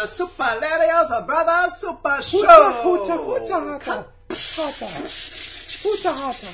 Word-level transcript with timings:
day 0.00 0.06
the 0.06 0.06
Super 0.06 0.42
Larios 0.42 1.26
Brothers 1.26 1.76
Super 1.76 2.22
Show. 2.22 2.42
Hoocha, 2.42 3.18
hoocha, 3.18 3.48
hoocha, 3.48 3.82
hata. 3.82 4.06
Hata. 4.30 4.86
Hoocha, 5.82 6.14
hata. 6.14 6.46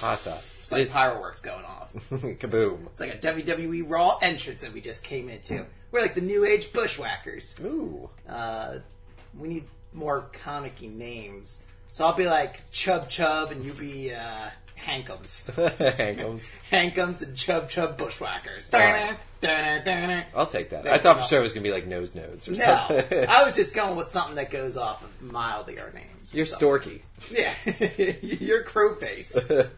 Hata. 0.00 0.38
It's 0.60 0.72
like 0.72 0.90
fireworks 0.90 1.40
going 1.40 1.64
off. 1.64 1.92
Kaboom. 2.10 2.86
It's 2.86 3.00
like 3.00 3.14
a 3.14 3.18
WWE 3.18 3.84
Raw 3.88 4.18
entrance 4.20 4.62
that 4.62 4.72
we 4.72 4.80
just 4.80 5.02
came 5.02 5.28
into. 5.28 5.64
We're 5.92 6.02
like 6.02 6.14
the 6.14 6.20
New 6.20 6.44
Age 6.44 6.72
Bushwhackers. 6.72 7.56
Ooh. 7.64 8.10
Uh, 8.28 8.78
we 9.38 9.48
need 9.48 9.64
more 9.92 10.22
comic 10.32 10.80
names. 10.82 11.60
So 11.90 12.04
I'll 12.04 12.14
be 12.14 12.26
like 12.26 12.70
Chub 12.70 13.08
Chub, 13.08 13.52
and 13.52 13.64
you 13.64 13.72
be 13.72 14.12
uh, 14.12 14.50
Hankums. 14.78 15.50
Hankums. 15.78 16.50
Hankums 16.70 17.22
and 17.22 17.36
Chub 17.36 17.68
Chub 17.70 17.96
Bushwhackers. 17.96 18.72
Alright. 18.72 19.16
I'll 20.34 20.46
take 20.46 20.70
that. 20.70 20.86
I 20.86 20.98
thought 20.98 21.18
for 21.18 21.24
sure 21.24 21.40
it 21.40 21.42
was 21.42 21.52
gonna 21.52 21.64
be 21.64 21.72
like 21.72 21.86
nose 21.86 22.14
nose 22.14 22.48
or 22.48 22.54
something. 22.54 23.04
No. 23.10 23.24
I 23.28 23.44
was 23.44 23.56
just 23.56 23.74
going 23.74 23.96
with 23.96 24.10
something 24.10 24.36
that 24.36 24.50
goes 24.50 24.76
off 24.76 25.02
of 25.02 25.10
mildier 25.22 25.92
names. 25.94 26.34
You're 26.34 26.46
storky. 26.46 27.00
Yeah, 27.30 27.52
you're 28.22 28.64
Crowface. 28.64 29.70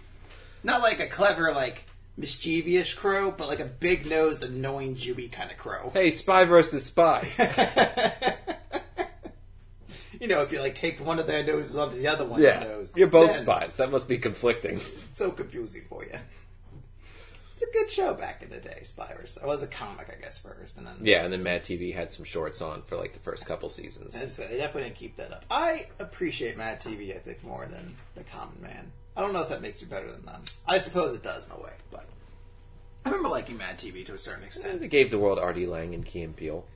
Not 0.62 0.80
like 0.80 1.00
a 1.00 1.06
clever, 1.06 1.52
like 1.52 1.84
mischievous 2.16 2.94
crow, 2.94 3.30
but 3.30 3.48
like 3.48 3.60
a 3.60 3.64
big 3.64 4.06
nosed, 4.06 4.42
annoying, 4.42 4.96
Jewy 4.96 5.30
kind 5.30 5.50
of 5.50 5.56
crow. 5.56 5.90
hey, 5.92 6.10
spy 6.10 6.44
versus 6.44 6.84
spy. 6.84 7.28
You 10.20 10.28
know, 10.28 10.42
if 10.42 10.52
you 10.52 10.60
like 10.60 10.74
take 10.74 11.04
one 11.04 11.18
of 11.18 11.26
their 11.26 11.44
noses 11.44 11.76
onto 11.76 11.98
the 11.98 12.08
other 12.08 12.24
one's 12.24 12.42
yeah, 12.42 12.60
nose, 12.60 12.92
you're 12.96 13.06
both 13.06 13.36
spies. 13.36 13.76
That 13.76 13.90
must 13.90 14.08
be 14.08 14.18
conflicting. 14.18 14.80
So 15.10 15.30
confusing 15.30 15.82
for 15.88 16.04
you. 16.04 16.18
It's 17.56 17.62
a 17.62 17.72
good 17.72 17.90
show 17.90 18.12
back 18.12 18.42
in 18.42 18.50
the 18.50 18.58
day, 18.58 18.80
Spires. 18.82 19.38
I 19.42 19.46
was 19.46 19.62
a 19.62 19.66
comic, 19.66 20.14
I 20.14 20.20
guess, 20.20 20.36
first, 20.36 20.76
and 20.76 20.86
then 20.86 20.96
Yeah, 21.00 21.24
and 21.24 21.32
then 21.32 21.42
Mad 21.42 21.64
TV 21.64 21.94
had 21.94 22.12
some 22.12 22.26
shorts 22.26 22.60
on 22.60 22.82
for 22.82 22.96
like 22.98 23.14
the 23.14 23.18
first 23.18 23.46
couple 23.46 23.70
seasons. 23.70 24.14
And 24.14 24.30
so 24.30 24.46
they 24.46 24.58
definitely 24.58 24.90
didn't 24.90 24.96
keep 24.96 25.16
that 25.16 25.32
up. 25.32 25.46
I 25.50 25.86
appreciate 25.98 26.58
Mad 26.58 26.82
TV, 26.82 27.16
I 27.16 27.18
think, 27.18 27.42
more 27.42 27.64
than 27.64 27.96
the 28.14 28.24
common 28.24 28.60
man. 28.60 28.92
I 29.16 29.22
don't 29.22 29.32
know 29.32 29.40
if 29.40 29.48
that 29.48 29.62
makes 29.62 29.80
me 29.80 29.88
better 29.88 30.10
than 30.12 30.26
them. 30.26 30.42
I 30.68 30.76
suppose 30.76 31.14
it 31.14 31.22
does 31.22 31.46
in 31.46 31.52
a 31.54 31.58
way, 31.58 31.72
but 31.90 32.04
I 33.06 33.08
remember 33.08 33.30
liking 33.30 33.56
Mad 33.56 33.78
TV 33.78 34.04
to 34.04 34.12
a 34.12 34.18
certain 34.18 34.44
extent. 34.44 34.82
They 34.82 34.88
gave 34.88 35.10
the 35.10 35.18
world 35.18 35.38
Artie 35.38 35.66
Lange 35.66 35.94
and 35.94 36.04
Key 36.04 36.20
and 36.20 36.36
Peele. 36.36 36.66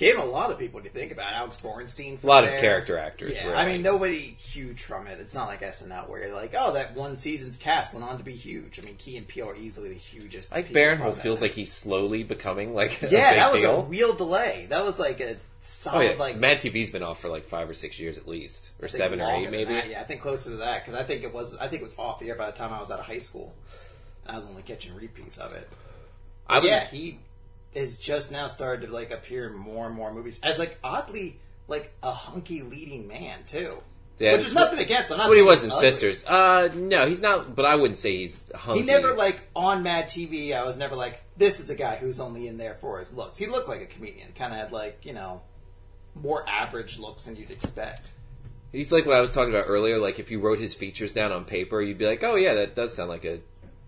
Gave 0.00 0.18
a 0.18 0.24
lot 0.24 0.50
of 0.50 0.58
people 0.58 0.76
when 0.78 0.84
you 0.84 0.90
think 0.90 1.12
about. 1.12 1.30
Alex 1.34 1.60
Borstein. 1.60 2.24
A 2.24 2.26
lot 2.26 2.44
of 2.44 2.50
character 2.58 2.96
actors. 2.96 3.34
Yeah, 3.34 3.44
really. 3.44 3.54
I 3.54 3.66
mean, 3.66 3.82
nobody 3.82 4.16
huge 4.16 4.82
from 4.82 5.06
it. 5.06 5.20
It's 5.20 5.34
not 5.34 5.46
like 5.46 5.60
SNL 5.60 6.08
where 6.08 6.26
you're 6.26 6.34
like, 6.34 6.54
oh, 6.56 6.72
that 6.72 6.96
one 6.96 7.16
season's 7.16 7.58
cast 7.58 7.92
went 7.92 8.06
on 8.06 8.16
to 8.16 8.24
be 8.24 8.32
huge. 8.32 8.80
I 8.80 8.82
mean, 8.82 8.96
Key 8.96 9.18
and 9.18 9.28
Peele 9.28 9.50
are 9.50 9.54
easily 9.54 9.90
the 9.90 9.94
hugest. 9.96 10.52
like 10.52 10.70
Barinholtz 10.70 11.18
feels 11.18 11.42
like 11.42 11.50
he's 11.50 11.70
slowly 11.70 12.22
becoming 12.24 12.72
like 12.72 13.02
a 13.02 13.10
yeah, 13.10 13.34
that 13.34 13.52
was 13.52 13.60
deal. 13.60 13.80
a 13.80 13.84
real 13.84 14.14
delay. 14.14 14.68
That 14.70 14.84
was 14.84 14.98
like 14.98 15.20
a 15.20 15.36
Oh 15.60 15.62
solid 15.62 16.12
yeah, 16.12 16.16
like 16.16 16.36
Mad 16.38 16.56
TV's 16.60 16.88
been 16.88 17.02
off 17.02 17.20
for 17.20 17.28
like 17.28 17.44
five 17.44 17.68
or 17.68 17.74
six 17.74 18.00
years 18.00 18.16
at 18.16 18.26
least, 18.26 18.70
or 18.80 18.88
seven 18.88 19.20
or 19.20 19.30
eight 19.30 19.50
maybe. 19.50 19.74
that. 19.74 19.90
Yeah, 19.90 20.00
I 20.00 20.04
think 20.04 20.22
closer 20.22 20.48
to 20.50 20.56
that 20.56 20.82
because 20.82 20.98
I 20.98 21.04
think 21.04 21.22
it 21.22 21.34
was. 21.34 21.54
I 21.58 21.68
think 21.68 21.82
it 21.82 21.84
was 21.84 21.98
off 21.98 22.18
the 22.18 22.30
air 22.30 22.34
by 22.34 22.46
the 22.46 22.56
time 22.56 22.72
I 22.72 22.80
was 22.80 22.90
out 22.90 23.00
of 23.00 23.04
high 23.04 23.18
school. 23.18 23.52
I 24.26 24.36
was 24.36 24.46
only 24.46 24.62
catching 24.62 24.94
repeats 24.94 25.36
of 25.36 25.52
it. 25.52 25.68
I 26.46 26.60
would, 26.60 26.64
yeah, 26.66 26.86
he 26.86 27.18
is 27.74 27.98
just 27.98 28.32
now 28.32 28.46
started 28.46 28.86
to 28.86 28.92
like 28.92 29.10
appear 29.10 29.48
in 29.48 29.54
more 29.54 29.86
and 29.86 29.94
more 29.94 30.12
movies 30.12 30.40
as 30.42 30.58
like 30.58 30.78
oddly 30.82 31.38
like 31.68 31.94
a 32.02 32.10
hunky 32.10 32.62
leading 32.62 33.06
man 33.06 33.40
too. 33.46 33.82
Yeah, 34.18 34.34
Which 34.34 34.44
is 34.44 34.54
nothing 34.54 34.78
against. 34.78 35.10
I'm 35.10 35.16
not 35.16 35.28
what 35.28 35.38
he 35.38 35.42
was 35.42 35.62
he's 35.62 35.72
in. 35.72 35.78
Sisters. 35.78 36.26
Uh, 36.26 36.68
no, 36.74 37.08
he's 37.08 37.22
not. 37.22 37.56
But 37.56 37.64
I 37.64 37.76
wouldn't 37.76 37.96
say 37.96 38.18
he's 38.18 38.44
hunky. 38.54 38.82
He 38.82 38.86
never 38.86 39.14
like 39.14 39.48
on 39.56 39.82
Mad 39.82 40.08
TV. 40.08 40.54
I 40.54 40.62
was 40.64 40.76
never 40.76 40.94
like 40.94 41.22
this 41.38 41.58
is 41.58 41.70
a 41.70 41.74
guy 41.74 41.96
who's 41.96 42.20
only 42.20 42.46
in 42.46 42.58
there 42.58 42.74
for 42.82 42.98
his 42.98 43.16
looks. 43.16 43.38
He 43.38 43.46
looked 43.46 43.66
like 43.66 43.80
a 43.80 43.86
comedian. 43.86 44.32
Kind 44.34 44.52
of 44.52 44.58
had 44.58 44.72
like 44.72 45.06
you 45.06 45.14
know 45.14 45.40
more 46.14 46.46
average 46.46 46.98
looks 46.98 47.24
than 47.24 47.36
you'd 47.36 47.50
expect. 47.50 48.10
He's 48.72 48.92
like 48.92 49.06
what 49.06 49.16
I 49.16 49.22
was 49.22 49.30
talking 49.30 49.54
about 49.54 49.64
earlier. 49.68 49.96
Like 49.96 50.18
if 50.18 50.30
you 50.30 50.38
wrote 50.38 50.58
his 50.58 50.74
features 50.74 51.14
down 51.14 51.32
on 51.32 51.46
paper, 51.46 51.80
you'd 51.80 51.96
be 51.96 52.06
like, 52.06 52.22
oh 52.22 52.34
yeah, 52.36 52.54
that 52.54 52.74
does 52.76 52.94
sound 52.94 53.08
like 53.08 53.24
a 53.24 53.40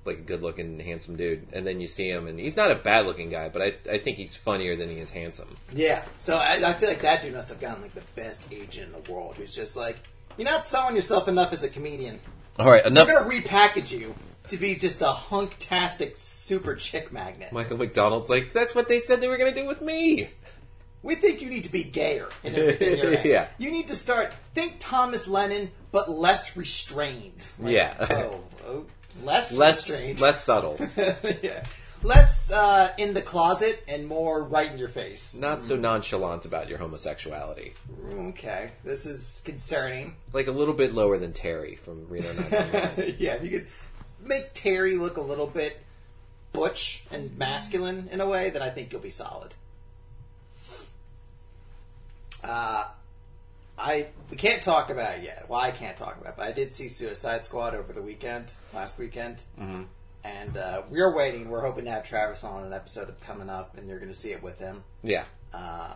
like 0.04 0.18
a 0.18 0.22
good 0.22 0.42
looking 0.42 0.78
handsome 0.80 1.16
dude. 1.16 1.46
And 1.52 1.66
then 1.66 1.80
you 1.80 1.86
see 1.86 2.08
him, 2.08 2.26
and 2.26 2.38
he's 2.38 2.56
not 2.56 2.70
a 2.70 2.74
bad 2.74 3.06
looking 3.06 3.30
guy, 3.30 3.48
but 3.48 3.62
I 3.62 3.74
I 3.90 3.98
think 3.98 4.16
he's 4.16 4.34
funnier 4.34 4.76
than 4.76 4.88
he 4.88 4.96
is 4.96 5.10
handsome. 5.10 5.56
Yeah, 5.72 6.04
so 6.16 6.36
I, 6.36 6.68
I 6.68 6.72
feel 6.72 6.88
like 6.88 7.02
that 7.02 7.22
dude 7.22 7.34
must 7.34 7.48
have 7.50 7.60
gotten 7.60 7.82
like 7.82 7.94
the 7.94 8.02
best 8.16 8.52
agent 8.52 8.94
in 8.94 9.02
the 9.04 9.12
world, 9.12 9.34
who's 9.36 9.54
just 9.54 9.76
like, 9.76 9.98
you're 10.36 10.48
not 10.48 10.66
selling 10.66 10.96
yourself 10.96 11.28
enough 11.28 11.52
as 11.52 11.62
a 11.62 11.68
comedian. 11.68 12.20
All 12.58 12.70
right, 12.70 12.82
So 12.82 12.88
enough. 12.88 13.08
we're 13.08 13.20
gonna 13.30 13.42
repackage 13.42 13.91
you 13.98 14.14
to 14.48 14.56
be 14.56 14.74
just 14.74 15.00
a 15.00 15.12
hunktastic 15.12 16.18
super 16.18 16.74
chick 16.74 17.12
magnet. 17.12 17.52
Michael 17.52 17.76
McDonald's 17.78 18.28
like 18.28 18.52
that's 18.52 18.74
what 18.74 18.88
they 18.88 18.98
said 19.00 19.20
they 19.20 19.28
were 19.28 19.36
going 19.38 19.54
to 19.54 19.60
do 19.62 19.66
with 19.66 19.80
me. 19.80 20.28
We 21.02 21.14
think 21.16 21.42
you 21.42 21.48
need 21.50 21.64
to 21.64 21.72
be 21.72 21.82
gayer 21.84 22.28
in 22.44 22.54
everything 22.54 22.98
you're 22.98 23.12
in. 23.20 23.26
Yeah. 23.26 23.48
You 23.58 23.70
need 23.72 23.88
to 23.88 23.96
start 23.96 24.32
think 24.54 24.74
Thomas 24.78 25.26
Lennon, 25.28 25.70
but 25.91 26.10
less 26.10 26.56
restrained. 26.56 27.46
Like, 27.58 27.72
Yeah. 27.74 27.94
oh, 28.10 28.41
oh, 28.66 28.84
less 29.24 29.56
Less 29.56 29.88
restrained. 29.88 30.20
less 30.20 30.42
subtle, 30.44 30.78
yeah. 31.42 31.64
Less 32.04 32.50
uh, 32.50 32.92
in 32.98 33.14
the 33.14 33.22
closet 33.22 33.82
and 33.86 34.08
more 34.08 34.42
right 34.42 34.70
in 34.72 34.76
your 34.76 34.88
face. 34.88 35.36
not 35.36 35.62
so 35.62 35.76
nonchalant 35.76 36.44
about 36.44 36.68
your 36.68 36.78
homosexuality. 36.78 37.74
Okay, 38.12 38.72
this 38.84 39.06
is 39.06 39.40
concerning. 39.44 40.16
Like 40.32 40.48
a 40.48 40.50
little 40.52 40.74
bit 40.74 40.94
lower 40.94 41.16
than 41.18 41.32
Terry 41.32 41.76
from 41.76 42.08
Reno 42.08 42.32
911. 42.32 43.14
yeah, 43.20 43.34
if 43.34 43.44
you 43.44 43.50
could 43.50 43.66
make 44.20 44.52
Terry 44.52 44.96
look 44.96 45.16
a 45.16 45.20
little 45.20 45.46
bit 45.46 45.78
butch 46.52 47.04
and 47.12 47.38
masculine 47.38 48.08
in 48.10 48.20
a 48.20 48.26
way, 48.26 48.50
then 48.50 48.62
I 48.62 48.70
think 48.70 48.90
you'll 48.90 49.00
be 49.00 49.10
solid. 49.10 49.54
Uh, 52.42 52.84
I 53.82 54.06
we 54.31 54.37
can't 54.37 54.62
talk 54.62 54.91
about 54.91 55.19
it 55.19 55.25
yet. 55.25 55.47
Well, 55.48 55.60
I 55.60 55.72
can't 55.72 55.97
talk 55.97 56.16
about 56.20 56.31
it, 56.31 56.37
but 56.38 56.47
I 56.47 56.53
did 56.53 56.72
see 56.72 56.88
Suicide 56.88 57.44
Squad 57.44 57.75
over 57.75 57.93
the 57.93 58.00
weekend, 58.00 58.53
last 58.72 58.98
weekend. 58.98 59.43
Mm-hmm. 59.60 59.82
And 60.25 60.56
uh, 60.56 60.82
we're 60.88 61.12
waiting. 61.12 61.50
We're 61.50 61.62
hoping 61.62 61.87
to 61.87 61.91
have 61.91 62.04
Travis 62.04 62.44
on 62.44 62.65
an 62.65 62.72
episode 62.72 63.09
of 63.09 63.21
coming 63.22 63.50
up, 63.50 63.76
and 63.76 63.88
you're 63.88 63.98
going 63.98 64.12
to 64.12 64.16
see 64.16 64.31
it 64.31 64.42
with 64.42 64.59
him. 64.60 64.84
yeah. 65.03 65.25
Uh, 65.53 65.94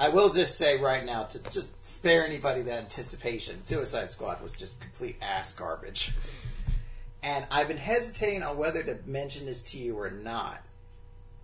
I 0.00 0.08
will 0.08 0.32
just 0.32 0.56
say 0.56 0.78
right 0.80 1.04
now 1.04 1.24
to 1.24 1.50
just 1.50 1.70
spare 1.84 2.24
anybody 2.24 2.62
that 2.62 2.78
anticipation. 2.78 3.66
Suicide 3.66 4.10
Squad 4.10 4.40
was 4.40 4.52
just 4.52 4.80
complete 4.80 5.16
ass 5.20 5.54
garbage, 5.54 6.12
and 7.22 7.44
I've 7.50 7.68
been 7.68 7.76
hesitating 7.76 8.42
on 8.42 8.56
whether 8.56 8.82
to 8.82 8.98
mention 9.06 9.44
this 9.44 9.62
to 9.64 9.78
you 9.78 9.98
or 9.98 10.10
not. 10.10 10.62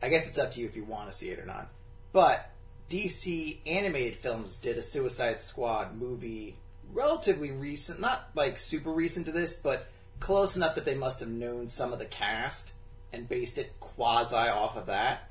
I 0.01 0.09
guess 0.09 0.29
it's 0.29 0.39
up 0.39 0.53
to 0.53 0.61
you 0.61 0.67
if 0.67 0.77
you 0.77 0.85
want 0.85 1.11
to 1.11 1.17
see 1.17 1.31
it 1.31 1.39
or 1.39 1.47
not. 1.47 1.69
But 2.13 2.49
DC 2.91 3.59
animated 3.67 4.17
films 4.17 4.57
did 4.57 4.79
a 4.79 4.83
Suicide 4.83 5.41
Squad 5.41 5.97
movie 5.97 6.57
relatively 6.93 7.51
recent, 7.51 8.01
not 8.01 8.29
like 8.35 8.59
super 8.59 8.91
recent 8.91 9.27
to 9.27 9.33
this, 9.33 9.55
but 9.55 9.89
close 10.21 10.57
enough 10.57 10.75
that 10.75 10.85
they 10.85 10.95
must 10.95 11.21
have 11.21 11.29
known 11.29 11.69
some 11.69 11.93
of 11.93 11.99
the 11.99 12.05
cast 12.05 12.73
and 13.13 13.29
based 13.29 13.59
it 13.59 13.73
quasi 13.81 14.37
off 14.37 14.77
of 14.77 14.87
that. 14.87 15.29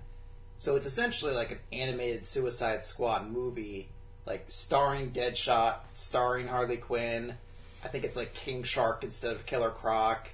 So 0.58 0.75
it's 0.75 0.86
essentially 0.86 1.34
like 1.34 1.52
an 1.52 1.59
animated 1.72 2.25
Suicide 2.25 2.86
Squad 2.86 3.30
movie, 3.30 3.90
like 4.25 4.46
starring 4.47 5.12
Deadshot, 5.12 5.75
starring 5.94 6.47
Harley 6.47 6.78
Quinn. 6.78 7.35
I 7.84 7.88
think 7.90 8.03
it's 8.03 8.16
like 8.16 8.34
King 8.34 8.64
Shark 8.64 9.03
instead 9.03 9.35
of 9.35 9.46
Killer 9.46 9.72
Croc, 9.72 10.29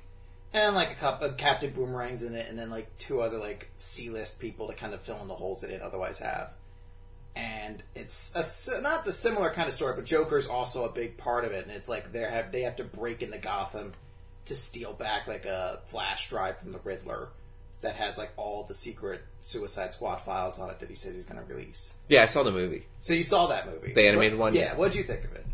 and 0.54 0.76
like 0.76 0.92
a 0.92 0.96
couple 0.96 1.28
of 1.28 1.38
Captain 1.38 1.72
Boomerangs 1.72 2.22
in 2.22 2.36
it, 2.36 2.48
and 2.48 2.60
then 2.60 2.70
like 2.70 2.96
two 3.00 3.22
other 3.22 3.40
like 3.40 3.70
C-list 3.78 4.40
people 4.40 4.68
to 4.68 4.74
kind 4.74 4.94
of 4.94 5.02
fill 5.02 5.20
in 5.22 5.28
the 5.28 5.36
holes 5.36 5.62
they 5.62 5.68
didn't 5.68 5.84
otherwise 5.84 6.20
have. 6.20 6.52
And 7.40 7.82
it's 7.96 8.68
a, 8.68 8.82
not 8.82 9.06
the 9.06 9.14
similar 9.14 9.50
kind 9.52 9.68
of 9.70 9.74
story, 9.74 9.94
but 9.96 10.04
Joker's 10.06 10.48
also 10.48 10.84
a 10.84 10.90
big 10.90 11.18
part 11.18 11.46
of 11.46 11.52
it, 11.54 11.66
and 11.66 11.74
it's 11.74 11.88
like 11.88 12.12
they 12.12 12.20
have 12.22 12.52
they 12.52 12.62
have 12.64 12.76
to 12.78 12.84
break 12.84 13.22
into 13.22 13.38
Gotham 13.38 13.94
to 14.46 14.56
steal 14.56 14.92
back 14.94 15.26
like 15.28 15.46
a 15.46 15.80
flash 15.86 16.28
drive 16.30 16.58
from 16.58 16.72
the 16.72 16.80
Riddler 16.84 17.30
that 17.82 17.96
has 17.96 18.18
like 18.18 18.32
all 18.36 18.64
the 18.64 18.76
secret 18.76 19.22
Suicide 19.42 19.94
Squad 19.94 20.18
files 20.18 20.60
on 20.60 20.70
it 20.70 20.80
that 20.80 20.90
he 20.90 20.96
says 20.96 21.16
he's 21.16 21.26
going 21.26 21.40
to 21.42 21.54
release. 21.54 21.94
Yeah, 22.10 22.24
I 22.24 22.26
saw 22.26 22.44
the 22.44 22.52
movie. 22.52 22.86
So 23.00 23.14
you 23.14 23.24
saw 23.24 23.48
that 23.48 23.68
movie, 23.68 23.94
The 23.94 24.08
animated 24.08 24.38
What- 24.38 24.48
one? 24.48 24.54
Yeah, 24.56 24.62
Yeah. 24.72 24.76
what'd 24.76 24.96
you 24.96 25.04
think 25.04 25.24
of 25.24 25.34
it? 25.34 25.46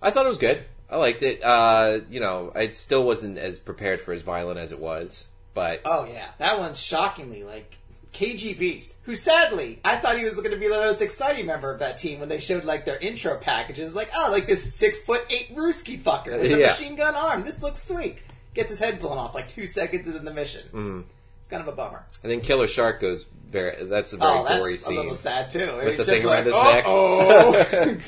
I 0.00 0.10
thought 0.10 0.26
it 0.26 0.30
was 0.30 0.38
good. 0.38 0.64
I 0.90 0.96
liked 0.96 1.22
it. 1.22 1.40
Uh, 1.44 2.00
you 2.10 2.18
know, 2.18 2.50
I 2.54 2.72
still 2.72 3.04
wasn't 3.04 3.38
as 3.38 3.58
prepared 3.60 4.00
for 4.00 4.12
as 4.12 4.22
violent 4.22 4.58
as 4.58 4.72
it 4.72 4.80
was, 4.80 5.26
but 5.54 5.82
Oh 5.84 6.04
yeah, 6.04 6.32
that 6.38 6.58
one's 6.58 6.80
shockingly 6.82 7.44
like 7.44 7.76
KG 8.12 8.58
Beast, 8.58 8.94
who 9.04 9.16
sadly 9.16 9.80
I 9.84 9.96
thought 9.96 10.18
he 10.18 10.24
was 10.24 10.36
going 10.36 10.50
to 10.50 10.56
be 10.58 10.68
the 10.68 10.74
most 10.80 11.00
exciting 11.00 11.46
member 11.46 11.72
of 11.72 11.78
that 11.80 11.98
team 11.98 12.20
when 12.20 12.28
they 12.28 12.40
showed 12.40 12.64
like 12.64 12.84
their 12.84 12.98
intro 12.98 13.36
packages. 13.38 13.94
Like, 13.94 14.10
oh, 14.14 14.28
like 14.30 14.46
this 14.46 14.74
six 14.74 15.02
foot 15.04 15.24
eight 15.30 15.54
Ruski 15.56 15.98
fucker 15.98 16.32
with 16.40 16.52
a 16.52 16.58
Yeah. 16.58 16.66
machine 16.68 16.94
gun 16.96 17.14
arm. 17.14 17.44
This 17.44 17.62
looks 17.62 17.82
sweet. 17.86 18.18
Gets 18.54 18.70
his 18.70 18.78
head 18.78 19.00
blown 19.00 19.16
off 19.18 19.34
like 19.34 19.48
two 19.48 19.66
seconds 19.66 20.06
into 20.06 20.18
the 20.18 20.32
mission. 20.32 20.62
Mm. 20.72 21.04
It's 21.40 21.48
kind 21.48 21.62
of 21.62 21.68
a 21.68 21.72
bummer. 21.72 22.04
and 22.22 22.30
then 22.30 22.40
Killer 22.42 22.66
Shark 22.68 23.00
goes 23.00 23.24
very. 23.48 23.84
That's 23.84 24.12
a 24.12 24.18
very 24.18 24.30
oh, 24.30 24.44
that's 24.44 24.58
gory 24.58 24.78
a 24.86 24.90
little 25.00 25.14
sad 25.14 25.48
too. 25.50 25.74
With 25.76 25.96
He's 25.96 26.06
the 26.06 26.12
thing 26.16 26.26
around 26.26 26.44
his 26.44 26.54
neck. 26.54 26.84
"Uh-oh." 26.86 27.98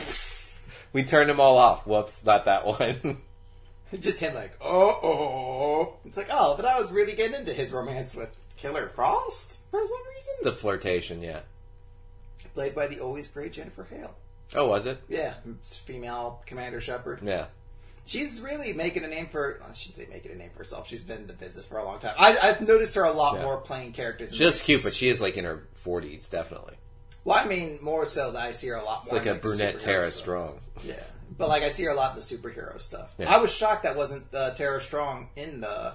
we 0.92 1.02
turned 1.02 1.30
them 1.30 1.40
all 1.40 1.56
off. 1.58 1.86
Whoops, 1.86 2.24
not 2.24 2.44
that 2.44 2.66
one. 2.66 3.18
Just 4.00 4.18
him 4.18 4.34
like, 4.34 4.52
oh, 4.60 4.98
oh. 5.04 5.94
It's 6.04 6.16
like, 6.16 6.26
oh, 6.30 6.56
but 6.56 6.64
I 6.66 6.80
was 6.80 6.90
really 6.92 7.12
getting 7.14 7.34
into 7.36 7.52
his 7.52 7.70
romance 7.72 8.16
with 8.16 8.36
Killer 8.56 8.88
Frost 8.94 9.60
for 9.70 9.84
some 9.84 9.96
reason. 10.14 10.34
the 10.42 10.52
flirtation, 10.52 11.22
yeah. 11.22 11.40
played 12.54 12.74
by 12.74 12.86
the 12.86 13.00
always 13.00 13.28
great 13.28 13.52
Jennifer 13.52 13.84
Hale. 13.84 14.14
Oh, 14.54 14.66
was 14.68 14.86
it? 14.86 14.98
Yeah, 15.08 15.34
female 15.62 16.42
Commander 16.46 16.80
Shepard. 16.80 17.20
Yeah. 17.22 17.46
She's 18.06 18.40
really 18.42 18.72
making 18.74 19.02
a 19.04 19.08
name 19.08 19.26
for. 19.26 19.58
I 19.68 19.72
shouldn't 19.72 19.96
say 19.96 20.06
making 20.10 20.32
a 20.32 20.34
name 20.34 20.50
for 20.50 20.58
herself. 20.58 20.86
She's 20.86 21.02
been 21.02 21.22
in 21.22 21.26
the 21.26 21.32
business 21.32 21.66
for 21.66 21.78
a 21.78 21.84
long 21.84 21.98
time. 21.98 22.14
I, 22.18 22.36
I've 22.36 22.60
noticed 22.60 22.94
her 22.96 23.04
a 23.04 23.10
lot 23.12 23.36
Yeah. 23.36 23.42
more 23.44 23.56
playing 23.58 23.92
characters. 23.92 24.30
in 24.30 24.36
She 24.38 24.44
looks 24.44 24.60
cute, 24.60 24.82
but 24.82 24.92
she 24.92 25.08
is 25.08 25.22
like 25.22 25.38
in 25.38 25.44
her 25.46 25.66
forties, 25.72 26.28
definitely. 26.28 26.74
Well, 27.24 27.38
I 27.38 27.46
mean, 27.46 27.78
more 27.80 28.04
so 28.04 28.32
that 28.32 28.42
I 28.42 28.52
see 28.52 28.68
her 28.68 28.74
a 28.76 28.84
lot 28.84 29.00
It's 29.04 29.12
more. 29.12 29.18
like 29.20 29.26
in, 29.26 29.32
a 29.32 29.34
the 29.36 29.40
brunette 29.40 29.80
Tara 29.80 30.04
stuff. 30.10 30.14
Strong. 30.22 30.60
Yeah, 30.84 31.02
but 31.38 31.48
like 31.48 31.62
I 31.62 31.70
see 31.70 31.84
her 31.84 31.90
a 31.90 31.94
lot 31.94 32.10
in 32.10 32.16
the 32.16 32.22
superhero 32.22 32.78
stuff. 32.78 33.14
Yeah. 33.16 33.34
I 33.34 33.38
was 33.38 33.50
shocked 33.50 33.84
that 33.84 33.96
wasn't 33.96 34.26
uh, 34.34 34.50
Tara 34.50 34.82
Strong 34.82 35.30
in 35.34 35.62
the 35.62 35.94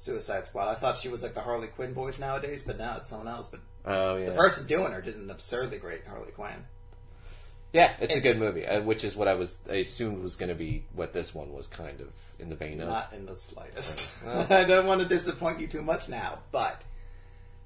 Suicide 0.00 0.46
Squad. 0.46 0.68
I 0.68 0.74
thought 0.74 0.96
she 0.96 1.10
was 1.10 1.22
like 1.22 1.34
the 1.34 1.42
Harley 1.42 1.68
Quinn 1.68 1.92
voice 1.92 2.18
nowadays, 2.18 2.62
but 2.62 2.78
now 2.78 2.96
it's 2.96 3.10
someone 3.10 3.28
else. 3.28 3.46
But 3.46 3.60
Oh 3.84 4.16
yeah. 4.16 4.30
the 4.30 4.34
person 4.34 4.66
doing 4.66 4.92
her 4.92 5.02
did 5.02 5.16
an 5.16 5.30
absurdly 5.30 5.78
great 5.78 6.06
Harley 6.06 6.32
Quinn. 6.32 6.64
Yeah, 7.72 7.92
it's, 8.00 8.16
a 8.16 8.20
good 8.20 8.38
movie, 8.38 8.66
uh, 8.66 8.80
which 8.80 9.04
is 9.04 9.14
what 9.14 9.28
I 9.28 9.34
was 9.34 9.58
I 9.70 9.74
assumed 9.74 10.24
was 10.24 10.36
going 10.36 10.48
to 10.48 10.56
be 10.56 10.84
what 10.92 11.12
this 11.12 11.32
one 11.32 11.52
was 11.52 11.68
kind 11.68 12.00
of 12.00 12.08
in 12.40 12.48
the 12.48 12.56
vein 12.56 12.80
of. 12.80 12.88
Not 12.88 13.12
in 13.12 13.26
the 13.26 13.36
slightest. 13.36 14.10
I 14.26 14.64
don't 14.64 14.86
want 14.86 15.02
to 15.02 15.06
disappoint 15.06 15.60
you 15.60 15.68
too 15.68 15.82
much 15.82 16.08
now, 16.08 16.40
but 16.50 16.82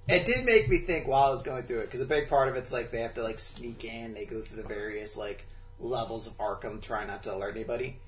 it 0.06 0.26
did 0.26 0.44
make 0.44 0.68
me 0.68 0.78
think 0.78 1.06
while 1.06 1.28
I 1.28 1.30
was 1.30 1.42
going 1.42 1.62
through 1.62 1.80
it 1.80 1.86
because 1.86 2.02
a 2.02 2.06
big 2.06 2.28
part 2.28 2.48
of 2.48 2.56
it's 2.56 2.70
like 2.72 2.90
they 2.90 3.00
have 3.00 3.14
to 3.14 3.22
like 3.22 3.38
sneak 3.38 3.84
in. 3.84 4.12
They 4.12 4.26
go 4.26 4.42
through 4.42 4.60
the 4.60 4.68
various 4.68 5.16
like 5.16 5.46
levels 5.80 6.26
of 6.26 6.36
Arkham, 6.36 6.82
try 6.82 7.06
not 7.06 7.22
to 7.22 7.34
alert 7.34 7.56
anybody. 7.56 8.00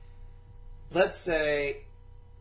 Let's 0.93 1.17
say 1.17 1.86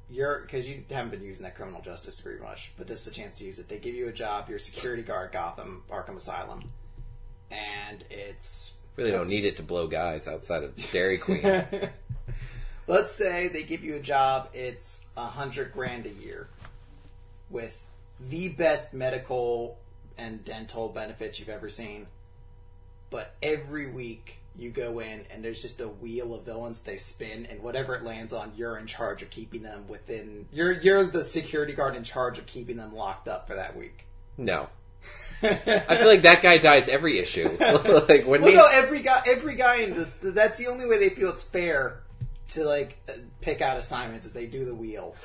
you're 0.10 0.42
because 0.42 0.68
you 0.68 0.84
haven't 0.90 1.12
been 1.12 1.24
using 1.24 1.44
that 1.44 1.56
criminal 1.56 1.81
justice 1.81 2.19
very 2.19 2.40
much, 2.40 2.74
but 2.78 2.88
this 2.88 3.02
is 3.02 3.07
a 3.07 3.16
chance 3.16 3.38
to 3.38 3.46
use 3.46 3.60
it. 3.60 3.68
They 3.68 3.80
give 3.80 3.96
you 3.96 4.07
a 4.07 4.13
job. 4.13 4.46
You're 4.48 4.57
a 4.57 4.60
security 4.60 5.04
guard, 5.04 5.31
Gotham 5.31 5.84
Arkham 5.90 6.18
Asylum, 6.18 6.72
and 7.50 8.04
it's 8.10 8.74
really 8.96 9.12
don't 9.12 9.30
need 9.30 9.46
it 9.46 9.57
to 9.57 9.63
blow 9.63 9.88
guys 9.88 10.28
outside 10.28 10.63
of 10.63 10.75
Dairy 10.92 11.18
Queen. 11.18 11.44
Let's 12.88 13.12
say 13.12 13.48
they 13.48 13.63
give 13.63 13.84
you 13.84 13.96
a 13.96 14.00
job, 14.00 14.50
it's 14.54 15.07
a 15.18 15.25
hundred 15.25 15.72
grand 15.72 16.06
a 16.06 16.10
year 16.10 16.50
with 17.50 17.90
the 18.19 18.50
best 18.50 18.94
medical 18.94 19.80
and 20.18 20.46
dental 20.46 20.90
benefits 20.90 21.40
you've 21.40 21.50
ever 21.50 21.69
seen. 21.69 22.07
But 23.10 23.34
every 23.42 23.88
week 23.88 24.35
you 24.57 24.69
go 24.69 25.00
in 25.00 25.22
and 25.31 25.44
there's 25.44 25.62
just 25.62 25.81
a 25.81 25.88
wheel 25.88 26.34
of 26.34 26.46
villains 26.46 26.80
they 26.80 26.98
spin 26.98 27.46
and 27.50 27.62
whatever 27.62 27.96
it 27.96 28.04
lands 28.04 28.34
on, 28.34 28.52
you're 28.56 28.78
in 28.78 28.88
charge 28.88 29.22
of 29.22 29.30
keeping 29.30 29.63
them 29.63 29.88
within 29.88 30.48
you're 30.52 30.72
you're 30.72 31.04
the 31.04 31.25
security 31.25 31.74
guard 31.74 31.96
in 31.96 32.04
charge 32.04 32.38
of 32.38 32.46
keeping 32.46 32.78
them 32.78 32.96
locked 32.96 33.28
up 33.28 33.48
for 33.48 33.56
that 33.56 33.75
week. 33.75 34.06
no, 34.38 34.68
I 35.44 35.96
feel 35.98 36.07
like 36.07 36.24
that 36.24 36.42
guy 36.42 36.57
dies 36.57 36.90
every 36.90 37.19
issue. 37.19 37.50
like 37.60 38.25
when 38.25 38.42
Well, 38.42 38.52
they, 38.52 38.56
no, 38.56 38.68
every 38.72 39.02
guy, 39.02 39.22
every 39.28 39.56
guy 39.56 39.78
in 39.78 39.94
this. 39.94 40.12
That's 40.22 40.57
the 40.57 40.68
only 40.68 40.88
way 40.88 40.98
they 40.98 41.10
feel 41.10 41.30
it's 41.30 41.44
fair 41.44 42.02
to 42.50 42.63
like 42.63 42.98
uh, 43.10 43.13
pick 43.42 43.62
out 43.62 43.78
assignments 43.78 44.25
is 44.25 44.34
they 44.34 44.48
do 44.48 44.66
the 44.66 44.75
wheel. 44.75 45.16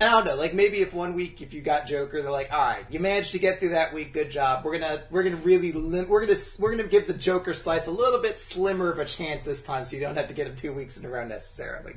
And 0.00 0.08
I 0.08 0.12
don't 0.12 0.26
know, 0.26 0.36
like 0.36 0.54
maybe 0.54 0.80
if 0.80 0.94
one 0.94 1.14
week 1.14 1.42
if 1.42 1.52
you 1.52 1.60
got 1.60 1.86
Joker, 1.88 2.22
they're 2.22 2.30
like, 2.30 2.52
all 2.52 2.58
right, 2.60 2.84
you 2.88 3.00
managed 3.00 3.32
to 3.32 3.38
get 3.40 3.58
through 3.58 3.70
that 3.70 3.92
week, 3.92 4.12
good 4.12 4.30
job. 4.30 4.64
We're 4.64 4.78
gonna 4.78 5.02
we're 5.10 5.24
gonna 5.24 5.36
really 5.36 5.72
lim- 5.72 6.08
we're 6.08 6.24
gonna 6.24 6.38
we're 6.60 6.70
gonna 6.70 6.84
give 6.88 7.08
the 7.08 7.14
Joker 7.14 7.52
slice 7.52 7.88
a 7.88 7.90
little 7.90 8.20
bit 8.20 8.38
slimmer 8.38 8.92
of 8.92 8.98
a 9.00 9.04
chance 9.04 9.44
this 9.44 9.60
time, 9.62 9.84
so 9.84 9.96
you 9.96 10.02
don't 10.02 10.16
have 10.16 10.28
to 10.28 10.34
get 10.34 10.46
him 10.46 10.54
two 10.54 10.72
weeks 10.72 10.96
in 10.98 11.04
a 11.04 11.08
row 11.08 11.26
necessarily. 11.26 11.94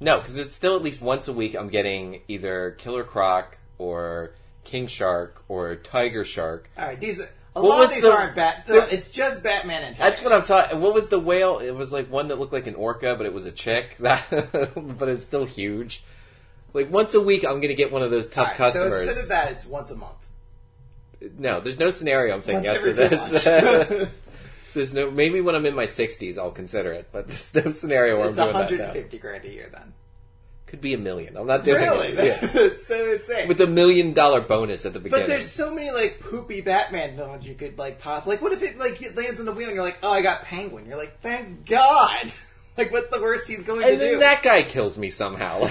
no, 0.00 0.18
because 0.18 0.36
it's 0.38 0.54
still 0.54 0.76
at 0.76 0.82
least 0.82 1.02
once 1.02 1.26
a 1.26 1.32
week. 1.32 1.54
I'm 1.56 1.68
getting 1.68 2.22
either 2.28 2.70
Killer 2.78 3.02
Croc 3.02 3.58
or 3.78 4.30
King 4.62 4.86
Shark 4.86 5.42
or 5.48 5.74
Tiger 5.76 6.24
Shark. 6.24 6.70
All 6.78 6.86
right, 6.86 7.00
these 7.00 7.18
a 7.20 7.26
What 7.54 7.64
lot 7.70 7.78
was 7.80 7.88
of 7.88 7.94
these 7.96 8.04
the- 8.04 8.12
aren't 8.12 8.36
Bat. 8.36 8.66
the- 8.68 8.94
it's 8.94 9.10
just 9.10 9.42
Batman 9.42 9.82
and 9.82 9.96
That's 9.96 10.22
what 10.22 10.32
I'm 10.32 10.42
talking. 10.42 10.80
What 10.80 10.94
was 10.94 11.08
the 11.08 11.18
whale? 11.18 11.58
It 11.58 11.72
was 11.72 11.90
like 11.92 12.08
one 12.08 12.28
that 12.28 12.38
looked 12.38 12.52
like 12.52 12.68
an 12.68 12.76
orca, 12.76 13.16
but 13.16 13.26
it 13.26 13.34
was 13.34 13.46
a 13.46 13.50
chick. 13.52 13.96
That, 14.00 14.24
but 14.76 15.08
it's 15.08 15.24
still 15.24 15.44
huge. 15.44 16.04
Like 16.72 16.90
once 16.90 17.14
a 17.14 17.20
week, 17.20 17.44
I'm 17.44 17.60
gonna 17.60 17.74
get 17.74 17.90
one 17.92 18.02
of 18.02 18.10
those 18.10 18.26
All 18.26 18.44
tough 18.44 18.54
customers. 18.56 18.90
So 18.90 19.02
instead 19.08 19.22
of 19.22 19.28
that, 19.28 19.52
it's 19.52 19.66
once 19.66 19.90
a 19.90 19.96
month. 19.96 20.12
No, 21.38 21.60
there's 21.60 21.78
no 21.78 21.90
scenario. 21.90 22.34
I'm 22.34 22.42
saying 22.42 22.64
Once 22.64 22.66
yes 22.66 22.76
every 22.78 22.94
to 22.94 23.08
two 23.08 23.16
this. 23.16 23.46
months. 23.98 24.12
there's 24.74 24.94
no. 24.94 25.10
Maybe 25.10 25.40
when 25.40 25.54
I'm 25.54 25.66
in 25.66 25.74
my 25.74 25.86
60s, 25.86 26.38
I'll 26.38 26.50
consider 26.50 26.92
it. 26.92 27.08
But 27.12 27.28
there's 27.28 27.54
no 27.54 27.70
scenario 27.72 28.18
where 28.18 28.30
it's 28.30 28.38
I'm 28.38 28.46
doing 28.68 28.78
that. 28.78 28.94
150 28.94 29.18
grand 29.18 29.44
a 29.44 29.50
year 29.50 29.68
then. 29.72 29.92
Could 30.66 30.80
be 30.80 30.94
a 30.94 30.98
million. 30.98 31.36
I'm 31.36 31.48
not 31.48 31.64
doing 31.64 31.82
Really? 31.82 32.08
it. 32.10 32.14
Yeah. 32.42 32.46
That's 32.52 32.86
so 32.86 33.12
insane. 33.12 33.48
With 33.48 33.60
a 33.60 33.66
million 33.66 34.12
dollar 34.12 34.40
bonus 34.40 34.86
at 34.86 34.92
the 34.92 35.00
beginning. 35.00 35.24
but 35.24 35.28
there's 35.28 35.50
so 35.50 35.74
many 35.74 35.90
like 35.90 36.20
poopy 36.20 36.60
Batman 36.60 37.16
villains 37.16 37.44
you 37.44 37.54
could 37.56 37.76
like 37.76 37.98
pause. 37.98 38.24
Like, 38.26 38.40
what 38.40 38.52
if 38.52 38.62
it 38.62 38.78
like 38.78 39.02
it 39.02 39.16
lands 39.16 39.40
on 39.40 39.46
the 39.46 39.52
wheel 39.52 39.66
and 39.66 39.74
you're 39.74 39.84
like, 39.84 39.98
oh, 40.04 40.12
I 40.12 40.22
got 40.22 40.44
Penguin. 40.44 40.86
You're 40.86 40.96
like, 40.96 41.20
thank 41.22 41.66
God. 41.66 42.32
like, 42.78 42.92
what's 42.92 43.10
the 43.10 43.20
worst 43.20 43.48
he's 43.48 43.64
going 43.64 43.80
to 43.80 43.86
do? 43.86 43.90
and 43.90 43.98
to 44.00 44.04
then 44.04 44.14
do? 44.14 44.20
that 44.20 44.42
guy 44.44 44.62
kills 44.62 44.96
me 44.96 45.10
somehow. 45.10 45.68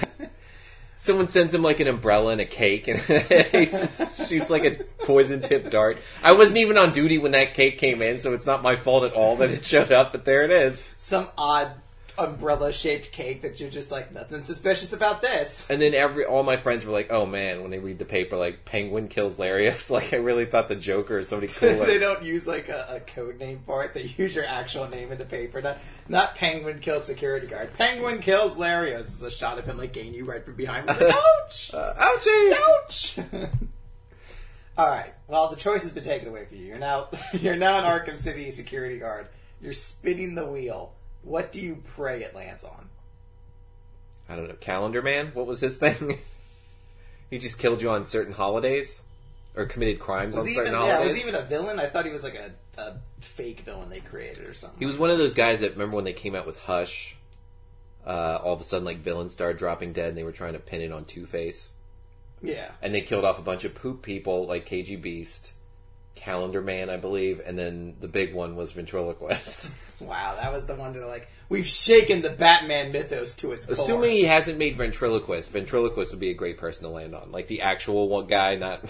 Someone 1.01 1.29
sends 1.29 1.53
him 1.53 1.63
like 1.63 1.79
an 1.79 1.87
umbrella 1.87 2.33
and 2.33 2.41
a 2.41 2.45
cake, 2.45 2.89
and 2.89 2.99
he 2.99 3.65
just 3.65 4.27
shoots 4.27 4.49
like 4.49 4.65
a 4.65 4.83
poison 5.05 5.41
tipped 5.41 5.71
dart. 5.71 5.97
I 6.21 6.33
wasn't 6.33 6.57
even 6.57 6.77
on 6.77 6.91
duty 6.91 7.17
when 7.17 7.31
that 7.31 7.53
cake 7.53 7.77
came 7.77 8.01
in, 8.01 8.19
so 8.19 8.33
it's 8.33 8.45
not 8.45 8.61
my 8.61 8.75
fault 8.75 9.05
at 9.05 9.13
all 9.13 9.37
that 9.37 9.49
it 9.49 9.63
showed 9.63 9.93
up. 9.93 10.11
But 10.11 10.25
there 10.25 10.43
it 10.43 10.51
is. 10.51 10.85
Some 10.97 11.29
odd 11.37 11.71
umbrella 12.19 12.73
shaped 12.73 13.11
cake 13.11 13.41
that 13.41 13.59
you're 13.59 13.69
just 13.69 13.91
like 13.91 14.13
nothing 14.13 14.43
suspicious 14.43 14.93
about 14.93 15.21
this. 15.21 15.69
And 15.69 15.81
then 15.81 15.93
every 15.93 16.25
all 16.25 16.43
my 16.43 16.57
friends 16.57 16.85
were 16.85 16.91
like, 16.91 17.11
"Oh 17.11 17.25
man!" 17.25 17.61
When 17.61 17.71
they 17.71 17.79
read 17.79 17.99
the 17.99 18.05
paper, 18.05 18.37
like 18.37 18.65
Penguin 18.65 19.07
kills 19.07 19.37
Larios. 19.37 19.89
Like 19.99 20.13
I 20.13 20.17
really 20.17 20.45
thought 20.45 20.69
the 20.69 20.75
Joker 20.75 21.19
or 21.19 21.23
somebody 21.23 21.51
cooler. 21.51 21.85
they 21.87 21.97
don't 21.97 22.23
use 22.23 22.47
like 22.47 22.69
a, 22.69 22.85
a 22.89 22.99
code 22.99 23.39
name 23.39 23.61
for 23.65 23.83
it. 23.83 23.93
They 23.93 24.03
use 24.17 24.35
your 24.35 24.45
actual 24.45 24.87
name 24.87 25.11
in 25.11 25.17
the 25.17 25.25
paper. 25.25 25.61
Not, 25.61 25.77
not 26.07 26.35
Penguin 26.35 26.79
kills 26.79 27.05
security 27.05 27.47
guard. 27.47 27.73
Penguin 27.73 28.19
kills 28.19 28.55
Larios. 28.55 29.05
This 29.05 29.15
is 29.15 29.23
a 29.23 29.31
shot 29.31 29.57
of 29.57 29.65
him 29.65 29.77
like 29.77 29.93
getting 29.93 30.13
you 30.13 30.25
right 30.25 30.45
from 30.45 30.55
behind. 30.55 30.87
Like, 30.87 31.01
Ouch! 31.01 31.71
Uh, 31.79 31.93
ouchie! 31.95 32.53
Ouch! 32.53 33.19
All 34.77 34.87
right. 34.87 35.13
Well, 35.27 35.49
the 35.49 35.55
choice 35.55 35.83
has 35.83 35.91
been 35.91 36.03
taken 36.03 36.29
away 36.29 36.45
from 36.45 36.57
you. 36.57 36.65
You're 36.65 36.79
now 36.79 37.09
you're 37.33 37.55
now 37.55 37.79
an 37.79 37.83
Arkham 37.83 38.17
City 38.17 38.49
security 38.51 38.97
guard. 38.97 39.27
You're 39.61 39.73
spinning 39.73 40.35
the 40.35 40.45
wheel. 40.45 40.93
What 41.23 41.51
do 41.51 41.59
you 41.59 41.83
pray 41.95 42.23
it 42.23 42.35
lands 42.35 42.63
on? 42.63 42.89
I 44.27 44.35
don't 44.35 44.47
know. 44.47 44.55
Calendar 44.55 45.01
Man. 45.01 45.31
What 45.33 45.47
was 45.47 45.59
his 45.59 45.77
thing? 45.77 46.19
he 47.29 47.39
just 47.39 47.59
killed 47.59 47.81
you 47.81 47.89
on 47.89 48.05
certain 48.05 48.33
holidays, 48.33 49.01
or 49.55 49.65
committed 49.65 49.99
crimes 49.99 50.35
Was 50.35 50.43
on 50.43 50.47
he 50.47 50.55
certain 50.55 50.73
even, 50.73 50.85
yeah, 50.85 50.99
was 51.01 51.15
he 51.15 51.21
even 51.21 51.35
a 51.35 51.41
villain? 51.41 51.79
I 51.79 51.87
thought 51.87 52.05
he 52.05 52.11
was 52.11 52.23
like 52.23 52.35
a, 52.35 52.81
a 52.81 52.97
fake 53.19 53.61
villain 53.61 53.89
they 53.89 53.99
created 53.99 54.47
or 54.47 54.53
something. 54.53 54.79
He 54.79 54.85
was 54.85 54.97
one 54.97 55.09
of 55.09 55.17
those 55.17 55.33
guys 55.33 55.61
that 55.61 55.71
remember 55.71 55.95
when 55.95 56.05
they 56.05 56.13
came 56.13 56.35
out 56.35 56.45
with 56.45 56.59
Hush. 56.59 57.15
Uh, 58.05 58.39
all 58.43 58.53
of 58.53 58.61
a 58.61 58.63
sudden, 58.63 58.85
like 58.85 58.99
villains 58.99 59.33
started 59.33 59.57
dropping 59.57 59.93
dead, 59.93 60.09
and 60.09 60.17
they 60.17 60.23
were 60.23 60.31
trying 60.31 60.53
to 60.53 60.59
pin 60.59 60.81
it 60.81 60.91
on 60.91 61.05
Two 61.05 61.25
Face, 61.25 61.69
yeah. 62.41 62.71
and 62.81 62.95
they 62.95 63.01
killed 63.01 63.25
off 63.25 63.37
a 63.37 63.41
bunch 63.43 63.65
of 63.65 63.75
poop 63.75 64.01
people 64.01 64.47
like 64.47 64.67
KG 64.67 64.99
Beast, 64.99 65.53
Calendar 66.19 66.61
Man, 66.61 66.89
I 66.89 66.97
believe, 66.97 67.41
and 67.45 67.57
then 67.57 67.95
the 68.01 68.07
big 68.07 68.33
one 68.33 68.55
was 68.55 68.71
Ventriloquist. 68.71 69.71
Wow, 70.01 70.37
that 70.39 70.53
was 70.53 70.65
the 70.65 70.75
one 70.75 70.93
that 70.93 71.05
like 71.05 71.29
we've 71.49 71.67
shaken 71.67 72.21
the 72.21 72.29
Batman 72.29 72.93
mythos 72.93 73.35
to 73.35 73.51
its 73.51 73.65
core. 73.65 73.73
Assuming 73.73 74.11
he 74.11 74.23
hasn't 74.23 74.57
made 74.57 74.77
Ventriloquist, 74.77 75.51
Ventriloquist 75.51 76.11
would 76.11 76.21
be 76.21 76.29
a 76.29 76.33
great 76.33 76.57
person 76.57 76.83
to 76.83 76.89
land 76.89 77.13
on, 77.13 77.33
like 77.33 77.47
the 77.47 77.63
actual 77.63 78.07
one 78.07 78.27
guy, 78.27 78.55
not. 78.55 78.85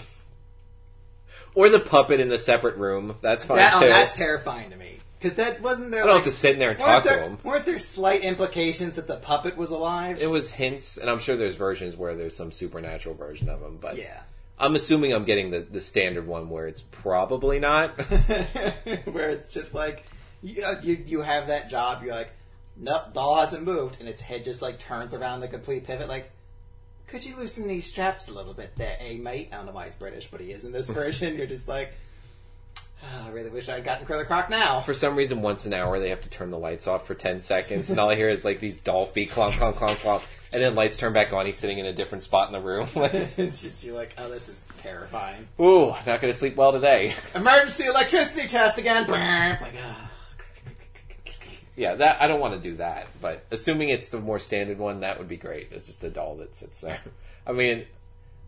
Or 1.56 1.68
the 1.68 1.80
puppet 1.80 2.20
in 2.20 2.30
a 2.30 2.38
separate 2.38 2.76
room. 2.76 3.16
That's 3.22 3.44
fine 3.44 3.56
that, 3.56 3.74
oh, 3.74 3.80
too. 3.80 3.88
that's 3.88 4.12
terrifying 4.12 4.70
to 4.70 4.76
me 4.76 5.00
because 5.18 5.34
that 5.34 5.60
wasn't 5.60 5.90
there. 5.90 6.04
I 6.04 6.06
don't 6.06 6.14
like, 6.14 6.24
have 6.24 6.32
to 6.32 6.38
sit 6.38 6.52
in 6.52 6.60
there 6.60 6.70
and 6.70 6.78
talk 6.78 7.02
to 7.02 7.08
there- 7.08 7.22
him. 7.22 7.38
Weren't 7.42 7.66
there 7.66 7.80
slight 7.80 8.22
implications 8.22 8.94
that 8.94 9.08
the 9.08 9.16
puppet 9.16 9.56
was 9.56 9.70
alive? 9.70 10.22
It 10.22 10.30
was 10.30 10.52
hints, 10.52 10.96
and 10.96 11.10
I'm 11.10 11.18
sure 11.18 11.36
there's 11.36 11.56
versions 11.56 11.96
where 11.96 12.14
there's 12.14 12.36
some 12.36 12.52
supernatural 12.52 13.16
version 13.16 13.48
of 13.48 13.60
him, 13.60 13.78
but 13.80 13.96
yeah. 13.98 14.20
I'm 14.60 14.76
assuming 14.76 15.14
I'm 15.14 15.24
getting 15.24 15.50
the, 15.50 15.60
the 15.60 15.80
standard 15.80 16.26
one 16.26 16.50
where 16.50 16.68
it's 16.68 16.82
probably 16.82 17.58
not. 17.58 17.90
where 19.06 19.30
it's 19.30 19.52
just 19.52 19.74
like 19.74 20.04
you, 20.42 20.62
uh, 20.62 20.80
you 20.82 21.02
you 21.06 21.22
have 21.22 21.48
that 21.48 21.70
job. 21.70 22.02
You're 22.02 22.14
like, 22.14 22.32
nope, 22.76 23.14
doll 23.14 23.40
hasn't 23.40 23.64
moved, 23.64 23.96
and 24.00 24.08
its 24.08 24.20
head 24.20 24.44
just 24.44 24.60
like 24.60 24.78
turns 24.78 25.14
around 25.14 25.40
the 25.40 25.48
complete 25.48 25.86
pivot. 25.86 26.08
Like, 26.08 26.30
could 27.06 27.24
you 27.24 27.36
loosen 27.36 27.66
these 27.66 27.86
straps 27.86 28.28
a 28.28 28.34
little 28.34 28.52
bit 28.52 28.76
there, 28.76 28.96
eh, 29.00 29.16
mate? 29.16 29.48
I 29.50 29.56
don't 29.56 29.66
know 29.66 29.72
why 29.72 29.86
he's 29.86 29.94
British, 29.94 30.30
but 30.30 30.40
he 30.40 30.52
is 30.52 30.66
in 30.66 30.72
this 30.72 30.90
version. 30.90 31.36
You're 31.38 31.46
just 31.46 31.66
like, 31.66 31.94
"Ah, 33.02 33.26
I 33.26 33.30
really 33.30 33.50
wish 33.50 33.68
I'd 33.68 33.84
gotten 33.84 34.06
Killer 34.06 34.24
Croc 34.24 34.50
now. 34.50 34.80
for 34.80 34.94
some 34.94 35.16
reason, 35.16 35.42
once 35.42 35.66
an 35.66 35.72
hour, 35.72 35.98
they 35.98 36.10
have 36.10 36.20
to 36.22 36.30
turn 36.30 36.50
the 36.50 36.58
lights 36.58 36.86
off 36.86 37.06
for 37.06 37.14
10 37.14 37.40
seconds, 37.40 37.90
and 37.90 37.98
all 37.98 38.10
I 38.10 38.16
hear 38.16 38.28
is 38.28 38.44
like 38.44 38.60
these 38.60 38.78
doll 38.78 39.06
feet 39.06 39.30
clonk, 39.30 39.52
clonk, 39.52 39.74
clonk, 39.74 39.96
clonk, 39.96 40.22
and 40.52 40.62
then 40.62 40.74
lights 40.74 40.96
turn 40.96 41.12
back 41.12 41.32
on. 41.32 41.46
He's 41.46 41.56
sitting 41.56 41.78
in 41.78 41.86
a 41.86 41.92
different 41.92 42.22
spot 42.22 42.48
in 42.48 42.52
the 42.52 42.60
room. 42.60 42.88
it's 42.96 43.62
just 43.62 43.84
you're 43.84 43.94
like, 43.94 44.14
oh, 44.18 44.28
this 44.28 44.48
is 44.48 44.64
terrifying. 44.78 45.48
Ooh, 45.60 45.94
not 46.06 46.20
gonna 46.20 46.32
sleep 46.32 46.56
well 46.56 46.72
today. 46.72 47.14
Emergency 47.34 47.86
electricity 47.86 48.48
test 48.48 48.78
again. 48.78 49.06
Like, 49.06 49.74
ah. 49.82 50.10
Yeah, 51.76 51.94
that 51.94 52.20
I 52.20 52.26
don't 52.26 52.40
want 52.40 52.54
to 52.54 52.60
do 52.60 52.76
that, 52.76 53.06
but 53.22 53.46
assuming 53.50 53.88
it's 53.88 54.10
the 54.10 54.20
more 54.20 54.38
standard 54.38 54.78
one, 54.78 55.00
that 55.00 55.18
would 55.18 55.28
be 55.28 55.38
great. 55.38 55.68
It's 55.70 55.86
just 55.86 56.04
a 56.04 56.10
doll 56.10 56.36
that 56.36 56.54
sits 56.54 56.80
there. 56.80 57.00
I 57.46 57.52
mean, 57.52 57.86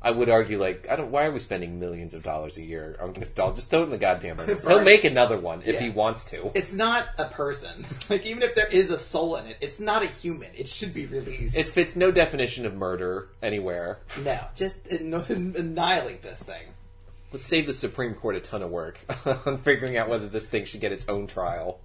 I 0.05 0.11
would 0.11 0.29
argue 0.29 0.59
like 0.59 0.89
I 0.91 0.97
don't. 0.97 1.11
Why 1.13 1.27
are 1.27 1.31
we 1.31 1.39
spending 1.39 1.79
millions 1.79 2.13
of 2.13 2.23
dollars 2.25 2.57
a 2.57 2.63
year 2.63 2.97
on 3.01 3.13
this 3.13 3.29
doll? 3.31 3.53
Just 3.53 3.71
throw 3.71 3.81
it 3.81 3.85
in 3.85 3.91
the 3.91 3.99
goddamn 3.99 4.41
abyss. 4.41 4.67
He'll 4.67 4.83
make 4.83 5.05
another 5.05 5.39
one 5.39 5.63
if 5.65 5.75
Yeah. 5.77 5.81
he 5.81 5.91
wants 5.91 6.25
to. 6.27 6.51
It's 6.55 6.73
not 6.73 7.09
a 7.19 7.27
person. 7.27 7.87
Like 8.11 8.27
even 8.27 8.43
if 8.43 8.55
there 8.57 8.67
is 8.67 8.91
a 8.91 8.99
soul 8.99 9.37
in 9.37 9.47
it, 9.47 9.57
it's 9.61 9.79
not 9.81 10.03
a 10.03 10.07
human. 10.07 10.51
It 10.57 10.69
should 10.69 10.93
be 10.93 11.07
released. 11.07 11.57
It 11.57 11.67
fits 11.69 11.95
no 11.97 12.11
definition 12.11 12.67
of 12.67 12.75
murder 12.75 13.29
anywhere. 13.43 14.01
no, 14.25 14.39
just 14.57 14.87
an- 14.89 15.15
annihilate 15.57 16.21
this 16.23 16.43
thing. 16.43 16.63
Let's 17.33 17.47
save 17.47 17.67
the 17.67 17.73
Supreme 17.73 18.15
Court 18.15 18.37
a 18.37 18.41
ton 18.41 18.61
of 18.63 18.71
work 18.71 18.99
on 19.47 19.59
figuring 19.59 19.97
out 19.97 20.09
whether 20.09 20.29
this 20.29 20.49
thing 20.51 20.65
should 20.67 20.81
get 20.83 20.93
its 20.93 21.09
own 21.09 21.27
trial. 21.27 21.79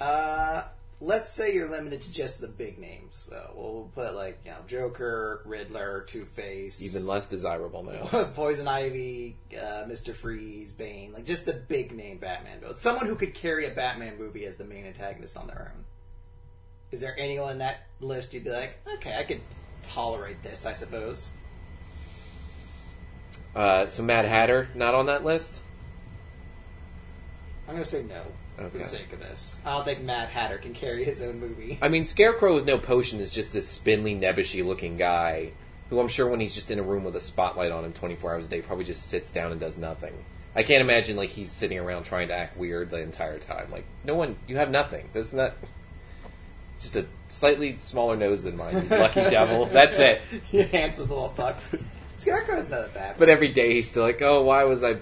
Uh, 0.00 0.64
let's 1.00 1.32
say 1.32 1.54
you're 1.54 1.70
limited 1.70 2.02
to 2.02 2.12
just 2.12 2.40
the 2.40 2.48
big 2.48 2.78
names. 2.78 3.16
So 3.18 3.52
we'll 3.54 3.90
put 3.94 4.14
like 4.14 4.40
you 4.44 4.50
know 4.50 4.58
Joker, 4.66 5.42
Riddler, 5.44 6.04
Two 6.06 6.24
Face, 6.24 6.82
Even 6.82 7.06
less 7.06 7.26
desirable 7.26 7.82
now. 7.84 8.24
Poison 8.34 8.68
Ivy, 8.68 9.36
uh, 9.60 9.84
Mister 9.86 10.12
Freeze, 10.14 10.72
Bane, 10.72 11.12
like 11.12 11.24
just 11.24 11.46
the 11.46 11.54
big 11.54 11.92
name 11.92 12.18
Batman 12.18 12.60
build. 12.60 12.78
Someone 12.78 13.06
who 13.06 13.14
could 13.14 13.34
carry 13.34 13.66
a 13.66 13.70
Batman 13.70 14.18
movie 14.18 14.44
as 14.44 14.56
the 14.56 14.64
main 14.64 14.86
antagonist 14.86 15.36
on 15.36 15.46
their 15.46 15.72
own. 15.74 15.84
Is 16.90 17.00
there 17.00 17.14
anyone 17.18 17.52
in 17.52 17.58
that 17.58 17.86
list 18.00 18.32
you'd 18.32 18.44
be 18.44 18.50
like, 18.50 18.78
okay, 18.94 19.14
I 19.14 19.24
could 19.24 19.40
tolerate 19.82 20.42
this, 20.42 20.64
I 20.64 20.72
suppose. 20.72 21.30
Uh, 23.54 23.88
so 23.88 24.02
Mad 24.02 24.24
Hatter 24.24 24.68
not 24.74 24.94
on 24.94 25.06
that 25.06 25.24
list. 25.24 25.60
I'm 27.66 27.74
gonna 27.74 27.84
say 27.84 28.04
no 28.04 28.22
for 28.58 28.78
the 28.78 28.84
sake 28.84 29.12
of 29.12 29.20
this. 29.20 29.56
I 29.64 29.70
don't 29.70 29.84
think 29.84 30.02
Mad 30.02 30.28
Hatter 30.28 30.58
can 30.58 30.74
carry 30.74 31.04
his 31.04 31.22
own 31.22 31.40
movie. 31.40 31.78
I 31.80 31.88
mean, 31.88 32.04
Scarecrow 32.04 32.54
with 32.54 32.66
no 32.66 32.78
potion 32.78 33.20
is 33.20 33.30
just 33.30 33.52
this 33.52 33.68
spindly, 33.68 34.14
nebbishy 34.14 34.64
looking 34.64 34.96
guy 34.96 35.52
who 35.90 36.00
I'm 36.00 36.08
sure 36.08 36.28
when 36.28 36.40
he's 36.40 36.54
just 36.54 36.70
in 36.70 36.78
a 36.78 36.82
room 36.82 37.04
with 37.04 37.16
a 37.16 37.20
spotlight 37.20 37.72
on 37.72 37.84
him 37.84 37.92
24 37.92 38.32
hours 38.34 38.46
a 38.46 38.50
day 38.50 38.60
probably 38.60 38.84
just 38.84 39.06
sits 39.06 39.32
down 39.32 39.52
and 39.52 39.60
does 39.60 39.78
nothing. 39.78 40.12
I 40.54 40.62
can't 40.62 40.82
imagine 40.82 41.16
like 41.16 41.30
he's 41.30 41.50
sitting 41.50 41.78
around 41.78 42.04
trying 42.04 42.28
to 42.28 42.34
act 42.34 42.56
weird 42.56 42.90
the 42.90 43.00
entire 43.00 43.38
time. 43.38 43.70
Like, 43.70 43.84
no 44.04 44.14
one, 44.14 44.36
you 44.46 44.56
have 44.56 44.70
nothing. 44.70 45.08
That's 45.12 45.32
not 45.32 45.54
just 46.80 46.96
a 46.96 47.06
slightly 47.30 47.76
smaller 47.80 48.16
nose 48.16 48.42
than 48.42 48.56
mine. 48.56 48.74
you 48.74 48.88
Lucky 48.90 49.20
devil. 49.30 49.66
That's 49.66 49.98
it. 49.98 50.20
he 50.46 50.62
handsome 50.62 51.08
little 51.08 51.30
fuck. 51.30 51.56
Scarecrow's 52.18 52.68
not 52.68 52.86
a 52.86 52.88
bad. 52.88 53.16
But 53.18 53.28
every 53.28 53.48
day 53.48 53.74
he's 53.74 53.88
still 53.88 54.02
like, 54.02 54.20
oh, 54.20 54.42
why 54.42 54.64
was 54.64 54.82
I 54.82 54.96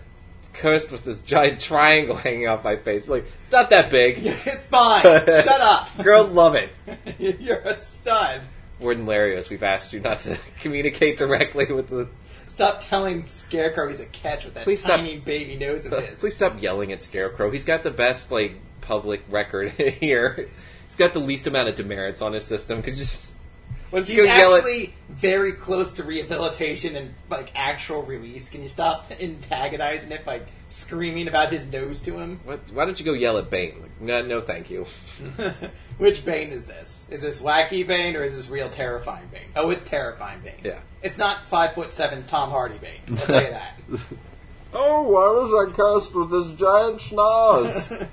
cursed 0.59 0.91
with 0.93 1.05
this 1.05 1.21
giant 1.21 1.61
triangle 1.61 2.17
hanging 2.17 2.49
off 2.49 2.65
my 2.65 2.77
face? 2.77 3.09
Like, 3.09 3.25
it's 3.43 3.53
not 3.53 3.71
that 3.71 3.91
big. 3.91 4.19
it's 4.25 4.67
fine. 4.67 5.03
Shut 5.03 5.61
up. 5.61 5.89
Girls 6.03 6.31
love 6.31 6.55
it. 6.55 6.71
You're 7.41 7.59
a 7.61 7.79
stud. 7.79 8.43
Warden 8.81 9.07
Larios, 9.07 9.49
we've 9.49 9.63
asked 9.63 9.93
you 9.93 10.01
not 10.01 10.21
to 10.23 10.39
communicate 10.61 11.19
directly 11.19 11.73
with 11.73 11.89
the 11.89 12.09
Stop 12.49 12.81
telling 12.81 13.27
Scarecrow 13.27 13.89
he's 13.89 14.01
a 14.01 14.07
catch 14.07 14.47
with 14.47 14.55
that 14.55 14.65
Please 14.65 14.81
stop. 14.81 14.97
tiny 14.97 15.19
baby 15.19 15.57
nose 15.57 15.85
of 15.85 15.93
his. 15.93 16.21
Please 16.21 16.37
stop 16.37 16.63
yelling 16.63 16.91
at 16.91 17.03
Scarecrow. 17.03 17.51
He's 17.51 17.67
got 17.67 17.83
the 17.83 17.91
best 17.91 18.31
like 18.31 18.55
public 18.81 19.23
record 19.29 19.73
here. 19.73 20.49
He's 20.87 20.97
got 20.97 21.13
the 21.13 21.19
least 21.19 21.47
amount 21.47 21.69
of 21.69 21.77
demerits 21.77 22.23
on 22.23 22.33
his 22.33 22.45
system. 22.45 22.83
Could 22.83 22.95
just 22.95 23.36
you 23.93 24.01
He's 24.01 24.17
go 24.17 24.25
yell 24.25 24.55
at? 24.55 24.59
actually 24.59 24.95
very 25.09 25.53
close 25.53 25.93
to 25.95 26.05
rehabilitation 26.05 26.97
and 26.97 27.15
like 27.31 27.53
actual 27.55 28.03
release. 28.03 28.49
Can 28.51 28.63
you 28.63 28.69
stop 28.69 29.11
antagonizing 29.21 30.11
it 30.13 30.25
by 30.25 30.43
screaming 30.69 31.29
about 31.29 31.53
his 31.53 31.67
nose 31.67 32.03
to 32.03 32.19
him? 32.19 32.41
What, 32.45 32.61
why 32.73 32.85
don't 32.85 32.99
you 32.99 33.05
go 33.07 33.13
yell 33.13 33.39
at 33.39 33.51
Bane? 33.51 33.81
Like, 33.81 34.01
no, 34.01 34.23
no, 34.27 34.41
thank 34.41 34.71
you. 34.71 34.85
Which 35.99 36.25
Bane 36.25 36.51
is 36.51 36.67
this? 36.67 37.07
Is 37.11 37.23
this 37.23 37.41
wacky 37.41 37.87
Bane 37.87 38.17
or 38.17 38.23
is 38.23 38.37
this 38.37 38.51
real 38.51 38.69
terrifying 38.69 39.29
Bane? 39.33 39.49
Oh, 39.55 39.71
it's 39.71 39.85
terrifying 39.85 40.41
Bane. 40.41 40.61
Yeah. 40.65 40.81
It's 41.03 41.17
not 41.17 41.47
five 41.47 41.75
foot 41.75 41.93
seven 41.93 42.25
Tom 42.25 42.51
Hardy 42.51 42.79
Bane. 42.79 43.01
I'll 43.11 43.17
tell 43.17 43.43
you 43.43 43.51
that. 43.51 43.79
Oh, 44.79 45.03
why 45.05 45.31
was 45.31 45.71
I 45.71 45.75
cursed 45.75 46.15
with 46.15 46.31
this 46.31 46.51
giant 46.59 46.99
schnoz? 46.99 48.07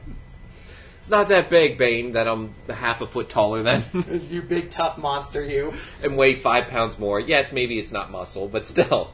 It's 1.03 1.09
not 1.09 1.27
that 1.27 1.49
big, 1.49 1.77
Bane. 1.77 2.13
That 2.13 2.29
I'm 2.29 2.55
half 2.69 3.01
a 3.01 3.05
foot 3.05 3.27
taller 3.27 3.61
than 3.61 3.83
you 4.29 4.41
big 4.41 4.71
tough 4.71 4.97
monster, 4.97 5.43
you. 5.43 5.73
and 6.01 6.15
weigh 6.15 6.33
five 6.33 6.69
pounds 6.69 6.97
more. 6.97 7.19
Yes, 7.19 7.51
maybe 7.51 7.77
it's 7.77 7.91
not 7.91 8.09
muscle, 8.09 8.47
but 8.47 8.65
still. 8.65 9.13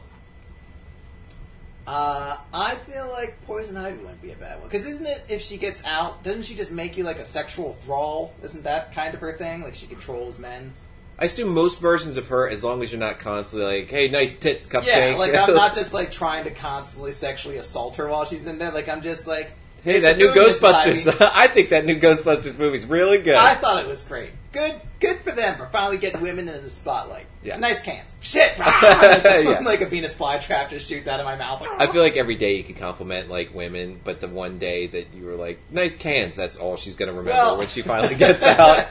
Uh, 1.87 2.37
I 2.53 2.75
feel 2.75 3.09
like 3.09 3.43
Poison 3.47 3.75
Ivy 3.75 3.97
wouldn't 3.97 4.21
be 4.21 4.29
a 4.29 4.35
bad 4.35 4.59
one. 4.59 4.67
Because 4.67 4.85
isn't 4.85 5.07
it, 5.07 5.23
if 5.29 5.41
she 5.41 5.57
gets 5.57 5.83
out, 5.83 6.23
doesn't 6.23 6.43
she 6.43 6.53
just 6.53 6.71
make 6.71 6.95
you 6.95 7.03
like 7.03 7.17
a 7.17 7.25
sexual 7.25 7.73
thrall? 7.73 8.35
Isn't 8.43 8.65
that 8.65 8.93
kind 8.93 9.15
of 9.15 9.21
her 9.21 9.33
thing? 9.33 9.63
Like 9.63 9.73
she 9.73 9.87
controls 9.87 10.37
men? 10.37 10.73
I 11.17 11.25
assume 11.25 11.55
most 11.55 11.79
versions 11.79 12.17
of 12.17 12.27
her, 12.27 12.47
as 12.47 12.63
long 12.63 12.83
as 12.83 12.91
you're 12.91 12.99
not 12.99 13.17
constantly 13.17 13.79
like, 13.79 13.89
"Hey, 13.89 14.09
nice 14.09 14.35
tits, 14.35 14.67
cupcake." 14.67 14.85
Yeah, 14.85 15.15
like 15.17 15.35
I'm 15.35 15.55
not 15.55 15.73
just 15.81 15.91
like 15.91 16.11
trying 16.11 16.43
to 16.43 16.51
constantly 16.51 17.11
sexually 17.11 17.57
assault 17.57 17.95
her 17.95 18.07
while 18.07 18.25
she's 18.25 18.45
in 18.45 18.59
there. 18.59 18.69
Like 18.69 18.87
I'm 18.87 19.01
just 19.01 19.25
like, 19.25 19.53
Hey, 19.83 19.91
"Here's 19.91 20.03
that 20.03 20.17
new. 20.17 20.29
Ghostbusters. 20.29 21.15
I 21.33 21.47
think 21.47 21.69
that 21.69 21.85
new 21.85 21.99
Ghostbusters 21.99 22.57
movie's 22.57 22.85
really 22.85 23.17
good. 23.19 23.35
I 23.35 23.55
thought 23.55 23.81
it 23.83 23.87
was 23.87 24.03
great. 24.03 24.31
Good, 24.51 24.75
good 24.99 25.19
for 25.19 25.31
them 25.31 25.57
for 25.57 25.67
finally 25.67 25.97
getting 25.99 26.21
women 26.21 26.49
in 26.49 26.63
the 26.63 26.69
spotlight. 26.69 27.27
Yeah. 27.43 27.57
nice 27.57 27.81
cans. 27.81 28.15
Shit, 28.21 28.53
Yeah. 28.57 29.61
like 29.63 29.81
a 29.81 29.85
Venus 29.85 30.13
flytrap 30.15 30.69
just 30.71 30.89
shoots 30.89 31.07
out 31.07 31.19
of 31.19 31.25
my 31.25 31.35
mouth. 31.35 31.61
I 31.77 31.85
feel 31.91 32.01
like 32.01 32.17
every 32.17 32.35
day 32.35 32.57
you 32.57 32.63
could 32.63 32.77
compliment 32.77 33.29
like 33.29 33.53
women, 33.53 34.01
but 34.03 34.19
the 34.21 34.27
one 34.27 34.57
day 34.57 34.87
that 34.87 35.13
you 35.15 35.25
were 35.25 35.35
like, 35.35 35.59
"Nice 35.71 35.95
cans," 35.95 36.35
that's 36.35 36.57
all 36.57 36.77
she's 36.77 36.95
gonna 36.95 37.11
remember 37.13 37.31
Well- 37.31 37.57
when 37.57 37.67
she 37.67 37.81
finally 37.83 38.15
gets 38.15 38.43
out. 38.43 38.87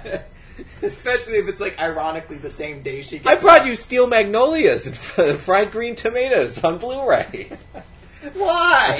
especially 0.82 1.34
if 1.34 1.48
it's 1.48 1.60
like 1.60 1.78
ironically 1.80 2.36
the 2.38 2.50
same 2.50 2.82
day 2.82 3.02
she. 3.02 3.18
Gets 3.18 3.26
I 3.28 3.34
brought 3.40 3.66
you 3.66 3.74
steel 3.76 4.06
magnolias 4.06 4.86
and 5.18 5.38
fried 5.38 5.72
green 5.72 5.94
tomatoes 5.96 6.62
on 6.64 6.78
Blu-ray. 6.78 7.50
Why? 8.34 8.96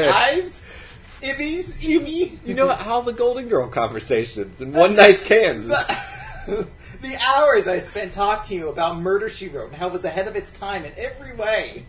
I'm. 1.36 1.40
s- 1.40 1.76
If 1.76 1.80
he's 1.80 1.90
if 1.90 2.06
he, 2.06 2.38
You 2.44 2.54
know 2.54 2.68
how 2.74 3.00
the 3.00 3.12
Golden 3.12 3.48
Girl 3.48 3.68
conversations 3.68 4.60
and 4.60 4.72
one 4.74 4.94
nice 4.94 5.24
cans. 5.24 5.66
the 6.46 7.16
hours 7.26 7.66
I 7.68 7.78
spent 7.78 8.12
talking 8.12 8.48
to 8.48 8.54
you 8.54 8.68
about 8.70 8.98
Murder 8.98 9.28
She 9.28 9.48
Wrote 9.48 9.68
and 9.68 9.76
how 9.76 9.88
it 9.88 9.92
was 9.92 10.04
ahead 10.04 10.26
of 10.28 10.36
its 10.36 10.50
time 10.52 10.84
in 10.84 10.92
every 10.96 11.34
way. 11.34 11.84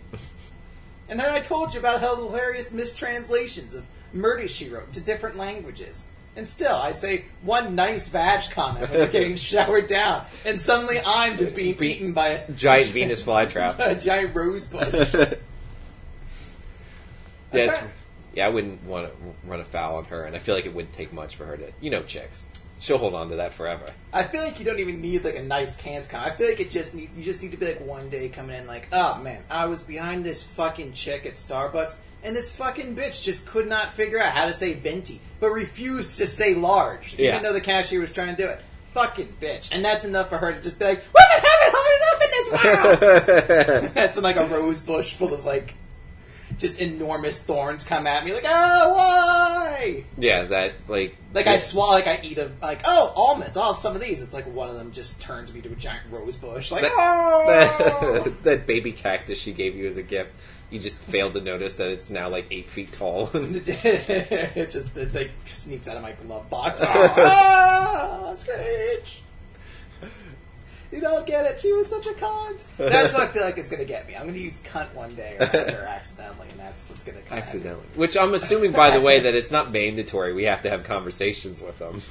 And 1.07 1.19
then 1.19 1.29
I 1.31 1.39
told 1.39 1.73
you 1.73 1.79
about 1.79 2.01
how 2.01 2.15
hilarious 2.15 2.71
mistranslations 2.71 3.73
of 3.73 3.85
Murder 4.13 4.47
She 4.47 4.69
Wrote 4.69 4.87
into 4.87 5.01
different 5.01 5.37
languages. 5.37 6.05
And 6.35 6.47
still, 6.47 6.75
I 6.75 6.91
say 6.91 7.25
one 7.41 7.73
nice 7.75 8.07
vag 8.07 8.49
comment 8.51 8.89
when 8.91 8.99
you're 8.99 9.07
getting 9.07 9.35
showered 9.37 9.87
down, 9.87 10.23
and 10.45 10.61
suddenly 10.61 10.99
I'm 11.05 11.37
just 11.37 11.55
being 11.55 11.73
beaten 11.75 12.13
by 12.13 12.27
a 12.27 12.51
Giant 12.51 12.87
Venus 12.89 13.21
flytrap. 13.23 13.79
a 13.79 13.95
giant 13.95 14.35
rose 14.35 14.67
bush. 14.67 15.13
Yeah, 15.13 15.33
it's, 17.51 17.77
yeah, 18.33 18.45
I 18.45 18.49
wouldn't 18.49 18.83
want 18.85 19.07
to 19.11 19.15
run 19.49 19.59
afoul 19.59 19.97
on 19.97 20.05
her, 20.05 20.23
and 20.23 20.35
I 20.35 20.39
feel 20.39 20.55
like 20.55 20.65
it 20.65 20.73
wouldn't 20.73 20.93
take 20.93 21.11
much 21.13 21.35
for 21.35 21.45
her 21.45 21.57
to, 21.57 21.71
you 21.81 21.89
know, 21.89 22.03
chicks. 22.03 22.45
She'll 22.81 22.97
hold 22.97 23.13
on 23.13 23.29
to 23.29 23.35
that 23.37 23.53
forever. 23.53 23.91
I 24.13 24.23
feel 24.23 24.41
like 24.41 24.57
you 24.59 24.63
don't 24.65 24.79
even 24.79 25.01
need 25.01 25.25
like 25.25 25.35
a 25.35 25.43
nice 25.43 25.75
cans 25.75 26.07
comment. 26.07 26.31
I 26.31 26.35
feel 26.35 26.47
like 26.47 26.61
it 26.61 26.71
just 26.71 26.95
need 26.95 27.09
you 27.17 27.23
just 27.23 27.41
need 27.43 27.51
to 27.51 27.57
be 27.57 27.65
like 27.65 27.81
one 27.81 28.09
day 28.09 28.29
coming 28.29 28.55
in 28.55 28.67
like, 28.67 28.87
oh 28.93 29.19
man, 29.21 29.43
I 29.49 29.65
was 29.65 29.81
behind 29.81 30.23
this 30.23 30.41
fucking 30.43 30.93
chick 30.93 31.25
at 31.25 31.33
Starbucks, 31.33 31.97
and 32.23 32.33
this 32.35 32.55
fucking 32.55 32.95
bitch 32.95 33.21
just 33.23 33.45
could 33.47 33.67
not 33.67 33.93
figure 33.95 34.17
out 34.21 34.31
how 34.31 34.45
to 34.45 34.53
say 34.53 34.73
venti, 34.75 35.19
but 35.41 35.49
refused 35.49 36.19
to 36.19 36.27
say 36.27 36.53
large, 36.55 37.15
Yeah. 37.19 37.31
even 37.31 37.43
though 37.43 37.51
the 37.53 37.59
cashier 37.59 37.99
was 37.99 38.13
trying 38.13 38.35
to 38.37 38.41
do 38.41 38.47
it. 38.47 38.61
Fucking 38.93 39.35
bitch, 39.41 39.69
and 39.73 39.83
that's 39.83 40.05
enough 40.05 40.29
for 40.29 40.37
her 40.37 40.53
to 40.53 40.61
just 40.61 40.79
be 40.79 40.85
like, 40.85 41.03
women 41.13 41.45
haven't 41.45 41.75
hard 41.75 42.01
enough 42.01 42.21
in 42.23 42.29
this 42.31 43.79
world. 43.83 43.91
that's 43.93 44.15
when 44.15 44.23
like 44.23 44.37
a 44.37 44.45
rose 44.47 44.79
bush 44.81 45.13
full 45.15 45.33
of 45.33 45.43
like 45.45 45.73
just 46.59 46.79
enormous 46.79 47.41
thorns 47.41 47.85
come 47.85 48.05
at 48.05 48.25
me, 48.25 48.33
like, 48.33 48.45
oh 48.45 48.93
why? 48.93 50.03
Yeah, 50.17 50.43
that 50.43 50.73
like 50.87 51.15
Like 51.33 51.47
I 51.47 51.57
swallow, 51.57 51.93
like 51.93 52.07
I 52.07 52.19
eat 52.21 52.37
a 52.37 52.51
like 52.61 52.81
oh 52.85 53.13
almonds. 53.15 53.57
I'll 53.57 53.67
have 53.67 53.77
some 53.77 53.95
of 53.95 54.01
these. 54.01 54.21
It's 54.21 54.33
like 54.33 54.45
one 54.45 54.69
of 54.69 54.75
them 54.75 54.91
just 54.91 55.21
turns 55.21 55.53
me 55.53 55.61
to 55.61 55.71
a 55.71 55.75
giant 55.75 56.03
rose 56.11 56.35
bush. 56.35 56.71
Like 56.71 56.81
that, 56.83 56.91
oh, 56.93 58.23
that, 58.25 58.43
that 58.43 58.67
baby 58.67 58.91
cactus 58.91 59.39
she 59.39 59.53
gave 59.53 59.75
you 59.75 59.87
as 59.87 59.97
a 59.97 60.03
gift. 60.03 60.35
You 60.69 60.79
just 60.79 60.97
failed 60.97 61.33
to 61.33 61.41
notice 61.41 61.75
that 61.75 61.89
it's 61.89 62.11
now 62.11 62.29
like 62.29 62.45
eight 62.51 62.69
feet 62.69 62.91
tall. 62.91 63.31
it 63.33 64.69
just 64.69 64.95
it, 64.95 65.13
like 65.15 65.31
sneaks 65.45 65.87
out 65.87 65.95
of 65.95 66.03
my 66.03 66.11
glove 66.11 66.49
box. 66.49 66.81
ah, 66.83 68.35
Screech. 68.37 69.21
You 70.91 71.01
don't 71.01 71.25
get 71.27 71.45
it. 71.45 71.61
She 71.61 71.71
was 71.73 71.87
such 71.87 72.07
a 72.07 72.11
cunt. 72.13 72.63
That's 72.77 73.13
what 73.13 73.23
I 73.23 73.27
feel 73.27 73.43
like 73.43 73.57
is 73.59 73.67
going 73.69 73.79
to 73.79 73.85
get 73.85 74.07
me. 74.07 74.15
I'm 74.15 74.23
going 74.23 74.33
to 74.33 74.39
use 74.41 74.59
cunt 74.61 74.91
one 74.95 75.13
day 75.15 75.35
or 75.39 75.43
another 75.45 75.85
accidentally, 75.89 76.47
and 76.49 76.59
that's 76.59 76.89
what's 76.89 77.05
going 77.05 77.17
to 77.17 77.23
come. 77.25 77.37
at 77.37 77.43
me. 77.43 77.47
Accidentally. 77.47 77.85
Which 77.95 78.17
I'm 78.17 78.33
assuming, 78.33 78.71
by 78.71 78.89
the 78.91 78.99
way, 79.01 79.19
that 79.19 79.35
it's 79.35 79.51
not 79.51 79.71
mandatory. 79.71 80.33
We 80.33 80.45
have 80.45 80.63
to 80.63 80.69
have 80.69 80.83
conversations 80.83 81.61
with 81.61 81.77
them. 81.77 82.01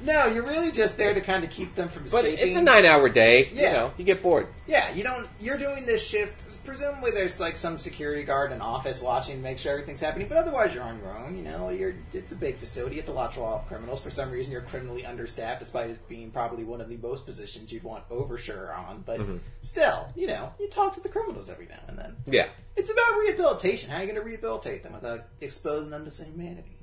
No, 0.00 0.26
you're 0.26 0.44
really 0.44 0.70
just 0.70 0.96
there 0.96 1.12
to 1.14 1.20
kind 1.20 1.42
of 1.42 1.50
keep 1.50 1.74
them 1.74 1.88
from 1.88 2.04
But 2.04 2.24
escaping. 2.24 2.48
it's 2.48 2.56
a 2.56 2.62
nine-hour 2.62 3.08
day. 3.08 3.46
You 3.48 3.62
Yeah. 3.62 3.72
know, 3.72 3.92
you 3.96 4.04
get 4.04 4.22
bored. 4.22 4.46
Yeah, 4.66 4.92
you 4.92 5.02
don't. 5.02 5.26
You're 5.40 5.58
doing 5.58 5.86
this 5.86 6.06
shift 6.06 6.40
presumably 6.68 7.10
there's 7.10 7.40
like 7.40 7.56
some 7.56 7.78
security 7.78 8.22
guard 8.22 8.52
in 8.52 8.60
office 8.60 9.00
watching 9.00 9.36
to 9.36 9.42
make 9.42 9.58
sure 9.58 9.72
everything's 9.72 10.00
happening, 10.00 10.28
but 10.28 10.36
otherwise 10.36 10.74
you're 10.74 10.82
on 10.82 10.98
your 10.98 11.16
own. 11.16 11.36
You 11.36 11.42
know, 11.42 11.70
you're 11.70 11.94
it's 12.12 12.32
a 12.32 12.36
big 12.36 12.56
facility. 12.56 12.96
You 12.96 13.00
have 13.00 13.06
to 13.06 13.12
watch 13.12 13.38
all 13.38 13.64
criminals. 13.66 14.02
For 14.02 14.10
some 14.10 14.30
reason, 14.30 14.52
you're 14.52 14.60
criminally 14.62 15.06
understaffed, 15.06 15.60
despite 15.60 15.90
it 15.90 16.08
being 16.08 16.30
probably 16.30 16.64
one 16.64 16.80
of 16.80 16.88
the 16.88 16.98
most 16.98 17.24
positions 17.24 17.72
you'd 17.72 17.82
want 17.82 18.04
oversure 18.10 18.72
on. 18.72 19.02
But 19.04 19.20
mm-hmm. 19.20 19.38
still, 19.62 20.08
you 20.14 20.26
know, 20.26 20.52
you 20.60 20.68
talk 20.68 20.92
to 20.94 21.00
the 21.00 21.08
criminals 21.08 21.48
every 21.48 21.66
now 21.66 21.80
and 21.88 21.98
then. 21.98 22.16
Yeah. 22.26 22.48
It's 22.76 22.90
about 22.90 23.18
rehabilitation. 23.18 23.90
How 23.90 23.96
are 23.96 24.00
you 24.02 24.06
going 24.06 24.20
to 24.20 24.26
rehabilitate 24.26 24.82
them 24.82 24.92
without 24.92 25.24
exposing 25.40 25.90
them 25.90 26.04
to 26.04 26.10
some 26.10 26.26
humanity? 26.26 26.76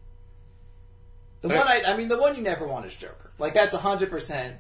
The 1.42 1.50
Right. 1.50 1.58
one 1.58 1.68
I, 1.68 1.94
I 1.94 1.98
mean, 1.98 2.08
the 2.08 2.18
one 2.18 2.36
you 2.36 2.42
never 2.42 2.66
want 2.66 2.88
is 2.88 2.96
Joker. 2.96 3.32
Like 3.38 3.54
that's 3.54 3.76
hundred 3.76 4.10
percent. 4.10 4.56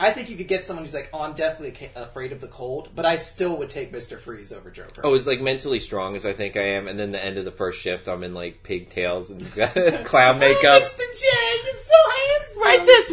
I 0.00 0.10
think 0.12 0.30
you 0.30 0.36
could 0.36 0.48
get 0.48 0.66
someone 0.66 0.84
who's 0.84 0.94
like, 0.94 1.10
"Oh, 1.12 1.22
I'm 1.22 1.34
definitely 1.34 1.72
ca- 1.72 2.00
afraid 2.00 2.32
of 2.32 2.40
the 2.40 2.46
cold," 2.48 2.90
but 2.94 3.04
I 3.04 3.16
still 3.16 3.56
would 3.56 3.70
take 3.70 3.92
Mister 3.92 4.18
Freeze 4.18 4.52
over 4.52 4.70
Joker. 4.70 5.00
Oh, 5.04 5.14
as 5.14 5.26
like 5.26 5.40
mentally 5.40 5.80
strong 5.80 6.14
as 6.14 6.24
I 6.24 6.32
think 6.32 6.56
I 6.56 6.62
am, 6.62 6.86
and 6.88 6.98
then 6.98 7.12
the 7.12 7.24
end 7.24 7.38
of 7.38 7.44
the 7.44 7.50
first 7.52 7.80
shift, 7.80 8.08
I'm 8.08 8.22
in 8.22 8.34
like 8.34 8.62
pigtails 8.62 9.30
and 9.30 9.44
clown 10.04 10.38
makeup. 10.38 10.82
Mr. 10.82 10.98
J, 10.98 11.26
you're 11.64 11.74
so 11.74 11.94
handsome. 12.16 12.62
Right 12.62 12.86
this 12.86 13.10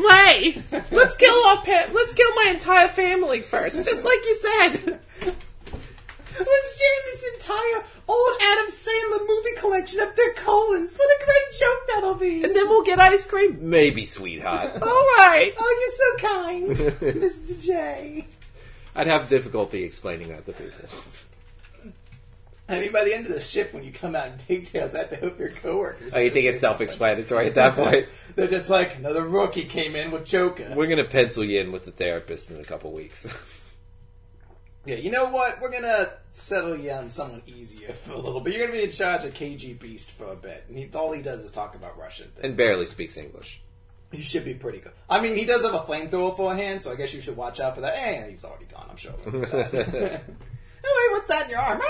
way. 0.71 0.81
Let's 0.91 1.15
kill 1.17 1.45
our 1.47 1.61
pet. 1.63 1.93
Let's 1.93 2.13
kill 2.13 2.33
my 2.35 2.51
entire 2.53 2.87
family 2.87 3.41
first, 3.41 3.83
just 3.83 4.03
like 4.03 4.19
you 4.23 4.35
said. 4.35 4.99
Let's 7.15 7.23
this 7.23 7.47
entire 7.47 7.83
old 8.09 8.37
Adam 8.41 8.65
Sandler 8.67 9.25
movie 9.25 9.55
collection 9.57 10.01
up 10.01 10.15
their 10.17 10.33
colons. 10.33 10.97
What 10.97 11.21
a 11.21 11.23
great 11.23 11.59
joke 11.59 11.87
that'll 11.87 12.15
be. 12.15 12.43
And 12.43 12.53
then 12.53 12.67
we'll 12.67 12.83
get 12.83 12.99
ice 12.99 13.25
cream. 13.25 13.57
Maybe, 13.61 14.03
sweetheart. 14.03 14.71
All 14.81 15.05
right. 15.17 15.53
Oh, 15.57 15.79
you're 15.79 16.27
so 16.27 16.27
kind, 16.27 16.67
Mr. 17.23 17.61
J. 17.61 18.27
I'd 18.95 19.07
have 19.07 19.29
difficulty 19.29 19.83
explaining 19.83 20.27
that 20.29 20.45
to 20.45 20.53
people. 20.53 20.89
I 22.67 22.79
mean, 22.79 22.91
by 22.91 23.05
the 23.05 23.13
end 23.13 23.27
of 23.27 23.31
the 23.31 23.39
shift, 23.39 23.73
when 23.73 23.83
you 23.83 23.91
come 23.93 24.15
out 24.15 24.25
in 24.27 24.37
pigtails, 24.39 24.95
I 24.95 24.99
have 24.99 25.09
to 25.11 25.17
hope 25.17 25.39
your 25.39 25.51
coworkers. 25.51 26.13
Oh, 26.15 26.19
you 26.19 26.31
think 26.31 26.47
it's 26.47 26.61
self-explanatory 26.61 27.47
at 27.47 27.55
that 27.55 27.75
point? 27.75 28.07
They're 28.35 28.47
just 28.47 28.69
like 28.69 28.97
another 28.97 29.21
rookie 29.21 29.65
came 29.65 29.95
in 29.95 30.11
with 30.11 30.25
Joker. 30.25 30.73
We're 30.75 30.87
gonna 30.87 31.03
pencil 31.05 31.43
you 31.45 31.61
in 31.61 31.71
with 31.71 31.85
the 31.85 31.91
therapist 31.91 32.51
in 32.51 32.59
a 32.59 32.63
couple 32.63 32.91
weeks. 32.91 33.27
Yeah, 34.85 34.97
you 34.97 35.09
know 35.11 35.29
what? 35.29 35.59
We're 35.61 35.71
gonna 35.71 36.09
settle 36.31 36.75
you 36.77 36.91
on 36.91 37.09
someone 37.09 37.41
easier 37.47 37.93
for 37.93 38.13
a 38.13 38.17
little 38.17 38.39
bit. 38.41 38.53
You're 38.55 38.67
gonna 38.67 38.77
be 38.77 38.83
in 38.85 38.91
charge 38.91 39.25
of 39.25 39.33
KG 39.33 39.79
Beast 39.79 40.11
for 40.11 40.31
a 40.31 40.35
bit, 40.35 40.65
and 40.69 40.77
he, 40.77 40.89
all 40.93 41.11
he 41.11 41.21
does 41.21 41.43
is 41.43 41.51
talk 41.51 41.75
about 41.75 41.97
Russian 41.97 42.27
things. 42.27 42.43
and 42.45 42.55
barely 42.55 42.85
speaks 42.85 43.17
English. 43.17 43.61
He 44.11 44.21
should 44.21 44.45
be 44.45 44.53
pretty 44.53 44.77
good. 44.79 44.93
I 45.09 45.19
mean, 45.19 45.35
he 45.35 45.45
does 45.45 45.63
have 45.63 45.73
a 45.73 45.79
flamethrower 45.79 46.35
for 46.37 46.53
a 46.53 46.55
hand, 46.55 46.83
so 46.83 46.91
I 46.91 46.95
guess 46.95 47.13
you 47.13 47.21
should 47.21 47.35
watch 47.35 47.59
out 47.59 47.75
for 47.75 47.81
that. 47.81 47.95
Eh, 47.97 48.29
he's 48.29 48.45
already 48.45 48.65
gone. 48.65 48.85
I'm 48.89 48.95
sure. 48.97 49.13
oh 49.25 49.31
wait, 49.33 50.21
what's 51.11 51.27
that 51.27 51.45
in 51.45 51.49
your 51.49 51.59
arm? 51.59 51.81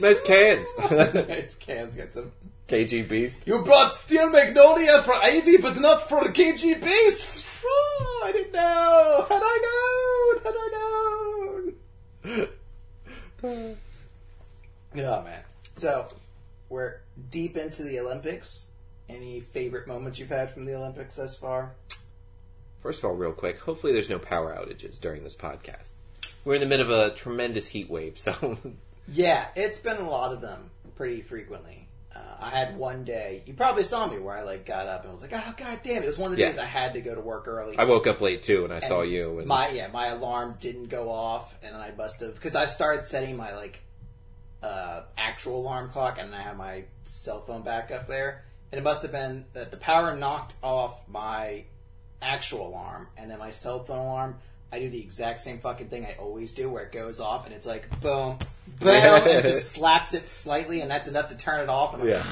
Nice 0.00 0.20
cans. 0.22 0.66
nice 0.80 1.56
cans 1.56 1.94
gets 1.96 2.16
him. 2.16 2.32
KG 2.68 3.06
Beast. 3.06 3.42
You 3.46 3.62
brought 3.62 3.94
Steel 3.96 4.30
Magnolia 4.30 5.02
for 5.02 5.12
Ivy, 5.14 5.58
but 5.58 5.78
not 5.78 6.08
for 6.08 6.22
KG 6.32 6.82
Beast. 6.82 7.44
Oh, 7.66 8.22
I 8.24 8.32
didn't 8.32 8.52
know. 8.52 9.26
Had 9.28 9.42
I 9.42 9.58
known? 9.66 10.42
Had 10.44 10.54
I 10.56 10.68
known? 10.72 11.53
Oh 12.24 13.76
man. 14.94 15.42
So 15.76 16.08
we're 16.68 17.00
deep 17.30 17.56
into 17.56 17.82
the 17.82 18.00
Olympics. 18.00 18.66
Any 19.08 19.40
favorite 19.40 19.86
moments 19.86 20.18
you've 20.18 20.30
had 20.30 20.50
from 20.50 20.64
the 20.64 20.74
Olympics 20.74 21.16
thus 21.16 21.36
far? 21.36 21.74
First 22.82 23.00
of 23.00 23.06
all, 23.06 23.16
real 23.16 23.32
quick, 23.32 23.60
hopefully 23.60 23.92
there's 23.92 24.10
no 24.10 24.18
power 24.18 24.54
outages 24.54 25.00
during 25.00 25.24
this 25.24 25.36
podcast. 25.36 25.92
We're 26.44 26.54
in 26.54 26.60
the 26.60 26.66
middle 26.66 26.86
of 26.86 27.12
a 27.12 27.14
tremendous 27.14 27.68
heat 27.68 27.88
wave, 27.90 28.18
so 28.18 28.58
Yeah, 29.08 29.48
it's 29.54 29.80
been 29.80 29.98
a 29.98 30.08
lot 30.08 30.32
of 30.32 30.40
them 30.40 30.70
pretty 30.96 31.20
frequently. 31.20 31.83
Uh, 32.14 32.18
I 32.40 32.50
had 32.50 32.76
one 32.76 33.04
day. 33.04 33.42
You 33.46 33.54
probably 33.54 33.84
saw 33.84 34.06
me 34.06 34.18
where 34.18 34.36
I 34.36 34.42
like 34.42 34.64
got 34.64 34.86
up 34.86 35.02
and 35.02 35.12
was 35.12 35.22
like, 35.22 35.32
"Oh 35.32 35.54
god 35.56 35.80
damn 35.82 36.02
it!" 36.02 36.04
It 36.04 36.06
was 36.06 36.18
one 36.18 36.30
of 36.30 36.36
the 36.36 36.42
Yeah. 36.42 36.48
days 36.50 36.58
I 36.58 36.64
had 36.64 36.94
to 36.94 37.00
go 37.00 37.14
to 37.14 37.20
work 37.20 37.48
early. 37.48 37.76
I 37.76 37.84
woke 37.84 38.06
up 38.06 38.20
late 38.20 38.42
too, 38.42 38.64
and 38.64 38.72
I 38.72 38.78
saw 38.80 39.02
you. 39.02 39.38
And 39.40 39.48
my 39.48 39.68
yeah, 39.70 39.88
my 39.88 40.08
alarm 40.08 40.56
didn't 40.60 40.86
go 40.88 41.10
off, 41.10 41.54
and 41.62 41.74
I 41.76 41.90
must 41.96 42.20
have 42.20 42.34
because 42.34 42.54
I 42.54 42.66
started 42.66 43.04
setting 43.04 43.36
my 43.36 43.54
like 43.54 43.80
uh, 44.62 45.02
actual 45.18 45.60
alarm 45.60 45.90
clock, 45.90 46.18
and 46.20 46.34
I 46.34 46.40
have 46.40 46.56
my 46.56 46.84
cell 47.04 47.40
phone 47.42 47.62
back 47.62 47.90
up 47.90 48.06
there, 48.06 48.44
and 48.72 48.78
it 48.78 48.82
must 48.84 49.02
have 49.02 49.12
been 49.12 49.44
that 49.52 49.70
the 49.70 49.76
power 49.76 50.16
knocked 50.16 50.54
off 50.62 51.06
my 51.08 51.64
actual 52.22 52.68
alarm, 52.68 53.08
and 53.16 53.30
then 53.30 53.38
my 53.38 53.50
cell 53.50 53.82
phone 53.84 53.98
alarm. 53.98 54.38
I 54.74 54.80
do 54.80 54.88
the 54.88 55.00
exact 55.00 55.40
same 55.40 55.58
fucking 55.58 55.86
thing 55.86 56.04
I 56.04 56.16
always 56.18 56.52
do, 56.52 56.68
where 56.68 56.82
it 56.82 56.90
goes 56.90 57.20
off, 57.20 57.46
and 57.46 57.54
it's 57.54 57.66
like 57.66 57.88
boom, 58.00 58.38
boom, 58.80 58.88
and 58.88 59.26
it 59.26 59.44
just 59.44 59.70
slaps 59.70 60.14
it 60.14 60.28
slightly, 60.28 60.80
and 60.80 60.90
that's 60.90 61.06
enough 61.06 61.28
to 61.28 61.36
turn 61.36 61.60
it 61.60 61.68
off. 61.68 61.94
And 61.94 62.02
I'm 62.02 62.08
like, 62.08 62.24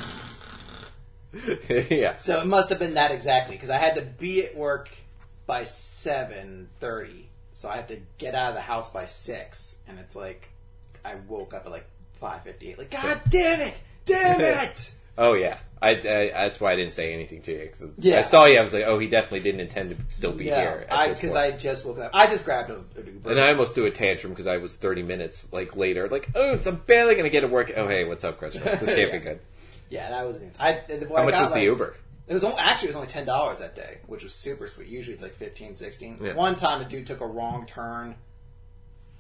yeah, 1.71 1.85
yeah. 1.91 2.17
so 2.17 2.41
it 2.41 2.47
must 2.47 2.69
have 2.71 2.81
been 2.81 2.95
that 2.95 3.13
exactly 3.13 3.55
because 3.55 3.71
I 3.71 3.79
had 3.79 3.95
to 3.95 4.03
be 4.03 4.45
at 4.45 4.57
work 4.57 4.91
by 5.47 5.63
seven 5.63 6.69
thirty, 6.81 7.29
so 7.53 7.69
I 7.69 7.77
have 7.77 7.87
to 7.89 8.01
get 8.19 8.35
out 8.35 8.49
of 8.49 8.55
the 8.57 8.61
house 8.61 8.91
by 8.91 9.07
six, 9.07 9.77
and 9.87 10.01
it's 10.01 10.17
like 10.17 10.49
I 11.05 11.15
woke 11.29 11.55
up 11.55 11.65
at 11.67 11.71
like 11.71 11.87
five 12.15 12.43
fifty 12.43 12.71
eight. 12.71 12.79
Like, 12.79 12.91
God 12.91 13.21
damn 13.29 13.61
it, 13.61 13.81
damn 14.05 14.41
it! 14.65 14.93
Oh 15.19 15.35
yeah, 15.35 15.59
I, 15.83 15.91
I 15.91 15.97
that's 16.33 16.59
why 16.61 16.73
I 16.73 16.77
didn't 16.77 16.93
say 16.93 17.13
anything 17.13 17.43
to 17.43 17.53
you. 17.53 17.69
'cause 17.69 17.83
Yeah. 17.99 18.19
I 18.19 18.23
saw 18.23 18.47
you. 18.47 18.59
I 18.59 18.63
was 18.63 18.73
like, 18.73 18.85
oh, 18.87 18.99
he 18.99 19.09
definitely 19.09 19.41
didn't 19.41 19.61
intend 19.61 19.91
to 19.91 19.97
still 20.15 20.33
be 20.33 20.47
yeah, 20.47 20.61
here. 20.61 20.87
I 20.91 21.09
Because 21.09 21.19
because 21.19 21.35
I 21.37 21.51
just 21.51 21.85
woke 21.85 21.99
up. 21.99 22.11
I 22.15 22.27
just 22.29 22.45
grabbed 22.47 22.71
a, 22.71 22.77
an 22.77 23.07
Uber. 23.07 23.31
and 23.31 23.39
I 23.41 23.49
almost 23.51 23.75
threw 23.75 23.85
a 23.85 23.91
tantrum 23.91 24.33
because 24.33 24.47
I 24.47 24.57
was 24.57 24.77
thirty 24.77 25.03
minutes 25.03 25.53
like 25.53 25.77
later. 25.77 26.09
Like, 26.09 26.31
oh, 26.35 26.59
I'm 26.67 26.77
barely 26.87 27.15
gonna 27.15 27.29
get 27.31 27.43
to 27.43 27.49
work. 27.49 27.71
Oh, 27.77 27.87
hey, 27.89 28.05
what's 28.05 28.25
up, 28.25 28.39
Chris? 28.39 28.55
This 28.55 28.63
can't 28.63 28.89
Yeah. 28.99 29.11
be 29.13 29.19
good. 29.19 29.41
yeah, 29.91 30.11
that 30.11 30.27
was. 30.27 30.43
I, 30.59 30.81
and 30.89 31.03
How 31.11 31.25
much 31.25 31.35
was 31.39 31.53
the 31.53 31.63
Uber? 31.63 31.95
It 32.29 32.33
was 32.35 32.45
only, 32.45 32.57
actually 32.61 32.87
it 32.87 32.91
was 32.91 32.97
only 32.97 33.09
ten 33.09 33.27
dollars 33.27 33.59
that 33.59 33.75
day, 33.75 33.99
which 34.07 34.25
was 34.25 34.33
super 34.35 34.67
sweet. 34.69 34.89
Usually 34.89 35.13
it's 35.13 35.23
like 35.23 35.35
15 35.35 35.77
16 35.77 36.19
Yeah. 36.23 36.33
One 36.35 36.57
time 36.57 36.81
a 36.81 36.85
dude 36.89 37.07
took 37.07 37.21
a 37.21 37.27
wrong 37.27 37.67
turn 37.67 38.15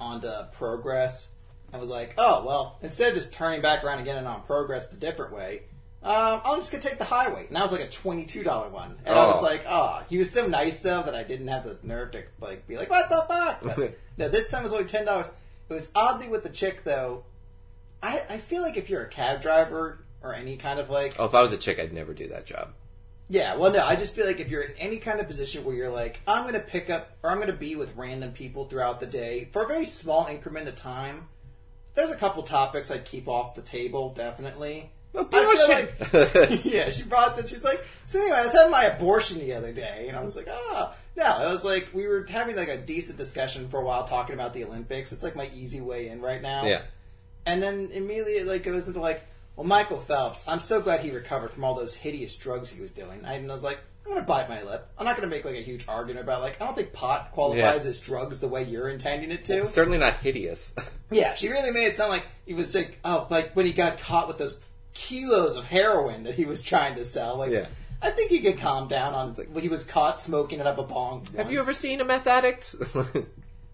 onto 0.00 0.28
Progress 0.52 1.32
and 1.72 1.80
was 1.80 1.90
like, 1.90 2.14
"Oh 2.18 2.44
well, 2.46 2.78
instead 2.82 3.08
of 3.08 3.14
just 3.14 3.34
turning 3.34 3.60
back 3.60 3.84
around 3.84 3.98
and 3.98 4.06
getting 4.06 4.26
on 4.26 4.42
Progress 4.42 4.88
the 4.88 4.96
different 4.96 5.32
way, 5.34 5.62
um, 6.04 6.40
I'm 6.44 6.58
just 6.58 6.72
gonna 6.72 6.82
take 6.82 6.98
the 6.98 7.04
highway." 7.04 7.46
And 7.46 7.56
that 7.56 7.62
was 7.62 7.72
like 7.72 7.80
a 7.82 7.88
twenty 7.88 8.24
two 8.26 8.42
dollar 8.42 8.68
one, 8.68 8.98
and 9.04 9.14
I 9.18 9.26
was 9.26 9.40
Oh. 9.40 9.42
like, 9.44 9.62
"Oh." 9.68 10.02
He 10.08 10.18
was 10.18 10.30
so 10.30 10.46
nice 10.46 10.80
though 10.80 11.02
that 11.02 11.14
I 11.14 11.22
didn't 11.22 11.48
have 11.48 11.64
the 11.64 11.78
nerve 11.82 12.10
to 12.12 12.24
like 12.40 12.66
be 12.66 12.76
like, 12.76 12.90
"What 12.90 13.08
the 13.08 13.24
fuck?" 13.28 13.60
But, 13.76 13.98
no, 14.16 14.28
this 14.28 14.48
time 14.48 14.60
it 14.60 14.64
was 14.64 14.72
only 14.72 14.84
ten 14.86 15.04
dollars. 15.04 15.28
It 15.68 15.72
was 15.74 15.90
oddly 15.94 16.28
with 16.28 16.42
the 16.42 16.48
chick 16.50 16.84
though. 16.84 17.24
I 18.02 18.22
I 18.28 18.38
feel 18.38 18.62
like 18.62 18.76
if 18.76 18.90
you're 18.90 19.02
a 19.02 19.08
cab 19.08 19.42
driver 19.42 19.98
or 20.22 20.34
any 20.34 20.56
kind 20.56 20.78
of 20.80 20.90
like 20.90 21.16
Oh, 21.18 21.24
if 21.26 21.34
I 21.34 21.42
was 21.42 21.52
a 21.52 21.56
chick, 21.58 21.78
I'd 21.78 21.92
never 21.92 22.12
do 22.14 22.28
that 22.28 22.46
job. 22.46 22.70
yeah, 23.28 23.54
well, 23.56 23.72
no, 23.72 23.84
I 23.84 23.96
just 23.96 24.14
feel 24.14 24.26
like 24.26 24.40
if 24.40 24.50
you're 24.50 24.62
in 24.62 24.74
any 24.78 24.98
kind 24.98 25.18
of 25.20 25.26
position 25.26 25.64
where 25.64 25.74
you're 25.74 25.88
like, 25.88 26.20
I'm 26.28 26.42
going 26.42 26.54
to 26.54 26.60
pick 26.60 26.90
up 26.90 27.16
or 27.22 27.30
I'm 27.30 27.36
going 27.38 27.46
to 27.48 27.52
be 27.54 27.74
with 27.76 27.96
random 27.96 28.32
people 28.32 28.66
throughout 28.66 29.00
the 29.00 29.06
day 29.06 29.48
for 29.52 29.62
a 29.62 29.66
very 29.66 29.84
small 29.86 30.26
increment 30.26 30.68
of 30.68 30.76
time, 30.76 31.28
there's 31.94 32.10
a 32.10 32.16
couple 32.16 32.42
topics 32.42 32.90
I'd 32.90 33.04
keep 33.04 33.26
off 33.28 33.54
the 33.54 33.62
table, 33.62 34.12
definitely. 34.12 34.90
Oh, 35.14 35.24
bullshit. 35.24 36.00
like- 36.12 36.64
yeah, 36.64 36.90
she 36.90 37.02
brought 37.02 37.38
it. 37.38 37.48
She's 37.48 37.64
like, 37.64 37.84
so 38.06 38.20
anyway, 38.20 38.38
I 38.38 38.42
was 38.44 38.52
having 38.52 38.70
my 38.70 38.84
abortion 38.84 39.38
the 39.40 39.52
other 39.54 39.72
day, 39.72 40.06
and 40.08 40.16
I 40.16 40.22
was 40.24 40.36
like, 40.36 40.48
ah, 40.50 40.94
no, 41.16 41.46
it 41.48 41.52
was 41.52 41.64
like 41.64 41.90
we 41.92 42.06
were 42.06 42.24
having 42.28 42.56
like 42.56 42.68
a 42.68 42.78
decent 42.78 43.18
discussion 43.18 43.68
for 43.68 43.80
a 43.80 43.84
while 43.84 44.04
talking 44.06 44.34
about 44.34 44.54
the 44.54 44.64
Olympics. 44.64 45.12
It's 45.12 45.22
like 45.22 45.36
my 45.36 45.48
easy 45.54 45.80
way 45.82 46.08
in 46.08 46.20
right 46.22 46.40
now. 46.40 46.64
Yeah. 46.64 46.80
And 47.44 47.62
then 47.62 47.90
immediately 47.92 48.34
it 48.34 48.46
like 48.46 48.62
goes 48.62 48.88
into 48.88 49.00
like, 49.00 49.22
well, 49.56 49.66
Michael 49.66 49.98
Phelps, 49.98 50.48
I'm 50.48 50.60
so 50.60 50.80
glad 50.80 51.00
he 51.00 51.10
recovered 51.10 51.50
from 51.50 51.64
all 51.64 51.74
those 51.74 51.94
hideous 51.94 52.34
drugs 52.36 52.70
he 52.70 52.80
was 52.80 52.90
doing. 52.92 53.20
And 53.24 53.50
I 53.50 53.54
was 53.54 53.62
like, 53.62 53.78
I'm 54.06 54.14
gonna 54.14 54.24
bite 54.24 54.48
my 54.48 54.62
lip. 54.62 54.88
I'm 54.98 55.04
not 55.04 55.16
gonna 55.16 55.28
make 55.28 55.44
like 55.44 55.56
a 55.56 55.60
huge 55.62 55.86
argument 55.88 56.24
about 56.24 56.40
like 56.40 56.60
I 56.60 56.64
don't 56.64 56.74
think 56.74 56.92
pot 56.94 57.32
qualifies 57.32 57.84
Yeah. 57.84 57.90
as 57.90 58.00
drugs 58.00 58.40
the 58.40 58.48
way 58.48 58.62
you're 58.64 58.88
intending 58.88 59.30
it 59.30 59.44
to. 59.44 59.66
Certainly 59.66 59.98
not 59.98 60.14
hideous. 60.18 60.74
Yeah, 61.10 61.34
she 61.34 61.50
really 61.50 61.70
made 61.72 61.88
it 61.88 61.96
sound 61.96 62.10
like 62.10 62.26
he 62.46 62.54
was 62.54 62.74
like 62.74 62.98
oh 63.04 63.26
like 63.28 63.54
when 63.54 63.66
he 63.66 63.72
got 63.74 63.98
caught 63.98 64.28
with 64.28 64.38
those 64.38 64.58
kilos 64.94 65.56
of 65.56 65.66
heroin 65.66 66.24
that 66.24 66.34
he 66.34 66.44
was 66.44 66.62
trying 66.62 66.94
to 66.96 67.04
sell. 67.04 67.36
Like 67.36 67.52
Yeah. 67.52 67.66
I 68.00 68.10
think 68.10 68.30
he 68.30 68.40
could 68.40 68.58
calm 68.58 68.88
down 68.88 69.14
on 69.14 69.46
he 69.60 69.68
was 69.68 69.84
caught 69.86 70.20
smoking 70.20 70.58
it 70.58 70.66
up 70.66 70.78
a 70.78 70.82
bong. 70.82 71.28
Have 71.36 71.52
you 71.52 71.60
ever 71.60 71.72
seen 71.72 72.00
a 72.00 72.04
meth 72.04 72.26
addict? 72.26 72.74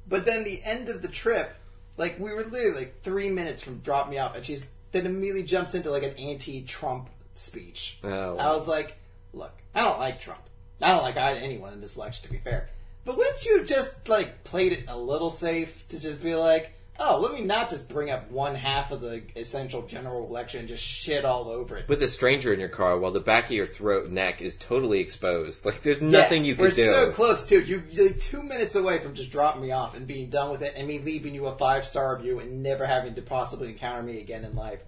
But 0.08 0.24
then 0.24 0.44
the 0.44 0.62
end 0.64 0.88
of 0.88 1.02
the 1.02 1.08
trip, 1.08 1.54
like 1.96 2.18
we 2.18 2.32
were 2.32 2.44
literally 2.44 2.74
like 2.74 3.02
three 3.02 3.28
minutes 3.28 3.62
from 3.62 3.78
drop 3.80 4.08
me 4.08 4.18
off, 4.18 4.34
and 4.34 4.44
she's 4.44 4.66
then 4.92 5.06
immediately 5.06 5.42
jumps 5.42 5.74
into 5.74 5.90
like 5.90 6.02
an 6.02 6.14
anti-Trump 6.16 7.10
speech. 7.34 7.98
Oh, 8.02 8.34
wow. 8.34 8.36
I 8.36 8.52
was 8.52 8.66
like, 8.66 8.96
look, 9.32 9.52
I 9.74 9.82
don't 9.82 9.98
like 9.98 10.20
Trump. 10.20 10.40
I 10.80 10.92
don't 10.92 11.02
like 11.02 11.16
anyone 11.16 11.72
in 11.74 11.80
this 11.80 11.96
election, 11.96 12.24
to 12.24 12.32
be 12.32 12.38
fair. 12.38 12.70
But 13.04 13.16
wouldn't 13.16 13.44
you 13.44 13.58
have 13.58 13.66
just 13.66 14.08
like 14.08 14.44
played 14.44 14.72
it 14.72 14.84
a 14.88 14.98
little 14.98 15.30
safe 15.30 15.86
to 15.88 16.00
just 16.00 16.22
be 16.22 16.34
like, 16.34 16.72
oh, 17.00 17.20
let 17.20 17.32
me 17.32 17.40
not 17.40 17.70
just 17.70 17.88
bring 17.88 18.10
up 18.10 18.30
one 18.30 18.54
half 18.54 18.90
of 18.90 19.00
the 19.00 19.22
essential 19.36 19.82
general 19.82 20.26
election 20.26 20.60
and 20.60 20.68
just 20.68 20.82
shit 20.82 21.24
all 21.24 21.48
over 21.48 21.76
it. 21.76 21.88
With 21.88 22.02
a 22.02 22.08
stranger 22.08 22.52
in 22.52 22.60
your 22.60 22.68
car 22.68 22.98
while 22.98 23.12
the 23.12 23.20
back 23.20 23.46
of 23.46 23.50
your 23.52 23.66
throat 23.66 24.10
neck 24.10 24.42
is 24.42 24.56
totally 24.56 25.00
exposed. 25.00 25.64
Like 25.64 25.82
there's 25.82 26.02
nothing 26.02 26.44
Yeah, 26.44 26.48
you 26.48 26.54
can 26.56 26.64
we're 26.64 26.70
do. 26.70 26.86
so 26.86 27.12
close, 27.12 27.46
too. 27.46 27.60
You're 27.60 27.84
like 27.96 28.20
two 28.20 28.42
minutes 28.42 28.74
away 28.74 28.98
from 28.98 29.14
just 29.14 29.30
dropping 29.30 29.62
me 29.62 29.70
off 29.72 29.96
and 29.96 30.06
being 30.06 30.28
done 30.30 30.50
with 30.50 30.62
it, 30.62 30.74
and 30.76 30.88
me 30.88 30.98
leaving 30.98 31.34
you 31.34 31.46
a 31.46 31.56
five 31.56 31.86
star 31.86 32.16
review 32.16 32.38
and 32.40 32.62
never 32.62 32.86
having 32.86 33.14
to 33.14 33.22
possibly 33.22 33.68
encounter 33.68 34.02
me 34.02 34.20
again 34.20 34.44
in 34.44 34.54
life. 34.56 34.80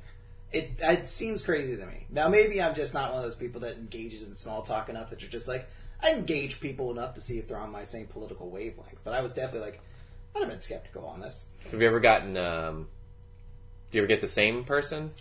It 0.53 0.73
it 0.81 1.09
seems 1.09 1.45
crazy 1.45 1.77
to 1.77 1.87
me. 1.87 2.07
Now 2.11 2.29
maybe 2.29 2.61
I'm 2.61 2.75
just 2.75 2.93
not 2.93 3.11
one 3.11 3.19
of 3.19 3.25
those 3.25 3.37
people 3.37 3.61
that 3.61 3.77
engages 3.77 4.27
in 4.27 4.35
small 4.35 4.63
talk 4.63 4.89
enough 4.89 5.11
that 5.11 5.23
you're 5.23 5.31
just 5.31 5.47
like 5.47 5.69
I 6.03 6.13
engage 6.13 6.61
people 6.61 6.91
enough 6.91 7.15
to 7.15 7.21
see 7.21 7.39
if 7.39 7.47
they're 7.47 7.59
on 7.59 7.71
my 7.71 7.85
same 7.85 8.07
political 8.07 8.51
wavelength. 8.51 9.03
But 9.05 9.15
I 9.15 9.21
was 9.23 9.33
definitely 9.33 9.71
like 9.71 9.81
I'd 10.35 10.41
have 10.41 10.49
been 10.49 10.61
skeptical 10.61 11.05
on 11.07 11.21
this. 11.21 11.47
Have 11.71 11.81
you 11.81 11.87
ever 11.87 12.01
gotten 12.01 12.37
um 12.37 12.89
do 13.91 13.99
you 13.99 14.03
ever 14.03 14.09
get 14.09 14.21
the 14.21 14.29
same 14.29 14.65
person? 14.65 15.13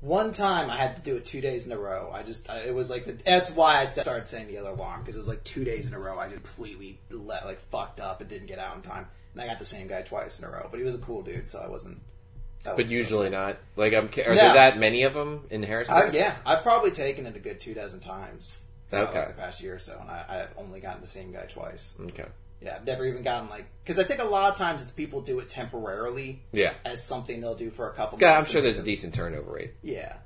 One 0.00 0.32
time 0.32 0.70
I 0.70 0.76
had 0.76 0.96
to 0.96 1.02
do 1.02 1.16
it 1.16 1.26
two 1.26 1.40
days 1.42 1.66
in 1.66 1.72
a 1.72 1.78
row. 1.78 2.10
I 2.12 2.22
just 2.22 2.48
I, 2.48 2.60
it 2.60 2.74
was 2.74 2.88
like 2.88 3.04
the, 3.04 3.12
that's 3.12 3.50
why 3.50 3.78
I 3.80 3.86
started 3.86 4.26
saying 4.26 4.46
the 4.48 4.58
other 4.58 4.70
alarm 4.70 5.00
because 5.00 5.16
it 5.16 5.18
was 5.18 5.28
like 5.28 5.44
two 5.44 5.64
days 5.64 5.86
in 5.86 5.94
a 5.94 5.98
row. 5.98 6.18
I 6.18 6.28
just 6.28 6.42
completely 6.42 6.98
let 7.10 7.44
like 7.44 7.60
fucked 7.70 8.00
up 8.00 8.20
and 8.20 8.28
didn't 8.30 8.46
get 8.46 8.58
out 8.58 8.76
in 8.76 8.82
time, 8.82 9.06
and 9.34 9.42
I 9.42 9.46
got 9.46 9.58
the 9.58 9.64
same 9.66 9.88
guy 9.88 10.00
twice 10.02 10.38
in 10.38 10.46
a 10.46 10.50
row. 10.50 10.68
But 10.70 10.78
he 10.78 10.84
was 10.84 10.94
a 10.94 10.98
cool 10.98 11.22
dude, 11.22 11.50
so 11.50 11.60
I 11.60 11.68
wasn't. 11.68 12.00
I 12.66 12.74
But 12.74 12.88
usually 12.88 13.26
upset. 13.28 13.32
not. 13.32 13.56
Like 13.76 13.92
I'm 13.92 14.06
are 14.26 14.34
No. 14.34 14.40
there 14.40 14.54
that 14.54 14.78
many 14.78 15.02
of 15.02 15.12
them 15.12 15.44
in 15.50 15.62
Harrisburg? 15.62 16.14
I, 16.14 16.16
yeah, 16.18 16.36
I've 16.46 16.62
probably 16.62 16.92
taken 16.92 17.26
it 17.26 17.36
a 17.36 17.40
good 17.40 17.60
two 17.60 17.74
dozen 17.74 18.00
times. 18.00 18.58
Okay. 18.92 19.18
like, 19.18 19.28
the 19.36 19.42
past 19.42 19.62
year 19.62 19.74
or 19.74 19.78
so, 19.78 19.98
and 20.00 20.10
I, 20.10 20.24
I've 20.28 20.58
only 20.58 20.80
gotten 20.80 21.00
the 21.00 21.06
same 21.06 21.30
guy 21.32 21.44
twice. 21.44 21.94
Okay. 22.00 22.26
Yeah, 22.60 22.76
I've 22.76 22.84
never 22.84 23.06
even 23.06 23.22
gotten 23.22 23.48
like 23.48 23.66
because 23.82 23.98
I 23.98 24.04
think 24.04 24.20
a 24.20 24.24
lot 24.24 24.52
of 24.52 24.58
times 24.58 24.82
it's 24.82 24.90
people 24.90 25.20
do 25.22 25.38
it 25.40 25.48
temporarily 25.48 26.42
Yeah. 26.52 26.74
as 26.84 27.02
something 27.02 27.40
they'll 27.40 27.54
do 27.54 27.70
for 27.70 27.88
a 27.88 27.92
couple. 27.94 28.18
God, 28.18 28.38
I'm 28.38 28.44
sure 28.44 28.60
there's 28.60 28.78
a 28.78 28.82
decent 28.82 29.14
turnover 29.14 29.52
rate. 29.52 29.72
Yeah, 29.82 30.16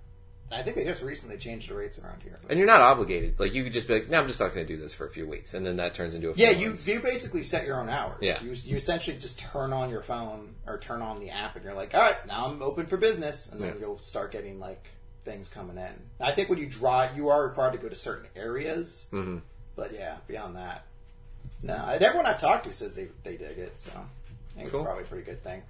and 0.51 0.61
I 0.61 0.63
think 0.65 0.77
they 0.77 0.85
just 0.85 1.01
recently 1.03 1.37
changed 1.39 1.71
the 1.71 1.75
rates 1.75 1.99
around 1.99 2.23
here. 2.23 2.39
And 2.51 2.59
you're 2.59 2.67
not 2.67 2.81
obligated. 2.81 3.39
Like 3.39 3.55
you 3.55 3.63
could 3.63 3.73
just 3.73 3.87
be 3.87 3.95
like, 3.95 4.11
no, 4.11 4.19
I'm 4.21 4.27
just 4.27 4.41
not 4.41 4.53
going 4.53 4.67
to 4.67 4.73
do 4.77 4.81
this 4.81 4.93
for 4.93 5.07
a 5.07 5.11
few 5.11 5.27
weeks, 5.29 5.55
and 5.55 5.65
then 5.65 5.77
that 5.77 5.95
turns 5.95 6.15
into 6.15 6.31
a 6.31 6.35
Yeah, 6.35 6.51
you 6.51 6.69
months. 6.69 6.89
you 6.89 6.99
basically 7.01 7.45
set 7.45 7.67
your 7.67 7.79
own 7.81 7.89
hours. 7.89 8.19
Yeah. 8.21 8.43
you, 8.43 8.51
you 8.65 8.77
essentially 8.77 9.17
just 9.19 9.39
turn 9.39 9.73
on 9.73 9.91
your 9.91 10.03
phone 10.03 10.57
or 10.67 10.79
turn 10.79 11.03
on 11.03 11.21
the 11.21 11.31
app, 11.31 11.55
and 11.55 11.65
you're 11.65 11.75
like, 11.75 11.95
all 11.95 12.01
right, 12.01 12.27
now 12.27 12.47
I'm 12.47 12.61
open 12.63 12.87
for 12.87 12.97
business, 12.97 13.53
and 13.53 13.61
then 13.61 13.75
Yeah. 13.75 13.81
you'll 13.83 14.03
start 14.03 14.33
getting 14.33 14.59
like 14.59 14.89
things 15.25 15.49
coming 15.49 15.79
in. 15.79 15.93
I 16.21 16.33
think 16.33 16.51
when 16.51 16.59
you 16.59 16.67
drive, 16.67 17.17
you 17.17 17.29
are 17.29 17.45
required 17.47 17.73
to 17.75 17.79
go 17.79 17.89
to 17.89 17.95
certain 17.95 18.27
areas, 18.37 19.07
Mhm. 19.13 19.41
but 19.77 19.93
yeah, 19.95 20.17
beyond 20.27 20.57
that, 20.57 20.85
no. 21.65 21.75
And 21.75 22.03
everyone 22.03 22.27
I 22.27 22.35
talked 22.35 22.65
to 22.67 22.73
says 22.73 22.95
they 22.95 23.09
they 23.23 23.37
dig 23.37 23.59
it, 23.59 23.81
so 23.81 23.91
I 23.93 24.59
think 24.59 24.71
Cool. 24.71 24.81
it's 24.81 24.87
probably 24.87 25.05
a 25.05 25.07
pretty 25.07 25.25
good 25.25 25.43
thing. 25.43 25.63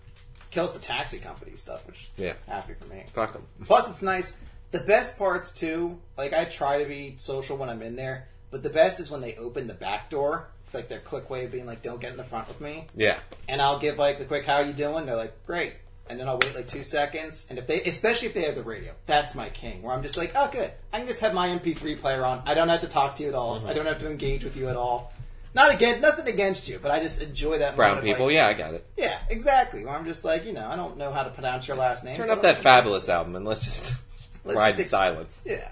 Kills 0.51 0.73
the 0.73 0.79
taxi 0.79 1.19
company 1.19 1.57
stuff, 1.57 1.87
which 1.87 2.11
Yeah. 2.17 2.35
happy 2.47 2.75
for 2.75 2.87
me. 2.87 3.05
Fuck 3.15 3.35
'em. 3.35 3.47
Plus, 3.65 3.91
it's 3.91 4.03
nice. 4.03 4.37
The 4.71 4.81
best 4.81 5.19
parts 5.19 5.53
too, 5.53 6.01
like 6.17 6.33
I 6.33 6.45
try 6.45 6.79
to 6.83 6.85
be 6.89 7.15
social 7.19 7.57
when 7.57 7.69
I'm 7.71 7.83
in 7.83 7.97
there, 7.97 8.29
but 8.51 8.63
the 8.63 8.71
best 8.71 9.01
is 9.01 9.11
when 9.11 9.21
they 9.21 9.37
open 9.37 9.67
the 9.69 9.75
back 9.75 10.11
door, 10.11 10.49
like 10.73 10.89
their 10.89 10.99
click 11.01 11.31
way 11.31 11.45
of 11.45 11.53
being 11.53 11.67
like, 11.67 11.83
"Don't 11.83 12.01
get 12.01 12.11
in 12.11 12.17
the 12.17 12.25
front 12.25 12.49
with 12.49 12.61
me," 12.61 12.89
Yeah. 12.97 13.21
and 13.49 13.63
I'll 13.63 13.79
give 13.79 13.99
like 13.99 14.19
the 14.19 14.25
quick, 14.25 14.45
"How 14.45 14.57
are 14.57 14.65
you 14.65 14.73
doing?" 14.73 15.07
They're 15.07 15.15
like, 15.15 15.47
"Great," 15.47 15.75
and 16.09 16.19
then 16.19 16.29
I'll 16.29 16.39
wait 16.39 16.55
like 16.57 16.67
two 16.67 16.83
seconds, 16.83 17.47
and 17.49 17.59
if 17.59 17.69
they, 17.69 17.81
especially 17.83 18.27
if 18.29 18.35
they 18.35 18.43
have 18.43 18.57
the 18.57 18.63
radio, 18.65 18.93
that's 19.07 19.35
my 19.37 19.49
king. 19.51 19.83
Where 19.83 19.95
I'm 19.95 20.03
just 20.03 20.17
like, 20.17 20.33
"Oh, 20.35 20.49
good, 20.53 20.73
I 20.93 20.99
can 20.99 21.07
just 21.07 21.21
have 21.21 21.33
my 21.35 21.49
MP3 21.49 21.95
player 21.95 22.25
on. 22.25 22.43
I 22.45 22.55
don't 22.55 22.69
have 22.69 22.81
to 22.81 22.89
talk 22.89 23.15
to 23.17 23.23
you 23.23 23.29
at 23.29 23.35
all. 23.37 23.59
Mm-hmm. 23.59 23.69
I 23.69 23.73
don't 23.73 23.87
have 23.87 24.01
to 24.01 24.11
engage 24.11 24.43
with 24.45 24.57
you 24.57 24.69
at 24.69 24.77
all." 24.77 25.13
Not 25.55 25.73
again, 25.73 26.01
nothing 26.01 26.27
against 26.27 26.69
you, 26.69 26.81
but 26.83 26.91
I 26.91 26.99
just 27.01 27.23
enjoy 27.23 27.59
that. 27.59 27.77
Brown 27.77 27.97
moment 27.97 28.09
of, 28.09 28.15
people, 28.15 28.27
like- 28.27 28.35
yeah, 28.35 28.49
I 28.49 28.55
got 28.55 28.75
it. 28.75 28.85
yeah, 28.97 29.21
exactly. 29.31 29.85
Where 29.85 29.95
I'm 29.95 30.05
just 30.05 30.25
like, 30.25 30.45
you 30.45 30.53
know, 30.53 30.67
I 30.69 30.75
don't 30.75 30.99
know 30.99 31.13
how 31.13 31.23
to 31.23 31.31
pronounce 31.31 31.69
your 31.69 31.77
last 31.77 32.03
name. 32.05 32.17
Turn 32.17 32.27
so 32.27 32.33
up 32.33 32.43
that 32.43 32.57
fabulous 32.59 33.09
album 33.09 33.37
and 33.37 33.45
let's 33.47 33.65
just 33.65 33.95
Let's 34.45 34.59
ride 34.59 34.73
just 34.73 34.81
in 34.81 34.89
silence. 34.89 35.43
Yeah. 35.47 35.69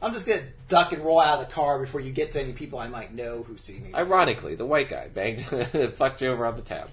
I'm 0.00 0.12
just 0.12 0.26
gonna 0.28 0.42
duck 0.68 0.92
and 0.92 1.02
roll 1.04 1.18
out 1.18 1.40
of 1.40 1.48
the 1.48 1.52
car 1.52 1.78
before 1.80 2.00
you 2.00 2.12
get 2.12 2.32
to 2.32 2.40
any 2.40 2.52
people 2.52 2.78
I 2.78 2.86
might 2.86 3.12
know 3.12 3.42
who 3.42 3.56
see 3.58 3.78
me. 3.78 3.92
Ironically, 3.94 4.54
the 4.54 4.66
white 4.66 4.88
guy 4.88 5.08
banged, 5.08 5.42
fucked 5.96 6.22
you 6.22 6.28
over 6.28 6.46
on 6.46 6.54
the 6.56 6.62
tab. 6.62 6.88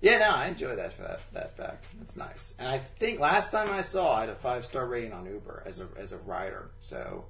yeah, 0.00 0.18
no, 0.18 0.30
I 0.30 0.46
enjoy 0.48 0.76
that 0.76 0.92
for 0.92 1.02
that 1.02 1.20
that 1.32 1.56
fact. 1.56 1.86
It's 2.02 2.16
nice. 2.16 2.54
And 2.58 2.68
I 2.68 2.78
think 2.78 3.18
last 3.20 3.50
time 3.50 3.70
I 3.70 3.82
saw, 3.82 4.16
I 4.16 4.20
had 4.20 4.28
a 4.28 4.34
five 4.34 4.66
star 4.66 4.86
rating 4.86 5.12
on 5.12 5.24
Uber 5.26 5.62
as 5.64 5.80
a 5.80 5.88
as 5.96 6.12
a 6.12 6.18
rider. 6.18 6.68
So 6.80 7.24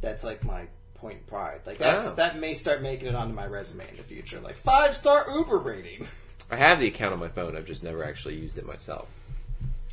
that's 0.00 0.24
like 0.24 0.42
my 0.44 0.66
point 0.96 1.26
pride. 1.26 1.60
Like 1.66 1.78
that's, 1.78 2.06
Oh. 2.06 2.14
that 2.16 2.38
may 2.38 2.54
start 2.54 2.82
making 2.82 3.08
it 3.08 3.14
onto 3.14 3.34
my 3.34 3.46
resume 3.46 3.88
in 3.90 3.96
the 3.96 4.02
future. 4.02 4.40
Like 4.40 4.56
five 4.56 4.96
star 4.96 5.26
Uber 5.30 5.58
rating. 5.58 6.06
I 6.50 6.56
have 6.56 6.78
the 6.80 6.86
account 6.88 7.12
on 7.12 7.18
my 7.20 7.28
phone. 7.28 7.56
I've 7.56 7.66
just 7.66 7.82
never 7.82 8.04
actually 8.04 8.36
used 8.36 8.56
it 8.58 8.66
myself. 8.66 9.08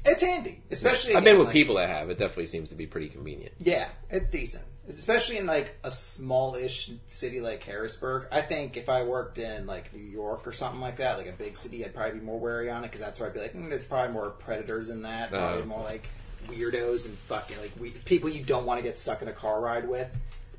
It's 0.06 0.22
handy, 0.22 0.62
especially. 0.70 1.16
I've 1.16 1.24
been 1.24 1.38
with 1.38 1.48
like- 1.48 1.54
people 1.54 1.76
that 1.76 1.89
have. 1.89 2.10
It 2.10 2.18
definitely 2.18 2.48
seems 2.48 2.70
to 2.70 2.76
be 2.76 2.86
pretty 2.86 3.08
convenient. 3.10 3.54
Yeah, 3.60 3.88
it's 4.10 4.30
decent. 4.30 4.66
Especially 4.89 5.38
in 5.38 5.46
like 5.46 5.78
a 5.86 5.89
smallish 5.92 6.92
city 7.08 7.39
like 7.39 7.63
Harrisburg. 7.63 8.28
I 8.30 8.42
think 8.42 8.76
if 8.76 8.89
I 8.89 9.04
worked 9.04 9.38
in 9.38 9.66
like 9.66 9.94
New 9.94 10.04
York 10.04 10.46
or 10.46 10.52
something 10.52 10.82
like 10.82 10.98
that, 10.98 11.18
like 11.18 11.28
a 11.28 11.32
big 11.32 11.58
city, 11.58 11.86
I'd 11.86 11.96
probably 11.96 12.20
be 12.20 12.26
more 12.26 12.38
wary 12.38 12.70
on 12.70 12.84
it 12.84 12.88
because 12.88 13.00
that's 13.00 13.18
where 13.20 13.30
I'd 13.30 13.34
be 13.34 13.39
like, 13.39 13.54
mm, 13.56 13.70
there's 13.70 13.84
probably 13.84 14.12
more 14.12 14.30
predators 14.32 14.89
in 14.89 15.04
that. 15.04 15.30
Probably 15.32 15.62
Uh. 15.62 15.66
more 15.66 15.84
like 15.84 16.10
weirdos 16.48 17.06
and 17.06 17.18
fucking 17.18 17.58
like 17.62 17.72
we- 17.80 17.92
people 17.92 18.30
you 18.30 18.44
don't 18.44 18.66
want 18.66 18.78
to 18.78 18.84
get 18.84 18.98
stuck 18.98 19.22
in 19.22 19.30
a 19.30 19.34
car 19.34 19.62
ride 19.62 19.88
with. 19.88 20.10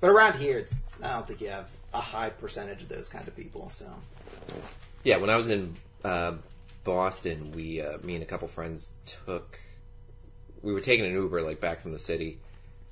But 0.04 0.10
around 0.10 0.36
here, 0.36 0.58
it's 0.58 0.74
I 1.02 1.12
don't 1.12 1.26
think 1.26 1.40
you 1.40 1.48
have 1.48 1.66
a 1.94 2.00
high 2.00 2.28
percentage 2.28 2.82
of 2.82 2.90
those 2.90 3.08
kind 3.08 3.26
of 3.26 3.34
people. 3.34 3.70
So 3.72 3.86
Yeah, 5.02 5.16
when 5.16 5.30
I 5.30 5.36
was 5.36 5.48
in 5.48 5.76
uh, 6.04 6.34
Boston, 6.84 7.52
we, 7.52 7.80
uh, 7.80 7.96
me 8.02 8.12
and 8.12 8.22
a 8.22 8.26
couple 8.26 8.46
friends 8.48 8.92
took, 9.06 9.58
we 10.60 10.74
were 10.74 10.82
taking 10.82 11.06
an 11.06 11.12
Uber 11.12 11.40
like 11.40 11.58
back 11.58 11.80
from 11.80 11.92
the 11.92 11.98
city, 11.98 12.38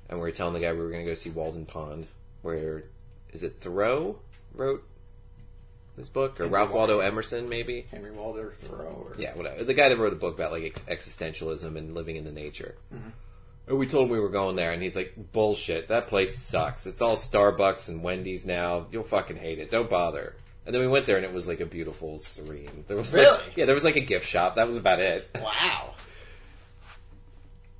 and 0.09 0.17
we 0.17 0.23
were 0.23 0.31
telling 0.31 0.55
the 0.55 0.59
guy 0.59 0.73
we 0.73 0.79
were 0.79 0.89
going 0.89 1.05
to 1.05 1.11
go 1.11 1.13
see 1.13 1.29
Walden 1.29 1.67
Pond, 1.67 2.07
where 2.41 2.85
is 3.31 3.43
it 3.43 3.57
Thoreau 3.61 4.17
wrote 4.55 4.83
this 5.95 6.09
book 6.09 6.39
or 6.39 6.45
Henry 6.45 6.55
Ralph 6.55 6.71
Waldo 6.71 6.93
Waldo. 6.95 7.07
Emerson 7.07 7.47
maybe? 7.47 7.85
Henry 7.91 8.09
Walter 8.09 8.53
Thoreau, 8.55 9.05
or 9.07 9.15
Yeah, 9.19 9.35
whatever. 9.35 9.63
The 9.63 9.75
guy 9.75 9.89
that 9.89 9.99
wrote 9.99 10.13
a 10.13 10.15
book 10.15 10.33
about 10.33 10.51
like 10.51 10.63
ex- 10.63 11.05
existentialism 11.07 11.77
and 11.77 11.93
living 11.93 12.15
in 12.15 12.23
the 12.23 12.31
nature. 12.31 12.73
And 12.89 13.13
we 13.67 13.87
told 13.87 14.05
him 14.05 14.09
we 14.09 14.19
were 14.19 14.29
going 14.29 14.55
there, 14.55 14.71
and 14.71 14.81
he's 14.83 14.95
like, 14.95 15.13
"Bullshit! 15.31 15.87
That 15.87 16.07
place 16.07 16.37
sucks. 16.37 16.85
It's 16.85 17.01
all 17.01 17.15
Starbucks 17.15 17.89
and 17.89 18.03
Wendy's 18.03 18.45
now. 18.45 18.87
You'll 18.91 19.03
fucking 19.03 19.37
hate 19.37 19.59
it. 19.59 19.71
Don't 19.71 19.89
bother." 19.89 20.35
And 20.65 20.73
then 20.73 20.81
we 20.81 20.87
went 20.87 21.05
there, 21.05 21.17
and 21.17 21.25
it 21.25 21.33
was 21.33 21.47
like 21.47 21.59
a 21.59 21.65
beautiful, 21.65 22.19
serene. 22.19 22.85
There 22.87 22.95
was 22.97 23.13
like, 23.13 23.23
Really? 23.23 23.43
yeah, 23.57 23.65
there 23.65 23.75
was 23.75 23.83
like 23.83 23.97
a 23.97 24.01
gift 24.01 24.27
shop. 24.27 24.55
That 24.55 24.67
was 24.67 24.77
about 24.77 24.99
it. 25.01 25.29
wow. 25.41 25.93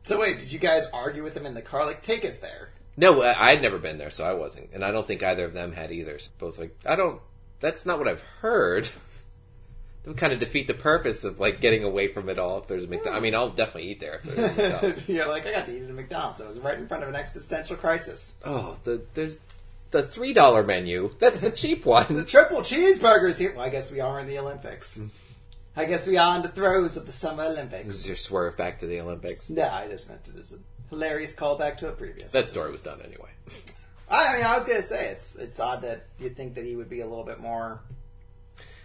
So 0.03 0.19
wait, 0.19 0.39
did 0.39 0.51
you 0.51 0.59
guys 0.59 0.87
argue 0.93 1.23
with 1.23 1.35
him 1.35 1.45
in 1.45 1.53
the 1.53 1.61
car? 1.61 1.85
Like, 1.85 2.01
take 2.01 2.25
us 2.25 2.39
there. 2.39 2.71
No, 2.97 3.21
I- 3.21 3.51
I'd 3.51 3.61
never 3.61 3.77
been 3.79 3.97
there, 3.97 4.09
so 4.09 4.25
I 4.25 4.33
wasn't, 4.33 4.69
and 4.73 4.83
I 4.83 4.91
don't 4.91 5.07
think 5.07 5.23
either 5.23 5.45
of 5.45 5.53
them 5.53 5.71
had 5.71 5.91
either. 5.91 6.19
Both 6.39 6.59
like, 6.59 6.75
I 6.85 6.95
don't. 6.95 7.21
That's 7.61 7.85
not 7.85 7.99
what 7.99 8.07
I've 8.07 8.21
heard. 8.41 8.89
Would 10.05 10.17
kind 10.17 10.33
of 10.33 10.39
defeat 10.39 10.67
the 10.67 10.73
purpose 10.73 11.23
of 11.23 11.39
like 11.39 11.61
getting 11.61 11.83
away 11.83 12.09
from 12.09 12.27
it 12.27 12.37
all. 12.37 12.57
If 12.57 12.67
there's 12.67 12.83
a 12.83 12.87
McDonald's, 12.87 13.15
I 13.15 13.19
hmm. 13.19 13.23
mean, 13.23 13.35
I'll 13.35 13.49
definitely 13.49 13.91
eat 13.91 14.01
there 14.01 14.15
if 14.15 14.23
there's 14.23 14.37
a 14.37 14.61
McDonald's. 14.61 15.07
You're 15.09 15.27
like, 15.27 15.45
I 15.45 15.51
got 15.51 15.65
to 15.67 15.77
eat 15.77 15.83
at 15.83 15.89
a 15.89 15.93
McDonald's. 15.93 16.41
I 16.41 16.47
was 16.47 16.59
right 16.59 16.77
in 16.77 16.87
front 16.87 17.03
of 17.03 17.09
an 17.09 17.15
existential 17.15 17.77
crisis. 17.77 18.37
Oh, 18.43 18.77
the 18.83 19.01
there's 19.13 19.37
the 19.91 20.03
three 20.03 20.33
dollar 20.33 20.63
menu. 20.63 21.15
That's 21.19 21.39
the 21.39 21.51
cheap 21.51 21.85
one. 21.85 22.07
The 22.09 22.25
triple 22.25 22.59
cheeseburgers 22.59 23.39
here. 23.39 23.53
Well, 23.55 23.63
I 23.63 23.69
guess 23.69 23.91
we 23.91 24.01
are 24.01 24.19
in 24.19 24.27
the 24.27 24.39
Olympics. 24.39 24.97
Hmm. 24.97 25.07
I 25.75 25.85
guess 25.85 26.05
we 26.05 26.17
are 26.17 26.35
in 26.35 26.43
the 26.43 26.49
throes 26.49 26.97
of 26.97 27.05
the 27.05 27.11
Summer 27.11 27.43
This 27.43 27.57
Olympics. 27.57 27.95
is 27.95 28.07
your 28.07 28.15
swerve 28.15 28.57
back 28.57 28.79
to 28.79 28.85
the 28.85 28.99
Olympics. 28.99 29.49
No, 29.49 29.67
I 29.67 29.87
just 29.87 30.07
meant 30.07 30.27
it 30.27 30.39
as 30.39 30.53
a 30.53 30.57
hilarious 30.89 31.35
callback 31.35 31.77
to 31.77 31.89
a 31.89 31.91
previous. 31.93 32.31
That 32.31 32.47
story 32.47 32.71
was 32.71 32.81
done 32.81 33.01
anyway. 33.01 33.29
I 34.09 34.37
mean, 34.37 34.45
I 34.45 34.53
was 34.53 34.65
gonna 34.65 34.81
say 34.81 35.07
it's 35.07 35.35
it's 35.35 35.59
odd 35.59 35.81
that 35.81 36.05
you'd 36.19 36.35
think 36.35 36.55
that 36.55 36.65
he 36.65 36.75
would 36.75 36.89
be 36.89 36.99
a 36.99 37.07
little 37.07 37.23
bit 37.23 37.39
more. 37.39 37.81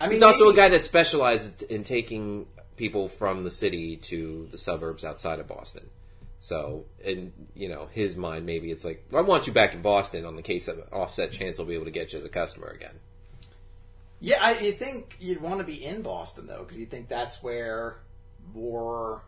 I 0.01 0.07
mean, 0.07 0.15
He's 0.15 0.23
also 0.23 0.49
a 0.49 0.55
guy 0.55 0.69
that 0.69 0.85
specialized 0.85 1.63
in 1.63 1.85
taking 1.85 2.47
people 2.77 3.09
from 3.09 3.43
the 3.43 3.51
city 3.51 3.97
to 3.97 4.49
the 4.51 4.59
suburbs 4.59 5.05
outside 5.05 5.41
of 5.41 5.49
Boston. 5.49 5.89
So, 6.41 6.85
in 7.03 7.33
you 7.55 7.69
know 7.69 7.89
his 7.93 8.17
mind, 8.17 8.47
maybe 8.47 8.71
it's 8.71 8.85
like 8.85 9.05
I 9.13 9.23
want 9.23 9.47
you 9.47 9.53
back 9.53 9.75
in 9.75 9.83
Boston 9.83 10.25
on 10.25 10.37
the 10.37 10.43
case 10.43 10.69
of 10.69 10.81
offset 10.93 11.33
chance 11.33 11.59
I'll 11.59 11.67
be 11.67 11.75
able 11.75 11.87
to 11.87 11.91
get 11.91 12.13
you 12.13 12.19
as 12.21 12.25
a 12.25 12.29
customer 12.29 12.69
again. 12.69 12.95
Yeah, 14.21 14.39
I, 14.41 14.59
you 14.59 14.73
think 14.73 15.17
you'd 15.21 15.41
want 15.41 15.59
to 15.59 15.65
be 15.65 15.85
in 15.85 16.03
Boston 16.03 16.47
though, 16.47 16.63
because 16.63 16.77
you 16.77 16.87
think 16.87 17.09
that's 17.09 17.43
where 17.43 17.99
more 18.55 19.23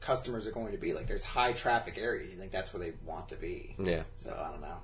customers 0.00 0.46
are 0.46 0.52
going 0.52 0.72
to 0.72 0.78
be. 0.78 0.92
Like, 0.92 1.06
there's 1.06 1.24
high 1.24 1.52
traffic 1.52 1.98
areas. 1.98 2.30
You 2.30 2.38
think 2.38 2.52
that's 2.52 2.72
where 2.72 2.82
they 2.82 2.92
want 3.04 3.28
to 3.28 3.36
be. 3.36 3.74
Yeah, 3.78 4.02
So 4.16 4.30
I 4.30 4.50
don't 4.50 4.60
know. 4.60 4.78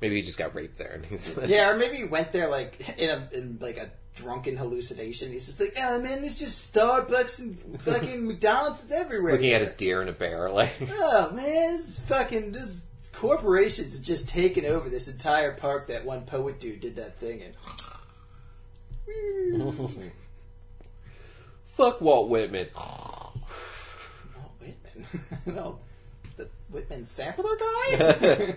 Maybe 0.00 0.16
he 0.16 0.22
just 0.22 0.38
got 0.38 0.54
raped 0.54 0.78
there, 0.78 0.92
and 0.92 1.04
he's 1.06 1.32
Yeah, 1.46 1.70
or 1.70 1.76
maybe 1.76 1.96
he 1.96 2.04
went 2.04 2.32
there 2.32 2.48
like 2.48 2.98
in 2.98 3.10
a 3.10 3.28
in 3.32 3.58
like 3.60 3.76
a 3.78 3.90
drunken 4.16 4.56
hallucination. 4.56 5.30
He's 5.30 5.46
just 5.46 5.60
like, 5.60 5.74
oh 5.78 6.00
man, 6.02 6.24
it's 6.24 6.38
just 6.40 6.74
Starbucks 6.74 7.38
and 7.38 7.80
fucking 7.82 8.26
McDonald's 8.28 8.82
is 8.84 8.90
everywhere. 8.90 9.32
looking 9.32 9.52
at 9.52 9.62
a 9.62 9.66
deer 9.66 10.00
and 10.00 10.10
a 10.10 10.12
bear. 10.12 10.50
Like, 10.50 10.72
Oh 10.90 11.30
man, 11.32 11.72
this 11.72 11.88
is 11.88 12.00
fucking 12.00 12.52
this 12.52 12.86
corporations 13.12 13.94
have 13.96 14.04
just 14.04 14.28
taken 14.28 14.64
over 14.64 14.88
this 14.88 15.06
entire 15.08 15.52
park. 15.52 15.86
That 15.88 16.04
one 16.04 16.22
poet 16.22 16.58
dude 16.58 16.80
did 16.80 16.96
that 16.96 17.18
thing 17.20 17.42
and. 17.42 17.54
Fuck 21.76 22.00
Walt 22.00 22.28
Whitman. 22.28 22.68
Walt 22.74 23.36
Whitman. 24.58 25.06
no, 25.46 25.78
oh, 25.78 25.78
the 26.36 26.48
Whitman 26.70 27.04
sampler 27.06 27.54
guy. 27.56 28.56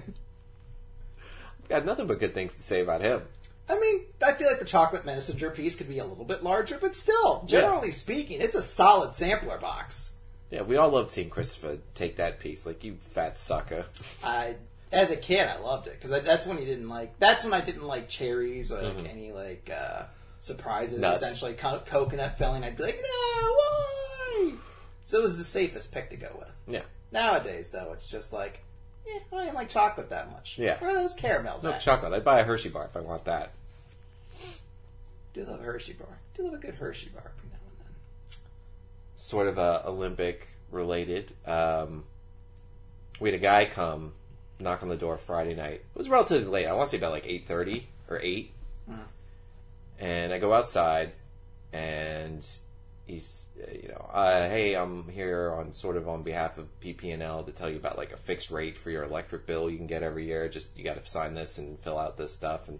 Got 1.69 1.85
nothing 1.85 2.07
but 2.07 2.19
good 2.19 2.33
things 2.33 2.53
to 2.55 2.61
say 2.63 2.81
about 2.81 3.01
him. 3.01 3.21
I 3.69 3.79
mean, 3.79 4.05
I 4.25 4.33
feel 4.33 4.47
like 4.49 4.59
the 4.59 4.65
chocolate 4.65 5.05
messenger 5.05 5.51
piece 5.51 5.75
could 5.75 5.87
be 5.87 5.99
a 5.99 6.05
little 6.05 6.25
bit 6.25 6.43
larger, 6.43 6.79
but 6.81 6.95
still, 6.95 7.43
generally 7.45 7.91
speaking, 7.91 8.41
it's 8.41 8.55
a 8.55 8.63
solid 8.63 9.13
sampler 9.13 9.59
box. 9.59 10.13
Yeah, 10.49 10.63
we 10.63 10.77
all 10.77 10.89
loved 10.89 11.11
seeing 11.11 11.29
Christopher 11.29 11.77
take 11.93 12.17
that 12.17 12.39
piece. 12.39 12.65
Like, 12.65 12.83
you 12.83 12.95
fat 13.13 13.37
sucker. 13.37 13.85
I, 14.23 14.55
as 14.91 15.11
a 15.11 15.15
kid, 15.15 15.47
I 15.47 15.59
loved 15.59 15.85
it 15.85 15.93
because 16.01 16.09
that's 16.23 16.47
when 16.47 16.57
he 16.57 16.65
didn't 16.65 16.89
like. 16.89 17.19
That's 17.19 17.43
when 17.43 17.53
I 17.53 17.61
didn't 17.61 17.85
like 17.85 18.09
cherries 18.09 18.71
or 18.71 18.81
like 18.81 18.97
Mhm. 18.97 19.09
any 19.09 19.31
like 19.31 19.69
uh, 19.71 20.05
surprises. 20.39 20.97
Nuts. 20.99 21.21
Essentially, 21.21 21.53
co- 21.53 21.83
coconut 21.85 22.39
filling. 22.39 22.63
I'd 22.63 22.75
be 22.75 22.81
like, 22.81 22.95
no, 22.99 23.53
why? 23.53 24.53
So 25.05 25.19
it 25.19 25.21
was 25.21 25.37
the 25.37 25.43
safest 25.43 25.91
pick 25.91 26.09
to 26.09 26.15
go 26.17 26.29
with. 26.39 26.51
Yeah. 26.67 26.81
Nowadays, 27.11 27.69
though, 27.69 27.91
it's 27.93 28.09
just 28.09 28.33
like, 28.33 28.61
eh, 29.15 29.19
I 29.35 29.45
don't 29.45 29.55
like 29.55 29.69
chocolate 29.69 30.09
that 30.09 30.31
much. 30.31 30.57
Yeah. 30.57 30.77
Where 30.79 30.91
are 30.91 30.93
those 30.95 31.13
caramels 31.13 31.63
No 31.63 31.71
at? 31.73 31.81
chocolate. 31.81 32.13
I'd 32.13 32.23
buy 32.23 32.39
a 32.39 32.43
Hershey 32.43 32.69
bar 32.69 32.85
if 32.85 32.95
I 32.97 33.01
want 33.01 33.25
that. 33.25 33.51
Do 35.33 35.43
love 35.45 35.59
a 35.59 35.63
Hershey 35.63 35.93
bar. 35.93 36.19
Do 36.35 36.43
love 36.43 36.53
a 36.53 36.57
good 36.57 36.75
Hershey 36.75 37.09
bar 37.09 37.23
every 37.37 37.49
now 37.49 37.57
and 37.69 37.79
then. 37.85 38.39
Sort 39.15 39.47
of 39.47 39.59
uh, 39.59 39.83
Olympic 39.85 40.47
related. 40.71 41.33
Um, 41.45 42.03
we 43.19 43.29
had 43.29 43.35
a 43.39 43.41
guy 43.41 43.65
come 43.65 44.13
knock 44.59 44.81
on 44.83 44.89
the 44.89 44.95
door 44.97 45.17
Friday 45.17 45.55
night. 45.55 45.81
It 45.93 45.97
was 45.97 46.09
relatively 46.09 46.47
late. 46.49 46.65
I 46.67 46.73
want 46.73 46.87
to 46.87 46.91
say 46.91 46.97
about 46.97 47.11
like 47.11 47.25
eight 47.27 47.47
thirty 47.47 47.87
or 48.09 48.19
eight. 48.21 48.51
And 50.01 50.31
I 50.33 50.39
go 50.39 50.53
outside, 50.53 51.11
and 51.73 52.47
he's, 53.09 53.49
uh, 53.61 53.71
you 53.71 53.89
know, 53.89 54.09
uh, 54.13 54.47
hey, 54.47 54.75
I'm 54.75 55.07
here 55.09 55.51
on 55.51 55.73
sort 55.73 55.97
of 55.97 56.07
on 56.07 56.23
behalf 56.23 56.57
of 56.57 56.67
PP&L 56.79 57.43
to 57.43 57.51
tell 57.51 57.69
you 57.69 57.77
about 57.77 57.97
like 57.97 58.11
a 58.11 58.17
fixed 58.17 58.51
rate 58.51 58.77
for 58.77 58.91
your 58.91 59.03
electric 59.03 59.45
bill 59.45 59.69
you 59.69 59.77
can 59.77 59.87
get 59.87 60.03
every 60.03 60.25
year. 60.25 60.47
Just 60.47 60.77
you 60.77 60.83
got 60.83 61.03
to 61.03 61.09
sign 61.09 61.33
this 61.33 61.57
and 61.57 61.79
fill 61.79 61.97
out 61.97 62.17
this 62.17 62.33
stuff. 62.33 62.67
And 62.67 62.79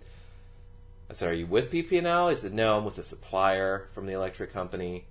I 1.10 1.14
said, 1.14 1.32
"Are 1.32 1.36
you 1.36 1.48
with 1.48 1.72
PP&L?" 1.72 2.30
He 2.30 2.36
said, 2.36 2.54
"No, 2.54 2.78
I'm 2.78 2.86
with 2.86 2.98
a 2.98 3.04
supplier 3.04 3.90
from 3.94 4.06
the 4.06 4.14
electric 4.14 4.54
company." 4.54 5.06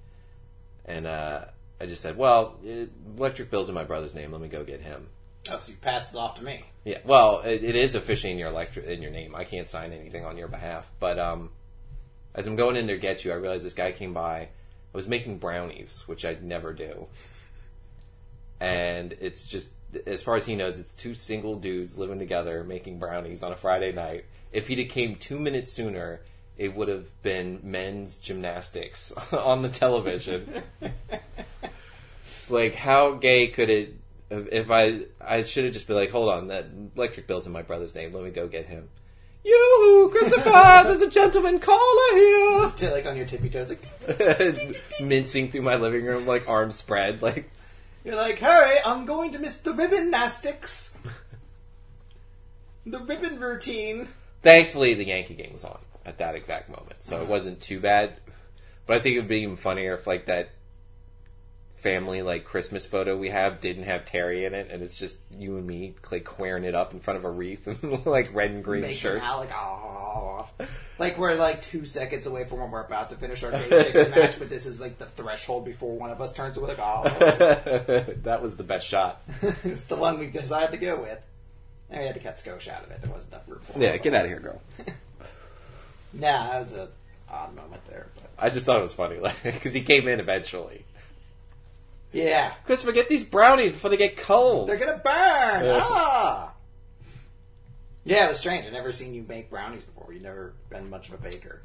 And 0.85 1.07
uh, 1.07 1.47
I 1.81 1.87
just 1.87 2.01
said, 2.01 2.17
"Well, 2.17 2.57
uh, 2.65 2.87
electric 3.17 3.51
bill's 3.51 3.69
in 3.69 3.75
my 3.75 3.85
brother's 3.85 4.15
name. 4.15 4.33
Let 4.33 4.41
me 4.41 4.49
go 4.49 4.65
get 4.65 4.81
him." 4.81 5.09
Oh, 5.51 5.59
so 5.59 5.73
you 5.73 5.79
passed 5.79 6.15
it 6.15 6.19
off 6.19 6.37
to 6.37 6.45
me. 6.45 6.65
Yeah, 6.85 6.99
well, 7.05 7.41
it, 7.41 7.65
it 7.65 7.75
is 7.75 7.95
officially 7.95 8.33
in 8.33 8.39
your 8.39 8.49
electric 8.49 8.87
in 8.87 9.03
your 9.03 9.11
name. 9.11 9.35
I 9.35 9.45
can't 9.45 9.67
sign 9.67 9.93
anything 9.93 10.25
on 10.25 10.37
your 10.37 10.49
behalf. 10.49 10.91
But 11.01 11.19
um, 11.19 11.51
as 12.35 12.47
I'm 12.47 12.57
going 12.57 12.77
in 12.77 12.87
there 12.87 12.97
to 12.97 13.03
get 13.03 13.25
you, 13.25 13.33
I 13.33 13.35
realized 13.35 13.65
this 13.65 13.75
guy 13.75 13.93
came 13.93 14.15
by. 14.15 14.49
Was 14.99 15.07
making 15.07 15.39
brownies, 15.39 16.03
which 16.07 16.25
I'd 16.25 16.43
never 16.43 16.73
do. 16.73 17.07
And 18.59 19.15
it's 19.21 19.47
just, 19.47 19.75
as 20.05 20.25
far 20.25 20.35
as 20.35 20.45
he 20.45 20.57
knows, 20.57 20.81
it's 20.81 20.93
two 20.93 21.15
single 21.15 21.55
dudes 21.55 21.97
living 21.97 22.19
together 22.19 22.65
making 22.65 22.99
brownies 22.99 23.45
on 23.45 23.53
a 23.53 23.55
Friday 23.55 23.93
night. 23.93 24.25
If 24.51 24.67
he'd 24.67 24.81
have 24.81 24.89
came 24.89 25.15
two 25.15 25.39
minutes 25.39 25.73
sooner, 25.73 26.23
it 26.57 26.75
would 26.75 26.89
have 26.89 27.23
been 27.23 27.61
men's 27.63 28.19
gymnastics 28.19 29.13
on 29.33 29.63
the 29.63 29.69
television. 29.69 30.65
like, 32.49 32.75
how 32.75 33.13
gay 33.13 33.47
could 33.47 33.71
it? 33.71 33.95
If 34.33 34.69
I, 34.69 35.03
I 35.21 35.45
should 35.45 35.63
have 35.63 35.75
just 35.75 35.87
been 35.87 35.95
like, 35.95 36.11
hold 36.11 36.29
on, 36.29 36.49
that 36.49 36.67
electric 36.97 37.29
bill's 37.29 37.47
in 37.47 37.53
my 37.53 37.63
brother's 37.63 37.95
name. 37.95 38.13
Let 38.13 38.25
me 38.25 38.31
go 38.31 38.49
get 38.49 38.67
him. 38.67 38.89
You, 39.49 40.11
Christopher, 40.13 40.83
there's 40.85 41.01
a 41.01 41.09
gentleman 41.09 41.59
caller 41.59 42.13
here. 42.13 42.71
To, 42.77 42.91
like 42.93 43.07
on 43.07 43.17
your 43.17 43.25
tippy 43.25 43.49
toes, 43.49 43.71
like 43.71 44.83
Mincing 45.01 45.51
through 45.51 45.63
my 45.63 45.77
living 45.77 46.05
room, 46.05 46.27
like 46.27 46.47
arms 46.49 46.77
spread, 46.77 47.23
like 47.23 47.51
you're 48.05 48.17
like, 48.17 48.39
hurry! 48.39 48.77
I'm 48.85 49.07
going 49.07 49.33
to 49.33 49.39
miss 49.39 49.59
the 49.59 49.73
ribbon 49.73 50.11
nastics. 50.11 50.97
The 52.87 53.01
ribbon 53.01 53.39
routine. 53.39 54.09
Thankfully, 54.43 54.95
the 54.95 55.07
Yankee 55.07 55.35
game 55.35 55.53
was 55.53 55.65
on 55.65 55.79
at 56.07 56.19
that 56.19 56.35
exact 56.35 56.69
moment, 56.71 57.03
so 57.03 57.17
it 57.17 57.21
mm-hmm. 57.23 57.31
wasn't 57.31 57.61
too 57.61 57.81
bad. 57.81 58.15
But 58.87 58.97
I 58.97 59.01
think 59.01 59.17
it 59.17 59.19
would 59.21 59.29
be 59.29 59.41
even 59.41 59.57
funnier 59.57 59.95
if, 59.95 60.07
like, 60.07 60.27
that 60.27 60.51
family 61.79 62.23
like 62.23 62.45
Christmas 62.45 62.87
photo 62.87 63.17
we 63.17 63.31
have 63.31 63.61
didn't 63.61 63.85
have 63.85 64.05
Terry 64.05 64.45
in 64.45 64.55
it, 64.55 64.69
and 64.71 64.83
it's 64.83 64.97
just 64.97 65.21
you 65.37 65.57
and 65.57 65.67
me 65.67 65.95
like 66.11 66.29
squaring 66.29 66.65
it 66.65 66.75
up 66.75 66.93
in 66.93 67.01
front 67.01 67.19
of 67.19 67.25
a 67.25 67.31
wreath 67.31 67.67
and 67.83 68.05
like 68.07 68.33
red 68.35 68.51
and 68.51 68.63
green 68.65 68.83
Making 68.83 68.97
shirts. 68.97 69.25
out 69.25 69.41
like, 69.41 69.51
oh. 69.55 70.49
Like 70.99 71.17
we're 71.17 71.35
like 71.35 71.63
two 71.63 71.85
seconds 71.87 72.27
away 72.27 72.45
from 72.45 72.61
when 72.61 72.71
we're 72.71 72.85
about 72.85 73.11
to 73.11 73.17
finish 73.17 73.43
our 73.45 73.53
gay 73.53 73.69
chicken 73.69 74.11
match, 74.17 74.39
but 74.39 74.49
this 74.49 74.67
is 74.67 74.81
like 74.81 74.99
the 74.99 75.07
threshold 75.07 75.65
before 75.65 75.97
one 75.97 76.11
of 76.11 76.21
us 76.21 76.33
turns 76.33 76.55
to 76.55 76.61
like, 76.61 76.79
oh. 76.81 77.05
that 78.23 78.43
was 78.43 78.57
the 78.57 78.65
best 78.65 78.87
shot. 78.87 79.23
it's 79.65 79.85
the 79.85 79.97
one 79.97 80.19
we 80.19 80.27
decided 80.27 80.73
to 80.73 80.79
go 80.79 81.01
with. 81.01 81.21
And 81.91 82.01
we 82.01 82.07
had 82.07 82.17
to 82.17 82.21
cut 82.21 82.37
Skosh 82.37 82.69
out 82.69 82.85
of 82.85 82.91
it. 82.91 83.01
There 83.01 83.11
wasn't 83.11 83.33
enough 83.35 83.49
room 83.49 83.61
for 83.61 83.79
Yeah, 83.81 83.97
get 83.97 84.13
out 84.15 84.25
of 84.25 84.31
here, 84.31 84.41
girl. 84.41 84.61
Nah, 86.13 86.49
that 86.51 86.61
was 86.61 86.75
a 86.75 86.89
odd 87.31 87.55
moment 87.55 87.83
there. 87.89 88.09
But 88.15 88.31
I 88.39 88.51
just 88.51 88.67
thought 88.67 88.79
it 88.79 88.83
was 88.83 88.95
funny, 88.95 89.19
like 89.19 89.43
because 89.43 89.73
he 89.75 89.83
came 89.83 90.09
in 90.09 90.21
eventually. 90.21 90.85
Yeah, 92.13 92.53
Christopher, 92.65 92.93
get 92.93 93.09
these 93.09 93.25
brownies 93.25 93.73
before 93.73 93.91
they 93.91 93.97
get 93.97 94.17
cold. 94.17 94.69
they're 94.69 94.79
gonna 94.79 95.01
burn. 95.05 95.65
Yeah. 95.65 95.81
Ah. 95.83 96.55
Yeah, 98.05 98.27
it 98.27 98.31
was 98.31 98.39
strange. 98.39 98.65
I've 98.65 98.73
never 98.73 98.93
seen 98.93 99.13
you 99.13 99.25
make 99.29 99.51
brownies 99.51 99.85
before. 99.85 100.13
You've 100.13 100.23
never 100.23 100.55
been 100.71 100.89
much 100.89 101.09
of 101.09 101.15
a 101.15 101.19
baker. 101.19 101.61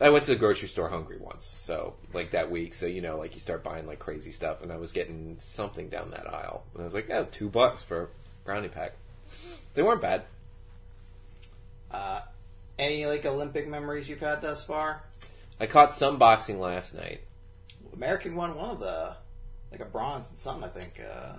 I 0.00 0.08
went 0.10 0.24
to 0.24 0.30
the 0.32 0.38
grocery 0.38 0.68
store 0.68 0.88
hungry 0.88 1.18
once, 1.20 1.54
so 1.58 1.94
like 2.12 2.32
that 2.32 2.50
week. 2.50 2.74
So 2.74 2.86
you 2.86 3.00
know, 3.00 3.18
like 3.18 3.34
you 3.34 3.40
start 3.40 3.62
buying 3.62 3.86
like 3.86 3.98
crazy 3.98 4.32
stuff, 4.32 4.62
and 4.62 4.72
I 4.72 4.76
was 4.76 4.92
getting 4.92 5.36
something 5.38 5.88
down 5.88 6.10
that 6.10 6.26
aisle, 6.32 6.64
and 6.72 6.82
I 6.82 6.84
was 6.84 6.94
like, 6.94 7.08
"Yeah, 7.08 7.24
two 7.24 7.48
bucks 7.48 7.82
for 7.82 8.02
a 8.04 8.08
brownie 8.44 8.68
pack." 8.68 8.94
They 9.74 9.82
weren't 9.82 10.02
bad. 10.02 10.22
Uh, 11.90 12.20
any 12.78 13.06
like 13.06 13.24
Olympic 13.24 13.68
memories 13.68 14.08
you've 14.08 14.20
had 14.20 14.42
thus 14.42 14.64
far? 14.64 15.02
I 15.60 15.66
caught 15.66 15.94
some 15.94 16.18
boxing 16.18 16.58
last 16.58 16.94
night. 16.94 17.20
American 17.92 18.34
won 18.34 18.56
one 18.56 18.70
of 18.70 18.80
the 18.80 19.16
like 19.72 19.80
a 19.80 19.90
bronze 19.90 20.30
and 20.30 20.38
something. 20.38 20.64
I 20.64 20.68
think 20.68 21.00
uh, 21.00 21.32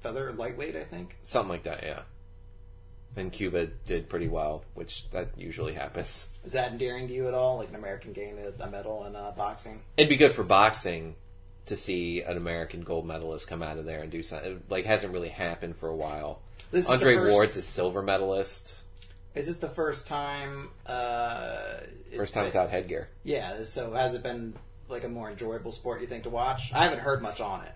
feather 0.00 0.32
lightweight. 0.32 0.76
I 0.76 0.84
think. 0.84 1.16
Something 1.22 1.50
like 1.50 1.62
that, 1.62 1.82
yeah. 1.82 2.00
And 3.16 3.32
Cuba 3.32 3.68
did 3.86 4.10
pretty 4.10 4.28
well, 4.28 4.62
which 4.74 5.08
that 5.10 5.30
usually 5.38 5.72
happens. 5.72 6.26
Is 6.44 6.52
that 6.52 6.72
endearing 6.72 7.08
to 7.08 7.14
you 7.14 7.28
at 7.28 7.34
all? 7.34 7.56
Like 7.56 7.70
an 7.70 7.74
American 7.74 8.12
getting 8.12 8.38
a, 8.60 8.66
medal 8.66 9.06
in 9.06 9.16
uh, 9.16 9.32
boxing? 9.36 9.80
It'd 9.96 10.10
be 10.10 10.16
good 10.16 10.32
for 10.32 10.44
boxing 10.44 11.14
to 11.64 11.76
see 11.76 12.22
an 12.22 12.36
American 12.36 12.82
gold 12.82 13.06
medalist 13.06 13.48
come 13.48 13.62
out 13.62 13.78
of 13.78 13.86
there 13.86 14.02
and 14.02 14.10
do 14.10 14.22
something. 14.22 14.52
It, 14.52 14.70
like 14.70 14.84
hasn't 14.84 15.12
really 15.12 15.30
happened 15.30 15.76
for 15.76 15.88
a 15.88 15.96
while. 15.96 16.42
This 16.70 16.90
Andre 16.90 17.14
the 17.14 17.20
first- 17.22 17.32
Ward's 17.32 17.56
a 17.56 17.62
silver 17.62 18.02
medalist. 18.02 18.76
Is 19.34 19.46
this 19.46 19.58
the 19.58 19.68
first 19.68 20.06
time? 20.06 20.70
Uh, 20.86 21.80
First 22.16 22.34
time 22.34 22.44
been- 22.44 22.48
without 22.48 22.70
headgear. 22.70 23.08
Yeah. 23.24 23.64
So 23.64 23.92
has 23.92 24.14
it 24.14 24.22
been 24.22 24.54
like 24.88 25.04
a 25.04 25.08
more 25.08 25.30
enjoyable 25.30 25.72
sport? 25.72 26.00
You 26.00 26.06
think 26.06 26.24
to 26.24 26.30
watch? 26.30 26.72
I 26.72 26.84
haven't 26.84 27.00
heard 27.00 27.22
much 27.22 27.40
on 27.40 27.62
it. 27.62 27.72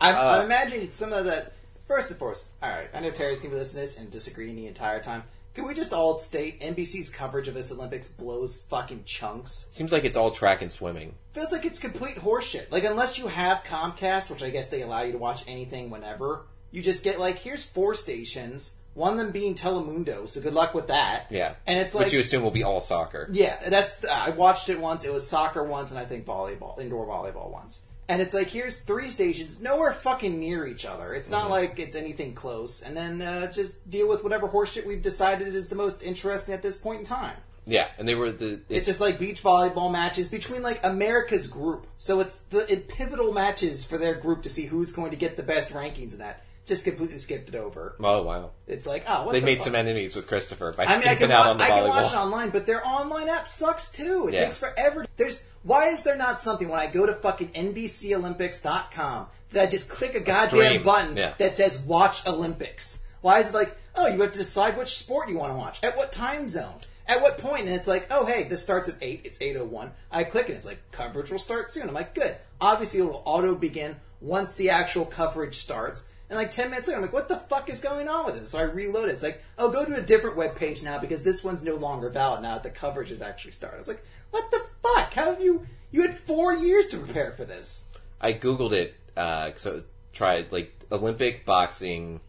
I'm, 0.00 0.14
Uh, 0.14 0.18
I'm 0.38 0.44
imagining 0.44 0.90
some 0.90 1.12
of 1.12 1.24
that. 1.26 1.52
First 1.86 2.10
and 2.10 2.18
foremost, 2.18 2.44
all 2.62 2.68
right. 2.68 2.88
I 2.94 3.00
know 3.00 3.10
Terry's 3.10 3.38
gonna 3.38 3.50
be 3.50 3.56
listening 3.56 3.84
to 3.86 3.90
this 3.90 3.98
and 3.98 4.10
disagreeing 4.10 4.56
the 4.56 4.66
entire 4.66 5.00
time. 5.00 5.22
Can 5.54 5.66
we 5.66 5.72
just 5.74 5.92
all 5.94 6.18
state 6.18 6.60
NBC's 6.60 7.08
coverage 7.10 7.48
of 7.48 7.54
this 7.54 7.72
Olympics 7.72 8.08
blows 8.08 8.62
fucking 8.68 9.04
chunks? 9.04 9.68
Seems 9.72 9.90
like 9.90 10.04
it's 10.04 10.16
all 10.16 10.30
track 10.30 10.60
and 10.62 10.70
swimming. 10.70 11.14
feels 11.32 11.50
like 11.50 11.64
it's 11.64 11.80
complete 11.80 12.16
horseshit. 12.16 12.70
Like 12.70 12.84
unless 12.84 13.18
you 13.18 13.26
have 13.28 13.64
Comcast, 13.64 14.30
which 14.30 14.42
I 14.42 14.50
guess 14.50 14.68
they 14.68 14.82
allow 14.82 15.00
you 15.02 15.12
to 15.12 15.18
watch 15.18 15.44
anything 15.48 15.88
whenever, 15.90 16.42
you 16.70 16.82
just 16.82 17.02
get 17.02 17.18
like 17.18 17.38
here's 17.38 17.64
four 17.64 17.94
stations, 17.94 18.74
one 18.94 19.12
of 19.14 19.18
them 19.18 19.30
being 19.32 19.54
Telemundo. 19.54 20.28
So 20.28 20.40
good 20.42 20.52
luck 20.54 20.74
with 20.74 20.88
that. 20.88 21.26
Yeah, 21.30 21.54
and 21.66 21.78
it's 21.78 21.94
like 21.94 22.04
which 22.04 22.12
you 22.12 22.20
assume 22.20 22.42
will 22.42 22.50
be 22.50 22.64
all 22.64 22.80
soccer. 22.82 23.28
yeah, 23.32 23.58
that's 23.68 24.04
I 24.04 24.30
watched 24.30 24.68
it 24.68 24.78
once. 24.78 25.04
It 25.06 25.12
was 25.12 25.26
soccer 25.26 25.64
once, 25.64 25.90
and 25.90 25.98
I 25.98 26.04
think 26.04 26.26
volleyball, 26.26 26.78
indoor 26.78 27.06
volleyball 27.06 27.50
once. 27.50 27.82
And 28.08 28.22
it's 28.22 28.32
like 28.32 28.48
here's 28.48 28.78
three 28.78 29.10
stations, 29.10 29.60
nowhere 29.60 29.92
fucking 29.92 30.40
near 30.40 30.66
each 30.66 30.86
other. 30.86 31.12
It's 31.12 31.28
not 31.28 31.50
like 31.50 31.78
it's 31.78 31.94
anything 31.94 32.34
close. 32.34 32.82
And 32.82 32.96
then 32.96 33.20
uh, 33.20 33.52
just 33.52 33.88
deal 33.90 34.08
with 34.08 34.22
whatever 34.22 34.48
horseshit 34.48 34.86
we've 34.86 35.02
decided 35.02 35.54
is 35.54 35.68
the 35.68 35.76
most 35.76 36.02
interesting 36.02 36.54
at 36.54 36.62
this 36.62 36.78
point 36.78 37.00
in 37.00 37.04
time. 37.04 37.36
Yeah, 37.68 37.88
and 37.98 38.08
they 38.08 38.14
were 38.14 38.32
the. 38.32 38.60
It's 38.70 38.86
just 38.86 39.00
like 39.00 39.18
beach 39.18 39.42
volleyball 39.42 39.92
matches 39.92 40.30
between 40.30 40.62
like 40.62 40.80
America's 40.82 41.46
group. 41.46 41.86
So 41.98 42.20
it's 42.20 42.38
the 42.38 42.70
it, 42.72 42.88
pivotal 42.88 43.30
matches 43.30 43.84
for 43.84 43.98
their 43.98 44.14
group 44.14 44.42
to 44.44 44.50
see 44.50 44.64
who's 44.64 44.90
going 44.90 45.10
to 45.10 45.18
get 45.18 45.36
the 45.36 45.42
best 45.42 45.72
rankings 45.72 46.14
in 46.14 46.20
that. 46.20 46.42
Just 46.68 46.84
completely 46.84 47.18
skipped 47.18 47.48
it 47.48 47.54
over. 47.54 47.96
oh 47.98 48.22
wow, 48.22 48.50
It's 48.66 48.86
like 48.86 49.04
oh, 49.08 49.24
what 49.24 49.32
they 49.32 49.40
the 49.40 49.46
made 49.46 49.58
fuck? 49.58 49.64
some 49.64 49.74
enemies 49.74 50.14
with 50.14 50.28
Christopher 50.28 50.72
by 50.76 50.84
I 50.84 50.92
mean, 50.92 51.00
skipping 51.00 51.32
out 51.32 51.46
wa- 51.46 51.50
on 51.52 51.58
the 51.58 51.64
I 51.64 51.68
can 51.68 51.88
watch 51.88 52.12
it 52.12 52.16
online, 52.16 52.50
but 52.50 52.66
their 52.66 52.86
online 52.86 53.28
app 53.30 53.48
sucks 53.48 53.90
too. 53.90 54.28
It 54.28 54.34
Yeah. 54.34 54.44
takes 54.44 54.58
forever. 54.58 55.06
There's 55.16 55.42
why 55.62 55.88
is 55.88 56.02
there 56.02 56.14
not 56.16 56.40
something 56.40 56.68
when 56.68 56.78
I 56.78 56.86
go 56.86 57.06
to 57.06 57.14
fucking 57.14 57.48
NBCOlympics.com 57.54 59.26
that 59.50 59.62
I 59.62 59.66
just 59.66 59.88
click 59.90 60.14
a 60.14 60.20
goddamn 60.20 60.48
stream, 60.60 60.82
button 60.82 61.16
yeah. 61.16 61.34
that 61.38 61.56
says 61.56 61.78
Watch 61.80 62.26
Olympics? 62.26 63.04
Why 63.20 63.38
is 63.40 63.48
it 63.48 63.54
like, 63.54 63.76
oh, 63.96 64.06
you 64.06 64.20
have 64.20 64.32
to 64.32 64.38
decide 64.38 64.76
which 64.76 64.96
sport 64.98 65.28
you 65.28 65.38
want 65.38 65.52
to 65.52 65.56
watch 65.56 65.82
at 65.82 65.96
what 65.96 66.12
time 66.12 66.48
zone? 66.48 66.74
At 67.06 67.22
what 67.22 67.38
point? 67.38 67.66
And 67.66 67.74
it's 67.74 67.88
like, 67.88 68.06
oh 68.10 68.26
hey, 68.26 68.44
this 68.44 68.62
starts 68.62 68.88
at 68.88 68.96
eight. 69.00 69.22
It's 69.24 69.40
eight 69.40 69.56
oh 69.56 69.64
one. 69.64 69.92
I 70.12 70.24
click 70.24 70.48
and 70.48 70.56
it's 70.56 70.66
like 70.66 70.80
coverage 70.92 71.30
will 71.30 71.38
start 71.38 71.70
soon. 71.70 71.88
I'm 71.88 71.94
like, 71.94 72.14
good. 72.14 72.36
Obviously, 72.60 73.00
it 73.00 73.04
will 73.04 73.22
auto 73.24 73.54
begin 73.54 73.96
once 74.20 74.54
the 74.54 74.70
actual 74.70 75.06
coverage 75.06 75.56
starts. 75.56 76.08
And 76.30 76.38
like 76.38 76.50
ten 76.50 76.70
minutes 76.70 76.88
later, 76.88 76.98
I'm 76.98 77.02
like, 77.02 77.12
what 77.12 77.28
the 77.28 77.36
fuck 77.36 77.70
is 77.70 77.80
going 77.80 78.08
on 78.08 78.26
with 78.26 78.38
this? 78.38 78.50
So 78.50 78.58
I 78.58 78.62
reload 78.62 79.08
it. 79.08 79.12
It's 79.12 79.22
like, 79.22 79.42
oh, 79.56 79.70
go 79.70 79.84
to 79.84 79.96
a 79.96 80.02
different 80.02 80.36
web 80.36 80.56
page 80.56 80.82
now 80.82 80.98
because 80.98 81.24
this 81.24 81.42
one's 81.42 81.62
no 81.62 81.74
longer 81.74 82.10
valid 82.10 82.42
now 82.42 82.54
that 82.54 82.62
the 82.62 82.70
coverage 82.70 83.08
has 83.08 83.22
actually 83.22 83.52
started. 83.52 83.78
It's 83.78 83.88
like, 83.88 84.04
what 84.30 84.50
the 84.50 84.62
fuck? 84.82 85.12
How 85.14 85.26
have 85.26 85.40
you? 85.40 85.66
You 85.90 86.02
had 86.02 86.14
four 86.14 86.52
years 86.52 86.88
to 86.88 86.98
prepare 86.98 87.32
for 87.32 87.44
this. 87.44 87.88
I 88.20 88.34
googled 88.34 88.72
it 88.72 88.94
uh, 89.16 89.46
because 89.46 89.66
I 89.66 89.80
tried 90.12 90.52
like 90.52 90.72
Olympic 90.92 91.46
boxing 91.46 92.20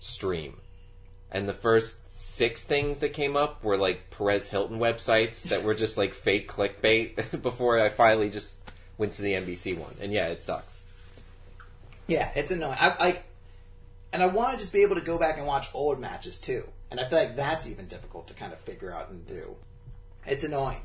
stream, 0.00 0.56
and 1.30 1.48
the 1.48 1.54
first 1.54 2.10
six 2.10 2.64
things 2.64 3.00
that 3.00 3.10
came 3.10 3.36
up 3.36 3.62
were 3.62 3.76
like 3.76 4.10
Perez 4.10 4.48
Hilton 4.48 4.78
websites 4.78 5.44
that 5.44 5.62
were 5.62 5.74
just 5.74 5.96
like 5.96 6.12
fake 6.14 6.50
clickbait. 6.50 7.40
before 7.42 7.78
I 7.78 7.88
finally 7.88 8.30
just 8.30 8.58
went 8.98 9.12
to 9.12 9.22
the 9.22 9.34
NBC 9.34 9.78
one, 9.78 9.94
and 10.00 10.12
yeah, 10.12 10.28
it 10.28 10.42
sucks. 10.42 10.80
Yeah, 12.06 12.30
it's 12.34 12.50
annoying. 12.50 12.76
I, 12.78 12.88
I 12.98 13.18
and 14.14 14.22
I 14.22 14.26
want 14.26 14.52
to 14.52 14.58
just 14.58 14.72
be 14.72 14.80
able 14.82 14.94
to 14.94 15.02
go 15.02 15.18
back 15.18 15.36
and 15.36 15.46
watch 15.46 15.68
old 15.74 16.00
matches 16.00 16.38
too. 16.40 16.66
And 16.90 16.98
I 17.00 17.06
feel 17.08 17.18
like 17.18 17.36
that's 17.36 17.68
even 17.68 17.86
difficult 17.86 18.28
to 18.28 18.34
kind 18.34 18.52
of 18.52 18.58
figure 18.60 18.90
out 18.94 19.10
and 19.10 19.26
do. 19.26 19.56
It's 20.26 20.44
annoying. 20.44 20.80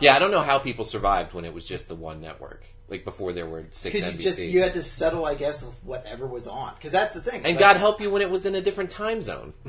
Yeah, 0.00 0.16
I 0.16 0.18
don't 0.18 0.30
know 0.30 0.40
how 0.40 0.58
people 0.58 0.84
survived 0.84 1.34
when 1.34 1.44
it 1.44 1.52
was 1.52 1.64
just 1.66 1.88
the 1.88 1.94
one 1.94 2.20
network, 2.22 2.64
like 2.88 3.04
before 3.04 3.32
there 3.34 3.46
were 3.46 3.64
six 3.70 3.94
Because 3.94 4.08
NBCs. 4.14 4.16
you 4.16 4.22
just 4.22 4.42
you 4.42 4.62
had 4.62 4.72
to 4.74 4.82
settle, 4.82 5.26
I 5.26 5.34
guess, 5.34 5.62
with 5.62 5.78
whatever 5.84 6.26
was 6.26 6.48
on. 6.48 6.74
Because 6.74 6.90
that's 6.92 7.12
the 7.14 7.20
thing. 7.20 7.36
and 7.44 7.48
It's 7.52 7.58
God 7.60 7.76
help 7.76 8.00
you 8.00 8.10
when 8.10 8.22
it 8.22 8.30
was 8.30 8.46
in 8.46 8.54
a 8.54 8.60
different 8.62 8.90
time 8.90 9.22
zone. 9.22 9.52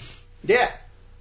Yeah. 0.47 0.71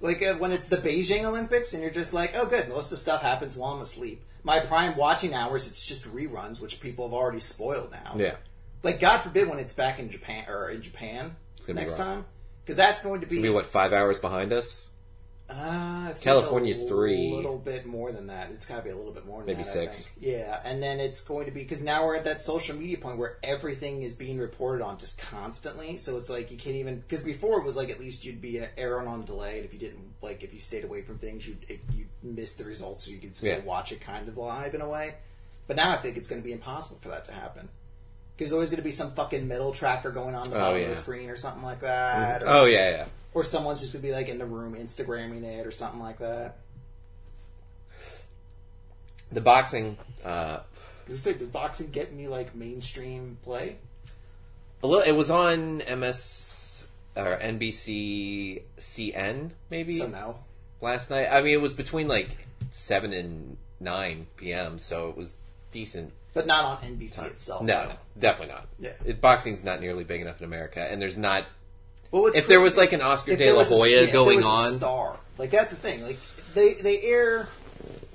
Like 0.01 0.21
uh, 0.21 0.35
when 0.35 0.51
it's 0.51 0.67
the 0.67 0.77
Beijing 0.77 1.23
Olympics 1.23 1.73
and 1.73 1.81
you're 1.81 1.89
just 1.91 2.13
like, 2.13 2.35
oh, 2.37 2.45
good, 2.45 2.69
most 2.69 2.85
of 2.87 2.89
the 2.91 2.97
stuff 2.97 3.23
happens 3.23 3.55
while 3.55 3.73
I'm 3.73 3.81
asleep. 3.81 4.23
My 4.43 4.59
prime 4.59 4.95
watching 4.95 5.33
hours, 5.33 5.67
it's 5.67 5.83
just 5.83 6.05
reruns, 6.13 6.61
which 6.61 6.79
people 6.79 7.07
have 7.07 7.13
already 7.13 7.39
spoiled 7.39 7.91
now. 7.91 8.13
yeah, 8.15 8.35
Like, 8.85 8.99
God 8.99 9.17
forbid 9.17 9.49
when 9.49 9.59
it's 9.59 9.73
back 9.73 9.99
in 9.99 10.09
Japan 10.09 10.45
or 10.47 10.69
in 10.69 10.81
Japan 10.81 11.35
next 11.67 11.97
time, 11.97 12.25
because 12.63 12.77
that's 12.77 13.01
going 13.01 13.21
to 13.21 13.27
be 13.27 13.41
be 13.41 13.49
what 13.49 13.65
five 13.65 13.91
hours 13.93 14.19
behind 14.19 14.53
us? 14.53 14.87
Uh, 15.47 16.11
California's 16.21 16.83
a 16.85 16.87
three. 16.87 17.31
little 17.31 17.57
bit 17.59 17.85
more 17.85 18.11
than 18.11 18.27
that. 18.27 18.49
It's 18.51 18.65
got 18.65 18.77
to 18.77 18.81
be 18.83 18.89
a 18.89 18.95
little 18.95 19.11
bit 19.11 19.25
more 19.27 19.39
than 19.39 19.47
Maybe 19.47 19.61
that, 19.61 19.65
six. 19.71 20.09
Yeah, 20.19 20.59
and 20.65 20.81
then 20.81 20.99
it's 20.99 21.23
going 21.23 21.45
to 21.45 21.51
be 21.51 21.61
because 21.61 21.83
now 21.83 22.05
we're 22.05 22.15
at 22.15 22.23
that 22.23 22.41
social 22.41 22.75
media 22.75 22.97
point 22.97 23.17
where 23.19 23.37
everything 23.43 24.01
is 24.01 24.15
being 24.15 24.39
reported 24.39 24.83
on 24.83 24.97
just 24.97 25.19
constantly. 25.19 25.97
So 25.97 26.17
it's 26.17 26.29
like 26.31 26.49
you 26.51 26.57
can't 26.57 26.75
even 26.77 26.99
because 26.99 27.23
before 27.23 27.59
it 27.59 27.63
was 27.65 27.75
like 27.77 27.91
at 27.91 27.99
least 27.99 28.25
you'd 28.25 28.41
be 28.41 28.59
airing 28.77 29.07
on 29.07 29.23
delay, 29.25 29.57
and 29.57 29.65
if 29.65 29.73
you 29.73 29.79
didn't 29.79 30.13
like 30.21 30.41
if 30.43 30.51
you 30.51 30.59
stayed 30.59 30.83
away 30.83 31.03
from 31.03 31.19
things, 31.19 31.47
you'd 31.47 31.63
you'd 31.93 32.07
miss 32.23 32.55
the 32.55 32.63
results, 32.63 33.05
so 33.05 33.11
you 33.11 33.19
could 33.19 33.37
still 33.37 33.57
Yeah. 33.57 33.63
watch 33.63 33.91
it 33.91 34.01
kind 34.01 34.27
of 34.27 34.37
live 34.37 34.73
in 34.73 34.81
a 34.81 34.89
way. 34.89 35.15
But 35.67 35.75
now 35.75 35.91
I 35.91 35.97
think 35.97 36.17
it's 36.17 36.27
going 36.27 36.41
to 36.41 36.45
be 36.45 36.53
impossible 36.53 36.97
for 37.01 37.09
that 37.09 37.25
to 37.25 37.31
happen. 37.33 37.69
Because 38.37 38.49
there's 38.49 38.53
always 38.53 38.69
going 38.69 38.77
to 38.77 38.83
be 38.83 38.91
some 38.91 39.11
fucking 39.11 39.47
metal 39.47 39.71
tracker 39.71 40.11
going 40.11 40.35
on 40.35 40.49
the 40.49 40.55
Oh, 40.57 40.59
bottom 40.59 40.81
of 40.83 40.89
the 40.89 40.95
screen 40.95 41.29
or 41.29 41.37
something 41.37 41.63
like 41.63 41.79
that. 41.81 42.43
Or, 42.43 42.47
Oh 42.49 42.65
yeah, 42.65 42.89
yeah. 42.89 43.05
or 43.33 43.43
someone's 43.43 43.79
just 43.81 43.93
going 43.93 44.01
to 44.01 44.07
be 44.09 44.13
like 44.13 44.27
in 44.27 44.37
the 44.39 44.45
room 44.45 44.75
Instagramming 44.75 45.43
it 45.43 45.65
or 45.65 45.71
something 45.71 46.01
like 46.01 46.19
that. 46.19 46.57
The 49.31 49.41
boxing, 49.41 49.97
uh, 50.23 50.59
Is 51.07 51.23
this 51.23 51.25
like 51.33 51.39
the 51.39 51.45
boxing 51.45 51.89
get 51.91 52.09
any 52.13 52.27
like 52.27 52.55
mainstream 52.55 53.37
play? 53.43 53.77
a 54.83 54.87
little. 54.87 55.03
It 55.03 55.13
was 55.13 55.31
on 55.31 55.77
MS 55.77 56.85
or 57.15 57.37
NBC 57.37 58.61
CN 58.77 59.51
maybe 59.71 59.93
So 59.97 60.07
no. 60.07 60.39
last 60.81 61.09
night. 61.09 61.27
I 61.31 61.41
mean, 61.41 61.53
it 61.53 61.61
was 61.61 61.73
between 61.73 62.07
like 62.07 62.29
seven 62.71 63.13
and 63.13 63.57
nine 63.79 64.27
p.m., 64.37 64.77
so 64.77 65.09
it 65.09 65.17
was 65.17 65.37
decent. 65.71 66.11
But 66.35 66.45
not 66.45 66.65
on 66.65 66.77
NBC 66.97 67.25
itself. 67.27 67.63
No, 67.63 67.93
definitely 68.19 68.53
not. 68.53 68.67
Yeah. 68.77 68.91
It, 69.05 69.21
boxing's 69.21 69.63
not 69.63 69.79
nearly 69.79 70.03
big 70.03 70.21
enough 70.21 70.39
in 70.41 70.45
America, 70.45 70.81
and 70.81 71.01
there's 71.01 71.17
not. 71.17 71.45
Well, 72.11 72.27
If 72.27 72.47
there 72.47 72.59
was 72.59 72.77
like 72.77 72.91
an 72.93 73.01
Oscar 73.01 73.31
if 73.31 73.39
De 73.39 73.51
La 73.53 73.61
a- 73.61 73.63
Hoya 73.63 74.01
if 74.01 74.05
there 74.07 74.13
going 74.13 74.43
a 74.43 74.45
on, 74.45 74.73
star. 74.73 75.17
Like 75.37 75.49
that's 75.49 75.71
the 75.71 75.77
thing. 75.79 76.03
Like 76.03 76.19
they 76.53 76.73
they 76.73 77.01
air. 77.01 77.47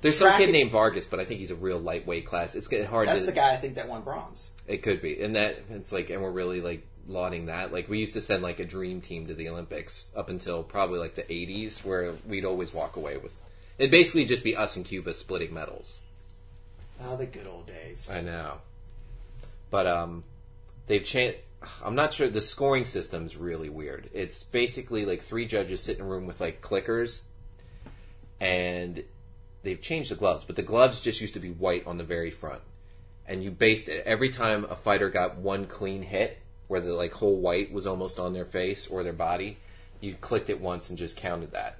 there's 0.02 0.18
some 0.18 0.36
kid 0.36 0.50
named 0.50 0.70
Vargas, 0.70 1.06
but 1.06 1.18
I 1.18 1.24
think 1.24 1.40
he's 1.40 1.50
a 1.50 1.54
real 1.56 1.78
lightweight 1.78 2.26
class. 2.26 2.54
It's 2.54 2.70
hard 2.86 3.08
to 3.08 3.14
That's 3.14 3.24
to. 3.24 3.30
the 3.32 3.36
guy 3.36 3.52
I 3.52 3.56
think 3.56 3.74
that 3.76 3.88
won 3.88 4.02
bronze. 4.02 4.50
It 4.68 4.82
could 4.82 5.00
be, 5.02 5.20
and 5.22 5.34
that 5.36 5.56
it's 5.70 5.90
like, 5.90 6.10
and 6.10 6.22
we're 6.22 6.30
really 6.30 6.60
like 6.60 6.86
lauding 7.08 7.46
that. 7.46 7.72
Like 7.72 7.88
we 7.88 7.98
used 7.98 8.14
to 8.14 8.20
send 8.20 8.42
like 8.42 8.60
a 8.60 8.64
dream 8.66 9.00
team 9.00 9.26
to 9.28 9.34
the 9.34 9.48
Olympics 9.48 10.12
up 10.14 10.28
until 10.28 10.62
probably 10.62 10.98
like 10.98 11.14
the 11.14 11.22
'80s, 11.24 11.84
where 11.86 12.14
we'd 12.28 12.44
always 12.44 12.74
walk 12.74 12.96
away 12.96 13.16
with. 13.16 13.34
It'd 13.78 13.90
basically 13.90 14.26
just 14.26 14.44
be 14.44 14.54
us 14.56 14.76
and 14.76 14.84
Cuba 14.84 15.14
splitting 15.14 15.54
medals. 15.54 16.00
Oh, 17.02 17.16
the 17.16 17.26
good 17.26 17.46
old 17.46 17.66
days. 17.66 18.10
I 18.10 18.20
know, 18.20 18.58
but 19.70 19.86
um, 19.86 20.24
they've 20.86 21.04
changed. 21.04 21.38
I'm 21.84 21.94
not 21.94 22.12
sure. 22.12 22.28
The 22.28 22.42
scoring 22.42 22.84
system's 22.84 23.36
really 23.36 23.68
weird. 23.68 24.08
It's 24.12 24.44
basically 24.44 25.04
like 25.04 25.22
three 25.22 25.46
judges 25.46 25.82
sit 25.82 25.96
in 25.96 26.02
a 26.04 26.08
room 26.08 26.26
with 26.26 26.40
like 26.40 26.62
clickers, 26.62 27.22
and 28.40 29.02
they've 29.62 29.80
changed 29.80 30.10
the 30.10 30.14
gloves. 30.14 30.44
But 30.44 30.56
the 30.56 30.62
gloves 30.62 31.00
just 31.00 31.20
used 31.20 31.34
to 31.34 31.40
be 31.40 31.50
white 31.50 31.86
on 31.86 31.98
the 31.98 32.04
very 32.04 32.30
front, 32.30 32.62
and 33.26 33.42
you 33.42 33.50
based 33.50 33.88
it 33.88 34.04
every 34.06 34.30
time 34.30 34.64
a 34.64 34.76
fighter 34.76 35.10
got 35.10 35.36
one 35.36 35.66
clean 35.66 36.02
hit, 36.02 36.38
where 36.68 36.80
the 36.80 36.94
like 36.94 37.14
whole 37.14 37.36
white 37.36 37.72
was 37.72 37.86
almost 37.86 38.18
on 38.18 38.32
their 38.32 38.44
face 38.44 38.86
or 38.86 39.02
their 39.02 39.12
body. 39.12 39.56
You 40.00 40.14
clicked 40.20 40.48
it 40.48 40.60
once 40.60 40.88
and 40.88 40.98
just 40.98 41.16
counted 41.16 41.52
that. 41.52 41.79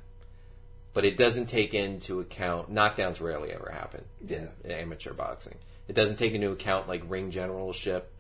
But 0.93 1.05
it 1.05 1.17
doesn't 1.17 1.47
take 1.47 1.73
into 1.75 2.21
account 2.21 2.73
knockdowns. 2.73 3.21
Rarely 3.21 3.53
ever 3.53 3.71
happen 3.73 4.05
Yeah. 4.27 4.47
in 4.65 4.71
amateur 4.73 5.13
boxing. 5.13 5.55
It 5.89 5.95
doesn't 5.95 6.17
take 6.17 6.33
into 6.33 6.51
account 6.51 6.89
like 6.89 7.03
ring 7.09 7.31
generalship. 7.31 8.11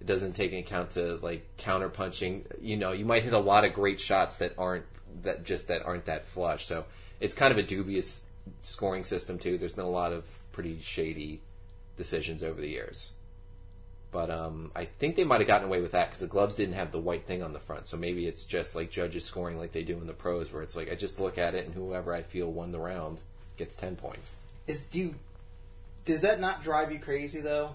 It 0.00 0.06
doesn't 0.06 0.32
take 0.34 0.52
into 0.52 0.66
account 0.66 0.90
to 0.92 1.16
like 1.16 1.44
counter 1.56 1.88
punching. 1.88 2.46
You 2.60 2.76
know, 2.76 2.92
you 2.92 3.04
might 3.04 3.24
hit 3.24 3.32
a 3.32 3.38
lot 3.38 3.64
of 3.64 3.72
great 3.72 4.00
shots 4.00 4.38
that 4.38 4.54
aren't 4.58 4.86
that 5.22 5.44
just 5.44 5.68
that 5.68 5.84
aren't 5.84 6.06
that 6.06 6.26
flush. 6.26 6.66
So 6.66 6.84
it's 7.18 7.34
kind 7.34 7.52
of 7.52 7.58
a 7.58 7.62
dubious 7.62 8.26
scoring 8.62 9.04
system 9.04 9.38
too. 9.38 9.58
There's 9.58 9.72
been 9.72 9.84
a 9.84 9.88
lot 9.90 10.12
of 10.12 10.24
pretty 10.52 10.80
shady 10.80 11.40
decisions 11.96 12.42
over 12.42 12.60
the 12.60 12.68
years. 12.68 13.10
But 14.12 14.30
um, 14.30 14.72
I 14.74 14.86
think 14.86 15.14
they 15.14 15.24
might 15.24 15.40
have 15.40 15.46
gotten 15.46 15.68
away 15.68 15.80
with 15.80 15.92
that 15.92 16.08
because 16.08 16.20
the 16.20 16.26
gloves 16.26 16.56
didn't 16.56 16.74
have 16.74 16.90
the 16.90 16.98
white 16.98 17.26
thing 17.26 17.42
on 17.42 17.52
the 17.52 17.60
front. 17.60 17.86
So 17.86 17.96
maybe 17.96 18.26
it's 18.26 18.44
just 18.44 18.74
like 18.74 18.90
judges 18.90 19.24
scoring 19.24 19.56
like 19.56 19.72
they 19.72 19.84
do 19.84 19.96
in 19.98 20.06
the 20.06 20.12
pros, 20.12 20.52
where 20.52 20.62
it's 20.62 20.74
like 20.74 20.90
I 20.90 20.96
just 20.96 21.20
look 21.20 21.38
at 21.38 21.54
it 21.54 21.64
and 21.64 21.74
whoever 21.74 22.12
I 22.12 22.22
feel 22.22 22.50
won 22.50 22.72
the 22.72 22.80
round 22.80 23.20
gets 23.56 23.76
ten 23.76 23.94
points. 23.94 24.34
Is 24.66 24.82
do 24.82 24.98
you, 24.98 25.14
does 26.04 26.22
that 26.22 26.40
not 26.40 26.62
drive 26.62 26.92
you 26.92 26.98
crazy 26.98 27.40
though? 27.40 27.70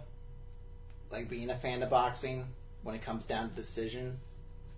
Like 1.10 1.30
being 1.30 1.50
a 1.50 1.56
fan 1.56 1.82
of 1.84 1.90
boxing 1.90 2.46
when 2.84 2.96
it 2.96 3.02
comes 3.02 3.26
down 3.26 3.50
to 3.50 3.56
decision, 3.56 4.18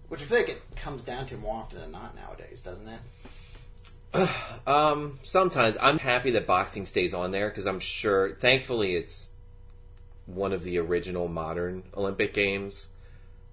which 0.10 0.22
I 0.22 0.26
feel 0.26 0.38
like 0.38 0.50
it 0.50 0.76
comes 0.76 1.04
down 1.04 1.26
to 1.28 1.38
more 1.38 1.56
often 1.56 1.80
than 1.80 1.92
not 1.92 2.16
nowadays, 2.16 2.62
doesn't 2.62 2.88
it? 2.88 3.00
Um, 4.68 5.20
sometimes 5.24 5.78
I'm 5.80 5.98
happy 5.98 6.32
that 6.32 6.46
boxing 6.46 6.86
stays 6.86 7.14
on 7.14 7.32
there 7.32 7.48
because 7.48 7.66
I'm 7.66 7.80
sure, 7.80 8.36
thankfully, 8.36 8.98
it's 8.98 9.32
one 10.28 10.54
of 10.54 10.64
the 10.64 10.78
original 10.78 11.28
modern 11.28 11.84
Olympic 11.96 12.34
games. 12.34 12.88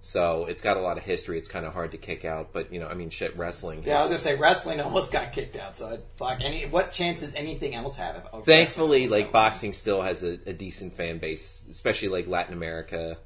So 0.03 0.45
it's 0.45 0.61
got 0.61 0.77
a 0.77 0.81
lot 0.81 0.99
of 0.99 1.05
history. 1.05 1.39
It's 1.39 1.49
kind 1.49 1.65
of 1.65 1.73
hard 1.73 1.93
to 1.93 1.97
kick 1.97 2.27
out, 2.27 2.53
but 2.53 2.71
you 2.71 2.79
know, 2.79 2.89
I 2.89 2.93
mean, 2.93 3.09
shit, 3.09 3.35
wrestling. 3.39 3.85
Yeah, 3.87 3.97
I 3.97 4.01
was 4.01 4.09
gonna 4.09 4.19
say 4.19 4.37
wrestling 4.37 4.81
almost 4.83 5.11
got 5.11 5.33
kicked 5.33 5.57
out. 5.57 5.79
So 5.79 5.99
fuck 6.17 6.43
any. 6.43 6.67
What 6.67 6.93
chance 6.93 7.21
does 7.21 7.35
anything 7.35 7.75
else 7.75 7.97
have? 7.97 8.29
Thankfully, 8.45 9.09
like 9.09 9.33
boxing 9.33 9.73
still 9.73 10.03
has 10.03 10.23
a, 10.23 10.39
a 10.45 10.53
decent 10.53 10.95
fan 10.95 11.19
base, 11.19 11.67
especially 11.71 12.09
like 12.09 12.27
Latin 12.27 12.53
America 12.53 13.17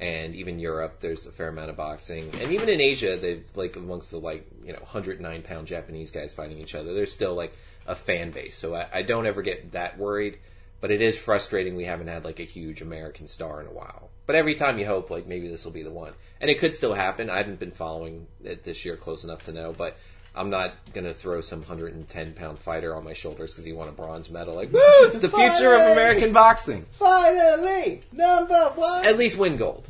and 0.00 0.34
even 0.34 0.58
Europe. 0.58 1.00
There's 1.00 1.26
a 1.26 1.30
fair 1.30 1.48
amount 1.48 1.68
of 1.68 1.76
boxing, 1.76 2.30
and 2.40 2.52
even 2.52 2.70
in 2.70 2.80
Asia, 2.80 3.18
they've 3.18 3.46
like 3.54 3.76
amongst 3.76 4.10
the 4.10 4.18
like 4.18 4.46
you 4.64 4.72
know 4.72 4.78
109 4.78 5.42
pound 5.42 5.66
Japanese 5.66 6.10
guys 6.10 6.32
fighting 6.32 6.56
each 6.58 6.74
other. 6.74 6.94
There's 6.94 7.12
still 7.12 7.34
like 7.34 7.54
a 7.86 7.94
fan 7.94 8.30
base, 8.30 8.56
so 8.56 8.74
I, 8.74 8.86
I 8.90 9.02
don't 9.02 9.26
ever 9.26 9.42
get 9.42 9.72
that 9.72 9.98
worried. 9.98 10.38
But 10.84 10.90
it 10.90 11.00
is 11.00 11.16
frustrating 11.16 11.76
we 11.76 11.86
haven't 11.86 12.08
had 12.08 12.26
like 12.26 12.40
a 12.40 12.44
huge 12.44 12.82
American 12.82 13.26
star 13.26 13.58
in 13.58 13.66
a 13.66 13.70
while. 13.70 14.10
But 14.26 14.36
every 14.36 14.54
time 14.54 14.78
you 14.78 14.84
hope 14.84 15.08
like 15.08 15.26
maybe 15.26 15.48
this 15.48 15.64
will 15.64 15.72
be 15.72 15.82
the 15.82 15.90
one, 15.90 16.12
and 16.42 16.50
it 16.50 16.58
could 16.58 16.74
still 16.74 16.92
happen. 16.92 17.30
I 17.30 17.38
haven't 17.38 17.58
been 17.58 17.70
following 17.70 18.26
it 18.44 18.64
this 18.64 18.84
year 18.84 18.94
close 18.94 19.24
enough 19.24 19.44
to 19.44 19.52
know, 19.52 19.72
but. 19.72 19.96
I'm 20.36 20.50
not 20.50 20.74
gonna 20.92 21.14
throw 21.14 21.42
some 21.42 21.60
110 21.60 22.32
pound 22.32 22.58
fighter 22.58 22.96
on 22.96 23.04
my 23.04 23.12
shoulders 23.12 23.52
because 23.52 23.64
he 23.64 23.72
won 23.72 23.88
a 23.88 23.92
bronze 23.92 24.28
medal. 24.28 24.56
Like, 24.56 24.72
woo! 24.72 24.80
It's 25.02 25.20
the 25.20 25.30
future 25.30 25.74
of 25.74 25.92
American 25.92 26.32
boxing. 26.32 26.86
finally 26.98 28.02
number 28.10 28.72
one. 28.74 29.06
At 29.06 29.16
least 29.16 29.38
win 29.38 29.56
gold 29.56 29.88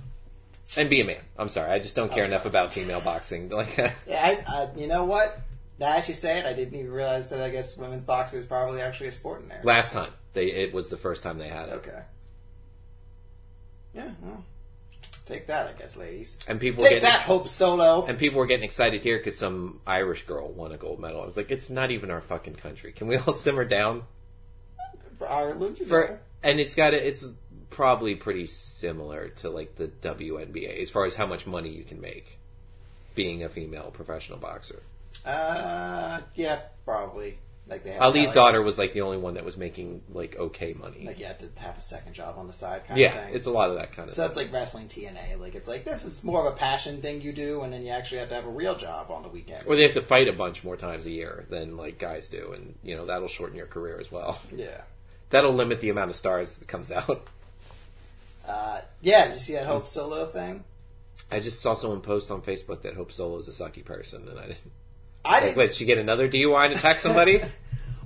and 0.76 0.90
be 0.90 1.00
a 1.00 1.04
man. 1.04 1.20
I'm 1.38 1.48
sorry, 1.48 1.70
I 1.70 1.78
just 1.78 1.96
don't 1.96 2.12
care 2.12 2.24
enough 2.24 2.46
about 2.46 2.74
female 2.74 3.00
boxing. 3.00 3.48
Like, 3.54 3.76
Yeah, 3.76 3.92
I, 4.08 4.44
I, 4.46 4.68
you 4.76 4.86
know 4.86 5.04
what? 5.04 5.40
Now 5.78 5.94
as 5.96 6.08
you 6.08 6.14
say 6.14 6.38
it, 6.38 6.46
I 6.46 6.52
didn't 6.52 6.74
even 6.78 6.90
realize 6.92 7.28
that. 7.30 7.40
I 7.40 7.50
guess 7.50 7.76
women's 7.76 8.04
boxing 8.04 8.38
was 8.38 8.46
probably 8.46 8.80
actually 8.80 9.08
a 9.08 9.12
sport 9.12 9.42
in 9.42 9.48
there. 9.48 9.60
last 9.64 9.92
time 9.92 10.10
they, 10.32 10.46
it 10.52 10.72
was 10.72 10.88
the 10.88 10.96
first 10.96 11.22
time 11.22 11.38
they 11.38 11.48
had 11.48 11.68
it. 11.68 11.72
Okay. 11.72 12.02
Yeah. 13.94 14.10
Well, 14.22 14.44
Take 15.26 15.46
that, 15.46 15.66
I 15.68 15.72
guess, 15.78 15.96
ladies. 15.96 16.38
And 16.46 16.60
people 16.60 16.82
were 16.82 16.90
Take 16.90 17.00
getting 17.00 17.14
that, 17.14 17.22
Hope 17.22 17.48
Solo. 17.48 18.04
and 18.04 18.18
people 18.18 18.38
were 18.38 18.44
getting 18.46 18.64
excited 18.64 19.00
here 19.00 19.16
because 19.16 19.38
some 19.38 19.80
Irish 19.86 20.26
girl 20.26 20.52
won 20.52 20.70
a 20.72 20.76
gold 20.76 21.00
medal. 21.00 21.22
I 21.22 21.24
was 21.24 21.36
like, 21.38 21.50
it's 21.50 21.70
not 21.70 21.90
even 21.90 22.10
our 22.10 22.20
fucking 22.20 22.56
country. 22.56 22.92
Can 22.92 23.06
we 23.06 23.16
all 23.16 23.32
simmer 23.32 23.64
down? 23.64 24.02
for 25.18 25.26
Ireland, 25.30 25.78
you 25.78 25.86
For 25.86 26.08
know. 26.08 26.18
and 26.42 26.60
it's 26.60 26.74
got 26.74 26.92
a, 26.92 27.06
it's 27.08 27.26
probably 27.70 28.16
pretty 28.16 28.46
similar 28.46 29.28
to 29.28 29.48
like 29.48 29.76
the 29.76 29.86
WNBA 29.88 30.82
as 30.82 30.90
far 30.90 31.06
as 31.06 31.14
how 31.14 31.26
much 31.26 31.46
money 31.46 31.70
you 31.70 31.84
can 31.84 32.00
make 32.02 32.38
being 33.14 33.42
a 33.44 33.48
female 33.48 33.90
professional 33.92 34.38
boxer. 34.38 34.82
Uh, 35.24 36.20
yeah, 36.34 36.60
probably. 36.84 37.38
Like 37.66 37.82
they 37.82 37.92
have 37.92 38.02
Ali's 38.02 38.26
like, 38.26 38.34
daughter 38.34 38.62
was 38.62 38.78
like 38.78 38.92
the 38.92 39.00
only 39.00 39.16
one 39.16 39.34
that 39.34 39.44
was 39.44 39.56
making 39.56 40.02
like 40.12 40.36
okay 40.36 40.74
money. 40.74 41.04
like 41.06 41.18
you 41.18 41.24
had 41.24 41.38
to 41.38 41.48
have 41.56 41.78
a 41.78 41.80
second 41.80 42.12
job 42.12 42.36
on 42.36 42.46
the 42.46 42.52
side, 42.52 42.86
kind 42.86 43.00
yeah, 43.00 43.14
of 43.14 43.24
thing. 43.24 43.34
it's 43.34 43.46
a 43.46 43.50
lot 43.50 43.70
of 43.70 43.76
that 43.76 43.92
kind 43.92 44.06
of 44.06 44.14
so 44.14 44.20
stuff. 44.20 44.32
it's 44.32 44.36
like 44.36 44.52
wrestling 44.52 44.86
TNA. 44.86 45.40
Like 45.40 45.54
it's 45.54 45.66
like 45.66 45.82
this 45.82 46.04
is 46.04 46.22
more 46.22 46.46
of 46.46 46.52
a 46.52 46.56
passion 46.56 47.00
thing 47.00 47.22
you 47.22 47.32
do, 47.32 47.62
and 47.62 47.72
then 47.72 47.82
you 47.82 47.88
actually 47.88 48.18
have 48.18 48.28
to 48.28 48.34
have 48.34 48.44
a 48.44 48.50
real 48.50 48.74
job 48.74 49.10
on 49.10 49.22
the 49.22 49.30
weekend. 49.30 49.64
Or 49.66 49.76
they 49.76 49.82
have 49.84 49.94
to 49.94 50.02
fight 50.02 50.28
a 50.28 50.32
bunch 50.34 50.62
more 50.62 50.76
times 50.76 51.06
a 51.06 51.10
year 51.10 51.46
than 51.48 51.78
like 51.78 51.98
guys 51.98 52.28
do, 52.28 52.52
and 52.52 52.74
you 52.82 52.96
know 52.96 53.06
that'll 53.06 53.28
shorten 53.28 53.56
your 53.56 53.66
career 53.66 53.98
as 53.98 54.12
well. 54.12 54.38
yeah, 54.54 54.82
That'll 55.30 55.54
limit 55.54 55.80
the 55.80 55.88
amount 55.88 56.10
of 56.10 56.16
stars 56.16 56.58
that 56.58 56.68
comes 56.68 56.92
out. 56.92 57.26
uh, 58.46 58.82
yeah. 59.00 59.28
Did 59.28 59.34
you 59.34 59.40
see 59.40 59.52
that 59.54 59.66
Hope 59.66 59.88
Solo 59.88 60.26
thing? 60.26 60.64
I 61.32 61.40
just 61.40 61.62
saw 61.62 61.72
someone 61.72 62.02
post 62.02 62.30
on 62.30 62.42
Facebook 62.42 62.82
that 62.82 62.94
Hope 62.94 63.10
Solo 63.10 63.38
is 63.38 63.48
a 63.48 63.52
sucky 63.52 63.82
person, 63.82 64.28
and 64.28 64.38
I 64.38 64.48
didn't. 64.48 64.72
I 65.24 65.32
Like, 65.32 65.42
didn't. 65.42 65.56
wait, 65.56 65.66
did 65.68 65.76
she 65.76 65.84
get 65.84 65.98
another 65.98 66.28
DUI 66.28 66.66
and 66.66 66.74
attack 66.74 66.98
somebody? 66.98 67.40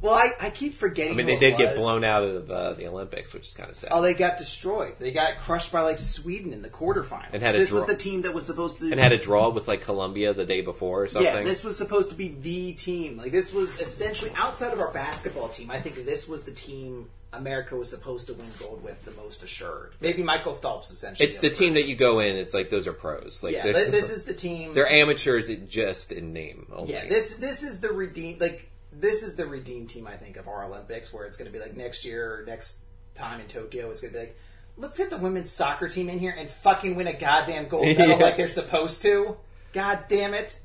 Well, 0.01 0.15
I, 0.15 0.31
I 0.41 0.51
keep 0.51 0.75
forgetting. 0.75 1.13
I 1.13 1.17
mean, 1.17 1.27
they 1.27 1.37
did 1.39 1.57
get 1.57 1.75
blown 1.75 2.05
out 2.05 2.23
of 2.23 2.51
uh, 2.51 2.73
the 2.75 2.87
Olympics, 2.87 3.35
which 3.35 3.49
is 3.49 3.55
kind 3.55 3.69
of 3.69 3.77
sad. 3.77 3.91
Oh, 3.93 4.01
they 4.01 4.15
got 4.15 4.37
destroyed. 4.37 4.95
They 4.99 5.11
got 5.11 5.39
crushed 5.39 5.73
by 5.73 5.81
like 5.81 5.99
Sweden 5.99 6.53
in 6.53 6.63
the 6.63 6.71
quarterfinals. 6.71 7.31
And 7.33 7.43
had 7.43 7.57
a 7.57 7.59
this 7.59 7.73
was 7.73 7.87
the 7.87 7.97
team 7.97 8.23
that 8.23 8.33
was 8.33 8.47
supposed 8.47 8.79
to 8.79 8.91
and 8.91 9.01
had 9.01 9.13
a 9.13 9.19
draw 9.19 9.49
with 9.49 9.67
like 9.67 9.81
Colombia 9.81 10.33
the 10.35 10.47
day 10.47 10.61
before 10.61 11.03
or 11.03 11.09
something. 11.09 11.35
Yeah, 11.35 11.43
this 11.43 11.65
was 11.65 11.77
supposed 11.77 12.11
to 12.11 12.15
be 12.17 12.29
the 12.29 12.75
team. 12.75 13.17
Like 13.17 13.33
this 13.33 13.53
was 13.53 13.81
essentially 13.81 14.31
outside 14.37 14.73
of 14.73 14.79
our 14.79 14.93
basketball 14.93 15.49
team. 15.49 15.71
I 15.71 15.81
think 15.81 16.05
this 16.07 16.29
was 16.29 16.45
the 16.45 16.53
team 16.53 17.11
America 17.33 17.77
was 17.77 17.91
supposed 17.91 18.27
to 18.29 18.35
win 18.35 18.47
gold 18.59 18.83
with 18.83 19.05
the 19.05 19.11
most 19.13 19.43
assured. 19.43 19.93
Maybe 20.01 20.23
Michael 20.23 20.55
Phelps 20.55 20.91
essentially. 20.91 21.29
it's 21.29 21.39
the 21.39 21.51
team 21.51 21.75
that 21.75 21.87
you 21.87 21.95
go 21.97 22.21
in. 22.21 22.37
It's 22.37 22.55
like 22.55 22.71
those 22.71 22.87
are 22.87 22.93
pros. 22.93 23.43
Like 23.43 23.55
Yeah, 23.55 23.65
there's- 23.65 23.77
th- 23.79 23.91
this 23.91 24.11
is 24.11 24.25
the 24.25 24.35
team. 24.35 24.73
they're 24.75 24.91
amateurs 24.91 25.51
it 25.51 25.69
just 25.69 26.11
in 26.13 26.33
name 26.33 26.67
only. 26.73 26.93
yeah, 26.93 27.07
this 27.09 27.37
this 27.37 27.63
is 27.63 27.81
the 27.81 27.93
redeem 27.93 28.39
like 28.39 28.71
this 28.93 29.23
is 29.23 29.37
the 29.37 29.45
redeem 29.47 29.87
team. 29.87 30.07
I 30.07 30.17
think 30.17 30.37
of 30.39 30.49
our 30.49 30.65
Olympics 30.65 31.13
where 31.13 31.27
it's 31.27 31.37
going 31.37 31.51
to 31.51 31.57
be 31.57 31.63
like 31.63 31.77
next 31.77 32.05
year, 32.07 32.41
or 32.41 32.45
next 32.47 32.81
time 33.15 33.41
in 33.41 33.47
Tokyo, 33.47 33.91
it's 33.91 34.01
going 34.03 34.13
to 34.15 34.19
be 34.21 34.27
like. 34.27 34.37
Let's 34.81 34.97
get 34.97 35.11
the 35.11 35.17
women's 35.19 35.51
soccer 35.51 35.89
team 35.89 36.09
in 36.09 36.21
here 36.21 36.33
and 36.39 36.49
fucking 36.49 36.95
win 36.95 37.09
a 37.09 37.13
goddamn 37.13 37.67
gold 37.67 37.85
medal 37.85 38.07
Yeah. 38.11 38.15
like 38.15 38.37
they're 38.37 38.49
supposed 38.49 39.03
to. 39.03 39.37
God 39.73 40.05
damn 40.09 40.35
it. 40.35 40.57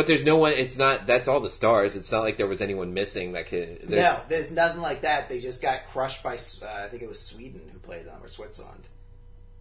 But 0.00 0.06
there's 0.06 0.24
no 0.24 0.36
one. 0.38 0.54
It's 0.54 0.78
not. 0.78 1.06
That's 1.06 1.28
all 1.28 1.40
the 1.40 1.50
stars. 1.50 1.94
It's 1.94 2.10
not 2.10 2.22
like 2.22 2.38
there 2.38 2.46
was 2.46 2.62
anyone 2.62 2.94
missing 2.94 3.32
that 3.32 3.48
could. 3.48 3.82
There's, 3.82 4.02
No, 4.02 4.18
there's 4.30 4.50
nothing 4.50 4.80
like 4.80 5.02
that. 5.02 5.28
They 5.28 5.40
just 5.40 5.60
got 5.60 5.88
crushed 5.88 6.22
by, 6.22 6.36
uh, 6.36 6.84
I 6.84 6.88
think 6.88 7.02
it 7.02 7.06
was 7.08 7.20
Sweden 7.20 7.60
who 7.70 7.78
played 7.80 8.06
them, 8.06 8.16
or 8.22 8.26
Switzerland. 8.26 8.88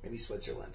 Maybe 0.01 0.17
Switzerland. 0.17 0.71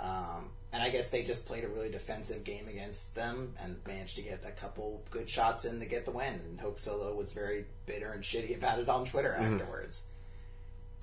Um, 0.00 0.50
and 0.72 0.82
I 0.82 0.88
guess 0.90 1.10
they 1.10 1.22
just 1.22 1.46
played 1.46 1.62
a 1.62 1.68
really 1.68 1.88
defensive 1.88 2.42
game 2.42 2.66
against 2.66 3.14
them 3.14 3.54
and 3.62 3.76
managed 3.86 4.16
to 4.16 4.22
get 4.22 4.42
a 4.44 4.50
couple 4.50 5.04
good 5.12 5.30
shots 5.30 5.64
in 5.64 5.78
to 5.78 5.86
get 5.86 6.04
the 6.04 6.10
win. 6.10 6.40
And 6.44 6.60
Hope 6.60 6.80
Solo 6.80 7.14
was 7.14 7.30
very 7.30 7.64
bitter 7.86 8.10
and 8.10 8.24
shitty 8.24 8.56
about 8.56 8.80
it 8.80 8.88
on 8.88 9.04
Twitter 9.06 9.36
Mm-hmm. 9.38 9.54
afterwards. 9.60 10.02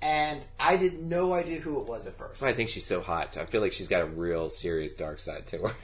And 0.02 0.44
I 0.60 0.76
had 0.76 1.00
no 1.00 1.32
idea 1.32 1.58
who 1.60 1.80
it 1.80 1.86
was 1.86 2.06
at 2.06 2.18
first. 2.18 2.42
I 2.42 2.52
think 2.52 2.68
she's 2.68 2.84
so 2.84 3.00
hot. 3.00 3.38
I 3.38 3.46
feel 3.46 3.62
like 3.62 3.72
she's 3.72 3.88
got 3.88 4.02
a 4.02 4.06
real 4.06 4.50
serious 4.50 4.94
dark 4.94 5.20
side 5.20 5.46
to 5.46 5.58
her. 5.68 5.74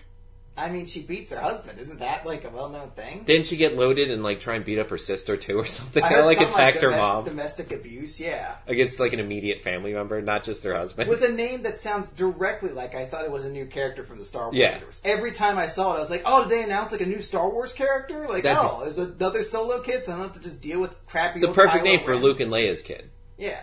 I 0.60 0.70
mean, 0.70 0.84
she 0.86 1.00
beats 1.02 1.32
her 1.32 1.40
husband. 1.40 1.78
Isn't 1.80 2.00
that 2.00 2.26
like 2.26 2.44
a 2.44 2.50
well-known 2.50 2.90
thing? 2.90 3.22
Didn't 3.24 3.46
she 3.46 3.56
get 3.56 3.76
loaded 3.76 4.10
and 4.10 4.22
like 4.22 4.40
try 4.40 4.56
and 4.56 4.64
beat 4.64 4.78
up 4.78 4.90
her 4.90 4.98
sister 4.98 5.36
too 5.36 5.58
or 5.58 5.64
something? 5.66 6.02
I 6.02 6.08
heard 6.08 6.26
like 6.26 6.40
attacked 6.40 6.76
her 6.82 6.90
domestic, 6.90 7.00
mom 7.00 7.24
Domestic 7.24 7.72
abuse, 7.72 8.20
yeah. 8.20 8.56
against 8.66 9.00
like 9.00 9.12
an 9.14 9.20
immediate 9.20 9.62
family 9.62 9.94
member, 9.94 10.20
not 10.20 10.44
just 10.44 10.62
her 10.64 10.74
husband. 10.74 11.08
with 11.08 11.22
a 11.24 11.32
name 11.32 11.62
that 11.62 11.78
sounds 11.78 12.12
directly 12.12 12.70
like 12.70 12.94
I 12.94 13.06
thought 13.06 13.24
it 13.24 13.30
was 13.30 13.44
a 13.44 13.50
new 13.50 13.64
character 13.66 14.04
from 14.04 14.18
the 14.18 14.24
Star 14.24 14.44
Wars 14.44 14.56
Yeah. 14.56 14.74
universe. 14.74 15.00
Every 15.04 15.32
time 15.32 15.56
I 15.56 15.66
saw 15.66 15.94
it, 15.94 15.96
I 15.96 16.00
was 16.00 16.10
like, 16.10 16.22
"Oh, 16.26 16.42
did 16.42 16.50
they 16.52 16.62
announce 16.62 16.92
like 16.92 17.00
a 17.00 17.06
new 17.06 17.22
Star 17.22 17.48
Wars 17.50 17.72
character? 17.72 18.28
Like, 18.28 18.42
That'd 18.42 18.58
oh, 18.62 18.80
there's 18.82 18.98
another 18.98 19.42
solo 19.42 19.80
kid, 19.80 20.04
so 20.04 20.12
I 20.12 20.16
don't 20.16 20.24
have 20.26 20.34
to 20.34 20.40
just 20.42 20.60
deal 20.60 20.80
with 20.80 20.94
crappy." 21.06 21.36
it's 21.36 21.44
a 21.44 21.48
perfect 21.52 21.80
Kylo 21.82 21.84
name 21.84 22.00
for 22.00 22.10
Ren." 22.12 22.20
Luke 22.22 22.40
and 22.40 22.52
Leia's 22.52 22.82
kid. 22.82 23.08
Yeah, 23.38 23.60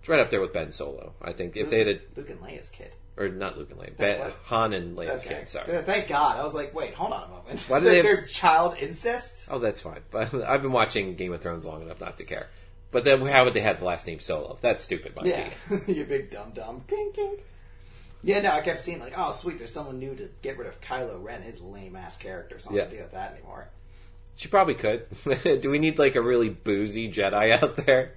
It's 0.00 0.08
right 0.08 0.18
up 0.18 0.30
there 0.30 0.40
with 0.40 0.52
Ben 0.52 0.72
Solo. 0.72 1.12
I 1.22 1.32
think 1.32 1.56
if 1.56 1.70
they 1.70 1.78
had 1.78 1.88
a 1.88 2.00
Luke 2.16 2.28
and 2.30 2.40
Leia's 2.40 2.70
kid. 2.70 2.90
Or 3.16 3.28
not 3.28 3.58
Luke 3.58 3.70
and 3.70 3.78
Leia, 3.80 4.18
what? 4.20 4.36
Han 4.44 4.72
and 4.72 4.96
Leia's 4.96 5.24
Okay. 5.24 5.40
kid. 5.40 5.48
Sorry. 5.48 5.82
Thank 5.82 6.08
God. 6.08 6.38
I 6.38 6.42
was 6.44 6.54
like, 6.54 6.74
wait, 6.74 6.94
hold 6.94 7.12
on 7.12 7.24
a 7.24 7.28
moment. 7.28 7.60
Why 7.68 7.78
do 7.80 7.84
they 7.90 8.02
have- 8.02 8.28
child 8.28 8.76
incest? 8.80 9.48
Oh, 9.50 9.58
that's 9.58 9.80
fine. 9.80 10.00
But 10.10 10.32
I've 10.46 10.62
been 10.62 10.72
watching 10.72 11.14
Game 11.16 11.32
of 11.32 11.40
Thrones 11.42 11.64
long 11.66 11.82
enough 11.82 12.00
not 12.00 12.18
to 12.18 12.24
care. 12.24 12.48
But 12.90 13.04
then 13.04 13.24
how 13.26 13.44
would 13.44 13.54
they 13.54 13.60
have 13.60 13.78
the 13.78 13.86
last 13.86 14.06
name 14.06 14.20
Solo? 14.20 14.58
That's 14.60 14.84
stupid, 14.84 15.16
Mikey. 15.16 15.30
Yeah, 15.30 15.48
you 15.86 16.04
big 16.04 16.30
dumb 16.30 16.50
dumb. 16.54 16.84
King 16.88 17.10
king. 17.14 17.36
Yeah, 18.22 18.40
no, 18.40 18.52
I 18.52 18.60
kept 18.60 18.80
seeing 18.80 19.00
like, 19.00 19.14
oh 19.16 19.32
sweet, 19.32 19.58
there's 19.58 19.72
someone 19.72 19.98
new 19.98 20.14
to 20.14 20.28
get 20.42 20.58
rid 20.58 20.68
of 20.68 20.80
Kylo 20.80 21.22
Ren, 21.22 21.42
his 21.42 21.60
lame 21.60 21.96
ass 21.96 22.16
character. 22.18 22.58
So 22.58 22.70
I 22.70 22.72
don't 22.74 22.80
have 22.82 22.90
to 22.90 22.96
deal 22.96 23.04
with 23.04 23.12
that 23.12 23.32
anymore. 23.32 23.68
She 24.36 24.48
probably 24.48 24.74
could. 24.74 25.06
Do 25.60 25.70
we 25.70 25.78
need 25.78 25.98
like 25.98 26.16
a 26.16 26.22
really 26.22 26.48
boozy 26.48 27.10
Jedi 27.10 27.50
out 27.62 27.76
there? 27.76 28.12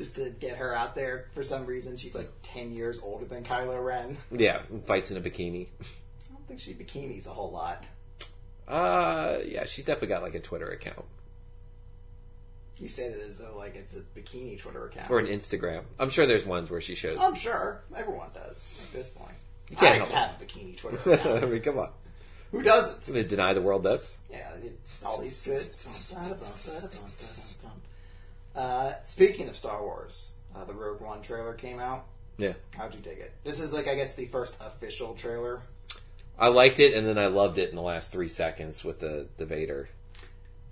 Just 0.00 0.16
to 0.16 0.30
get 0.30 0.56
her 0.56 0.74
out 0.74 0.94
there 0.94 1.26
for 1.34 1.42
some 1.42 1.66
reason, 1.66 1.98
she's 1.98 2.14
like 2.14 2.30
ten 2.42 2.72
years 2.72 3.00
older 3.02 3.26
than 3.26 3.44
Kylo 3.44 3.84
Ren. 3.84 4.16
Yeah, 4.30 4.62
fights 4.86 5.10
in 5.10 5.18
a 5.18 5.20
bikini. 5.20 5.66
I 5.78 6.32
don't 6.32 6.48
think 6.48 6.58
she 6.58 6.72
bikinis 6.72 7.26
a 7.26 7.28
whole 7.28 7.50
lot. 7.50 7.84
Uh, 8.66 9.40
yeah, 9.46 9.66
she's 9.66 9.84
definitely 9.84 10.08
got 10.08 10.22
like 10.22 10.34
a 10.34 10.40
Twitter 10.40 10.70
account 10.70 11.04
You 12.78 12.88
say 12.88 13.10
that 13.10 13.20
as 13.20 13.36
though 13.36 13.58
like 13.58 13.76
it's 13.76 13.94
a 13.94 14.00
bikini 14.18 14.58
Twitter 14.58 14.86
account. 14.86 15.10
or 15.10 15.18
an 15.18 15.26
Instagram. 15.26 15.82
I'm 15.98 16.08
sure 16.08 16.26
there's 16.26 16.46
ones 16.46 16.70
where 16.70 16.80
she 16.80 16.94
shows. 16.94 17.18
I'm 17.20 17.34
sure 17.34 17.82
everyone 17.94 18.30
does 18.32 18.70
at 18.82 18.90
this 18.94 19.10
point. 19.10 19.34
You 19.68 19.76
can't 19.76 19.96
I 19.96 19.98
help 19.98 20.10
have 20.12 20.40
a 20.40 20.44
bikini 20.46 20.78
Twitter 20.78 21.12
Account. 21.12 21.44
I 21.44 21.46
mean, 21.46 21.60
come 21.60 21.78
on. 21.78 21.90
Who 22.52 22.62
doesn't? 22.62 23.02
They 23.02 23.22
deny 23.22 23.52
the 23.52 23.60
world 23.60 23.82
this. 23.82 24.16
Yeah, 24.30 24.50
it's 24.64 25.04
all 25.04 25.20
these 25.20 25.46
goods. 25.46 27.58
Uh, 28.54 28.92
speaking 29.04 29.48
of 29.48 29.56
Star 29.56 29.82
Wars, 29.82 30.32
uh, 30.54 30.64
the 30.64 30.74
Rogue 30.74 31.00
One 31.00 31.22
trailer 31.22 31.54
came 31.54 31.78
out. 31.78 32.06
Yeah, 32.38 32.54
How'd 32.70 32.94
you 32.94 33.00
dig 33.00 33.18
it? 33.18 33.32
This 33.44 33.60
is 33.60 33.72
like 33.72 33.86
I 33.86 33.94
guess 33.94 34.14
the 34.14 34.26
first 34.26 34.56
official 34.60 35.14
trailer. 35.14 35.62
I 36.38 36.48
liked 36.48 36.80
it, 36.80 36.94
and 36.94 37.06
then 37.06 37.18
I 37.18 37.26
loved 37.26 37.58
it 37.58 37.68
in 37.68 37.76
the 37.76 37.82
last 37.82 38.12
three 38.12 38.28
seconds 38.28 38.82
with 38.82 39.00
the 39.00 39.28
the 39.36 39.44
Vader. 39.44 39.90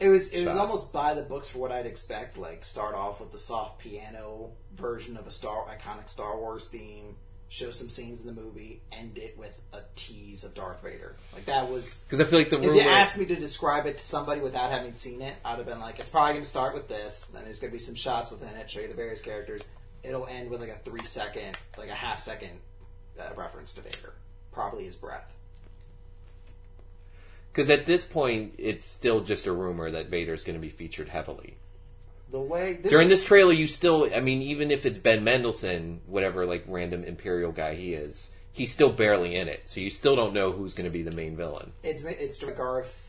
It 0.01 0.09
was 0.09 0.31
it 0.31 0.45
was 0.47 0.57
almost 0.57 0.93
by 0.93 1.15
the 1.15 1.23
books 1.23 1.49
for 1.51 1.59
what 1.59 1.73
I'd 1.73 1.87
expect. 1.87 2.39
Like 2.39 2.65
start 2.65 2.95
off 2.95 3.21
with 3.21 3.33
the 3.33 3.39
soft 3.39 3.81
piano 3.81 4.53
version 4.75 5.17
of 5.17 5.27
a 5.27 5.31
Star 5.31 5.67
iconic 5.67 6.09
Star 6.09 6.39
Wars 6.39 6.69
theme, 6.69 7.17
show 7.49 7.71
some 7.71 7.89
scenes 7.89 8.21
in 8.21 8.27
the 8.27 8.41
movie, 8.41 8.83
end 8.93 9.17
it 9.17 9.37
with 9.39 9.61
a 9.73 9.81
tease 9.97 10.45
of 10.45 10.55
Darth 10.55 10.83
Vader. 10.83 11.17
Like 11.33 11.47
that 11.47 11.71
was. 11.71 12.03
Because 12.07 12.21
I 12.21 12.25
feel 12.25 12.39
like 12.39 12.51
the 12.51 12.59
If 12.59 12.65
you 12.65 12.81
asked 12.81 13.19
me 13.19 13.25
to 13.27 13.37
describe 13.37 13.87
it 13.87 13.99
to 13.99 14.05
somebody 14.05 14.41
without 14.41 14.71
having 14.71 14.95
seen 14.95 15.23
it, 15.23 15.35
I'd 15.45 15.59
have 15.59 15.67
been 15.67 15.81
like, 15.81 15.99
it's 15.99 16.11
probably 16.11 16.35
going 16.35 16.45
to 16.45 16.49
start 16.49 16.75
with 16.75 16.89
this. 16.89 17.27
Then 17.27 17.45
there's 17.45 17.61
going 17.61 17.71
to 17.71 17.77
be 17.77 17.83
some 17.83 17.95
shots 17.95 18.31
within 18.31 18.55
it, 18.57 18.71
show 18.71 18.81
you 18.81 18.89
the 18.89 18.95
various 18.95 19.21
characters. 19.21 19.65
It'll 20.03 20.27
end 20.27 20.51
with 20.51 20.61
like 20.61 20.71
a 20.71 20.79
three 20.79 21.05
second, 21.05 21.57
like 21.77 21.89
a 21.89 21.95
half 21.95 22.21
second 22.21 22.51
uh, 23.19 23.31
reference 23.37 23.75
to 23.75 23.81
Vader, 23.81 24.15
probably 24.53 24.85
his 24.85 24.97
breath. 24.97 25.35
Because 27.53 27.71
at 27.71 27.87
this 27.87 28.05
point, 28.05 28.55
it's 28.59 28.87
still 28.87 29.21
just 29.21 29.47
a 29.47 29.53
rumor 29.53 29.91
that 29.91 30.09
Vader's 30.09 30.45
going 30.45 30.55
to 30.55 30.61
be 30.61 30.69
featured 30.69 31.09
heavily. 31.09 31.57
The 32.31 32.41
way 32.41 32.75
this 32.83 32.91
During 32.91 33.09
this 33.09 33.25
trailer, 33.25 33.53
you 33.53 33.67
still, 33.67 34.11
I 34.15 34.21
mean, 34.21 34.43
even 34.43 34.71
if 34.71 34.85
it's 34.85 34.99
Ben 34.99 35.25
Mendelsohn, 35.25 36.01
whatever, 36.07 36.45
like 36.45 36.65
random 36.67 37.05
Imperial 37.05 37.53
guy 37.53 37.75
he 37.75 37.95
is, 37.95 38.33
he's 38.53 38.71
still 38.71 38.93
barely 38.93 39.35
in 39.35 39.49
it. 39.49 39.69
So 39.71 39.81
you 39.81 39.89
still 39.89 40.15
don't 40.15 40.35
know 40.35 40.53
who's 40.53 40.75
going 40.75 40.85
to 40.85 40.91
be 40.91 41.03
the 41.03 41.11
main 41.11 41.37
villain. 41.37 41.73
It's 41.83 42.05
it's 42.05 42.45
Garth 42.45 43.09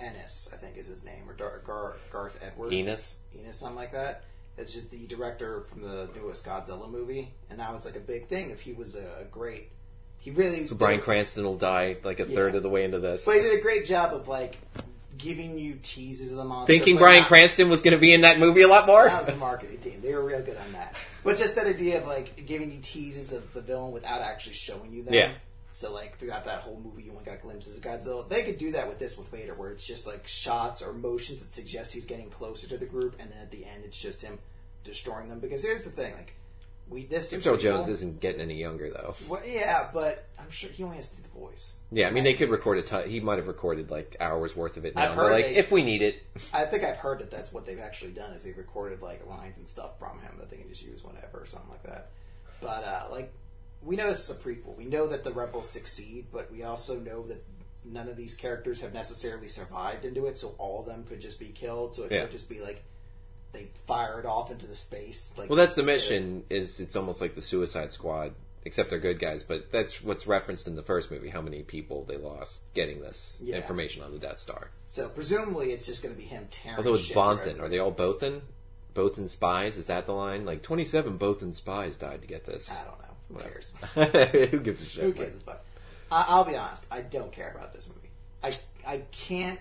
Ennis, 0.00 0.50
I 0.52 0.56
think 0.56 0.76
is 0.76 0.88
his 0.88 1.04
name, 1.04 1.28
or 1.28 1.34
Dar- 1.34 1.62
Gar- 1.64 1.96
Garth 2.10 2.42
Edwards. 2.42 2.72
Enos? 2.72 3.16
Enos, 3.38 3.58
something 3.58 3.76
like 3.76 3.92
that. 3.92 4.24
It's 4.56 4.72
just 4.72 4.90
the 4.90 5.06
director 5.06 5.62
from 5.62 5.82
the 5.82 6.08
newest 6.14 6.44
Godzilla 6.44 6.90
movie, 6.90 7.32
and 7.48 7.60
that 7.60 7.72
was 7.72 7.84
like 7.86 7.96
a 7.96 8.00
big 8.00 8.26
thing. 8.26 8.50
If 8.50 8.60
he 8.60 8.72
was 8.72 8.96
a, 8.96 9.20
a 9.20 9.24
great, 9.24 9.70
he 10.18 10.32
really. 10.32 10.66
So 10.66 10.74
Bryan 10.74 11.00
Cranston 11.00 11.44
will 11.44 11.56
die 11.56 11.96
like 12.02 12.20
a 12.20 12.24
third 12.24 12.54
of 12.54 12.62
the 12.62 12.68
way 12.68 12.84
into 12.84 12.98
this. 12.98 13.24
But 13.24 13.36
he 13.36 13.42
did 13.42 13.58
a 13.58 13.62
great 13.62 13.86
job 13.86 14.12
of 14.12 14.28
like 14.28 14.58
giving 15.18 15.58
you 15.58 15.78
teases 15.82 16.30
of 16.30 16.38
the 16.38 16.44
monster. 16.44 16.72
Thinking 16.72 16.96
Bryan 16.96 17.20
not- 17.20 17.28
Cranston 17.28 17.68
was 17.68 17.82
going 17.82 17.92
to 17.92 18.00
be 18.00 18.12
in 18.12 18.22
that 18.22 18.38
movie 18.38 18.62
a 18.62 18.68
lot 18.68 18.86
more. 18.86 19.04
That 19.04 19.26
was 19.26 19.34
the 19.34 19.40
marketing 19.40 19.78
team. 19.78 20.00
They 20.02 20.14
were 20.14 20.24
real 20.24 20.42
good 20.42 20.56
on 20.56 20.72
that. 20.72 20.94
But 21.22 21.36
just 21.36 21.54
that 21.56 21.66
idea 21.66 22.00
of 22.00 22.06
like 22.06 22.46
giving 22.46 22.72
you 22.72 22.78
teases 22.82 23.32
of 23.32 23.52
the 23.52 23.60
villain 23.60 23.92
without 23.92 24.22
actually 24.22 24.54
showing 24.54 24.92
you 24.92 25.02
them. 25.02 25.14
Yeah. 25.14 25.32
So 25.72 25.92
like 25.92 26.18
throughout 26.18 26.44
that 26.46 26.60
whole 26.60 26.80
movie, 26.82 27.04
you 27.04 27.12
only 27.12 27.24
got 27.24 27.42
glimpses 27.42 27.76
of 27.76 27.82
Godzilla. 27.82 28.28
They 28.28 28.42
could 28.42 28.58
do 28.58 28.72
that 28.72 28.88
with 28.88 28.98
this 28.98 29.16
with 29.16 29.28
Vader, 29.28 29.54
where 29.54 29.70
it's 29.70 29.86
just 29.86 30.06
like 30.06 30.26
shots 30.26 30.82
or 30.82 30.92
motions 30.92 31.40
that 31.40 31.52
suggest 31.52 31.92
he's 31.92 32.04
getting 32.04 32.28
closer 32.30 32.68
to 32.68 32.76
the 32.76 32.86
group, 32.86 33.16
and 33.20 33.30
then 33.30 33.38
at 33.38 33.50
the 33.50 33.64
end, 33.64 33.84
it's 33.84 33.98
just 33.98 34.22
him 34.22 34.38
destroying 34.84 35.28
them. 35.28 35.38
Because 35.38 35.62
here's 35.62 35.84
the 35.84 35.90
thing: 35.90 36.12
like 36.14 36.34
We 36.90 37.06
this 37.06 37.30
James 37.30 37.46
Earl 37.46 37.56
Jones 37.56 37.88
isn't 37.88 38.20
getting 38.20 38.40
any 38.40 38.54
younger 38.56 38.90
though. 38.90 39.14
Well, 39.28 39.40
yeah, 39.46 39.88
but 39.94 40.26
I'm 40.38 40.50
sure 40.50 40.70
he 40.70 40.82
only 40.82 40.96
has 40.96 41.08
to 41.10 41.16
do 41.16 41.22
the 41.22 41.40
voice. 41.40 41.76
Yeah, 41.92 42.08
I 42.08 42.10
mean 42.10 42.24
they 42.24 42.34
could 42.34 42.50
record 42.50 42.78
a 42.78 42.82
ton. 42.82 43.08
He 43.08 43.20
might 43.20 43.38
have 43.38 43.46
recorded 43.46 43.90
like 43.90 44.16
hours 44.20 44.56
worth 44.56 44.76
of 44.76 44.84
it 44.84 44.96
now. 44.96 45.02
I've 45.04 45.12
heard 45.14 45.30
like 45.32 45.44
they- 45.46 45.54
if 45.56 45.70
we 45.70 45.84
need 45.84 46.02
it. 46.02 46.20
I 46.52 46.64
think 46.66 46.82
I've 46.82 46.96
heard 46.96 47.20
that 47.20 47.30
that's 47.30 47.52
what 47.52 47.64
they've 47.64 47.78
actually 47.78 48.10
done 48.12 48.32
is 48.32 48.42
they've 48.42 48.58
recorded 48.58 49.02
like 49.02 49.24
lines 49.26 49.58
and 49.58 49.68
stuff 49.68 49.98
from 50.00 50.18
him 50.20 50.32
that 50.38 50.50
they 50.50 50.56
can 50.56 50.68
just 50.68 50.84
use 50.84 51.04
whenever 51.04 51.38
or 51.38 51.46
something 51.46 51.70
like 51.70 51.84
that. 51.84 52.08
But 52.60 52.84
uh, 52.84 53.06
like 53.12 53.32
we 53.82 53.94
know 53.96 54.08
this 54.08 54.28
is 54.28 54.36
a 54.36 54.40
prequel. 54.40 54.76
We 54.76 54.84
know 54.84 55.06
that 55.06 55.22
the 55.24 55.32
rebels 55.32 55.70
succeed, 55.70 56.26
but 56.32 56.50
we 56.52 56.64
also 56.64 56.98
know 56.98 57.26
that 57.28 57.42
none 57.84 58.08
of 58.08 58.16
these 58.16 58.34
characters 58.34 58.80
have 58.82 58.92
necessarily 58.92 59.48
survived 59.48 60.04
into 60.04 60.26
it. 60.26 60.38
So 60.38 60.54
all 60.58 60.80
of 60.80 60.86
them 60.86 61.04
could 61.08 61.20
just 61.20 61.38
be 61.38 61.46
killed. 61.48 61.94
So 61.94 62.04
it 62.04 62.12
Yeah. 62.12 62.22
could 62.22 62.32
just 62.32 62.48
be 62.48 62.60
like 62.60 62.82
they 63.52 63.68
fire 63.86 64.20
it 64.20 64.26
off 64.26 64.50
into 64.50 64.66
the 64.66 64.74
space. 64.74 65.32
Like 65.36 65.48
Well, 65.48 65.56
that's 65.56 65.76
the 65.76 65.82
mission. 65.82 66.44
Is 66.50 66.80
it's 66.80 66.96
almost 66.96 67.20
like 67.20 67.34
the 67.34 67.42
Suicide 67.42 67.92
Squad, 67.92 68.32
except 68.64 68.90
they're 68.90 68.98
good 68.98 69.18
guys. 69.18 69.42
But 69.42 69.70
that's 69.72 70.02
what's 70.02 70.26
referenced 70.26 70.66
in 70.68 70.76
the 70.76 70.82
first 70.82 71.10
movie. 71.10 71.28
How 71.30 71.40
many 71.40 71.62
people 71.62 72.04
they 72.04 72.16
lost 72.16 72.72
getting 72.74 73.00
this 73.00 73.36
Yeah. 73.40 73.56
information 73.56 74.02
on 74.02 74.12
the 74.12 74.18
Death 74.18 74.38
Star? 74.38 74.70
So 74.88 75.08
presumably 75.08 75.72
it's 75.72 75.86
just 75.86 76.02
going 76.02 76.14
to 76.14 76.20
be 76.20 76.26
him 76.26 76.46
tearing. 76.50 76.78
Although 76.78 76.94
it's 76.94 77.04
shit 77.04 77.16
Bonthan, 77.16 77.60
are 77.60 77.68
they 77.68 77.78
all 77.78 77.92
Bothan? 77.92 78.40
Bothan 78.94 79.28
spies? 79.28 79.76
Is 79.78 79.86
that 79.86 80.06
the 80.06 80.12
line? 80.12 80.44
Like 80.44 80.62
twenty-seven 80.62 81.18
Bothan 81.18 81.54
spies 81.54 81.96
died 81.96 82.22
to 82.22 82.26
get 82.26 82.44
this. 82.44 82.70
I 82.70 82.84
don't 82.84 82.98
know. 82.98 83.06
Who 83.30 83.38
cares? 83.38 84.50
Who 84.50 84.58
gives 84.60 84.82
a 84.82 84.86
shit? 84.86 85.04
Who 85.04 85.12
gives 85.12 85.36
a 85.36 85.40
fuck? 85.40 85.64
I, 86.10 86.24
I'll 86.28 86.44
be 86.44 86.56
honest. 86.56 86.86
I 86.90 87.00
don't 87.02 87.30
care 87.30 87.52
about 87.54 87.72
this 87.72 87.88
movie. 87.88 88.10
I 88.42 88.52
I 88.86 89.02
can't. 89.12 89.60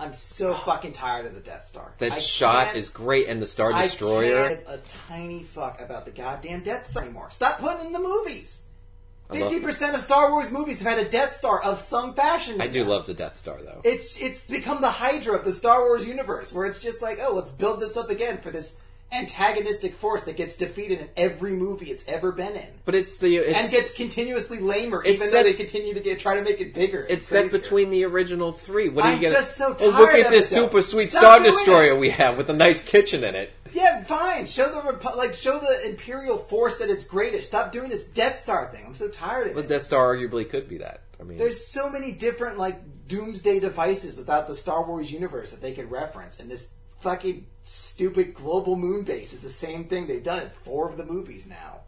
I'm 0.00 0.12
so 0.12 0.54
fucking 0.54 0.92
tired 0.92 1.26
of 1.26 1.34
the 1.34 1.40
Death 1.40 1.64
Star. 1.66 1.92
That 1.98 2.12
I 2.12 2.18
shot 2.18 2.66
can't- 2.66 2.76
is 2.78 2.88
great, 2.88 3.26
and 3.28 3.42
the 3.42 3.46
Star 3.46 3.72
I 3.72 3.82
Destroyer. 3.82 4.48
can't 4.48 4.64
give 4.66 4.74
a 4.74 4.80
tiny 5.08 5.42
fuck 5.42 5.80
about 5.80 6.04
the 6.04 6.12
goddamn 6.12 6.62
Death 6.62 6.86
Star 6.86 7.02
anymore. 7.02 7.30
Stop 7.30 7.58
putting 7.58 7.86
in 7.86 7.92
the 7.92 7.98
movies. 7.98 8.64
I 9.30 9.34
love- 9.38 9.50
Fifty 9.52 9.62
percent 9.64 9.94
of 9.94 10.00
Star 10.00 10.30
Wars 10.30 10.50
movies 10.50 10.80
have 10.82 10.96
had 10.96 11.06
a 11.06 11.10
Death 11.10 11.34
Star 11.34 11.60
of 11.62 11.78
some 11.78 12.14
fashion. 12.14 12.60
I 12.62 12.66
do 12.68 12.80
them. 12.80 12.88
love 12.88 13.06
the 13.06 13.12
Death 13.14 13.36
Star 13.36 13.58
though. 13.60 13.80
It's 13.84 14.16
it's 14.18 14.46
become 14.46 14.80
the 14.80 14.88
Hydra 14.90 15.36
of 15.36 15.44
the 15.44 15.52
Star 15.52 15.80
Wars 15.84 16.06
universe, 16.06 16.52
where 16.52 16.64
it's 16.66 16.78
just 16.78 17.02
like, 17.02 17.18
oh, 17.20 17.34
let's 17.34 17.50
build 17.50 17.80
this 17.80 17.96
up 17.96 18.08
again 18.08 18.38
for 18.40 18.50
this 18.50 18.78
antagonistic 19.10 19.94
force 19.94 20.24
that 20.24 20.36
gets 20.36 20.56
defeated 20.56 21.00
in 21.00 21.08
every 21.16 21.52
movie 21.52 21.90
it's 21.90 22.06
ever 22.08 22.30
been 22.30 22.54
in. 22.54 22.66
but 22.84 22.94
it's 22.94 23.16
the 23.18 23.36
it's, 23.36 23.58
and 23.58 23.70
gets 23.70 23.94
continuously 23.94 24.58
lamer, 24.58 25.02
even 25.04 25.20
set- 25.20 25.32
though 25.32 25.42
they 25.44 25.54
continue 25.54 25.94
to 25.94 26.00
get 26.00 26.18
try 26.18 26.36
to 26.36 26.42
make 26.42 26.60
it 26.60 26.74
bigger. 26.74 27.06
it's 27.08 27.26
set 27.26 27.50
between 27.50 27.90
the 27.90 28.04
original 28.04 28.52
three. 28.52 28.88
What 28.88 29.04
are 29.04 29.08
I'm 29.08 29.16
you 29.16 29.28
gonna? 29.28 29.34
just 29.40 29.56
so 29.56 29.74
oh, 29.80 29.86
look 29.88 30.10
at 30.10 30.30
this 30.30 30.50
super 30.50 30.82
sweet 30.82 31.08
Stop 31.08 31.22
Star 31.22 31.40
Destroyer 31.40 31.94
it. 31.94 31.98
we 31.98 32.10
have 32.10 32.36
with 32.36 32.50
a 32.50 32.54
nice 32.54 32.82
kitchen 32.82 33.24
in 33.24 33.34
it. 33.34 33.50
Yeah, 33.72 34.02
fine. 34.04 34.46
Show 34.46 34.70
the 34.70 35.16
like 35.16 35.34
show 35.34 35.58
the 35.58 35.90
Imperial 35.90 36.38
force 36.38 36.80
at 36.80 36.90
its 36.90 37.06
greatest. 37.06 37.48
Stop 37.48 37.72
doing 37.72 37.88
this 37.88 38.06
Death 38.06 38.38
Star 38.38 38.68
thing. 38.72 38.84
I'm 38.86 38.94
so 38.94 39.08
tired 39.08 39.48
of 39.48 39.54
But 39.54 39.60
it. 39.60 39.68
But 39.68 39.74
Death 39.74 39.82
Star 39.84 40.14
arguably 40.14 40.48
could 40.48 40.68
be 40.68 40.78
that. 40.78 41.02
I 41.20 41.24
mean, 41.24 41.38
There's 41.38 41.66
so 41.66 41.90
many 41.90 42.12
different 42.12 42.58
like 42.58 42.76
doomsday 43.08 43.58
devices 43.60 44.18
without 44.18 44.48
the 44.48 44.54
Star 44.54 44.84
Wars 44.86 45.10
universe 45.10 45.50
that 45.50 45.60
they 45.60 45.72
could 45.72 45.90
reference, 45.90 46.40
and 46.40 46.50
this 46.50 46.74
fucking 47.00 47.46
stupid 47.62 48.34
global 48.34 48.76
moon 48.76 49.02
base 49.04 49.32
is 49.32 49.42
the 49.42 49.48
same 49.48 49.84
thing 49.84 50.06
they've 50.06 50.22
done 50.22 50.42
in 50.42 50.50
four 50.64 50.88
of 50.88 50.96
the 50.96 51.04
movies 51.04 51.48
now. 51.48 51.80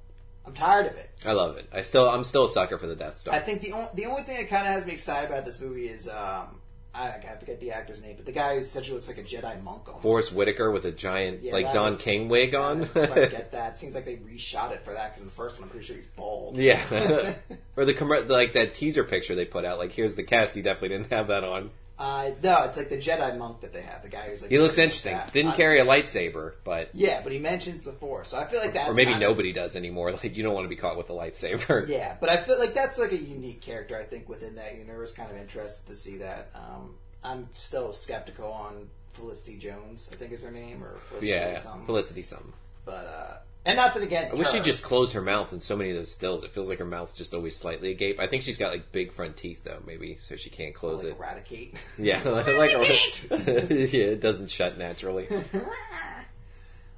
I'm 0.46 0.52
tired 0.54 0.86
of 0.86 0.96
it. 0.96 1.10
I 1.24 1.32
love 1.32 1.56
it. 1.58 1.68
I 1.72 1.82
still, 1.82 2.08
I'm 2.08 2.24
still 2.24 2.44
a 2.44 2.48
sucker 2.48 2.78
for 2.78 2.86
the 2.86 2.96
Death 2.96 3.18
Star. 3.18 3.34
I 3.34 3.38
think 3.40 3.60
the 3.60 3.72
only, 3.72 3.88
the 3.94 4.06
only 4.06 4.22
thing 4.22 4.36
that 4.38 4.48
kind 4.48 4.66
of 4.66 4.72
has 4.72 4.86
me 4.86 4.92
excited 4.92 5.30
about 5.30 5.44
this 5.44 5.60
movie 5.60 5.86
is 5.86 6.08
um, 6.08 6.60
I, 6.94 7.08
I 7.08 7.36
forget 7.38 7.60
the 7.60 7.70
actor's 7.72 8.02
name, 8.02 8.16
but 8.16 8.24
the 8.26 8.32
guy 8.32 8.54
who 8.54 8.60
essentially 8.60 8.94
looks 8.94 9.06
like 9.06 9.18
a 9.18 9.22
Jedi 9.22 9.62
monk. 9.62 9.86
Almost. 9.86 10.02
Forrest 10.02 10.32
Whitaker 10.32 10.70
with 10.70 10.86
a 10.86 10.92
giant, 10.92 11.42
Yeah, 11.42 11.52
like 11.52 11.66
that 11.66 11.74
Don 11.74 11.90
was- 11.90 12.02
King 12.02 12.28
wig 12.28 12.54
on. 12.54 12.84
I 12.94 13.06
get 13.06 13.52
that. 13.52 13.78
Seems 13.78 13.94
like 13.94 14.06
they 14.06 14.16
reshot 14.16 14.72
it 14.72 14.82
for 14.84 14.92
that 14.94 15.10
because 15.10 15.22
in 15.22 15.28
the 15.28 15.34
first 15.34 15.58
one, 15.60 15.64
I'm 15.68 15.70
pretty 15.70 15.86
sure 15.86 15.96
he's 15.96 16.06
bald. 16.16 16.56
yeah, 16.56 16.80
or 17.76 17.84
the 17.84 17.94
commer- 17.94 18.28
like 18.28 18.54
that 18.54 18.74
teaser 18.74 19.04
picture 19.04 19.34
they 19.34 19.44
put 19.44 19.64
out. 19.64 19.78
Like, 19.78 19.92
here's 19.92 20.16
the 20.16 20.24
cast. 20.24 20.54
He 20.54 20.62
definitely 20.62 20.88
didn't 20.96 21.10
have 21.12 21.28
that 21.28 21.44
on. 21.44 21.70
Uh, 22.00 22.30
no, 22.42 22.64
it's 22.64 22.78
like 22.78 22.88
the 22.88 22.96
Jedi 22.96 23.36
monk 23.36 23.60
that 23.60 23.74
they 23.74 23.82
have. 23.82 24.02
The 24.02 24.08
guy 24.08 24.20
who's 24.30 24.40
like 24.40 24.50
He 24.50 24.58
looks 24.58 24.78
interesting. 24.78 25.12
that. 25.16 25.32
Didn't 25.34 25.52
carry 25.52 25.80
a 25.80 25.84
lightsaber, 25.84 26.54
but 26.64 26.88
Yeah, 26.94 27.20
but 27.22 27.30
he 27.30 27.38
mentions 27.38 27.84
the 27.84 27.92
Force, 27.92 28.30
so 28.30 28.38
I 28.38 28.46
feel 28.46 28.58
like 28.60 28.72
that's 28.72 28.88
or 28.88 28.94
maybe 28.94 29.10
kind 29.12 29.22
of- 29.22 29.28
nobody 29.28 29.52
does 29.52 29.76
anymore. 29.76 30.10
Like, 30.12 30.34
you 30.34 30.42
don't 30.42 30.54
want 30.54 30.64
to 30.64 30.68
be 30.70 30.76
caught 30.76 30.96
with 30.96 31.10
a 31.10 31.12
lightsaber. 31.12 31.86
Yeah, 31.88 32.16
but 32.18 32.30
I 32.30 32.38
feel 32.38 32.58
like 32.58 32.72
that's 32.72 32.96
like 32.98 33.12
a 33.12 33.18
unique 33.18 33.60
character. 33.60 33.98
I 33.98 34.04
think 34.04 34.28
within 34.30 34.54
that 34.54 34.78
universe, 34.78 35.12
kind 35.12 35.30
of 35.30 35.36
interested 35.36 35.86
to 35.88 35.94
see 35.94 36.16
that. 36.18 36.50
Um, 36.54 36.94
I'm 37.22 37.48
still 37.52 37.92
skeptical 37.92 38.50
on 38.50 38.88
Felicity 39.12 39.58
Jones. 39.58 40.08
I 40.10 40.16
think 40.16 40.32
is 40.32 40.42
her 40.42 40.50
name, 40.50 40.82
or 40.82 40.96
Felicity 41.08 41.28
yeah, 41.28 41.58
something. 41.58 41.84
Felicity 41.84 42.22
something. 42.22 42.52
But 42.86 43.06
uh, 43.06 43.36
and 43.64 43.76
nothing 43.76 44.02
against. 44.02 44.34
I 44.34 44.38
wish 44.38 44.48
her. 44.48 44.52
she'd 44.54 44.64
just 44.64 44.82
close 44.82 45.12
her 45.12 45.20
mouth 45.20 45.52
in 45.52 45.60
so 45.60 45.76
many 45.76 45.90
of 45.90 45.96
those 45.96 46.10
stills. 46.12 46.42
It 46.44 46.52
feels 46.52 46.68
like 46.68 46.78
her 46.78 46.84
mouth's 46.84 47.14
just 47.14 47.34
always 47.34 47.56
slightly 47.56 47.90
agape. 47.90 48.18
I 48.18 48.26
think 48.26 48.42
she's 48.42 48.58
got 48.58 48.72
like 48.72 48.92
big 48.92 49.12
front 49.12 49.36
teeth 49.36 49.64
though, 49.64 49.82
maybe, 49.86 50.16
so 50.18 50.36
she 50.36 50.50
can't 50.50 50.74
close 50.74 51.02
like 51.02 51.12
it. 51.12 51.18
eradicate. 51.18 51.74
Yeah, 51.98 52.22
like 52.28 52.46
a, 52.72 52.78
yeah, 53.30 54.04
it 54.12 54.20
doesn't 54.20 54.50
shut 54.50 54.78
naturally. 54.78 55.28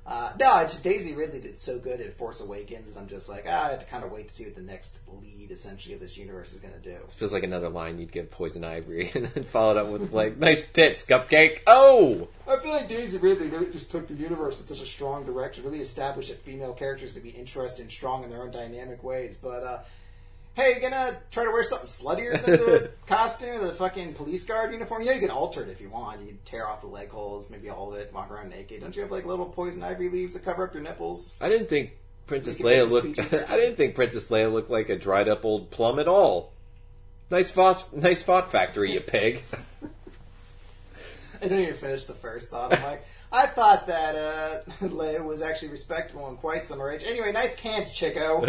Uh, 0.04 0.32
no, 0.38 0.50
I 0.50 0.64
just 0.64 0.82
Daisy 0.82 1.14
Ridley 1.14 1.40
did 1.40 1.60
so 1.60 1.78
good 1.78 2.00
at 2.00 2.16
Force 2.16 2.40
Awakens, 2.40 2.88
and 2.88 2.98
I'm 2.98 3.06
just 3.06 3.28
like, 3.28 3.44
ah, 3.46 3.66
I 3.66 3.70
have 3.70 3.80
to 3.80 3.86
kind 3.86 4.02
of 4.02 4.10
wait 4.10 4.28
to 4.28 4.34
see 4.34 4.44
what 4.44 4.56
the 4.56 4.60
next 4.60 4.98
lead, 5.06 5.52
essentially, 5.52 5.94
of 5.94 6.00
this 6.00 6.18
universe 6.18 6.52
is 6.52 6.58
going 6.58 6.74
to 6.74 6.80
do. 6.80 6.96
Feels 7.10 7.32
like 7.32 7.44
another 7.44 7.68
line 7.68 7.98
you'd 7.98 8.10
give 8.10 8.28
Poison 8.28 8.64
Ivory, 8.64 9.12
and 9.14 9.26
then 9.26 9.44
followed 9.44 9.76
up 9.76 9.86
with 9.86 10.12
like, 10.12 10.38
"Nice 10.38 10.66
tits, 10.72 11.06
cupcake." 11.06 11.60
Oh, 11.68 12.28
I 12.48 12.56
feel 12.56 12.72
like 12.72 12.88
Daisy 12.88 13.18
Ridley 13.18 13.46
really 13.46 13.70
just 13.70 13.92
took 13.92 14.08
the 14.08 14.14
universe 14.14 14.60
in 14.60 14.66
such 14.66 14.80
a 14.80 14.86
strong 14.86 15.24
direction, 15.24 15.62
really 15.64 15.80
established 15.80 16.30
that 16.30 16.42
female 16.42 16.72
characters 16.72 17.12
can 17.12 17.22
be 17.22 17.30
interesting 17.30 17.84
and 17.84 17.92
strong 17.92 18.24
in 18.24 18.30
their 18.30 18.42
own 18.42 18.50
dynamic 18.50 19.04
ways. 19.04 19.36
But 19.36 19.62
uh, 19.62 19.78
hey, 20.54 20.74
you 20.74 20.80
gonna 20.80 21.16
try 21.30 21.44
to 21.44 21.50
wear 21.50 21.62
something 21.62 21.88
sluttier 21.88 22.32
than 22.32 22.56
the 22.56 22.90
costume, 23.06 23.60
the 23.60 23.72
fucking 23.72 24.14
police 24.14 24.44
guard 24.44 24.72
uniform? 24.72 25.02
You 25.02 25.08
know 25.08 25.14
you 25.14 25.20
can 25.20 25.30
alter 25.30 25.62
it 25.62 25.68
if 25.68 25.80
you 25.80 25.88
want. 25.88 26.20
You 26.20 26.26
can 26.28 26.38
tear 26.44 26.68
off 26.68 26.80
the 26.80 26.86
leg 26.86 27.10
holes, 27.10 27.50
maybe 27.50 27.70
all 27.70 27.92
of 27.92 27.98
it, 27.98 28.12
walk 28.12 28.30
around 28.30 28.50
naked. 28.50 28.80
Don't 28.80 28.94
you 28.94 29.02
have 29.02 29.10
like 29.10 29.26
little 29.26 29.46
poison 29.46 29.82
ivy 29.82 30.08
leaves 30.08 30.34
that 30.34 30.44
cover 30.44 30.64
up 30.66 30.74
your 30.74 30.82
nipples? 30.82 31.36
I 31.40 31.48
didn't 31.48 31.68
think 31.68 31.92
Princess 32.26 32.60
Leia 32.60 32.88
looked. 32.88 33.18
I 33.50 33.56
didn't 33.56 33.76
think 33.76 33.94
Princess 33.94 34.28
Leia 34.28 34.52
looked 34.52 34.70
like 34.70 34.88
a 34.88 34.96
dried 34.96 35.28
up 35.28 35.44
old 35.44 35.70
plum 35.70 35.98
at 35.98 36.08
all. 36.08 36.52
Nice 37.30 37.50
phos, 37.50 37.90
nice 37.92 38.22
fought 38.22 38.52
factory, 38.52 38.92
you 38.92 39.00
pig. 39.00 39.42
I 41.40 41.46
didn't 41.46 41.60
even 41.60 41.74
finish 41.74 42.04
the 42.04 42.12
first 42.12 42.50
thought. 42.50 42.72
I'm 42.72 42.82
like, 42.84 43.04
I 43.32 43.46
thought 43.46 43.86
that 43.86 44.14
uh, 44.14 44.70
Leia 44.82 45.24
was 45.24 45.40
actually 45.40 45.68
respectable 45.68 46.28
and 46.28 46.36
quite 46.36 46.66
some 46.66 46.80
age. 46.82 47.02
Anyway, 47.04 47.32
nice 47.32 47.56
cans, 47.56 47.90
Chico. 47.90 48.42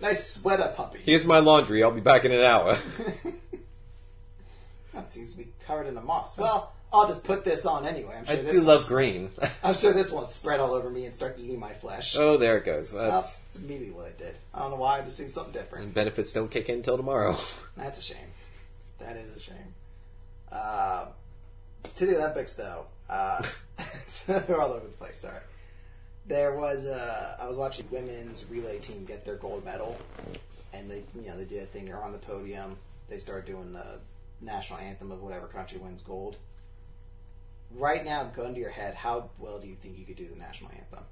Nice 0.00 0.34
sweater 0.34 0.72
puppies. 0.76 1.02
Here's 1.04 1.24
my 1.24 1.38
laundry. 1.38 1.82
I'll 1.82 1.90
be 1.90 2.00
back 2.00 2.24
in 2.24 2.32
an 2.32 2.42
hour. 2.42 2.78
That 4.92 5.12
seems 5.12 5.32
to 5.32 5.38
be 5.38 5.48
covered 5.66 5.86
in 5.86 5.96
a 5.96 6.00
moss. 6.00 6.36
Well, 6.36 6.72
I'll 6.92 7.06
just 7.06 7.22
put 7.24 7.44
this 7.44 7.64
on 7.64 7.86
anyway. 7.86 8.16
I'm 8.18 8.24
I 8.28 8.34
sure 8.34 8.42
this 8.42 8.52
do 8.54 8.62
love 8.62 8.86
green. 8.86 9.30
I'm 9.62 9.74
sure 9.74 9.92
this 9.92 10.10
won't 10.10 10.30
spread 10.30 10.58
all 10.60 10.72
over 10.74 10.90
me 10.90 11.04
and 11.04 11.14
start 11.14 11.36
eating 11.38 11.58
my 11.60 11.72
flesh. 11.72 12.16
oh, 12.16 12.36
there 12.36 12.58
it 12.58 12.64
goes. 12.64 12.92
Well, 12.92 13.10
That's, 13.10 13.34
that's 13.36 13.56
immediately 13.56 13.92
what 13.92 14.06
I 14.06 14.10
did. 14.18 14.34
I 14.52 14.60
don't 14.60 14.72
know 14.72 14.76
why. 14.78 14.98
I 14.98 15.02
just 15.02 15.16
seemed 15.16 15.30
something 15.30 15.52
different. 15.52 15.94
benefits 15.94 16.32
don't 16.32 16.50
kick 16.50 16.68
in 16.68 16.76
until 16.76 16.96
tomorrow. 16.96 17.36
That's 17.76 17.98
a 17.98 18.02
shame. 18.02 18.16
That 18.98 19.16
is 19.16 19.34
a 19.36 19.40
shame. 19.40 19.74
Uh, 20.50 21.06
to 21.96 22.06
the 22.06 22.16
Olympics, 22.16 22.54
though, 22.54 22.86
uh, 23.08 23.42
they're 24.26 24.60
all 24.60 24.72
over 24.72 24.86
the 24.86 24.92
place. 24.92 25.18
Sorry. 25.18 25.38
There 26.30 26.56
was 26.56 26.86
uh, 26.86 27.36
I 27.42 27.48
was 27.48 27.56
watching 27.56 27.86
women's 27.90 28.48
relay 28.48 28.78
team 28.78 29.04
get 29.04 29.24
their 29.24 29.34
gold 29.34 29.64
medal, 29.64 29.98
and 30.72 30.88
they 30.88 31.02
you 31.20 31.28
know 31.28 31.36
they 31.36 31.44
did 31.44 31.64
a 31.64 31.66
thing. 31.66 31.86
They're 31.86 32.00
on 32.00 32.12
the 32.12 32.18
podium. 32.18 32.76
They 33.08 33.18
start 33.18 33.46
doing 33.46 33.72
the 33.72 33.84
national 34.40 34.78
anthem 34.78 35.10
of 35.10 35.20
whatever 35.22 35.48
country 35.48 35.78
wins 35.78 36.02
gold. 36.02 36.36
Right 37.76 38.04
now, 38.04 38.22
gun 38.24 38.54
to 38.54 38.60
your 38.60 38.70
head, 38.70 38.94
how 38.94 39.30
well 39.40 39.58
do 39.58 39.66
you 39.66 39.74
think 39.74 39.98
you 39.98 40.04
could 40.04 40.14
do 40.14 40.28
the 40.32 40.38
national 40.38 40.70
anthem? 40.70 41.04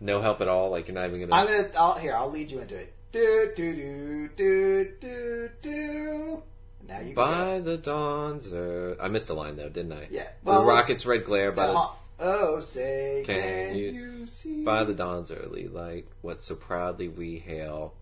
No 0.00 0.22
help 0.22 0.40
at 0.40 0.48
all. 0.48 0.70
Like 0.70 0.88
you're 0.88 0.94
not 0.94 1.10
even 1.10 1.28
gonna. 1.28 1.34
I'm 1.34 1.46
gonna. 1.46 1.70
I'll, 1.78 1.98
here, 1.98 2.14
I'll 2.16 2.30
lead 2.30 2.50
you 2.50 2.60
into 2.60 2.76
it. 2.76 2.94
Do 3.12 3.52
do 3.54 3.74
do 3.74 4.30
do 4.34 4.92
do 5.02 5.50
do. 5.60 6.42
Now 6.88 7.00
you. 7.00 7.14
By 7.14 7.58
the 7.58 7.76
dawn's 7.76 8.50
earth. 8.50 8.96
I 9.02 9.08
missed 9.08 9.28
a 9.28 9.34
line 9.34 9.56
though, 9.56 9.68
didn't 9.68 9.92
I? 9.92 10.08
Yeah. 10.10 10.28
Well, 10.42 10.62
the 10.62 10.66
rocket's 10.68 11.04
red 11.04 11.26
glare 11.26 11.52
by 11.52 11.66
the 11.66 11.74
Uh, 11.74 11.88
oh, 12.20 12.60
say 12.60 13.22
Can 13.26 13.40
can, 13.40 13.76
you- 13.76 13.90
you, 13.90 14.26
see? 14.26 14.62
by 14.62 14.84
the 14.84 14.94
dawn's 14.94 15.30
early 15.30 15.68
light. 15.68 16.06
What 16.20 16.42
so 16.42 16.54
proudly 16.54 17.08
we 17.08 17.38
hail. 17.38 17.94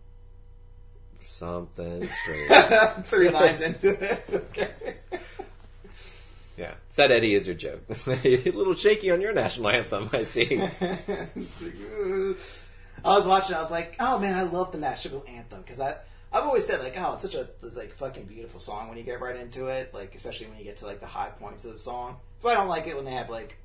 Something 1.22 2.08
straight. 2.08 2.48
Three 3.04 3.28
lines 3.30 3.60
into 3.60 3.90
it. 3.90 4.24
Okay. 4.32 4.70
yeah, 6.56 6.74
it's 6.88 6.96
that 6.96 7.12
Eddie 7.12 7.34
Izzard 7.34 7.58
joke. 7.58 7.84
a 8.06 8.50
little 8.50 8.74
shaky 8.74 9.10
on 9.10 9.20
your 9.20 9.32
national 9.32 9.68
anthem. 9.68 10.10
I 10.12 10.24
see. 10.24 10.60
I 13.04 13.16
was 13.16 13.26
watching. 13.26 13.54
I 13.54 13.60
was 13.60 13.70
like, 13.70 13.94
"Oh 14.00 14.18
man, 14.18 14.34
I 14.36 14.42
love 14.42 14.72
the 14.72 14.78
national 14.78 15.24
anthem" 15.28 15.62
because 15.62 15.78
I 15.80 15.96
I've 16.32 16.44
always 16.44 16.66
said 16.66 16.80
like, 16.80 16.94
"Oh, 16.98 17.14
it's 17.14 17.22
such 17.22 17.34
a 17.36 17.48
like 17.62 17.92
fucking 17.94 18.24
beautiful 18.24 18.58
song 18.58 18.88
when 18.88 18.98
you 18.98 19.04
get 19.04 19.20
right 19.20 19.36
into 19.36 19.66
it." 19.66 19.94
Like 19.94 20.14
especially 20.14 20.48
when 20.48 20.58
you 20.58 20.64
get 20.64 20.78
to 20.78 20.86
like 20.86 21.00
the 21.00 21.06
high 21.06 21.28
points 21.28 21.64
of 21.64 21.72
the 21.72 21.78
song. 21.78 22.16
That's 22.34 22.44
why 22.44 22.52
I 22.52 22.54
don't 22.54 22.68
like 22.68 22.86
it 22.86 22.96
when 22.96 23.04
they 23.04 23.12
have 23.12 23.30
like 23.30 23.56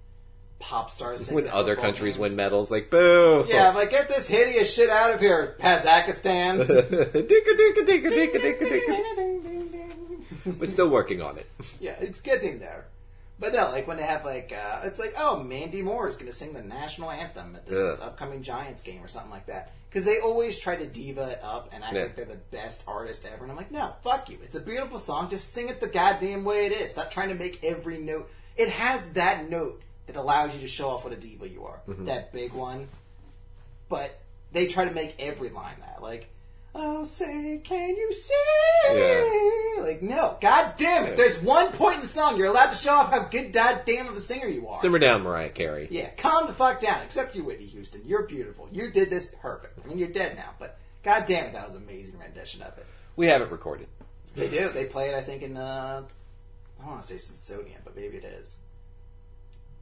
pop 0.59 0.89
stars. 0.89 1.29
when 1.31 1.47
other 1.49 1.75
countries 1.75 2.15
games. 2.15 2.29
win 2.29 2.35
medals, 2.35 2.71
like 2.71 2.89
boo. 2.89 3.45
Yeah, 3.47 3.69
I'm 3.69 3.75
like 3.75 3.91
get 3.91 4.07
this 4.07 4.27
hideous 4.27 4.73
shit 4.73 4.89
out 4.89 5.13
of 5.13 5.19
here, 5.19 5.55
Kazakhstan. 5.59 6.67
We're 10.59 10.67
still 10.69 10.89
working 10.89 11.21
on 11.21 11.37
it. 11.37 11.49
yeah, 11.79 11.95
it's 11.99 12.21
getting 12.21 12.59
there. 12.59 12.85
But 13.39 13.53
no, 13.53 13.71
like 13.71 13.87
when 13.87 13.97
they 13.97 14.03
have 14.03 14.23
like, 14.25 14.53
uh, 14.53 14.81
it's 14.83 14.99
like, 14.99 15.15
oh, 15.17 15.41
Mandy 15.43 15.81
Moore 15.81 16.07
is 16.07 16.15
going 16.17 16.27
to 16.31 16.37
sing 16.37 16.53
the 16.53 16.61
national 16.61 17.11
anthem 17.11 17.55
at 17.55 17.65
this 17.65 17.99
upcoming 17.99 18.41
Giants 18.43 18.83
game 18.83 19.03
or 19.03 19.07
something 19.07 19.31
like 19.31 19.47
that. 19.47 19.71
Because 19.89 20.05
they 20.05 20.19
always 20.19 20.57
try 20.59 20.75
to 20.75 20.85
diva 20.87 21.29
it 21.31 21.39
up 21.43 21.69
and 21.73 21.83
I 21.83 21.91
Yeah. 21.91 22.01
like 22.03 22.15
they're 22.15 22.25
the 22.25 22.35
best 22.51 22.83
artist 22.87 23.25
ever. 23.31 23.43
And 23.43 23.51
I'm 23.51 23.57
like, 23.57 23.71
no, 23.71 23.93
fuck 24.03 24.29
you. 24.29 24.37
It's 24.43 24.55
a 24.55 24.59
beautiful 24.61 24.97
song. 24.97 25.29
Just 25.29 25.51
sing 25.51 25.67
it 25.69 25.81
the 25.81 25.87
goddamn 25.87 26.43
way 26.43 26.67
it 26.67 26.71
is. 26.71 26.91
Stop 26.91 27.11
trying 27.11 27.29
to 27.29 27.35
make 27.35 27.63
every 27.63 27.97
note. 27.97 28.29
It 28.55 28.69
has 28.69 29.13
that 29.13 29.49
note 29.49 29.81
that 30.07 30.15
allows 30.15 30.53
you 30.55 30.61
to 30.61 30.67
show 30.67 30.89
off 30.89 31.03
what 31.03 31.13
a 31.13 31.15
diva 31.15 31.47
you 31.47 31.65
are. 31.65 31.81
Mm-hmm. 31.87 32.05
That 32.05 32.33
big 32.33 32.53
one. 32.53 32.87
But 33.89 34.19
they 34.51 34.67
try 34.67 34.85
to 34.85 34.93
make 34.93 35.15
every 35.19 35.49
line 35.49 35.75
that. 35.79 36.01
Like, 36.01 36.29
oh, 36.75 37.05
say, 37.05 37.61
can 37.63 37.89
you 37.89 38.13
see? 38.13 39.81
Like, 39.81 40.01
no. 40.01 40.37
God 40.41 40.73
damn 40.77 41.05
it. 41.05 41.09
Yeah. 41.09 41.15
There's 41.15 41.41
one 41.41 41.71
point 41.71 41.95
in 41.95 42.01
the 42.01 42.07
song 42.07 42.37
you're 42.37 42.47
allowed 42.47 42.71
to 42.71 42.77
show 42.77 42.93
off 42.93 43.11
how 43.11 43.23
good 43.23 43.53
goddamn 43.53 44.07
of 44.07 44.15
a 44.15 44.21
singer 44.21 44.47
you 44.47 44.67
are. 44.67 44.79
Simmer 44.79 44.99
down, 44.99 45.21
Mariah 45.21 45.49
Carey. 45.49 45.87
Yeah, 45.91 46.09
calm 46.17 46.47
the 46.47 46.53
fuck 46.53 46.79
down. 46.79 47.01
Except 47.03 47.35
you, 47.35 47.43
Whitney 47.43 47.65
Houston. 47.67 48.01
You're 48.05 48.23
beautiful. 48.23 48.67
You 48.71 48.91
did 48.91 49.09
this 49.09 49.31
perfect. 49.41 49.79
I 49.83 49.87
mean, 49.87 49.97
you're 49.97 50.09
dead 50.09 50.35
now, 50.35 50.51
but 50.59 50.77
god 51.03 51.25
damn 51.27 51.45
it, 51.45 51.53
that 51.53 51.65
was 51.65 51.75
an 51.75 51.83
amazing 51.83 52.19
rendition 52.19 52.61
of 52.61 52.77
it. 52.77 52.85
We 53.15 53.27
have 53.27 53.41
it 53.41 53.51
recorded. 53.51 53.87
They 54.35 54.49
do. 54.49 54.69
They 54.69 54.85
play 54.85 55.09
it, 55.09 55.15
I 55.15 55.21
think, 55.21 55.43
in, 55.43 55.55
uh, 55.57 56.03
I 56.79 56.81
don't 56.81 56.91
want 56.91 57.03
to 57.03 57.07
say 57.07 57.17
Smithsonian, 57.17 57.81
but 57.83 57.95
maybe 57.95 58.17
it 58.17 58.23
is. 58.23 58.57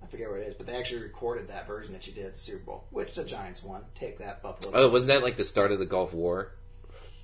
I 0.03 0.07
forget 0.07 0.29
where 0.29 0.39
it 0.39 0.47
is, 0.47 0.55
but 0.55 0.65
they 0.67 0.75
actually 0.75 1.03
recorded 1.03 1.47
that 1.49 1.67
version 1.67 1.93
that 1.93 2.03
she 2.03 2.11
did 2.11 2.25
at 2.25 2.33
the 2.33 2.39
Super 2.39 2.63
Bowl, 2.65 2.83
which 2.89 3.13
the 3.15 3.23
Giants 3.23 3.63
won. 3.63 3.83
Take 3.95 4.17
that, 4.19 4.41
Buffalo. 4.41 4.73
Oh, 4.75 4.89
wasn't 4.89 5.09
that 5.09 5.23
like 5.23 5.37
the 5.37 5.45
start 5.45 5.71
of 5.71 5.79
the 5.79 5.85
Gulf 5.85 6.13
War? 6.13 6.51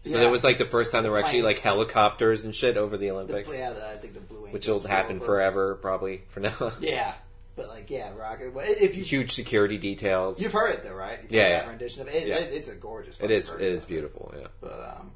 So 0.06 0.12
Yeah. 0.16 0.24
that 0.24 0.30
was 0.32 0.44
like 0.44 0.58
the 0.58 0.66
first 0.66 0.92
time 0.92 1.04
there 1.04 1.12
were 1.12 1.18
actually 1.18 1.42
like 1.42 1.58
helicopters 1.60 2.46
and 2.46 2.56
shit 2.56 2.78
over 2.78 2.96
the 2.98 3.08
The- 3.08 3.12
Olympics, 3.12 3.52
yeah, 3.54 3.74
the, 3.74 3.86
I 3.86 3.96
think 3.96 4.14
the 4.14 4.20
Blue 4.22 4.48
which 4.52 4.68
will 4.68 4.80
happen 4.80 5.18
over. 5.18 5.26
forever, 5.26 5.76
probably 5.76 6.22
for 6.30 6.40
now. 6.40 6.72
Yeah, 6.80 7.14
but 7.58 7.68
like, 7.68 7.90
yeah, 7.90 8.14
Rocket. 8.16 8.54
If 8.56 8.96
you 8.96 9.04
Huge 9.04 9.32
security 9.34 9.78
details. 9.78 10.40
you've 10.40 10.54
heard 10.54 10.76
it 10.76 10.84
though, 10.84 10.94
right? 10.94 11.20
You've 11.24 11.32
Yeah, 11.32 11.48
yeah. 11.50 11.68
rendition 11.68 12.04
of 12.04 12.08
it. 12.10 12.16
It- 12.24 12.28
Yeah. 12.28 12.38
It's 12.38 12.70
a 12.70 12.76
gorgeous. 12.76 13.20
It 13.20 13.32
is. 13.32 13.50
It 13.50 13.60
is 13.62 13.84
beautiful. 13.84 14.34
Yeah. 14.40 14.48
But 14.62 14.74
um, 14.74 15.12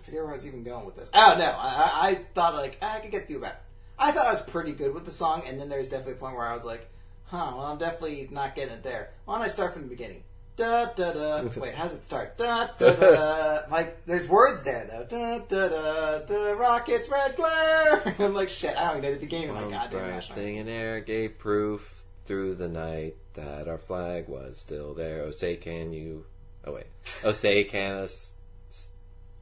I 0.00 0.04
forget 0.06 0.22
where 0.22 0.30
I 0.30 0.34
was 0.36 0.46
even 0.46 0.62
going 0.62 0.86
with 0.86 0.96
this. 0.96 1.10
Oh 1.12 1.34
no, 1.36 1.44
I, 1.44 1.50
I, 1.50 2.08
I 2.10 2.14
thought 2.34 2.54
like 2.54 2.78
I 2.80 3.00
could 3.00 3.10
get 3.10 3.26
through 3.26 3.40
that. 3.40 3.63
I 3.98 4.10
thought 4.12 4.26
I 4.26 4.32
was 4.32 4.42
pretty 4.42 4.72
good 4.72 4.94
with 4.94 5.04
the 5.04 5.10
song, 5.10 5.42
and 5.46 5.60
then 5.60 5.68
there's 5.68 5.88
definitely 5.88 6.14
a 6.14 6.16
point 6.16 6.36
where 6.36 6.46
I 6.46 6.54
was 6.54 6.64
like, 6.64 6.88
"Huh, 7.26 7.52
well, 7.56 7.66
I'm 7.66 7.78
definitely 7.78 8.28
not 8.30 8.54
getting 8.54 8.74
it 8.74 8.82
there." 8.82 9.10
Why 9.24 9.36
don't 9.36 9.44
I 9.44 9.48
start 9.48 9.72
from 9.72 9.82
the 9.82 9.88
beginning? 9.88 10.22
Da 10.56 10.86
da 10.86 11.12
da. 11.12 11.48
Wait, 11.60 11.74
how's 11.74 11.94
it 11.94 12.04
start? 12.04 12.38
Da 12.38 12.68
da 12.78 12.94
da. 12.94 13.60
Like, 13.70 14.04
there's 14.06 14.28
words 14.28 14.62
there 14.62 14.86
though. 14.88 15.04
Da 15.04 15.38
da 15.38 15.68
da. 15.68 16.18
The 16.26 16.54
rockets 16.56 17.08
red 17.10 17.34
glare. 17.36 18.14
I'm 18.18 18.34
like, 18.34 18.48
shit. 18.48 18.76
I 18.76 18.88
don't 18.88 18.98
even 18.98 19.02
know 19.02 19.14
the 19.14 19.20
beginning 19.20 19.50
of 19.50 19.56
my 19.56 19.70
goddamn 19.70 20.14
bursting 20.14 20.56
in 20.56 20.68
air 20.68 21.00
gave 21.00 21.38
proof 21.38 22.04
through 22.26 22.54
the 22.54 22.68
night 22.68 23.16
that 23.34 23.68
our 23.68 23.78
flag 23.78 24.28
was 24.28 24.58
still 24.58 24.94
there. 24.94 25.22
Oh, 25.22 25.30
say 25.32 25.56
can 25.56 25.92
you? 25.92 26.24
Oh 26.64 26.72
wait. 26.72 26.86
Oh, 27.24 27.32
say 27.32 27.64
can 27.64 27.96
us? 27.96 28.38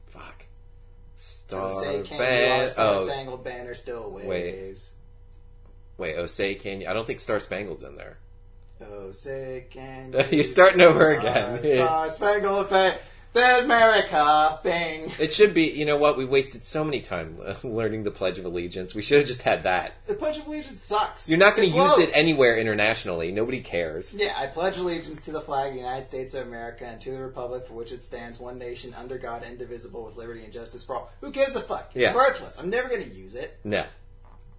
Fuck. 0.07 0.45
Star 1.47 1.71
say, 1.71 2.03
can 2.03 2.13
you, 2.13 2.17
Ban- 2.17 2.69
star 2.69 2.95
oh, 2.95 3.05
spangled 3.05 3.43
banner 3.43 3.75
still 3.75 4.09
waves? 4.09 4.93
Wait. 5.97 6.15
wait. 6.15 6.21
Oh, 6.21 6.25
say 6.25 6.55
can 6.55 6.79
you? 6.79 6.87
I 6.87 6.93
don't 6.93 7.05
think 7.05 7.19
Star 7.19 7.39
Spangled's 7.39 7.83
in 7.83 7.97
there. 7.97 8.17
Oh, 8.81 9.11
say 9.11 9.65
can 9.69 10.15
You're 10.31 10.45
starting 10.45 10.81
over 10.81 11.11
again. 11.11 11.59
Star 11.59 12.09
Spangled 12.09 12.69
Banner, 12.69 12.97
the 13.33 13.59
America, 13.63 14.59
bing. 14.63 15.11
It 15.19 15.33
should 15.33 15.53
be. 15.53 15.63
You 15.71 15.85
know 15.85 15.97
what? 15.97 16.17
We 16.17 16.25
wasted 16.25 16.63
so 16.63 16.83
many 16.83 17.01
time 17.01 17.37
learning 17.63 18.03
the 18.03 18.11
Pledge 18.11 18.37
of 18.39 18.45
Allegiance. 18.45 18.93
We 18.95 19.01
should 19.01 19.17
have 19.19 19.27
just 19.27 19.41
had 19.41 19.63
that. 19.63 19.93
The 20.07 20.13
Pledge 20.13 20.37
of 20.37 20.47
Allegiance 20.47 20.83
sucks. 20.83 21.29
You're 21.29 21.39
not 21.39 21.55
going 21.55 21.71
to 21.71 21.75
use 21.77 21.97
it 21.97 22.11
anywhere 22.15 22.55
internationally. 22.57 23.31
Nobody 23.31 23.61
cares. 23.61 24.13
Yeah, 24.13 24.33
I 24.37 24.47
pledge 24.47 24.77
allegiance 24.77 25.25
to 25.25 25.31
the 25.31 25.41
flag 25.41 25.69
of 25.69 25.73
the 25.73 25.79
United 25.79 26.05
States 26.05 26.33
of 26.33 26.45
America 26.47 26.85
and 26.85 27.01
to 27.01 27.11
the 27.11 27.21
republic 27.21 27.67
for 27.67 27.73
which 27.73 27.91
it 27.91 28.05
stands, 28.05 28.39
one 28.39 28.57
nation, 28.57 28.93
under 28.93 29.17
God, 29.17 29.43
indivisible, 29.43 30.05
with 30.05 30.15
liberty 30.15 30.43
and 30.43 30.53
justice 30.53 30.83
for 30.83 30.95
all. 30.95 31.11
Who 31.21 31.31
gives 31.31 31.55
a 31.55 31.61
fuck? 31.61 31.87
It's 31.87 31.97
Yeah. 31.97 32.13
worthless. 32.13 32.59
I'm 32.59 32.69
never 32.69 32.87
going 32.87 33.03
to 33.03 33.15
use 33.15 33.35
it. 33.35 33.57
No. 33.63 33.83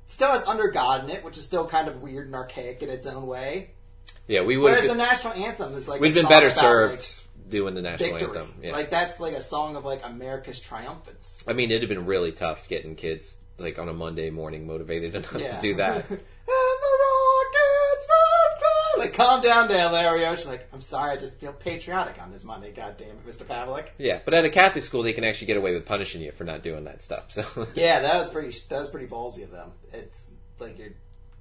Still 0.08 0.28
has 0.32 0.44
under 0.46 0.68
God 0.68 1.04
in 1.04 1.10
it, 1.10 1.24
which 1.24 1.38
is 1.38 1.44
still 1.44 1.66
kind 1.66 1.88
of 1.88 2.02
weird 2.02 2.26
and 2.26 2.34
archaic 2.34 2.82
in 2.82 2.90
its 2.90 3.06
own 3.06 3.26
way. 3.26 3.70
Yeah, 4.26 4.42
we 4.42 4.56
would. 4.56 4.70
Whereas 4.72 4.86
the 4.86 4.94
national 4.94 5.34
anthem 5.34 5.74
is 5.74 5.88
like 5.88 6.00
we'd 6.00 6.14
been 6.14 6.26
better 6.28 6.46
about, 6.48 6.58
served 6.58 6.92
like, 7.00 7.23
doing 7.48 7.74
the 7.74 7.82
national 7.82 8.10
victory. 8.18 8.38
anthem. 8.38 8.54
Yeah. 8.62 8.72
Like 8.72 8.90
that's 8.90 9.20
like 9.20 9.34
a 9.34 9.40
song 9.40 9.76
of 9.76 9.84
like 9.84 10.00
America's 10.04 10.60
triumphants. 10.60 11.42
I 11.46 11.52
mean, 11.52 11.70
it'd 11.70 11.82
have 11.82 11.88
been 11.88 12.06
really 12.06 12.32
tough 12.32 12.68
getting 12.68 12.94
kids 12.96 13.38
like 13.58 13.78
on 13.78 13.88
a 13.88 13.92
Monday 13.92 14.30
morning 14.30 14.66
motivated 14.66 15.14
enough 15.16 15.34
Yeah. 15.38 15.54
to 15.56 15.62
do 15.62 15.74
that. 15.76 15.96
and 16.10 16.18
the 16.18 16.98
rockets. 17.04 18.08
Like, 18.96 19.12
calm 19.14 19.42
down 19.42 19.66
there, 19.68 19.90
Larry 19.90 20.24
She's 20.36 20.46
like, 20.46 20.68
I'm 20.72 20.80
sorry, 20.80 21.10
I 21.10 21.16
just 21.16 21.38
feel 21.40 21.52
patriotic 21.52 22.22
on 22.22 22.30
this 22.30 22.44
Monday. 22.44 22.70
God 22.72 22.96
damn 22.96 23.08
it, 23.08 23.26
Mr. 23.26 23.44
Pavlik. 23.44 23.88
yeah, 23.98 24.20
but 24.24 24.34
at 24.34 24.44
a 24.44 24.50
Catholic 24.50 24.84
school, 24.84 25.02
they 25.02 25.12
can 25.12 25.24
actually 25.24 25.48
get 25.48 25.56
away 25.56 25.74
with 25.74 25.84
punishing 25.84 26.22
you 26.22 26.30
for 26.30 26.44
not 26.44 26.62
doing 26.62 26.84
that 26.84 27.02
stuff. 27.02 27.30
So 27.32 27.44
Yeah, 27.74 28.00
that 28.00 28.16
was 28.16 28.28
pretty. 28.28 28.56
That 28.68 28.80
was 28.80 28.88
pretty 28.90 29.06
ballsy 29.08 29.42
of 29.42 29.50
them. 29.50 29.72
It's 29.92 30.30
like 30.60 30.78
you're, 30.78 30.90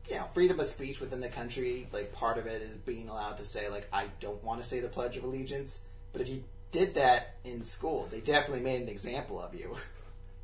you 0.09 0.15
know, 0.15 0.25
freedom 0.33 0.59
of 0.59 0.65
speech 0.65 0.99
within 0.99 1.21
the 1.21 1.29
country. 1.29 1.87
Like 1.93 2.11
part 2.11 2.37
of 2.39 2.47
it 2.47 2.61
is 2.63 2.75
being 2.75 3.07
allowed 3.07 3.37
to 3.37 3.45
say 3.45 3.69
like, 3.69 3.87
I 3.93 4.07
don't 4.19 4.43
want 4.43 4.61
to 4.61 4.67
say 4.67 4.79
the 4.79 4.89
Pledge 4.89 5.15
of 5.17 5.23
Allegiance. 5.23 5.81
But 6.13 6.21
if 6.21 6.29
you 6.29 6.43
did 6.71 6.95
that 6.95 7.35
in 7.43 7.61
school, 7.61 8.07
they 8.09 8.21
definitely 8.21 8.63
made 8.63 8.81
an 8.81 8.87
example 8.87 9.41
of 9.41 9.53
you. 9.53 9.75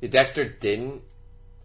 Dexter 0.06 0.44
didn't, 0.44 1.02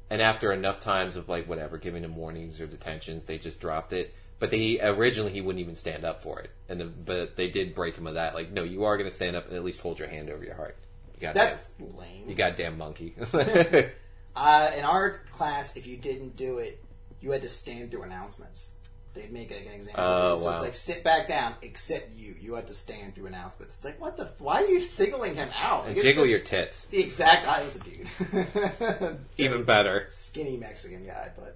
and 0.10 0.22
after 0.22 0.52
enough 0.52 0.80
times 0.80 1.16
of 1.16 1.28
like 1.28 1.48
whatever, 1.48 1.78
giving 1.78 2.04
him 2.04 2.16
warnings 2.16 2.62
or 2.62 2.68
detentions, 2.68 3.26
they 3.26 3.38
just 3.38 3.60
dropped 3.60 3.92
it. 3.94 4.14
But 4.38 4.52
they 4.52 4.80
originally 4.82 5.32
he 5.32 5.42
wouldn't 5.42 5.62
even 5.62 5.76
stand 5.76 6.04
up 6.04 6.22
for 6.22 6.40
it, 6.40 6.52
and 6.68 6.80
the, 6.80 6.86
but 6.86 7.38
they 7.38 7.50
did 7.50 7.74
break 7.74 7.98
him 7.98 8.06
of 8.06 8.16
that. 8.16 8.36
Like, 8.36 8.52
no, 8.52 8.64
you 8.64 8.84
are 8.84 8.98
going 8.98 9.10
to 9.10 9.16
stand 9.16 9.36
up 9.36 9.48
and 9.48 9.56
at 9.56 9.64
least 9.64 9.80
hold 9.80 9.98
your 9.98 10.10
hand 10.10 10.30
over 10.30 10.44
your 10.44 10.56
heart. 10.56 10.78
You 11.16 11.22
goddamn, 11.22 11.52
That's 11.52 11.74
lame. 11.80 12.28
you 12.28 12.36
goddamn 12.36 12.78
monkey. 12.78 13.16
Uh, 14.36 14.70
in 14.78 14.84
our 14.84 15.22
class, 15.32 15.78
if 15.78 15.88
you 15.88 15.96
didn't 15.96 16.36
do 16.36 16.58
it, 16.58 16.84
you 17.22 17.32
had 17.32 17.42
to 17.42 17.50
stand 17.50 17.90
through 17.90 18.04
announcements. 18.04 18.72
They'd 19.16 19.32
make 19.32 19.50
like 19.50 19.66
an 19.66 19.72
example. 19.72 20.04
Oh. 20.04 20.36
So 20.36 20.46
wow. 20.46 20.56
it's 20.56 20.64
like 20.64 20.76
sit 20.76 21.04
back 21.04 21.30
down, 21.30 21.56
except 21.62 22.14
you. 22.16 22.36
You 22.40 22.56
have 22.56 22.66
to 22.68 22.74
stand 22.74 23.16
through 23.16 23.28
announcements. 23.28 23.76
It's 23.76 23.86
like 23.86 24.00
what 24.00 24.18
the? 24.18 24.30
Why 24.40 24.62
are 24.64 24.68
you 24.68 24.82
signaling 24.82 25.36
him 25.36 25.48
out? 25.58 25.86
and 25.88 25.96
Like, 25.96 26.04
jiggle 26.04 26.26
your 26.26 26.40
tits. 26.40 26.86
The 26.86 27.02
exact. 27.02 27.48
I 27.48 27.64
was 27.64 27.78
a 27.78 27.80
dude. 27.80 29.18
Even 29.38 29.64
better. 29.64 30.06
Skinny 30.10 30.58
Mexican 30.58 31.06
guy, 31.06 31.32
but 31.38 31.56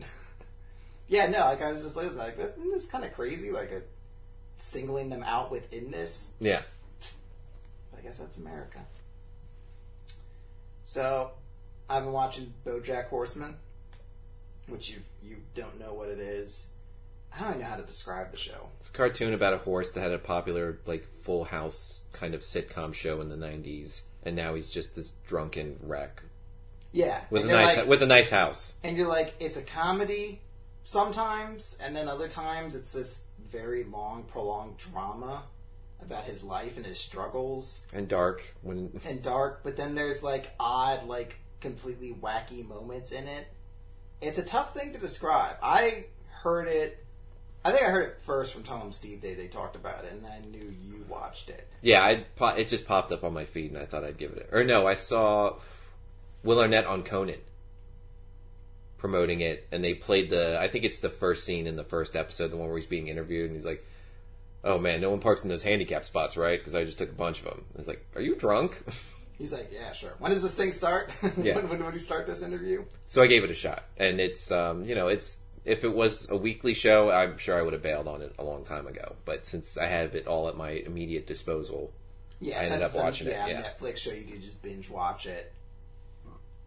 yeah, 1.09 1.27
no. 1.27 1.39
Like 1.39 1.61
I 1.61 1.73
was 1.73 1.83
just 1.83 1.97
like, 1.97 2.15
like 2.15 2.39
isn't 2.39 2.71
this 2.71 2.87
kind 2.87 3.03
of 3.03 3.13
crazy? 3.13 3.51
Like 3.51 3.71
a 3.71 3.81
singling 4.57 5.09
them 5.09 5.23
out 5.23 5.51
within 5.51 5.91
this. 5.91 6.33
Yeah. 6.39 6.61
I 7.97 8.01
guess 8.01 8.19
that's 8.19 8.37
America. 8.37 8.79
So, 10.85 11.31
I've 11.89 12.03
been 12.03 12.13
watching 12.13 12.53
BoJack 12.65 13.07
Horseman, 13.07 13.55
which 14.67 14.89
you 14.89 14.99
you 15.21 15.37
don't 15.55 15.77
know 15.77 15.93
what 15.93 16.07
it 16.07 16.19
is. 16.19 16.69
I 17.39 17.43
don't 17.43 17.49
even 17.51 17.61
know 17.61 17.67
how 17.69 17.75
to 17.77 17.83
describe 17.83 18.31
the 18.31 18.37
show. 18.37 18.67
It's 18.77 18.89
a 18.89 18.91
cartoon 18.91 19.33
about 19.33 19.53
a 19.53 19.57
horse 19.59 19.93
that 19.93 20.01
had 20.01 20.11
a 20.11 20.19
popular, 20.19 20.79
like, 20.85 21.07
Full 21.21 21.45
House 21.45 22.03
kind 22.11 22.33
of 22.35 22.41
sitcom 22.41 22.93
show 22.93 23.21
in 23.21 23.29
the 23.29 23.35
'90s, 23.37 24.01
and 24.23 24.35
now 24.35 24.55
he's 24.55 24.69
just 24.69 24.95
this 24.95 25.11
drunken 25.25 25.77
wreck 25.81 26.21
Yeah, 26.91 27.21
with 27.29 27.43
a 27.45 27.47
you're 27.47 27.55
nice 27.57 27.77
like, 27.77 27.87
with 27.87 28.03
a 28.03 28.07
nice 28.07 28.29
house. 28.29 28.73
and 28.83 28.97
you're 28.97 29.07
like, 29.07 29.35
it's 29.39 29.57
a 29.57 29.61
comedy 29.61 30.41
sometimes, 30.83 31.77
and 31.81 31.95
then 31.95 32.07
other 32.07 32.27
times 32.27 32.75
it's 32.75 32.91
this 32.93 33.25
very 33.51 33.83
long, 33.83 34.23
prolonged 34.23 34.77
drama 34.77 35.43
about 36.01 36.23
his 36.25 36.43
life 36.43 36.77
and 36.77 36.85
his 36.85 36.99
struggles. 36.99 37.85
and 37.93 38.07
dark 38.07 38.41
when 38.61 38.91
and 39.07 39.21
dark, 39.21 39.61
but 39.63 39.77
then 39.77 39.95
there's 39.95 40.23
like 40.23 40.51
odd, 40.59 41.05
like 41.07 41.37
completely 41.61 42.13
wacky 42.21 42.67
moments 42.67 43.11
in 43.11 43.27
it. 43.27 43.47
It's 44.21 44.37
a 44.39 44.43
tough 44.43 44.73
thing 44.73 44.93
to 44.93 44.99
describe. 44.99 45.55
I 45.63 46.05
heard 46.43 46.67
it. 46.67 47.05
I 47.63 47.71
think 47.71 47.83
I 47.85 47.89
heard 47.89 48.05
it 48.09 48.21
first 48.21 48.53
from 48.53 48.63
Tom 48.63 48.83
and 48.83 48.95
Steve. 48.95 49.21
They 49.21 49.33
they 49.33 49.47
talked 49.47 49.75
about 49.75 50.05
it, 50.05 50.11
and 50.13 50.25
I 50.25 50.39
knew 50.49 50.73
you 50.81 51.05
watched 51.09 51.49
it. 51.49 51.67
yeah 51.81 52.03
I 52.03 52.23
po- 52.35 52.55
it 52.55 52.67
just 52.67 52.85
popped 52.85 53.11
up 53.11 53.23
on 53.23 53.33
my 53.33 53.45
feed 53.45 53.71
and 53.71 53.79
I 53.79 53.85
thought 53.85 54.03
I'd 54.03 54.17
give 54.17 54.31
it 54.31 54.47
a, 54.51 54.57
or 54.59 54.63
no 54.63 54.85
I 54.87 54.93
saw 54.95 55.55
Will 56.43 56.59
Arnett 56.59 56.85
on 56.85 57.01
Conan 57.03 57.39
promoting 58.97 59.39
it 59.41 59.65
and 59.71 59.83
they 59.83 59.93
played 59.93 60.29
the 60.29 60.59
I 60.59 60.67
think 60.67 60.83
it's 60.83 60.99
the 60.99 61.09
first 61.09 61.45
scene 61.45 61.67
in 61.67 61.75
the 61.77 61.83
first 61.83 62.15
episode 62.15 62.49
the 62.51 62.57
one 62.57 62.67
where 62.67 62.77
he's 62.77 62.85
being 62.85 63.07
interviewed 63.07 63.45
and 63.47 63.55
he's 63.55 63.65
like 63.65 63.85
oh 64.63 64.77
man 64.77 64.99
no 64.99 65.09
one 65.09 65.19
parks 65.19 65.43
in 65.43 65.49
those 65.49 65.63
handicap 65.63 66.03
spots 66.03 66.35
right 66.35 66.59
because 66.59 66.75
I 66.75 66.83
just 66.83 66.97
took 66.97 67.09
a 67.09 67.13
bunch 67.13 67.39
of 67.39 67.45
them 67.45 67.65
it's 67.77 67.87
like 67.87 68.05
are 68.15 68.21
you 68.21 68.35
drunk 68.35 68.83
He's 69.39 69.53
like, 69.53 69.69
"Yeah, 69.71 69.93
sure." 69.93 70.15
When 70.19 70.31
does 70.31 70.43
this 70.43 70.57
thing 70.57 70.73
start? 70.73 71.13
Yeah. 71.41 71.55
when, 71.55 71.69
when 71.69 71.85
would 71.85 71.93
you 71.93 71.99
start 72.01 72.27
this 72.27 72.43
interview? 72.43 72.83
so 73.07 73.21
I 73.21 73.27
gave 73.27 73.45
it 73.45 73.49
a 73.49 73.53
shot 73.53 73.85
and 73.95 74.19
it's 74.19 74.51
um 74.51 74.83
you 74.83 74.95
know 74.95 75.07
it's 75.07 75.37
if 75.69 75.83
it 75.83 75.93
was 75.93 76.29
a 76.29 76.35
weekly 76.35 76.73
show, 76.73 77.11
I'm 77.11 77.37
sure 77.37 77.57
I 77.57 77.61
would 77.61 77.73
have 77.73 77.81
bailed 77.83 78.07
on 78.07 78.21
it 78.21 78.33
a 78.39 78.43
long 78.43 78.63
time 78.63 78.87
ago. 78.87 79.15
But 79.25 79.45
since 79.47 79.77
I 79.77 79.85
have 79.87 80.15
it 80.15 80.27
all 80.27 80.49
at 80.49 80.57
my 80.57 80.71
immediate 80.71 81.27
disposal, 81.27 81.91
Yeah, 82.39 82.59
I 82.59 82.63
ended 82.63 82.81
up 82.81 82.95
watching 82.95 83.27
it, 83.27 83.31
yeah, 83.31 83.47
yeah. 83.47 83.61
Netflix 83.63 83.97
show 83.97 84.11
you 84.11 84.23
could 84.25 84.41
just 84.41 84.61
binge 84.61 84.89
watch 84.89 85.25
it. 85.25 85.53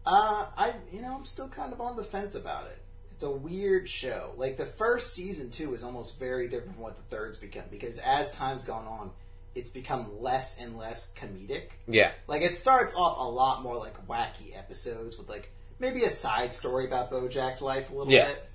Uh, 0.05 0.45
I 0.57 0.73
you 0.91 1.01
know 1.01 1.15
I'm 1.15 1.25
still 1.25 1.47
kind 1.47 1.71
of 1.71 1.79
on 1.79 1.95
the 1.95 2.03
fence 2.03 2.35
about 2.35 2.65
it. 2.67 2.77
It's 3.11 3.23
a 3.23 3.31
weird 3.31 3.87
show. 3.87 4.33
Like 4.37 4.57
the 4.57 4.65
first 4.65 5.13
season 5.13 5.49
too 5.49 5.73
is 5.73 5.83
almost 5.83 6.19
very 6.19 6.47
different 6.49 6.73
from 6.73 6.83
what 6.83 6.95
the 6.97 7.03
third's 7.15 7.37
become 7.37 7.63
because 7.71 7.99
as 7.99 8.31
time's 8.31 8.65
gone 8.65 8.85
on, 8.85 9.11
it's 9.55 9.69
become 9.69 10.21
less 10.21 10.59
and 10.59 10.77
less 10.77 11.13
comedic. 11.13 11.69
yeah, 11.87 12.11
Like 12.27 12.41
it 12.41 12.55
starts 12.55 12.95
off 12.95 13.17
a 13.19 13.29
lot 13.29 13.61
more 13.63 13.77
like 13.77 14.05
wacky 14.07 14.57
episodes 14.57 15.17
with 15.17 15.29
like 15.29 15.49
maybe 15.79 16.03
a 16.03 16.09
side 16.09 16.53
story 16.53 16.85
about 16.85 17.09
Bojack's 17.11 17.61
life 17.61 17.89
a 17.91 17.95
little 17.95 18.11
Yeah. 18.11 18.27
bit. 18.27 18.49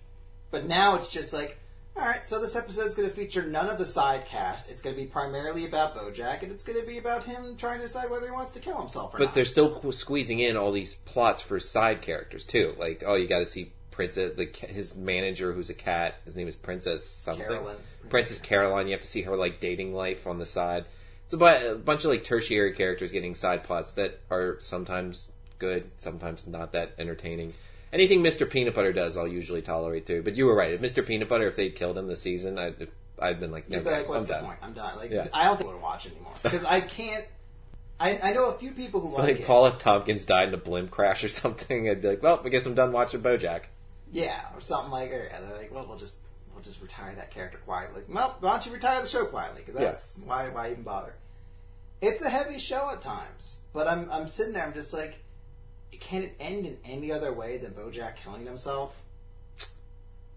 But 0.51 0.67
now 0.67 0.97
it's 0.97 1.13
just 1.13 1.33
like, 1.33 1.59
all 1.97 2.05
right, 2.07 2.27
so 2.27 2.41
this 2.41 2.55
episode's 2.55 2.95
going 2.95 3.09
to 3.09 3.15
feature 3.15 3.45
none 3.45 3.69
of 3.69 3.77
the 3.77 3.87
side 3.87 4.27
cast. 4.27 4.71
It's 4.71 4.81
going 4.81 4.95
to 4.95 5.03
be 5.03 5.09
primarily 5.09 5.67
about 5.67 5.97
Bojack, 5.97 6.43
and 6.43 6.53
it's 6.53 6.63
going 6.63 6.81
to 6.81 6.87
be 6.87 6.99
about 6.99 7.25
him 7.25 7.57
trying 7.57 7.79
to 7.79 7.87
decide 7.87 8.09
whether 8.09 8.27
he 8.27 8.33
wants 8.33 8.53
to 8.53 8.61
kill 8.61 8.79
himself 8.79 9.15
or 9.15 9.19
but 9.19 9.25
not. 9.25 9.35
they're 9.35 9.45
still 9.45 9.91
squeezing 9.91 10.39
in 10.39 10.57
all 10.57 10.71
these 10.71 10.95
plots 10.95 11.43
for 11.43 11.59
side 11.59 12.01
characters 12.01 12.47
too. 12.47 12.75
Like, 12.79 13.03
oh, 13.05 13.17
you 13.17 13.27
got 13.27 13.41
to 13.41 13.47
see 13.47 13.73
Princess, 13.91 14.37
the 14.37 14.49
his 14.69 14.97
manager 14.97 15.53
who's 15.53 15.71
a 15.71 15.75
cat. 15.75 16.21
His 16.25 16.37
name 16.37 16.47
is 16.47 16.55
Princess 16.55 17.05
something. 17.05 17.45
Carolyn. 17.45 17.77
Princess 18.09 18.41
Carolyn. 18.41 18.87
You 18.87 18.93
have 18.93 19.01
to 19.01 19.09
see 19.09 19.23
her 19.23 19.35
like 19.37 19.59
dating 19.59 19.93
life 19.93 20.27
on 20.29 20.39
the 20.39 20.47
side. 20.47 20.85
It's 21.25 21.35
a, 21.35 21.37
bu- 21.37 21.73
a 21.73 21.75
bunch 21.75 22.05
of 22.05 22.11
like 22.13 22.23
tertiary 22.23 22.73
characters 22.75 23.11
getting 23.11 23.35
side 23.35 23.65
plots 23.65 23.95
that 23.95 24.21
are 24.31 24.57
sometimes 24.61 25.33
good, 25.59 25.91
sometimes 25.97 26.47
not 26.47 26.73
that 26.73 26.93
entertaining. 26.97 27.55
Anything 27.93 28.23
Mr. 28.23 28.49
Peanut 28.49 28.75
Butter 28.75 28.93
does, 28.93 29.17
I'll 29.17 29.27
usually 29.29 29.63
tolerate 29.63 30.07
too. 30.07 30.23
But 30.23 30.37
you 30.37 30.47
were 30.47 30.55
right. 30.55 30.73
If 30.73 30.81
Mr. 30.81 31.05
Peanut 31.07 31.29
Butter, 31.29 31.49
if 31.49 31.57
they'd 31.57 31.75
killed 31.75 31.97
him 31.97 32.07
this 32.07 32.21
season, 32.21 32.59
I'd 32.59 32.81
if, 32.83 32.89
I'd 33.19 33.41
been 33.41 33.51
like, 33.51 33.69
no, 33.71 33.81
be 33.81 33.91
like, 33.91 34.09
I'm 34.09 34.23
the 34.23 34.29
done. 34.29 34.45
point? 34.45 34.59
I'm 34.63 34.73
done. 34.75 34.97
Like, 34.97 35.11
Yeah. 35.11 35.27
I 35.33 35.45
don't 35.45 35.57
think 35.57 35.71
I 35.71 35.73
to 35.73 35.79
watch 35.79 36.07
anymore 36.07 36.33
because 36.43 36.65
I 36.65 36.81
can't. 36.81 37.25
I, 38.01 38.19
I 38.23 38.33
know 38.33 38.51
a 38.51 38.59
few 38.59 38.71
people 38.73 39.01
who 39.01 39.09
like, 39.15 39.23
Like 39.23 39.41
it. 39.41 39.47
Paul 39.47 39.67
F. 39.67 39.79
Tompkins 39.81 40.25
died 40.25 40.49
in 40.49 40.55
a 40.55 40.59
blimp 40.59 40.91
crash 40.91 41.25
or 41.25 41.29
something, 41.43 41.89
I'd 41.89 42.03
be 42.03 42.09
like, 42.09 42.23
well, 42.23 42.41
I 42.45 42.49
guess 42.49 42.65
I'm 42.67 42.75
done 42.75 42.93
watching 42.93 43.21
BoJack. 43.23 43.63
Yeah, 44.13 44.41
or 44.55 44.61
something 44.61 44.91
like 44.93 45.11
that. 45.11 45.29
Yeah, 45.33 45.41
they're 45.41 45.57
like, 45.59 45.73
well, 45.75 45.85
we'll 45.89 45.99
just 45.99 46.19
we'll 46.55 46.63
just 46.63 46.81
retire 46.81 47.15
that 47.17 47.31
character 47.31 47.59
quietly. 47.59 48.03
Well, 48.09 48.37
why 48.41 48.51
don't 48.53 48.67
you 48.67 48.73
retire 48.73 49.01
the 49.01 49.07
show 49.09 49.25
quietly? 49.27 49.63
Because 49.67 49.81
that's 49.81 50.23
why 50.25 50.49
why 50.51 50.71
even 50.71 50.83
bother? 50.83 51.15
It's 52.01 52.23
a 52.23 52.31
heavy 52.31 52.59
show 52.61 52.91
at 52.91 53.03
times, 53.03 53.61
but 53.73 53.89
I'm 53.89 54.09
I'm 54.13 54.29
sitting 54.29 54.53
there. 54.53 54.65
I'm 54.65 54.73
just 54.75 54.95
like, 54.95 55.19
can 56.01 56.23
it 56.23 56.35
end 56.41 56.67
in 56.67 56.77
any 56.85 57.13
other 57.13 57.33
way 57.33 57.59
than 57.59 57.73
BoJack 57.73 58.17
killing 58.17 58.47
himself? 58.47 58.95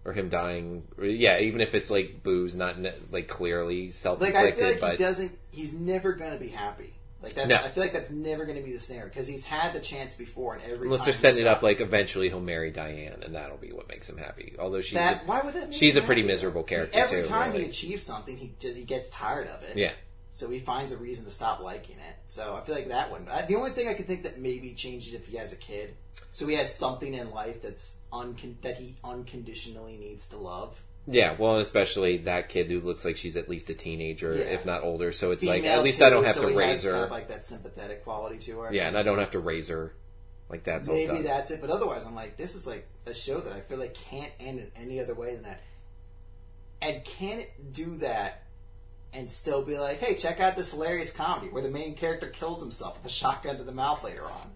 or 0.04 0.12
him 0.12 0.28
dying. 0.28 0.84
Yeah, 1.00 1.38
even 1.38 1.60
if 1.60 1.74
it's 1.74 1.90
like 1.90 2.22
booze, 2.22 2.54
not 2.54 2.76
like 3.10 3.28
clearly 3.28 3.90
self 3.90 4.20
Like 4.20 4.34
I 4.34 4.50
feel 4.52 4.68
like 4.68 4.80
but 4.80 4.92
he 4.92 4.96
doesn't. 4.96 5.38
He's 5.50 5.74
never 5.74 6.12
going 6.12 6.32
to 6.32 6.38
be 6.38 6.48
happy. 6.48 6.92
Like 7.22 7.34
that's. 7.34 7.48
No. 7.48 7.54
I 7.56 7.68
feel 7.68 7.84
like 7.84 7.92
that's 7.92 8.10
never 8.10 8.44
going 8.44 8.58
to 8.58 8.64
be 8.64 8.72
the 8.72 8.80
scenario 8.80 9.08
because 9.08 9.28
he's 9.28 9.46
had 9.46 9.72
the 9.74 9.80
chance 9.80 10.14
before, 10.14 10.54
and 10.54 10.62
every 10.64 10.86
unless 10.86 11.00
time 11.00 11.04
they're 11.06 11.14
setting 11.14 11.40
it 11.42 11.46
up 11.46 11.58
up- 11.58 11.62
like 11.62 11.80
eventually 11.80 12.28
he'll 12.28 12.40
marry 12.40 12.72
Diane, 12.72 13.22
and 13.22 13.34
that'll 13.36 13.58
be 13.58 13.70
what 13.72 13.88
makes 13.88 14.10
him 14.10 14.16
happy. 14.16 14.56
Although 14.58 14.80
she's 14.80 14.94
that. 14.94 15.22
a, 15.22 15.26
why 15.26 15.40
would 15.40 15.54
that? 15.54 15.72
she's 15.72 15.94
a 15.94 16.02
pretty 16.02 16.22
happy? 16.22 16.32
miserable 16.32 16.64
character 16.64 16.98
Every 16.98 17.22
too. 17.22 17.28
time 17.28 17.52
really. 17.52 17.64
he 17.64 17.70
achieves 17.70 18.02
something, 18.02 18.36
he 18.36 18.52
he 18.60 18.82
gets 18.82 19.08
tired 19.10 19.46
of 19.46 19.62
it. 19.62 19.76
yeah, 19.76 19.92
So 20.34 20.48
he 20.48 20.58
finds 20.60 20.92
a 20.92 20.96
reason 20.96 21.24
to 21.26 21.30
stop 21.30 21.60
liking 21.60 21.96
it. 21.96 22.16
So 22.28 22.54
I 22.54 22.60
feel 22.64 22.74
like 22.74 22.88
that 22.88 23.10
one. 23.10 23.28
I, 23.30 23.42
the 23.42 23.54
only 23.56 23.70
thing 23.70 23.88
I 23.88 23.94
can 23.94 24.06
think 24.06 24.22
that 24.22 24.40
maybe 24.40 24.72
changes 24.72 25.12
if 25.14 25.26
he 25.26 25.36
has 25.36 25.52
a 25.52 25.56
kid. 25.56 25.94
So 26.32 26.46
he 26.46 26.54
has 26.54 26.74
something 26.74 27.12
in 27.12 27.30
life 27.30 27.60
that's 27.60 27.98
uncon- 28.12 28.60
that 28.62 28.78
he 28.78 28.96
unconditionally 29.04 29.98
needs 29.98 30.28
to 30.28 30.38
love. 30.38 30.82
yeah. 31.06 31.36
Well, 31.38 31.52
and 31.54 31.60
especially 31.62 32.16
that 32.18 32.48
kid 32.48 32.70
who 32.70 32.80
looks 32.80 33.04
like 33.04 33.18
she's 33.18 33.36
at 33.36 33.48
least 33.50 33.68
a 33.68 33.74
teenager, 33.74 34.32
Yeah. 34.34 34.44
if 34.44 34.64
not 34.64 34.82
older. 34.82 35.12
So 35.12 35.32
it's 35.32 35.44
like 35.44 35.64
at 35.64 35.84
least 35.84 35.98
too, 35.98 36.06
I 36.06 36.10
don't 36.10 36.24
have 36.24 36.36
so 36.36 36.48
to 36.48 36.56
raise 36.56 36.82
has 36.82 36.84
kind 36.84 36.96
her. 36.96 37.04
of 37.04 37.10
like 37.10 37.28
that 37.28 37.44
sympathetic 37.44 38.02
quality 38.04 38.38
to 38.38 38.60
her. 38.60 38.72
yeah, 38.72 38.88
and 38.88 38.96
I 38.96 39.02
don't 39.02 39.18
have 39.18 39.32
to 39.32 39.40
raise 39.40 39.68
her 39.68 39.92
like 40.48 40.64
that's 40.64 40.88
all 40.88 40.94
maybe 40.94 41.22
that's 41.22 41.50
it. 41.50 41.60
But 41.60 41.68
otherwise, 41.70 42.04
I'm 42.06 42.14
like, 42.14 42.36
this 42.38 42.54
is 42.54 42.66
like 42.66 42.86
a 43.06 43.12
show 43.14 43.38
that 43.40 43.52
I 43.52 43.60
feel 43.60 43.78
like 43.78 43.94
can't 43.94 44.32
end 44.40 44.58
in 44.60 44.70
any 44.76 45.00
other 45.00 45.14
way 45.14 45.34
than 45.34 45.42
that. 45.44 45.60
And 46.80 47.04
can 47.04 47.38
it 47.40 47.72
do 47.72 47.96
that 47.98 48.42
and 49.12 49.30
still 49.30 49.62
be 49.62 49.78
like, 49.78 49.98
hey, 49.98 50.14
check 50.14 50.40
out 50.40 50.56
this 50.56 50.70
hilarious 50.72 51.12
comedy 51.12 51.48
where 51.48 51.62
the 51.62 51.70
main 51.70 51.94
character 51.94 52.28
kills 52.28 52.62
himself 52.62 52.96
with 53.02 53.10
a 53.12 53.14
shotgun 53.14 53.58
to 53.58 53.64
the 53.64 53.72
mouth 53.72 54.02
later 54.04 54.24
on? 54.24 54.50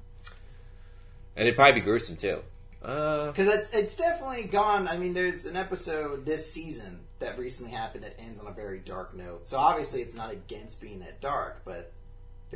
and 1.36 1.46
it'd 1.46 1.56
probably 1.56 1.80
be 1.80 1.84
gruesome 1.84 2.16
too. 2.16 2.40
Uh, 2.82 3.26
Because 3.26 3.48
it's 3.48 3.74
it's 3.74 3.96
definitely 3.96 4.44
gone. 4.44 4.88
I 4.88 4.96
mean, 4.96 5.12
there's 5.12 5.44
an 5.44 5.56
episode 5.56 6.24
this 6.24 6.50
season 6.50 7.00
that 7.18 7.38
recently 7.38 7.72
happened 7.72 8.04
that 8.04 8.18
ends 8.18 8.40
on 8.40 8.46
a 8.46 8.52
very 8.52 8.78
dark 8.78 9.14
note. 9.14 9.46
So 9.48 9.58
obviously, 9.58 10.00
it's 10.02 10.14
not 10.14 10.30
against 10.32 10.80
being 10.80 11.00
that 11.00 11.20
dark, 11.20 11.62
but 11.64 11.92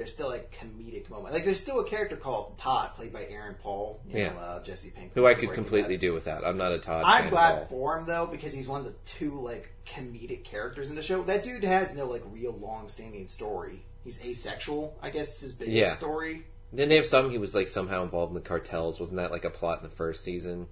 there's 0.00 0.14
still 0.14 0.30
like 0.30 0.50
comedic 0.58 1.10
moment. 1.10 1.34
Like 1.34 1.44
there's 1.44 1.60
still 1.60 1.78
a 1.80 1.84
character 1.84 2.16
called 2.16 2.56
Todd, 2.56 2.92
played 2.96 3.12
by 3.12 3.26
Aaron 3.26 3.54
Paul. 3.62 4.00
You 4.08 4.18
Yeah. 4.18 4.32
know, 4.32 4.38
uh, 4.38 4.62
Jesse 4.62 4.88
Pinkman. 4.90 5.10
who 5.12 5.26
I 5.26 5.34
could 5.34 5.52
completely 5.52 5.98
do 5.98 6.14
without. 6.14 6.42
I'm 6.42 6.56
not 6.56 6.72
a 6.72 6.78
Todd. 6.78 7.04
I'm 7.06 7.28
glad 7.28 7.68
for 7.68 7.98
him 7.98 8.06
though 8.06 8.26
because 8.26 8.54
he's 8.54 8.66
one 8.66 8.80
of 8.80 8.86
the 8.86 8.94
two 9.04 9.38
like 9.38 9.68
comedic 9.84 10.42
characters 10.44 10.88
in 10.88 10.96
the 10.96 11.02
show. 11.02 11.22
That 11.22 11.44
dude 11.44 11.64
has 11.64 11.94
no 11.94 12.06
like 12.06 12.22
real 12.32 12.52
long-standing 12.52 13.28
story. 13.28 13.84
He's 14.02 14.24
asexual. 14.24 14.96
I 15.02 15.10
guess 15.10 15.36
is 15.36 15.40
his 15.42 15.52
biggest 15.52 15.76
Yeah. 15.76 15.90
story. 15.92 16.46
Didn't 16.74 16.88
they 16.88 16.96
have 16.96 17.04
some? 17.06 17.28
He 17.30 17.36
was 17.36 17.54
like 17.54 17.68
somehow 17.68 18.02
involved 18.02 18.30
in 18.30 18.34
the 18.34 18.40
cartels. 18.48 18.98
Wasn't 18.98 19.18
that 19.18 19.30
like 19.30 19.44
a 19.44 19.50
plot 19.50 19.82
in 19.82 19.82
the 19.90 19.94
first 19.94 20.24
season? 20.24 20.68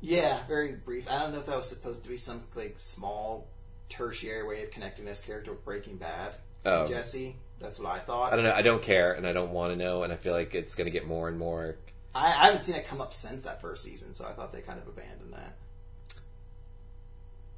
Yeah, 0.00 0.44
very 0.48 0.72
brief. 0.72 1.08
I 1.08 1.20
don't 1.20 1.32
know 1.34 1.38
if 1.38 1.46
that 1.46 1.56
was 1.56 1.68
supposed 1.68 2.02
to 2.02 2.08
be 2.08 2.16
some 2.16 2.42
like 2.56 2.74
small 2.78 3.46
tertiary 3.88 4.42
way 4.44 4.64
of 4.64 4.72
connecting 4.72 5.04
this 5.04 5.20
character 5.20 5.52
with 5.52 5.64
Breaking 5.64 5.98
Bad. 5.98 6.34
Oh. 6.64 6.88
Jesse. 6.88 7.36
That's 7.58 7.78
what 7.78 7.94
I 7.94 7.98
thought. 7.98 8.32
I 8.32 8.36
don't 8.36 8.44
know. 8.44 8.52
I 8.52 8.62
don't 8.62 8.82
care, 8.82 9.12
and 9.12 9.26
I 9.26 9.32
don't 9.32 9.50
want 9.50 9.72
to 9.72 9.76
know, 9.76 10.02
and 10.02 10.12
I 10.12 10.16
feel 10.16 10.32
like 10.32 10.54
it's 10.54 10.74
going 10.74 10.86
to 10.86 10.90
get 10.90 11.06
more 11.06 11.28
and 11.28 11.38
more. 11.38 11.76
I, 12.14 12.26
I 12.26 12.46
haven't 12.46 12.64
seen 12.64 12.76
it 12.76 12.86
come 12.86 13.00
up 13.00 13.14
since 13.14 13.44
that 13.44 13.60
first 13.60 13.82
season, 13.82 14.14
so 14.14 14.26
I 14.26 14.32
thought 14.32 14.52
they 14.52 14.60
kind 14.60 14.78
of 14.78 14.86
abandoned 14.88 15.34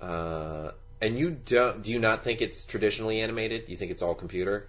that. 0.00 0.06
Uh, 0.06 0.70
and 1.00 1.18
you 1.18 1.30
don't? 1.30 1.82
Do 1.82 1.90
you 1.90 1.98
not 1.98 2.24
think 2.24 2.40
it's 2.40 2.64
traditionally 2.64 3.20
animated? 3.20 3.66
Do 3.66 3.72
you 3.72 3.78
think 3.78 3.90
it's 3.90 4.02
all 4.02 4.14
computer? 4.14 4.68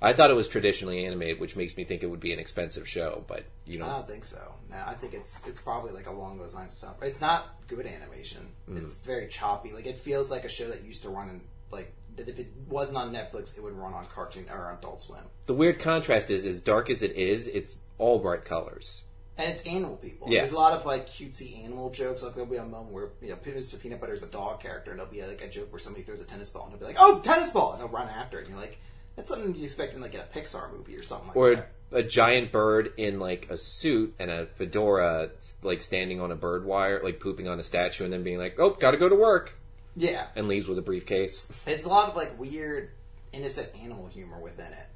I 0.00 0.12
thought 0.12 0.30
it 0.30 0.34
was 0.34 0.48
traditionally 0.48 1.06
animated, 1.06 1.40
which 1.40 1.56
makes 1.56 1.76
me 1.76 1.84
think 1.84 2.02
it 2.02 2.06
would 2.06 2.20
be 2.20 2.32
an 2.32 2.38
expensive 2.38 2.86
show. 2.86 3.24
But 3.26 3.44
you 3.64 3.82
I 3.82 3.88
don't 3.88 4.08
think 4.08 4.26
so. 4.26 4.54
No, 4.70 4.76
I 4.86 4.94
think 4.94 5.14
it's 5.14 5.46
it's 5.46 5.60
probably 5.60 5.92
like 5.92 6.06
along 6.06 6.38
those 6.38 6.54
lines. 6.54 6.84
It's 7.02 7.20
not 7.20 7.56
good 7.66 7.86
animation. 7.86 8.46
Mm-hmm. 8.68 8.84
It's 8.84 8.98
very 8.98 9.28
choppy. 9.28 9.72
Like 9.72 9.86
it 9.86 9.98
feels 9.98 10.30
like 10.30 10.44
a 10.44 10.48
show 10.48 10.68
that 10.68 10.84
used 10.84 11.02
to 11.02 11.08
run 11.08 11.28
in 11.28 11.40
like 11.70 11.92
that. 12.16 12.28
If 12.28 12.38
it 12.38 12.48
wasn't 12.68 12.98
on 12.98 13.12
Netflix, 13.12 13.56
it 13.56 13.62
would 13.62 13.74
run 13.74 13.94
on 13.94 14.06
Cartoon 14.06 14.46
or 14.50 14.68
on 14.70 14.78
Adult 14.78 15.00
Swim. 15.02 15.20
the 15.46 15.54
weird 15.54 15.78
contrast 15.78 16.30
is, 16.30 16.46
as 16.46 16.60
dark 16.60 16.90
as 16.90 17.02
it 17.02 17.12
is, 17.16 17.48
it's 17.48 17.78
all 17.98 18.18
bright 18.18 18.44
colors. 18.44 19.02
And 19.38 19.50
it's 19.50 19.66
animal 19.66 19.96
people. 19.96 20.28
Yeah. 20.30 20.40
There's 20.40 20.52
a 20.52 20.56
lot 20.56 20.72
of 20.72 20.86
like 20.86 21.08
cutesy 21.08 21.62
animal 21.62 21.90
jokes. 21.90 22.22
Like 22.22 22.34
there'll 22.34 22.48
be 22.48 22.56
a 22.56 22.64
moment 22.64 22.92
where 22.92 23.10
you 23.20 23.28
know 23.28 23.36
Mr. 23.36 23.78
Peanut 23.78 24.00
Butter 24.00 24.14
is 24.14 24.22
a 24.22 24.26
dog 24.28 24.60
character, 24.60 24.92
and 24.92 24.98
there'll 24.98 25.12
be 25.12 25.22
like 25.22 25.42
a 25.42 25.48
joke 25.48 25.70
where 25.72 25.78
somebody 25.78 26.04
throws 26.04 26.20
a 26.20 26.24
tennis 26.24 26.48
ball, 26.48 26.62
and 26.62 26.72
he'll 26.72 26.80
be 26.80 26.86
like, 26.86 26.96
"Oh, 26.98 27.20
tennis 27.20 27.50
ball!" 27.50 27.72
and 27.72 27.82
he'll 27.82 27.90
run 27.90 28.08
after 28.08 28.38
it, 28.38 28.46
and 28.46 28.50
you're 28.50 28.58
like, 28.60 28.78
"That's 29.14 29.28
something 29.28 29.54
you 29.54 29.64
expect 29.64 29.94
in 29.94 30.00
like 30.00 30.14
a 30.14 30.26
Pixar 30.34 30.72
movie 30.72 30.96
or 30.96 31.02
something 31.02 31.28
like 31.28 31.36
Or 31.36 31.54
that." 31.56 31.72
a 31.92 32.02
giant 32.02 32.50
bird 32.50 32.92
in 32.96 33.20
like 33.20 33.46
a 33.50 33.58
suit 33.58 34.14
and 34.18 34.30
a 34.30 34.46
fedora, 34.46 35.30
like 35.62 35.82
standing 35.82 36.18
on 36.18 36.32
a 36.32 36.36
bird 36.36 36.64
wire, 36.64 37.00
like 37.04 37.20
pooping 37.20 37.46
on 37.46 37.60
a 37.60 37.62
statue, 37.62 38.04
and 38.04 38.12
then 38.12 38.22
being 38.22 38.38
like, 38.38 38.58
"Oh, 38.58 38.70
got 38.70 38.92
to 38.92 38.96
go 38.96 39.08
to 39.10 39.14
work," 39.14 39.54
Yeah, 39.96 40.26
and 40.36 40.46
leaves 40.46 40.68
with 40.68 40.78
a 40.78 40.82
briefcase. 40.82 41.46
it's 41.66 41.84
a 41.84 41.88
lot 41.88 42.10
of 42.10 42.16
like 42.16 42.38
weird, 42.38 42.90
innocent 43.32 43.70
animal 43.82 44.06
humor 44.08 44.38
within 44.38 44.66
it. 44.66 44.86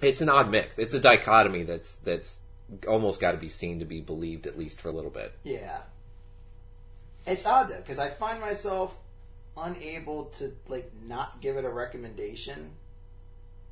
It's 0.00 0.20
an 0.20 0.28
odd 0.28 0.50
mix. 0.50 0.78
It's 0.78 0.94
a 0.94 1.00
dichotomy 1.00 1.64
that's 1.64 1.96
that's 1.96 2.40
almost 2.86 3.20
got 3.20 3.32
to 3.32 3.38
be 3.38 3.48
seen 3.48 3.78
to 3.78 3.84
be 3.84 4.00
believed 4.00 4.46
at 4.46 4.58
least 4.58 4.80
for 4.80 4.88
a 4.88 4.92
little 4.92 5.10
bit. 5.10 5.32
Yeah. 5.44 5.78
It's 7.26 7.44
odd 7.44 7.68
though 7.68 7.76
because 7.76 7.98
I 7.98 8.08
find 8.08 8.40
myself 8.40 8.94
unable 9.56 10.26
to 10.26 10.52
like 10.68 10.90
not 11.06 11.40
give 11.40 11.56
it 11.56 11.64
a 11.64 11.70
recommendation, 11.70 12.72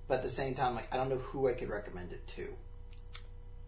but 0.08 0.18
at 0.18 0.22
the 0.22 0.30
same 0.30 0.54
time, 0.54 0.74
like 0.74 0.92
I 0.92 0.96
don't 0.96 1.08
know 1.08 1.18
who 1.18 1.48
I 1.48 1.52
could 1.52 1.68
recommend 1.68 2.12
it 2.12 2.26
to. 2.28 2.48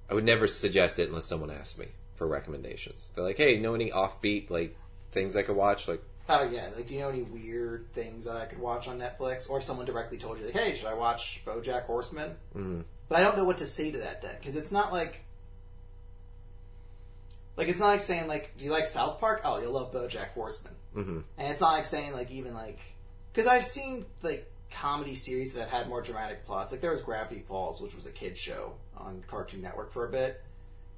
I 0.08 0.14
would 0.14 0.24
never 0.24 0.46
suggest 0.46 0.98
it 0.98 1.08
unless 1.08 1.26
someone 1.26 1.50
asked 1.50 1.78
me 1.78 1.86
for 2.14 2.26
recommendations. 2.26 3.10
They're 3.14 3.24
like, 3.24 3.36
"Hey, 3.36 3.58
know 3.58 3.74
any 3.74 3.90
offbeat 3.90 4.50
like 4.50 4.76
things 5.12 5.36
I 5.36 5.42
could 5.42 5.56
watch?" 5.56 5.88
Like, 5.88 6.02
Oh 6.28 6.42
yeah, 6.42 6.68
like 6.74 6.86
do 6.88 6.94
you 6.94 7.00
know 7.00 7.08
any 7.08 7.22
weird 7.22 7.86
things 7.92 8.24
that 8.24 8.36
I 8.36 8.46
could 8.46 8.58
watch 8.58 8.88
on 8.88 8.98
Netflix? 8.98 9.48
Or 9.48 9.58
if 9.58 9.64
someone 9.64 9.86
directly 9.86 10.18
told 10.18 10.38
you 10.38 10.46
like, 10.46 10.54
"Hey, 10.54 10.74
should 10.74 10.86
I 10.88 10.94
watch 10.94 11.40
BoJack 11.46 11.82
Horseman?" 11.84 12.36
mm, 12.56 12.82
But 13.08 13.18
I 13.18 13.22
don't 13.22 13.36
know 13.36 13.44
what 13.44 13.58
to 13.58 13.66
say 13.66 13.92
to 13.92 13.98
that 13.98 14.22
then 14.22 14.34
because 14.40 14.56
it's 14.56 14.72
not 14.72 14.92
like. 14.92 15.20
Like 17.56 17.68
it's 17.68 17.78
not 17.78 17.86
like 17.86 18.00
saying 18.02 18.26
like, 18.28 18.52
do 18.58 18.64
you 18.64 18.70
like 18.70 18.86
South 18.86 19.18
Park? 19.18 19.40
Oh, 19.44 19.60
you'll 19.60 19.72
love 19.72 19.92
BoJack 19.92 20.30
Horseman. 20.34 20.74
mhm. 20.94 21.22
And 21.38 21.48
it's 21.52 21.60
not 21.60 21.72
like 21.72 21.86
saying 21.86 22.12
like 22.12 22.30
even 22.30 22.54
like 22.54 22.78
because 23.32 23.46
I've 23.46 23.64
seen 23.64 24.04
like 24.22 24.50
comedy 24.70 25.14
series 25.14 25.54
that 25.54 25.60
have 25.60 25.70
had 25.70 25.88
more 25.88 26.02
dramatic 26.02 26.44
plots. 26.44 26.72
Like 26.72 26.80
there 26.82 26.90
was 26.90 27.02
Gravity 27.02 27.44
Falls, 27.48 27.80
which 27.80 27.94
was 27.94 28.04
a 28.06 28.10
kid 28.10 28.36
show 28.36 28.74
on 28.96 29.22
Cartoon 29.26 29.62
Network 29.62 29.92
for 29.92 30.06
a 30.06 30.10
bit. 30.10 30.42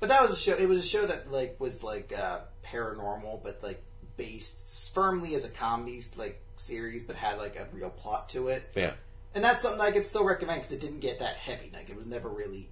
But 0.00 0.08
that 0.08 0.22
was 0.22 0.32
a 0.32 0.36
show. 0.36 0.54
It 0.54 0.68
was 0.68 0.78
a 0.78 0.86
show 0.86 1.06
that 1.06 1.30
like 1.30 1.56
was 1.60 1.84
like 1.84 2.12
uh, 2.16 2.40
paranormal, 2.64 3.42
but 3.44 3.62
like 3.62 3.82
based 4.18 4.92
firmly 4.94 5.34
as 5.34 5.46
a 5.46 5.48
comedy 5.48 6.02
like 6.16 6.38
series, 6.58 7.04
but 7.04 7.16
had 7.16 7.38
like 7.38 7.56
a 7.56 7.66
real 7.74 7.88
plot 7.88 8.28
to 8.30 8.48
it. 8.48 8.70
Yeah. 8.74 8.92
And 9.34 9.42
that's 9.42 9.62
something 9.62 9.80
I 9.80 9.92
could 9.92 10.04
still 10.04 10.24
recommend 10.24 10.60
because 10.60 10.72
it 10.72 10.80
didn't 10.80 11.00
get 11.00 11.20
that 11.20 11.36
heavy. 11.36 11.70
Like 11.72 11.88
it 11.88 11.96
was 11.96 12.06
never 12.06 12.28
really 12.28 12.68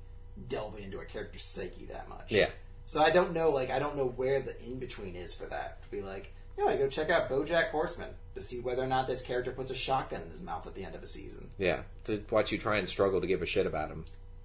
delving 0.49 0.84
into 0.84 0.99
a 0.99 1.05
character's 1.07 1.44
psyche 1.44 1.86
that 1.86 2.09
much. 2.11 2.30
Yeah. 2.30 2.51
So 2.84 3.03
I 3.03 3.11
don't 3.11 3.32
know, 3.32 3.51
like 3.51 3.70
I 3.70 3.78
don't 3.78 3.97
know 3.97 4.07
where 4.07 4.40
the 4.40 4.61
in 4.62 4.78
between 4.78 5.16
is 5.16 5.32
for 5.32 5.47
that. 5.47 5.82
To 5.82 5.90
be 5.90 6.03
like, 6.03 6.32
yeah, 6.59 6.66
I 6.66 6.76
go 6.76 6.88
check 6.88 7.11
out 7.11 7.30
BoJack 7.30 7.70
Horseman 7.70 8.11
to 8.34 8.42
see 8.42 8.61
whether 8.61 8.82
or 8.82 8.86
not 8.86 9.07
this 9.07 9.22
character 9.22 9.53
puts 9.53 9.70
a 9.70 9.74
shotgun 9.74 10.22
in 10.22 10.30
his 10.30 10.42
mouth 10.42 10.66
at 10.66 10.74
the 10.74 10.84
end 10.84 10.94
of 10.94 11.03
a 11.03 11.07
season. 11.07 11.51
Yeah. 11.59 11.80
To 12.05 12.22
watch 12.30 12.53
you 12.53 12.59
try 12.59 12.76
and 12.78 12.88
struggle 12.88 13.20
to 13.20 13.26
give 13.26 13.42
a 13.42 13.47
shit 13.47 13.66
about 13.66 13.90
him. 13.90 14.05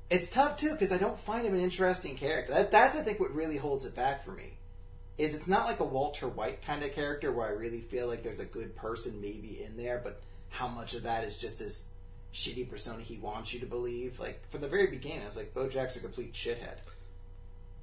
It's 0.10 0.30
tough 0.30 0.58
too 0.58 0.72
because 0.72 0.92
I 0.92 0.98
don't 0.98 1.20
find 1.20 1.46
him 1.46 1.54
an 1.54 1.62
interesting 1.62 2.16
character. 2.16 2.54
That, 2.54 2.72
that's 2.72 2.96
I 2.96 3.02
think 3.02 3.20
what 3.20 3.34
really 3.34 3.58
holds 3.58 3.86
it 3.86 3.96
back 3.96 4.24
for 4.24 4.32
me. 4.32 4.58
Is 5.18 5.36
it's 5.36 5.48
not 5.48 5.66
like 5.66 5.80
a 5.80 5.86
Walter 5.86 6.28
White 6.28 6.62
kind 6.62 6.84
of 6.84 6.94
character 6.94 7.32
where 7.32 7.48
I 7.48 7.52
really 7.52 7.82
feel 7.82 8.08
like 8.08 8.24
there's 8.24 8.40
a 8.40 8.46
good 8.46 8.76
person 8.76 9.22
maybe 9.22 9.64
in 9.64 9.78
there, 9.78 10.02
but 10.04 10.22
how 10.50 10.68
much 10.68 10.94
of 10.94 11.04
that 11.04 11.24
is 11.24 11.38
just 11.38 11.60
this 11.60 11.88
shitty 12.34 12.70
persona 12.70 13.04
he 13.04 13.18
wants 13.18 13.54
you 13.54 13.60
to 13.60 13.66
believe? 13.66 14.20
Like 14.20 14.50
from 14.50 14.62
the 14.62 14.68
very 14.68 14.88
beginning, 14.88 15.22
it's 15.22 15.38
like 15.38 15.54
BoJack's 15.54 15.98
a 15.98 16.00
complete 16.00 16.34
shithead. 16.34 16.78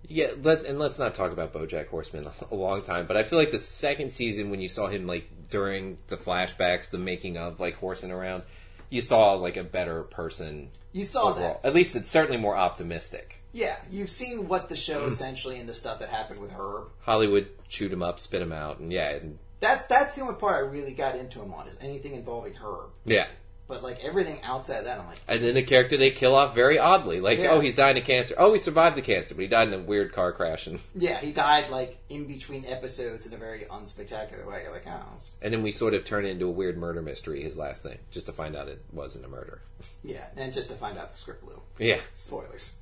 Yeah, 0.06 0.28
let 0.42 0.64
and 0.64 0.78
let's 0.78 0.98
not 0.98 1.14
talk 1.14 1.32
about 1.32 1.52
BoJack 1.52 1.88
Horseman 1.88 2.26
a 2.50 2.54
long 2.54 2.82
time. 2.82 3.06
But 3.06 3.16
I 3.16 3.22
feel 3.22 3.38
like 3.38 3.50
the 3.50 3.58
second 3.58 4.12
season, 4.12 4.50
when 4.50 4.60
you 4.60 4.68
saw 4.68 4.86
him 4.86 5.06
like 5.06 5.28
during 5.50 5.98
the 6.08 6.16
flashbacks, 6.16 6.90
the 6.90 6.98
making 6.98 7.36
of 7.36 7.60
like 7.60 7.76
horsing 7.76 8.10
around, 8.10 8.44
you 8.90 9.00
saw 9.00 9.34
like 9.34 9.56
a 9.56 9.64
better 9.64 10.02
person. 10.02 10.70
You 10.92 11.04
saw 11.04 11.30
overall. 11.30 11.60
that. 11.62 11.68
At 11.68 11.74
least 11.74 11.96
it's 11.96 12.10
certainly 12.10 12.38
more 12.38 12.56
optimistic. 12.56 13.37
Yeah, 13.52 13.76
you've 13.90 14.10
seen 14.10 14.46
what 14.48 14.68
the 14.68 14.76
show 14.76 15.02
hmm. 15.02 15.08
essentially 15.08 15.58
and 15.58 15.68
the 15.68 15.74
stuff 15.74 16.00
that 16.00 16.08
happened 16.10 16.40
with 16.40 16.50
Herb. 16.52 16.88
Hollywood 17.00 17.48
chewed 17.68 17.92
him 17.92 18.02
up, 18.02 18.20
spit 18.20 18.42
him 18.42 18.52
out, 18.52 18.78
and 18.78 18.92
yeah, 18.92 19.10
and 19.10 19.38
That's 19.60 19.86
that's 19.86 20.14
the 20.16 20.22
only 20.22 20.34
part 20.36 20.56
I 20.56 20.68
really 20.68 20.92
got 20.92 21.16
into 21.16 21.40
him 21.40 21.52
on 21.54 21.66
is 21.68 21.78
anything 21.80 22.14
involving 22.14 22.54
Herb. 22.54 22.90
yeah. 23.04 23.26
But 23.66 23.82
like 23.82 24.02
everything 24.02 24.40
outside 24.44 24.76
of 24.78 24.84
that, 24.86 24.98
I'm 24.98 25.06
like, 25.06 25.18
And 25.28 25.40
then 25.42 25.52
the 25.54 25.62
character 25.62 25.98
they 25.98 26.10
kill 26.10 26.34
off 26.34 26.54
very 26.54 26.78
oddly, 26.78 27.20
like 27.20 27.38
Yeah. 27.38 27.50
oh 27.50 27.60
he's 27.60 27.74
dying 27.74 27.98
of 27.98 28.04
cancer. 28.04 28.34
Oh 28.38 28.54
he 28.54 28.58
survived 28.58 28.96
the 28.96 29.02
cancer, 29.02 29.34
but 29.34 29.42
he 29.42 29.46
died 29.48 29.68
in 29.68 29.74
a 29.74 29.78
weird 29.78 30.12
car 30.14 30.32
crash, 30.32 30.66
and 30.66 30.80
yeah, 30.94 31.20
he 31.20 31.32
died 31.32 31.68
like 31.68 31.98
in 32.08 32.24
between 32.26 32.64
episodes 32.64 33.26
in 33.26 33.34
a 33.34 33.36
very 33.36 33.60
unspectacular 33.70 34.46
way. 34.46 34.66
Like, 34.70 34.86
oh, 34.86 34.90
it's- 35.16 35.36
and 35.42 35.52
then 35.52 35.62
we 35.62 35.70
sort 35.70 35.92
of 35.92 36.04
turn 36.06 36.24
it 36.24 36.30
into 36.30 36.46
a 36.46 36.50
weird 36.50 36.78
murder 36.78 37.02
mystery. 37.02 37.42
His 37.42 37.58
last 37.58 37.82
thing, 37.82 37.98
just 38.10 38.24
to 38.24 38.32
find 38.32 38.56
out 38.56 38.68
it 38.68 38.82
wasn't 38.90 39.26
a 39.26 39.28
murder. 39.28 39.60
yeah. 40.02 40.24
And 40.36 40.50
just 40.52 40.70
to 40.70 40.74
find 40.74 40.96
out 40.96 41.12
the 41.12 41.18
script 41.18 41.44
blew. 41.44 41.60
Yeah. 41.78 41.98
Spoilers. 42.14 42.76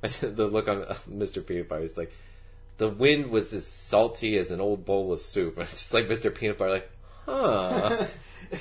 the 0.20 0.46
look 0.46 0.68
on 0.68 0.82
uh, 0.82 0.94
Mr. 1.10 1.44
Peanut 1.44 1.68
Butter 1.68 1.84
is 1.84 1.96
like, 1.96 2.12
the 2.78 2.88
wind 2.88 3.30
was 3.30 3.52
as 3.52 3.66
salty 3.66 4.38
as 4.38 4.50
an 4.50 4.60
old 4.60 4.84
bowl 4.84 5.12
of 5.12 5.20
soup. 5.20 5.56
And 5.58 5.64
it's 5.68 5.78
just 5.78 5.94
like 5.94 6.08
Mr. 6.08 6.34
Peanut 6.34 6.58
Butter, 6.58 6.72
like, 6.72 6.90
huh? 7.26 8.06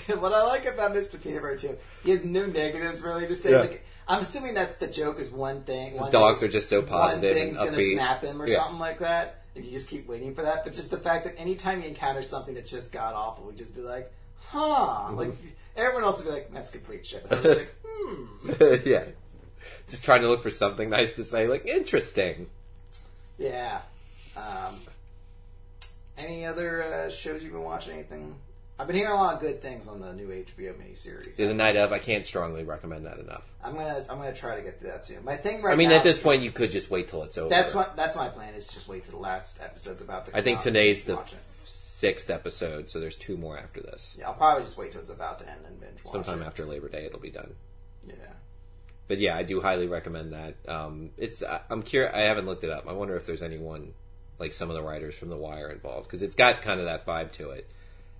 what 0.19 0.33
I 0.33 0.43
like 0.43 0.65
about 0.65 0.93
Mr. 0.93 1.21
Peanut 1.21 1.41
Butter 1.41 1.57
too, 1.57 1.77
he 2.03 2.11
has 2.11 2.25
no 2.25 2.45
negatives 2.45 3.01
really 3.01 3.27
to 3.27 3.35
say. 3.35 3.51
Yeah. 3.51 3.61
Like, 3.61 3.85
I'm 4.07 4.21
assuming 4.21 4.55
that's 4.55 4.77
the 4.77 4.87
joke 4.87 5.19
is 5.19 5.29
one 5.29 5.63
thing. 5.63 5.95
One 5.95 6.11
dogs 6.11 6.39
thing- 6.39 6.49
are 6.49 6.51
just 6.51 6.67
so 6.67 6.81
positive. 6.81 7.35
One 7.35 7.45
thing's 7.45 7.57
gonna 7.57 7.81
snap 7.81 8.23
him 8.23 8.41
or 8.41 8.47
Yeah. 8.47 8.63
something 8.63 8.79
like 8.79 8.99
that. 8.99 9.43
If 9.55 9.65
you 9.65 9.71
just 9.71 9.89
keep 9.89 10.07
waiting 10.07 10.35
for 10.35 10.41
that, 10.43 10.63
but 10.63 10.73
just 10.73 10.91
the 10.91 10.97
fact 10.97 11.25
that 11.25 11.39
anytime 11.39 11.81
he 11.81 11.87
encounters 11.87 12.29
something 12.29 12.53
that's 12.55 12.71
just 12.71 12.91
god 12.91 13.13
awful, 13.13 13.45
we 13.45 13.55
just 13.55 13.75
be 13.75 13.81
like, 13.81 14.11
"Huh?" 14.37 14.59
Mm-hmm. 15.07 15.15
Like 15.15 15.33
everyone 15.75 16.03
else 16.03 16.17
would 16.19 16.29
be 16.29 16.31
like, 16.31 16.53
"That's 16.53 16.71
complete 16.71 17.05
shit." 17.05 17.27
But 17.27 17.39
I 17.39 17.41
was 17.41 17.57
like, 17.57 17.75
"Hmm." 17.85 18.87
yeah. 18.87 19.03
Just 19.89 20.05
trying 20.05 20.21
to 20.21 20.29
look 20.29 20.43
for 20.43 20.49
something 20.49 20.89
nice 20.89 21.13
to 21.13 21.23
say, 21.23 21.47
like, 21.47 21.65
interesting. 21.65 22.47
Yeah. 23.37 23.81
Um, 24.37 24.75
any 26.17 26.45
other 26.45 26.83
uh, 26.83 27.09
shows 27.09 27.43
you've 27.43 27.53
been 27.53 27.63
watching? 27.63 27.93
Anything? 27.93 28.35
I've 28.79 28.87
been 28.87 28.95
hearing 28.95 29.11
a 29.11 29.15
lot 29.15 29.35
of 29.35 29.41
good 29.41 29.61
things 29.61 29.89
on 29.89 29.99
the 29.99 30.13
new 30.13 30.27
HBO 30.27 30.73
miniseries. 30.73 31.35
The 31.35 31.53
night 31.53 31.75
of, 31.75 31.91
I 31.91 31.99
can't 31.99 32.25
strongly 32.25 32.63
recommend 32.63 33.05
that 33.05 33.19
enough. 33.19 33.43
I'm 33.61 33.73
gonna 33.73 34.05
I'm 34.09 34.17
gonna 34.19 34.33
try 34.33 34.55
to 34.55 34.61
get 34.61 34.79
to 34.79 34.85
that 34.85 35.05
soon. 35.05 35.25
My 35.25 35.35
thing 35.35 35.61
right 35.61 35.73
I 35.73 35.75
mean, 35.75 35.89
now 35.89 35.97
at 35.97 36.03
this 36.03 36.17
point, 36.17 36.43
you 36.43 36.51
could 36.51 36.71
just 36.71 36.89
wait 36.89 37.09
till 37.09 37.23
it's 37.23 37.37
over. 37.37 37.49
That's 37.49 37.73
what 37.73 37.97
that's 37.97 38.15
my 38.15 38.29
plan 38.29 38.53
is 38.53 38.69
just 38.69 38.87
wait 38.87 39.03
for 39.03 39.11
the 39.11 39.17
last 39.17 39.59
episode's 39.61 40.01
about 40.01 40.27
to. 40.27 40.37
I 40.37 40.41
think 40.41 40.61
today's 40.61 41.03
the 41.03 41.19
it. 41.19 41.35
sixth 41.65 42.29
episode, 42.29 42.89
so 42.89 43.01
there's 43.01 43.17
two 43.17 43.35
more 43.35 43.57
after 43.57 43.81
this. 43.81 44.15
Yeah, 44.17 44.27
I'll 44.27 44.33
probably 44.33 44.63
just 44.63 44.77
wait 44.77 44.93
till 44.93 45.01
it's 45.01 45.09
about 45.09 45.39
to 45.39 45.49
end 45.49 45.59
and 45.67 45.77
binge 45.81 46.01
watch 46.05 46.13
Sometime 46.13 46.41
it. 46.41 46.45
after 46.45 46.65
Labor 46.65 46.87
Day, 46.87 47.05
it'll 47.05 47.19
be 47.19 47.31
done. 47.31 47.53
Yeah. 48.07 48.13
But 49.09 49.17
yeah, 49.19 49.35
I 49.35 49.43
do 49.43 49.59
highly 49.59 49.87
recommend 49.87 50.31
that. 50.33 50.55
Um, 50.69 51.09
it's 51.17 51.43
I- 51.43 51.61
I'm 51.69 51.81
curious. 51.81 52.13
I 52.15 52.21
haven't 52.21 52.45
looked 52.45 52.63
it 52.63 52.69
up. 52.69 52.87
I 52.87 52.93
wonder 52.93 53.17
if 53.17 53.25
there's 53.25 53.43
anyone 53.43 53.93
like 54.37 54.53
some 54.53 54.69
of 54.69 54.75
the 54.75 54.83
writers 54.83 55.15
from 55.15 55.29
The 55.29 55.35
Wire 55.35 55.69
involved 55.69 56.07
because 56.07 56.21
it's 56.21 56.35
got 56.35 56.61
kind 56.61 56.79
of 56.79 56.85
that 56.85 57.05
vibe 57.05 57.31
to 57.33 57.49
it. 57.49 57.69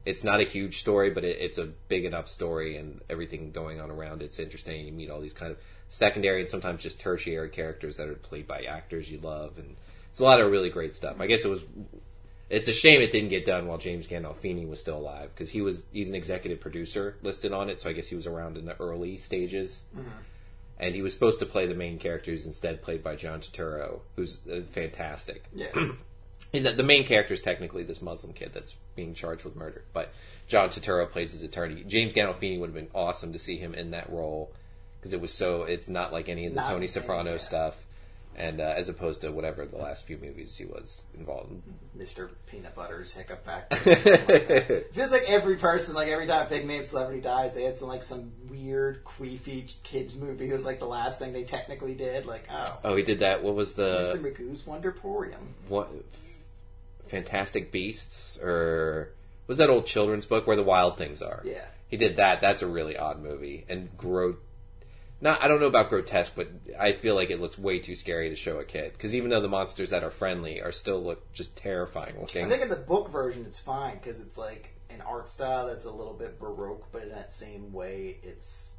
It's 0.03 0.23
not 0.23 0.39
a 0.39 0.43
huge 0.43 0.79
story, 0.79 1.11
but 1.11 1.23
it, 1.23 1.37
it's 1.39 1.59
a 1.59 1.65
big 1.65 2.05
enough 2.05 2.27
story, 2.27 2.75
and 2.75 3.01
everything 3.09 3.51
going 3.51 3.79
on 3.79 3.91
around 3.91 4.23
it's 4.23 4.39
interesting. 4.39 4.85
You 4.85 4.91
meet 4.91 5.11
all 5.11 5.21
these 5.21 5.33
kind 5.33 5.51
of 5.51 5.59
secondary 5.89 6.39
and 6.41 6.49
sometimes 6.49 6.81
just 6.81 6.99
tertiary 6.99 7.49
characters 7.49 7.97
that 7.97 8.09
are 8.09 8.15
played 8.15 8.47
by 8.47 8.63
actors 8.63 9.11
you 9.11 9.19
love, 9.19 9.59
and 9.59 9.75
it's 10.09 10.19
a 10.19 10.23
lot 10.23 10.41
of 10.41 10.49
really 10.49 10.71
great 10.71 10.95
stuff. 10.95 11.17
I 11.19 11.27
guess 11.27 11.45
it 11.45 11.49
was. 11.49 11.61
It's 12.49 12.67
a 12.67 12.73
shame 12.73 12.99
it 13.01 13.11
didn't 13.11 13.29
get 13.29 13.45
done 13.45 13.67
while 13.67 13.77
James 13.77 14.07
Gandolfini 14.07 14.67
was 14.67 14.81
still 14.81 14.97
alive 14.97 15.29
because 15.35 15.51
he 15.51 15.61
was 15.61 15.85
he's 15.93 16.09
an 16.09 16.15
executive 16.15 16.59
producer 16.59 17.15
listed 17.21 17.53
on 17.53 17.69
it, 17.69 17.79
so 17.79 17.91
I 17.91 17.93
guess 17.93 18.07
he 18.07 18.15
was 18.15 18.25
around 18.25 18.57
in 18.57 18.65
the 18.65 18.75
early 18.81 19.17
stages 19.17 19.83
and 20.79 20.95
he 20.95 21.01
was 21.01 21.13
supposed 21.13 21.39
to 21.39 21.45
play 21.45 21.67
the 21.67 21.75
main 21.75 21.99
character 21.99 22.31
who's 22.31 22.45
instead 22.45 22.81
played 22.81 23.03
by 23.03 23.15
John 23.15 23.41
Turturro, 23.41 23.99
who's 24.15 24.39
uh, 24.47 24.61
fantastic. 24.71 25.43
Yeah. 25.53 25.67
Is 26.51 26.63
that 26.63 26.77
the 26.77 26.83
main 26.83 27.03
character 27.03 27.35
is 27.35 27.43
technically 27.43 27.83
this 27.83 28.01
Muslim 28.01 28.33
kid 28.33 28.51
that's 28.53 28.75
being 28.95 29.13
charged 29.13 29.45
with 29.45 29.55
murder, 29.55 29.83
but 29.93 30.11
John 30.47 30.69
Turturro 30.69 31.07
plays 31.07 31.31
his 31.31 31.43
attorney. 31.43 31.83
James 31.83 32.11
Gandolfini 32.11 32.59
would 32.59 32.69
have 32.69 32.75
been 32.75 32.89
awesome 32.95 33.33
to 33.33 33.39
see 33.39 33.57
him 33.57 33.75
in 33.75 33.91
that 33.91 34.09
role 34.09 34.51
because 34.99 35.13
it 35.13 35.21
was 35.21 35.31
so 35.31 35.63
it's 35.63 35.87
not 35.87 36.11
like 36.11 36.27
any 36.27 36.47
of 36.47 36.55
the 36.55 36.61
Not 36.61 36.69
Tony 36.69 36.87
Soprano 36.87 37.33
yeah. 37.33 37.37
stuff, 37.37 37.75
and 38.35 38.61
uh, 38.61 38.73
as 38.77 38.87
opposed 38.89 39.21
to 39.21 39.31
whatever 39.31 39.65
the 39.65 39.77
last 39.77 40.05
few 40.05 40.17
movies 40.17 40.55
he 40.55 40.65
was 40.65 41.05
involved 41.17 41.51
in. 41.51 41.61
Mr. 41.97 42.29
Peanut 42.47 42.73
Butter's 42.75 43.13
Hiccup 43.13 43.43
Factory. 43.45 43.93
like 43.95 44.91
feels 44.93 45.11
like 45.11 45.23
every 45.27 45.57
person, 45.57 45.93
like 45.95 46.07
every 46.07 46.25
time 46.25 46.45
a 46.47 46.49
big 46.49 46.65
name 46.65 46.83
celebrity 46.83 47.21
dies, 47.21 47.53
they 47.55 47.63
had 47.63 47.77
some 47.77 47.89
like 47.89 48.03
some 48.03 48.31
weird 48.49 49.03
queefy 49.03 49.71
kids 49.83 50.15
movie. 50.15 50.49
It 50.49 50.53
was 50.53 50.65
like 50.65 50.79
the 50.79 50.85
last 50.87 51.19
thing 51.19 51.33
they 51.33 51.43
technically 51.43 51.95
did. 51.95 52.25
Like, 52.25 52.47
oh, 52.51 52.79
Oh, 52.85 52.95
he 52.95 53.03
did 53.03 53.19
that. 53.19 53.43
What 53.43 53.55
was 53.55 53.73
the 53.73 54.13
Mr. 54.15 54.21
Magoo's 54.21 54.61
Wonderporium. 54.63 55.39
what? 55.67 55.89
Fantastic 57.07 57.71
Beasts 57.71 58.37
or 58.41 59.11
was 59.47 59.57
that 59.57 59.69
old 59.69 59.85
children's 59.87 60.25
book 60.27 60.45
where 60.45 60.55
the 60.55 60.63
wild 60.63 60.97
things 60.97 61.21
are? 61.21 61.41
Yeah. 61.43 61.65
He 61.87 61.97
did 61.97 62.17
that. 62.17 62.39
That's 62.39 62.61
a 62.61 62.67
really 62.67 62.95
odd 62.97 63.19
movie 63.21 63.65
and 63.67 63.89
gro. 63.97 64.37
Not 65.21 65.41
I 65.41 65.47
don't 65.47 65.59
know 65.59 65.67
about 65.67 65.89
grotesque, 65.89 66.33
but 66.35 66.49
I 66.79 66.93
feel 66.93 67.15
like 67.15 67.29
it 67.29 67.41
looks 67.41 67.57
way 67.57 67.79
too 67.79 67.95
scary 67.95 68.29
to 68.29 68.35
show 68.35 68.59
a 68.59 68.65
kid. 68.65 68.93
Because 68.93 69.13
even 69.13 69.29
though 69.29 69.41
the 69.41 69.49
monsters 69.49 69.89
that 69.89 70.03
are 70.03 70.11
friendly 70.11 70.61
are 70.61 70.71
still 70.71 71.03
look 71.03 71.31
just 71.33 71.57
terrifying 71.57 72.19
looking. 72.19 72.45
I 72.45 72.49
think 72.49 72.63
in 72.63 72.69
the 72.69 72.75
book 72.75 73.11
version 73.11 73.45
it's 73.45 73.59
fine 73.59 73.95
because 73.95 74.19
it's 74.19 74.37
like 74.37 74.75
an 74.89 75.01
art 75.01 75.29
style 75.29 75.67
that's 75.67 75.85
a 75.85 75.91
little 75.91 76.13
bit 76.13 76.39
baroque, 76.39 76.87
but 76.91 77.03
in 77.03 77.09
that 77.09 77.33
same 77.33 77.73
way 77.73 78.17
it's 78.23 78.77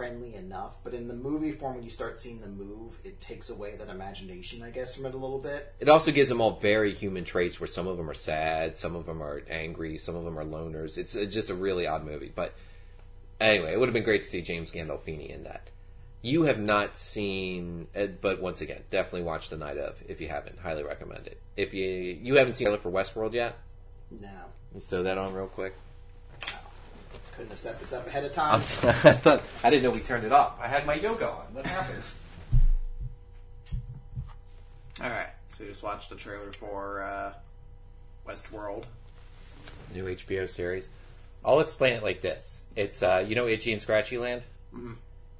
friendly 0.00 0.34
enough. 0.34 0.82
But 0.82 0.94
in 0.94 1.08
the 1.08 1.14
movie 1.14 1.52
form, 1.52 1.74
when 1.74 1.84
you 1.84 1.90
start 1.90 2.18
seeing 2.18 2.40
them 2.40 2.56
move, 2.56 2.98
it 3.04 3.20
takes 3.20 3.50
away 3.50 3.76
that 3.76 3.90
imagination, 3.90 4.62
I 4.62 4.70
guess, 4.70 4.94
from 4.94 5.04
it 5.04 5.12
a 5.12 5.18
little 5.18 5.40
bit. 5.40 5.74
It 5.78 5.90
also 5.90 6.10
gives 6.10 6.30
them 6.30 6.40
all 6.40 6.52
very 6.52 6.94
human 6.94 7.24
traits 7.24 7.60
where 7.60 7.66
some 7.66 7.86
of 7.86 7.98
them 7.98 8.08
are 8.08 8.14
sad, 8.14 8.78
some 8.78 8.96
of 8.96 9.04
them 9.04 9.22
are 9.22 9.42
angry, 9.50 9.98
some 9.98 10.16
of 10.16 10.24
them 10.24 10.38
are 10.38 10.44
loners. 10.44 10.96
It's 10.96 11.14
uh, 11.14 11.26
just 11.26 11.50
a 11.50 11.54
really 11.54 11.86
odd 11.86 12.06
movie. 12.06 12.32
But 12.34 12.54
anyway, 13.40 13.72
it 13.72 13.78
would 13.80 13.88
have 13.88 13.94
been 13.94 14.04
great 14.04 14.22
to 14.24 14.28
see 14.28 14.42
James 14.42 14.70
Gandolfini 14.72 15.28
in 15.30 15.44
that. 15.44 15.68
You 16.22 16.42
have 16.42 16.58
not 16.60 16.98
seen, 16.98 17.86
uh, 17.96 18.06
but 18.20 18.40
once 18.42 18.60
again, 18.60 18.82
definitely 18.90 19.22
watch 19.22 19.48
The 19.48 19.56
Night 19.56 19.78
of 19.78 19.96
if 20.06 20.20
you 20.20 20.28
haven't. 20.28 20.58
Highly 20.58 20.82
recommend 20.82 21.26
it. 21.26 21.40
If 21.56 21.72
you 21.72 21.86
you 21.88 22.34
haven't 22.36 22.54
seen 22.54 22.66
trailer 22.66 22.78
for 22.78 22.90
Westworld 22.90 23.32
yet, 23.32 23.56
No, 24.20 24.28
let's 24.74 24.84
throw 24.86 25.02
that 25.02 25.16
on 25.16 25.32
real 25.32 25.46
quick. 25.46 25.74
couldn't 27.32 27.50
have 27.50 27.58
set 27.58 27.78
this 27.78 27.92
up 27.94 28.06
ahead 28.06 28.24
of 28.24 28.32
I 28.38 28.50
time. 28.58 28.60
thought 28.60 29.42
I 29.64 29.70
didn't 29.70 29.84
know 29.84 29.90
we 29.90 30.00
turned 30.00 30.24
it 30.24 30.32
off. 30.32 30.58
I 30.60 30.68
had 30.68 30.84
my 30.84 30.94
yoga 30.94 31.26
on. 31.30 31.44
What 31.54 31.64
happened? 31.66 32.02
All 35.02 35.08
right, 35.08 35.28
so 35.56 35.64
you 35.64 35.70
just 35.70 35.82
watched 35.82 36.10
the 36.10 36.16
trailer 36.16 36.52
for 36.52 37.02
uh, 37.02 37.32
Westworld. 38.28 38.84
New 39.94 40.04
HBO 40.04 40.46
series. 40.46 40.88
I'll 41.44 41.60
explain 41.60 41.94
it 41.94 42.02
like 42.02 42.20
this. 42.20 42.60
It's 42.76 43.02
uh, 43.02 43.24
you 43.26 43.34
know 43.34 43.46
Itchy 43.46 43.72
and 43.72 43.80
Scratchy 43.80 44.18
Land. 44.18 44.46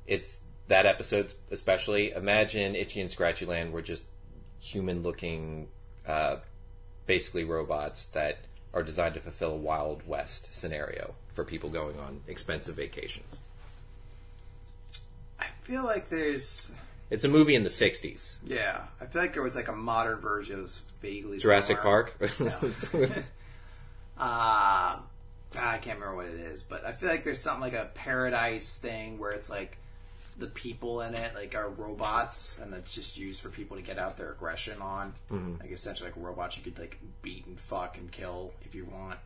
It's 0.06 0.40
that 0.68 0.86
episode 0.86 1.32
especially. 1.50 2.12
Imagine 2.12 2.74
Itchy 2.74 3.00
and 3.00 3.10
Scratchy 3.10 3.46
Land 3.46 3.72
were 3.72 3.82
just 3.82 4.06
human-looking, 4.60 5.68
uh, 6.06 6.36
basically 7.06 7.44
robots 7.44 8.06
that 8.06 8.38
are 8.72 8.82
designed 8.82 9.14
to 9.14 9.20
fulfill 9.20 9.52
a 9.52 9.56
Wild 9.56 10.06
West 10.06 10.54
scenario 10.54 11.14
for 11.34 11.44
people 11.44 11.70
going 11.70 11.98
on 11.98 12.20
expensive 12.28 12.76
vacations. 12.76 13.40
I 15.38 15.46
feel 15.62 15.84
like 15.84 16.08
there's 16.08 16.72
It's 17.10 17.24
a 17.24 17.28
movie 17.28 17.54
in 17.54 17.62
the 17.62 17.70
'60s. 17.70 18.34
Yeah, 18.44 18.82
I 19.00 19.06
feel 19.06 19.22
like 19.22 19.34
there 19.34 19.42
was 19.42 19.56
like 19.56 19.68
a 19.68 19.76
modern 19.76 20.20
version 20.20 20.56
that 20.56 20.62
was 20.62 20.80
vaguely 21.00 21.38
Jurassic. 21.38 21.78
Park. 21.78 22.16
Uh, 24.22 24.98
Ah, 25.56 25.72
I 25.72 25.78
can't 25.78 25.98
remember 25.98 26.16
what 26.16 26.26
it 26.26 26.40
is, 26.40 26.62
but 26.62 26.84
I 26.84 26.92
feel 26.92 27.08
like 27.08 27.24
there's 27.24 27.40
something 27.40 27.62
like 27.62 27.72
a 27.72 27.90
paradise 27.94 28.78
thing 28.78 29.18
where 29.18 29.32
it's 29.32 29.50
like 29.50 29.78
the 30.38 30.46
people 30.46 31.00
in 31.02 31.14
it 31.14 31.34
like 31.34 31.54
are 31.54 31.68
robots, 31.68 32.58
and 32.58 32.72
it's 32.74 32.94
just 32.94 33.18
used 33.18 33.40
for 33.40 33.48
people 33.48 33.76
to 33.76 33.82
get 33.82 33.98
out 33.98 34.16
their 34.16 34.32
aggression 34.32 34.80
on. 34.80 35.14
Mm-hmm. 35.30 35.60
Like 35.60 35.72
essentially, 35.72 36.10
like 36.10 36.22
robots 36.22 36.56
you 36.56 36.62
could 36.62 36.78
like 36.78 36.98
beat 37.22 37.46
and 37.46 37.58
fuck 37.58 37.96
and 37.96 38.10
kill 38.10 38.52
if 38.62 38.74
you 38.74 38.84
want, 38.84 39.18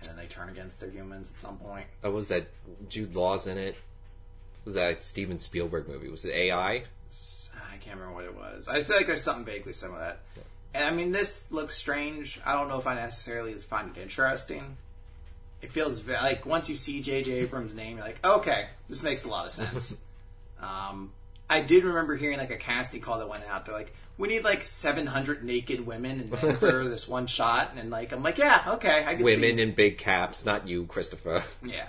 and 0.00 0.08
then 0.08 0.16
they 0.16 0.26
turn 0.26 0.48
against 0.48 0.80
their 0.80 0.90
humans 0.90 1.30
at 1.34 1.40
some 1.40 1.56
point. 1.58 1.86
oh, 2.04 2.10
was 2.10 2.28
that 2.28 2.46
Jude 2.88 3.14
Law's 3.14 3.46
in 3.46 3.58
it? 3.58 3.76
Was 4.64 4.74
that 4.74 5.04
Steven 5.04 5.38
Spielberg 5.38 5.88
movie? 5.88 6.08
Was 6.08 6.24
it 6.24 6.34
AI? 6.34 6.84
Ah, 7.56 7.70
I 7.72 7.76
can't 7.78 7.96
remember 7.96 8.14
what 8.14 8.24
it 8.24 8.36
was. 8.36 8.68
I 8.68 8.82
feel 8.82 8.96
like 8.96 9.06
there's 9.06 9.22
something 9.22 9.44
vaguely 9.44 9.72
similar 9.72 9.98
to 9.98 10.04
that. 10.04 10.20
And 10.72 10.84
I 10.84 10.90
mean, 10.90 11.10
this 11.12 11.50
looks 11.50 11.76
strange. 11.76 12.40
I 12.44 12.52
don't 12.52 12.68
know 12.68 12.78
if 12.78 12.86
I 12.86 12.94
necessarily 12.94 13.54
find 13.54 13.96
it 13.96 14.00
interesting. 14.00 14.76
It 15.62 15.72
feels 15.72 16.00
ve- 16.00 16.14
like 16.14 16.46
once 16.46 16.68
you 16.70 16.76
see 16.76 17.00
J.J. 17.00 17.32
Abrams' 17.32 17.74
name, 17.74 17.96
you're 17.98 18.06
like, 18.06 18.24
okay, 18.24 18.66
this 18.88 19.02
makes 19.02 19.24
a 19.24 19.28
lot 19.28 19.46
of 19.46 19.52
sense. 19.52 20.00
um, 20.60 21.12
I 21.48 21.60
did 21.60 21.84
remember 21.84 22.16
hearing 22.16 22.38
like 22.38 22.50
a 22.50 22.56
casting 22.56 23.00
call 23.00 23.18
that 23.18 23.28
went 23.28 23.44
out. 23.48 23.66
They're 23.66 23.74
like, 23.74 23.92
we 24.18 24.28
need 24.28 24.44
like 24.44 24.66
700 24.66 25.42
naked 25.44 25.86
women 25.86 26.20
and 26.20 26.30
then 26.30 26.56
for 26.56 26.84
this 26.88 27.08
one 27.08 27.26
shot. 27.26 27.72
And 27.76 27.90
like, 27.90 28.12
I'm 28.12 28.22
like, 28.22 28.38
yeah, 28.38 28.62
okay, 28.74 29.04
I 29.06 29.14
can 29.16 29.24
Women 29.24 29.56
see. 29.56 29.62
in 29.62 29.74
big 29.74 29.98
caps, 29.98 30.44
not 30.44 30.66
you, 30.68 30.86
Christopher. 30.86 31.42
yeah. 31.64 31.86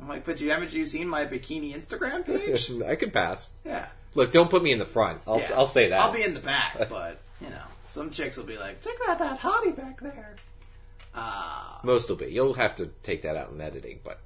I'm 0.00 0.08
like, 0.08 0.24
but 0.24 0.40
you 0.40 0.50
haven't 0.50 0.72
you 0.72 0.86
seen 0.86 1.08
my 1.08 1.24
bikini 1.24 1.74
Instagram 1.74 2.24
page? 2.26 2.70
I 2.86 2.96
could 2.96 3.12
pass. 3.12 3.50
yeah. 3.64 3.86
Look, 4.16 4.30
don't 4.32 4.48
put 4.48 4.62
me 4.62 4.70
in 4.72 4.78
the 4.78 4.84
front. 4.84 5.20
I'll, 5.26 5.40
Yeah. 5.40 5.52
I'll 5.56 5.66
say 5.66 5.88
that. 5.88 6.00
I'll 6.00 6.12
be 6.12 6.22
in 6.22 6.34
the 6.34 6.40
back, 6.40 6.88
but 6.88 7.20
you 7.40 7.48
know, 7.50 7.62
some 7.88 8.10
chicks 8.10 8.36
will 8.36 8.44
be 8.44 8.56
like, 8.56 8.80
"Check 8.80 8.94
out 9.08 9.18
that 9.18 9.40
hottie 9.40 9.74
back 9.76 10.00
there." 10.00 10.36
Uh, 11.14 11.78
Most 11.82 12.08
will 12.08 12.16
be. 12.16 12.26
You'll 12.26 12.54
have 12.54 12.76
to 12.76 12.86
take 13.02 13.22
that 13.22 13.36
out 13.36 13.50
in 13.52 13.60
editing, 13.60 14.00
but 14.02 14.20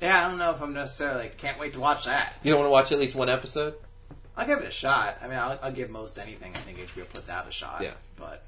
yeah, 0.00 0.24
I 0.24 0.28
don't 0.28 0.38
know 0.38 0.50
if 0.50 0.60
I'm 0.60 0.72
necessarily 0.74 1.22
like, 1.22 1.38
can't 1.38 1.58
wait 1.58 1.74
to 1.74 1.80
watch 1.80 2.04
that. 2.06 2.34
you 2.42 2.50
don't 2.50 2.60
want 2.60 2.66
to 2.66 2.72
watch 2.72 2.92
at 2.92 2.98
least 2.98 3.14
one 3.14 3.28
episode. 3.28 3.74
I'll 4.36 4.46
give 4.46 4.58
it 4.58 4.68
a 4.68 4.72
shot. 4.72 5.18
I 5.22 5.28
mean, 5.28 5.38
I'll, 5.38 5.58
I'll 5.62 5.72
give 5.72 5.90
most 5.90 6.18
anything 6.18 6.52
I 6.54 6.58
think 6.58 6.78
HBO 6.78 7.08
puts 7.12 7.28
out 7.28 7.46
a 7.46 7.50
shot. 7.50 7.82
Yeah. 7.82 7.92
but 8.16 8.42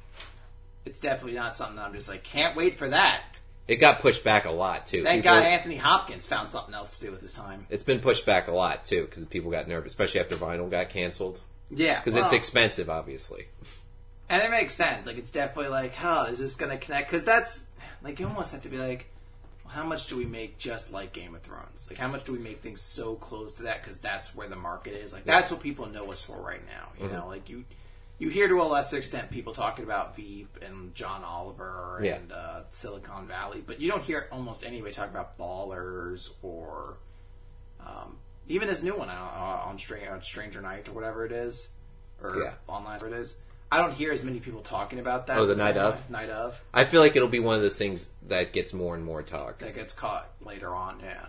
it's 0.85 0.99
definitely 0.99 1.35
not 1.39 1.55
something 1.57 1.77
that 1.77 1.87
I'm 1.87 1.93
just 1.93 2.09
like, 2.09 2.25
can't 2.25 2.57
wait 2.57 2.75
for 2.75 2.89
that. 2.89 3.23
It 3.67 3.77
got 3.77 4.01
pushed 4.01 4.25
back 4.25 4.45
a 4.45 4.51
lot 4.51 4.87
too. 4.87 5.03
Thank 5.03 5.23
People- 5.23 5.37
God 5.37 5.45
Anthony 5.47 5.77
Hopkins 5.77 6.27
found 6.27 6.51
something 6.51 6.75
else 6.75 6.99
to 6.99 7.07
do 7.07 7.11
with 7.11 7.23
his 7.23 7.33
time. 7.33 7.67
It's 7.71 7.83
been 7.83 8.01
pushed 8.01 8.27
back 8.27 8.49
a 8.49 8.53
lot 8.53 8.85
too 8.85 9.05
because 9.05 9.25
people 9.25 9.51
got 9.51 9.69
nervous, 9.69 9.93
especially 9.93 10.21
after 10.21 10.37
Vinyl 10.37 10.71
got 10.71 10.91
canceled. 10.91 11.41
Yeah, 11.71 11.99
Because 11.99 12.15
well, 12.15 12.25
it's 12.25 12.35
expensive, 12.35 12.91
obviously. 12.91 13.47
And 14.35 14.43
it 14.43 14.51
makes 14.51 14.75
sense. 14.75 15.07
Like, 15.07 15.17
it's 15.19 15.31
definitely 15.33 15.71
like, 15.71 15.95
how 15.95 16.25
is 16.27 16.39
this 16.39 16.57
going 16.57 16.71
to 16.71 16.79
connect? 16.79 17.09
Because 17.11 17.25
that's 17.25 17.69
like 18.03 18.19
you 18.21 18.27
almost 18.27 18.53
have 18.53 18.63
to 18.63 18.69
be 18.69 18.79
like, 18.79 19.07
well, 19.65 19.73
how 19.75 19.85
much 19.85 20.09
do 20.09 20.17
we 20.17 20.25
make 20.27 20.59
just 20.59 20.93
like 20.93 21.13
Game 21.13 21.35
of 21.35 21.43
Thrones? 21.43 21.87
Like, 21.91 21.99
how 21.99 22.09
much 22.09 22.25
do 22.25 22.33
we 22.33 22.39
make 22.39 22.61
things 22.61 22.81
so 22.81 23.15
close 23.15 23.55
to 23.55 23.63
that? 23.65 23.83
Because 23.83 23.99
that's 23.99 24.35
where 24.35 24.49
the 24.49 24.57
market 24.57 24.95
is. 24.95 25.13
Like, 25.13 25.25
that's 25.25 25.51
what 25.51 25.61
people 25.61 25.87
know 25.87 26.11
us 26.13 26.23
for 26.23 26.37
right 26.41 26.63
now. 26.67 26.89
You 26.99 27.07
Mm-hmm. 27.07 27.15
know, 27.17 27.27
like 27.29 27.49
you. 27.49 27.65
You 28.17 28.29
hear 28.29 28.47
to 28.47 28.63
a 28.63 28.63
lesser 28.63 28.97
extent 28.97 29.33
people 29.33 29.53
talking 29.53 29.85
about 29.85 30.15
Veep 30.15 30.59
and 30.65 30.95
John 30.95 31.25
Oliver 31.25 32.01
Yeah. 32.01 32.15
and 32.15 32.31
uh, 32.31 32.61
Silicon 32.71 33.27
Valley, 33.27 33.61
but 33.67 33.81
you 33.81 33.91
don't 33.91 34.05
hear 34.05 34.29
almost 34.31 34.65
anybody 34.65 34.93
talk 34.93 35.11
about 35.11 35.37
Ballers 35.37 36.31
or 36.41 36.99
um, 37.81 38.19
even 38.47 38.69
this 38.69 38.85
new 38.85 38.97
one 38.97 39.09
uh, 39.09 39.13
on, 39.67 39.81
Str- 39.81 39.97
on 40.11 40.23
Stranger 40.23 40.61
Night 40.63 40.89
or 40.89 40.93
whatever 40.93 41.27
it 41.27 41.33
is, 41.33 41.69
or 42.23 42.37
Yeah. 42.41 42.53
online 42.69 42.95
whatever 43.01 43.09
it 43.17 43.21
is. 43.21 43.37
I 43.75 43.79
don't 43.79 43.93
hear 43.93 44.13
as 44.13 44.23
many 44.23 44.39
people 44.39 44.61
talking 44.61 45.01
about 45.01 45.27
that. 45.27 45.37
Oh, 45.37 45.47
the 45.47 45.57
Night 45.57 45.77
of? 45.77 46.09
Night 46.09 46.31
of 46.31 46.63
I 46.73 46.85
feel 46.85 47.01
like 47.01 47.17
it'll 47.17 47.27
be 47.27 47.41
one 47.41 47.57
of 47.57 47.61
those 47.63 47.77
things 47.77 48.09
that 48.29 48.53
gets 48.53 48.73
more 48.73 48.95
and 48.95 49.05
more 49.05 49.21
talk. 49.21 49.59
that 49.59 49.75
gets 49.75 49.93
caught 49.93 50.31
later 50.41 50.73
on. 50.73 51.01
Yeah, 51.01 51.27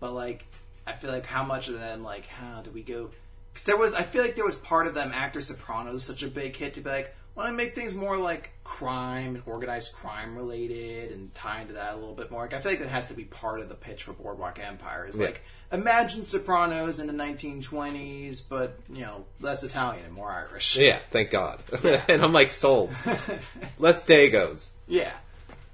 but 0.00 0.14
like 0.14 0.46
I 0.86 0.92
feel 0.92 1.10
like 1.10 1.26
how 1.26 1.44
much 1.44 1.68
of 1.68 1.78
them 1.78 2.02
like 2.02 2.24
how 2.26 2.62
do 2.62 2.70
we 2.70 2.82
go? 2.82 3.10
Because 3.52 3.66
there 3.66 3.76
was 3.76 3.92
I 3.92 4.04
feel 4.04 4.22
like 4.22 4.36
there 4.36 4.46
was 4.46 4.56
part 4.56 4.86
of 4.86 4.94
them 4.94 5.12
after 5.12 5.42
Sopranos 5.42 6.02
such 6.02 6.22
a 6.22 6.28
big 6.28 6.56
hit 6.56 6.72
to 6.74 6.80
be 6.80 6.88
like 6.88 7.14
want 7.34 7.48
to 7.48 7.52
make 7.52 7.74
things 7.74 7.94
more 7.94 8.16
like 8.18 8.50
crime 8.64 9.34
and 9.36 9.42
organized 9.46 9.94
crime 9.94 10.36
related 10.36 11.12
and 11.12 11.34
tie 11.34 11.62
into 11.62 11.72
that 11.74 11.94
a 11.94 11.96
little 11.96 12.14
bit 12.14 12.30
more. 12.30 12.42
Like 12.42 12.54
I 12.54 12.60
feel 12.60 12.72
like 12.72 12.80
that 12.80 12.88
has 12.88 13.06
to 13.08 13.14
be 13.14 13.24
part 13.24 13.60
of 13.60 13.68
the 13.68 13.74
pitch 13.74 14.02
for 14.04 14.12
Boardwalk 14.12 14.58
Empire. 14.62 15.06
Is 15.06 15.18
Yeah. 15.18 15.26
like 15.26 15.42
imagine 15.72 16.24
Sopranos 16.24 17.00
in 17.00 17.06
the 17.06 17.12
1920s, 17.12 18.42
but 18.48 18.78
you 18.92 19.00
know 19.02 19.24
less 19.40 19.62
Italian 19.62 20.04
and 20.04 20.14
more 20.14 20.30
Irish. 20.30 20.76
Yeah, 20.76 20.98
thank 21.10 21.30
God. 21.30 21.60
and 21.84 22.22
I'm 22.22 22.32
like 22.32 22.50
sold. 22.50 22.90
Less 23.78 24.02
Dagos. 24.04 24.70
Yeah. 24.86 25.12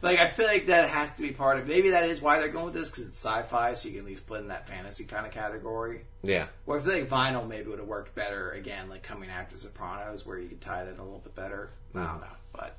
Like, 0.01 0.21
I 0.21 0.29
feel 0.29 0.47
like 0.47 0.67
that 0.67 0.91
has 0.91 1.13
to 1.17 1.23
be 1.23 1.33
part 1.33 1.59
of 1.59 1.67
Maybe 1.67 1.91
that 1.91 2.09
is 2.09 2.23
why 2.23 2.39
they're 2.39 2.49
going 2.49 2.67
with 2.67 2.75
this, 2.75 2.89
because 2.91 3.07
it's 3.07 3.19
sci 3.25 3.43
fi, 3.43 3.75
so 3.75 3.89
you 3.89 3.95
can 3.95 4.05
at 4.05 4.07
least 4.07 4.27
put 4.27 4.41
in 4.41 4.49
that 4.49 4.69
fantasy 4.69 5.05
kind 5.05 5.27
of 5.27 5.33
category. 5.33 6.03
Yeah. 6.23 6.47
Or 6.67 6.79
I 6.79 6.81
feel 6.81 6.93
like 6.93 7.09
vinyl 7.09 7.49
maybe 7.49 7.69
would 7.69 7.81
have 7.81 7.89
worked 7.89 8.15
better, 8.15 8.53
again, 8.53 8.89
like 8.89 9.03
coming 9.03 9.29
after 9.29 9.57
Sopranos, 9.57 10.25
where 10.25 10.39
you 10.39 10.49
could 10.49 10.61
tie 10.61 10.85
that 10.85 10.99
a 10.99 11.03
little 11.03 11.19
bit 11.19 11.35
better. 11.35 11.71
I 11.95 12.07
don't 12.07 12.21
know. 12.21 12.27
But. 12.53 12.77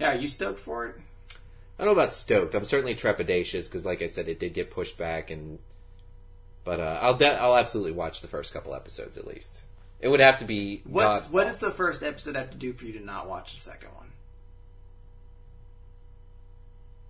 Yeah, 0.00 0.14
are 0.14 0.18
you 0.18 0.26
stoked 0.26 0.58
for 0.58 0.86
it? 0.86 0.96
I 1.78 1.84
don't 1.84 1.94
know 1.94 2.00
about 2.00 2.14
stoked. 2.14 2.54
I'm 2.54 2.64
certainly 2.64 2.94
trepidatious 2.94 3.64
because, 3.68 3.86
like 3.86 4.02
I 4.02 4.08
said, 4.08 4.28
it 4.28 4.40
did 4.40 4.54
get 4.54 4.70
pushed 4.70 4.98
back, 4.98 5.30
and 5.30 5.58
but 6.64 6.80
uh, 6.80 6.98
I'll 7.00 7.14
de- 7.14 7.40
I'll 7.40 7.56
absolutely 7.56 7.92
watch 7.92 8.20
the 8.20 8.28
first 8.28 8.52
couple 8.52 8.74
episodes 8.74 9.16
at 9.16 9.26
least. 9.26 9.62
It 10.00 10.08
would 10.08 10.20
have 10.20 10.38
to 10.40 10.44
be 10.44 10.82
What's, 10.84 11.22
God- 11.22 11.32
what 11.32 11.44
does 11.44 11.58
the 11.58 11.70
first 11.70 12.02
episode 12.02 12.36
have 12.36 12.50
to 12.50 12.56
do 12.56 12.72
for 12.72 12.84
you 12.84 12.92
to 12.94 13.04
not 13.04 13.28
watch 13.28 13.54
the 13.54 13.60
second 13.60 13.90
one? 13.94 14.11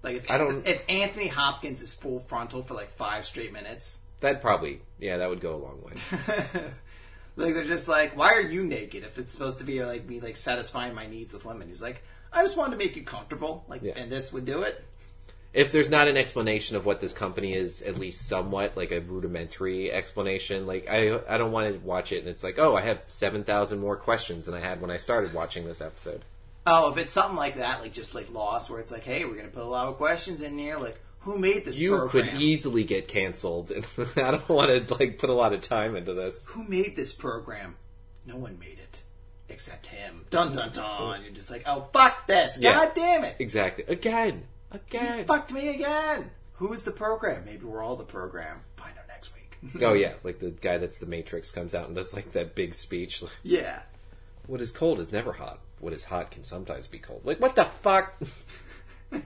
Like, 0.03 0.17
if, 0.17 0.31
I 0.31 0.37
don't- 0.39 0.67
if 0.67 0.83
Anthony 0.89 1.29
Hopkins 1.29 1.81
is 1.81 1.95
full 1.95 2.19
frontal 2.19 2.63
for 2.63 2.75
like 2.75 2.91
five 2.91 3.25
straight 3.25 3.53
minutes, 3.53 4.01
that 4.21 4.41
probably 4.43 4.81
yeah 4.99 5.17
that 5.19 5.29
would 5.29 5.41
go 5.41 5.55
a 5.55 5.63
long 5.63 5.81
way. 5.83 5.93
like 7.37 7.55
they're 7.55 7.65
just 7.65 7.89
like, 7.89 8.17
why 8.17 8.33
are 8.33 8.41
you 8.41 8.63
naked 8.65 9.05
if 9.05 9.19
it's 9.19 9.33
supposed 9.33 9.59
to 9.59 9.65
be 9.65 9.85
like 9.85 10.09
me 10.09 10.21
like 10.21 10.37
satisfying 10.37 10.95
my 10.95 11.07
needs 11.07 11.33
with 11.33 11.45
women? 11.45 11.69
He's 11.69 11.83
like, 11.83 12.03
I 12.33 12.43
just 12.43 12.57
wanted 12.57 12.73
to 12.73 12.77
make 12.79 12.97
you 12.97 13.03
comfortable, 13.03 13.65
like, 13.69 13.83
Yeah. 13.83 13.93
and 13.97 14.11
this 14.11 14.33
would 14.33 14.45
do 14.45 14.63
it. 14.63 14.85
if 15.53 15.71
there's 15.71 15.91
not 15.91 16.09
an 16.09 16.17
explanation 16.17 16.77
of 16.77 16.87
what 16.87 16.99
this 17.01 17.13
company 17.13 17.53
is, 17.55 17.83
at 17.83 17.99
least 17.99 18.27
somewhat 18.27 18.75
like 18.77 18.91
a 18.91 19.01
rudimentary 19.01 19.93
explanation, 19.93 20.67
like 20.67 20.89
I 20.89 21.21
I 21.29 21.37
don't 21.39 21.53
want 21.53 21.73
to 21.73 21.79
watch 21.81 22.11
it 22.13 22.19
and 22.21 22.29
it's 22.29 22.43
like 22.45 22.59
oh 22.59 22.75
I 22.77 22.81
have 22.83 23.03
seven 23.07 23.45
thousand 23.45 23.79
more 23.81 23.97
questions 23.97 24.47
than 24.47 24.55
I 24.55 24.61
had 24.61 24.81
when 24.81 24.91
I 24.91 24.97
started 24.97 25.33
watching 25.35 25.65
this 25.67 25.81
episode. 25.81 26.25
Oh, 26.67 26.91
if 26.93 26.97
it's 26.99 27.13
something 27.13 27.37
like 27.37 27.57
that, 27.57 27.81
like 27.81 27.93
just 27.93 28.15
like 28.15 28.33
Lost, 28.33 28.71
where 28.71 28.79
it's 28.81 28.93
like, 28.93 29.03
hey, 29.05 29.25
we're 29.25 29.35
gonna 29.37 29.49
put 29.49 29.63
a 29.63 29.67
lot 29.67 29.89
of 29.89 29.97
questions 29.97 30.43
in 30.43 30.57
here, 30.59 30.79
like 30.79 31.01
who 31.21 31.39
made 31.39 31.65
this 31.65 31.79
You 31.79 31.97
program? 31.97 32.29
could 32.29 32.41
easily 32.43 32.85
get 32.85 33.09
canceled, 33.09 33.71
and 33.71 33.85
I 34.17 34.31
don't 34.33 34.49
want 34.49 34.89
to 34.89 34.95
like 34.95 35.19
put 35.19 35.31
a 35.31 35.35
lot 35.35 35.53
of 35.53 35.61
time 35.61 35.97
into 35.97 36.15
this. 36.15 36.45
who 36.49 36.65
made 36.65 36.95
this 36.97 37.13
program? 37.13 37.77
No 38.27 38.37
one 38.37 38.59
made 38.59 38.79
it 38.79 39.03
except 39.49 39.87
him. 39.87 40.25
Dun 40.31 40.53
dun 40.53 40.73
dun. 40.73 41.23
You're 41.23 41.33
just 41.33 41.51
like, 41.51 41.65
oh 41.67 41.89
fuck 41.93 42.27
this! 42.27 42.59
Yeah. 42.59 42.75
God 42.75 42.93
damn 42.95 43.25
it! 43.25 43.37
Exactly. 43.39 43.85
Again. 43.89 44.45
You 44.73 44.81
Again. 44.89 45.25
fucked 45.27 45.53
me 45.53 45.69
again. 45.75 46.31
Who's 46.55 46.85
the 46.85 46.93
program? 46.93 47.45
Maybe 47.45 47.65
we're 47.67 47.83
all 47.83 47.97
the 47.97 48.05
program. 48.05 48.61
Find 48.77 48.97
out 48.97 49.07
next 49.09 49.33
week. 49.35 49.83
Oh 49.83 49.93
yeah, 49.95 50.15
like 50.25 50.39
the 50.39 50.51
guy 50.51 50.79
that's 50.79 50.99
the 50.99 51.07
Matrix 51.07 51.51
comes 51.51 51.75
out 51.75 51.87
and 51.89 51.95
does 51.97 52.15
like 52.15 52.33
that 52.33 52.55
big 52.55 52.73
speech. 52.75 53.21
Like, 53.23 53.33
yeah. 53.43 53.81
what 54.47 54.61
is 54.61 54.71
cold 54.73 54.99
is 55.01 55.13
never 55.13 55.33
hot. 55.33 55.61
What 55.83 55.93
is 55.93 56.05
hot 56.05 56.31
can 56.31 56.45
sometimes 56.45 56.87
be 56.87 56.99
cold. 56.99 57.23
Like 57.25 57.41
what 57.41 57.57
the 57.57 57.65
fuck? 57.83 58.15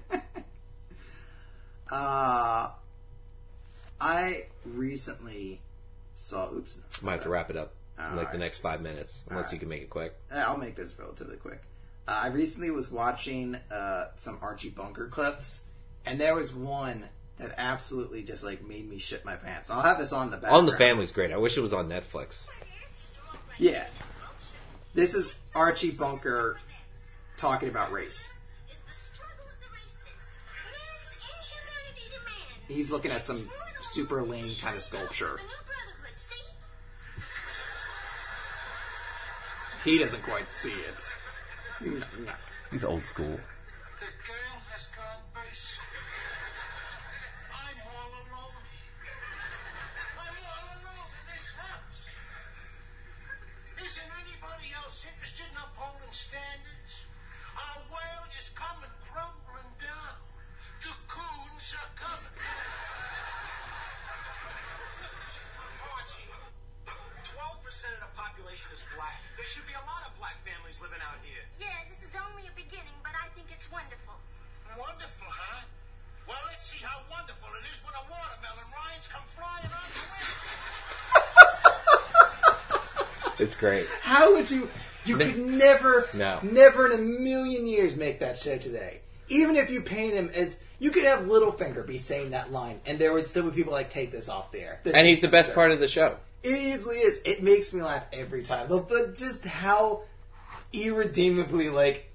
Uh, 1.88 2.72
I 4.00 4.46
recently 4.64 5.60
saw. 6.14 6.52
Oops. 6.52 6.80
Might 7.00 7.12
have 7.12 7.22
to 7.22 7.28
wrap 7.28 7.48
it 7.48 7.56
up 7.56 7.74
in 7.96 8.16
like 8.16 8.32
the 8.32 8.38
next 8.38 8.58
five 8.58 8.80
minutes, 8.80 9.22
unless 9.30 9.52
you 9.52 9.58
can 9.60 9.68
make 9.68 9.82
it 9.82 9.90
quick. 9.90 10.14
I'll 10.34 10.56
make 10.56 10.74
this 10.74 10.98
relatively 10.98 11.36
quick. 11.36 11.62
Uh, 12.08 12.20
I 12.24 12.26
recently 12.28 12.72
was 12.72 12.90
watching 12.90 13.56
uh, 13.70 14.06
some 14.16 14.38
Archie 14.42 14.70
Bunker 14.70 15.06
clips, 15.06 15.64
and 16.04 16.20
there 16.20 16.34
was 16.34 16.52
one 16.52 17.04
that 17.38 17.54
absolutely 17.56 18.22
just 18.22 18.42
like 18.42 18.66
made 18.66 18.88
me 18.88 18.98
shit 18.98 19.24
my 19.24 19.36
pants. 19.36 19.70
I'll 19.70 19.82
have 19.82 19.98
this 19.98 20.12
on 20.12 20.30
the 20.30 20.38
back. 20.38 20.52
On 20.52 20.66
the 20.66 20.76
Family's 20.76 21.12
great. 21.12 21.30
I 21.30 21.36
wish 21.36 21.56
it 21.56 21.60
was 21.60 21.72
on 21.72 21.88
Netflix. 21.88 22.48
Yeah. 23.58 23.86
This 24.94 25.14
is 25.14 25.36
Archie 25.56 25.90
Bunker 25.90 26.58
talking 27.38 27.70
about 27.70 27.90
race. 27.90 28.28
He's 32.68 32.90
looking 32.90 33.10
at 33.10 33.24
some 33.24 33.48
super 33.80 34.22
lame 34.22 34.50
kind 34.60 34.76
of 34.76 34.82
sculpture. 34.82 35.40
He 39.82 39.98
doesn't 39.98 40.22
quite 40.24 40.50
see 40.50 40.72
it. 40.72 42.00
He's 42.70 42.84
old 42.84 43.06
school. 43.06 43.40
Should 69.56 69.66
be 69.66 69.72
a 69.72 69.86
lot 69.88 70.04
of 70.04 70.12
black 70.18 70.36
families 70.44 70.76
living 70.82 71.00
out 71.00 71.16
here. 71.24 71.40
Yeah, 71.56 71.72
this 71.88 72.02
is 72.02 72.12
only 72.12 72.44
a 72.44 72.52
beginning, 72.52 72.92
but 73.00 73.16
I 73.16 73.32
think 73.32 73.48
it's 73.48 73.70
wonderful. 73.72 74.12
Wonderful, 74.76 75.30
huh? 75.32 75.64
Well, 76.28 76.36
let's 76.44 76.66
see 76.66 76.84
how 76.84 77.00
wonderful 77.08 77.48
it 77.56 77.64
is 77.72 77.80
when 77.80 77.94
a 77.96 78.04
watermelon 78.04 78.68
rinds 78.74 79.08
come 79.08 79.24
flying 79.24 79.72
on 79.72 79.88
the 79.96 80.04
wind. 80.12 80.28
It's 83.38 83.54
great. 83.54 83.86
How 84.00 84.32
would 84.34 84.50
you? 84.50 84.68
You 85.04 85.18
could 85.18 85.38
never, 85.38 86.06
No. 86.14 86.38
never 86.42 86.86
in 86.90 86.92
a 86.98 87.02
million 87.02 87.66
years 87.66 87.94
make 87.94 88.20
that 88.20 88.38
show 88.38 88.56
today. 88.56 89.00
Even 89.28 89.56
if 89.56 89.70
you 89.70 89.82
paint 89.82 90.14
him 90.14 90.30
as, 90.34 90.62
you 90.78 90.90
could 90.90 91.04
have 91.04 91.20
Littlefinger 91.26 91.86
be 91.86 91.98
saying 91.98 92.30
that 92.30 92.50
line, 92.50 92.80
and 92.86 92.98
there 92.98 93.12
would 93.12 93.26
still 93.26 93.50
be 93.50 93.54
people 93.54 93.72
like 93.72 93.90
take 93.90 94.10
this 94.10 94.28
off 94.30 94.52
the 94.52 94.60
air. 94.60 94.80
This 94.84 94.94
And 94.94 95.06
he's 95.06 95.20
the 95.20 95.28
best 95.28 95.54
part 95.54 95.70
of 95.70 95.80
the 95.80 95.88
show. 95.88 96.16
It 96.46 96.60
easily 96.60 96.98
is. 96.98 97.20
It 97.24 97.42
makes 97.42 97.72
me 97.74 97.82
laugh 97.82 98.06
every 98.12 98.44
time. 98.44 98.68
But, 98.68 98.88
but 98.88 99.16
just 99.16 99.44
how 99.44 100.02
irredeemably, 100.72 101.70
like, 101.70 102.05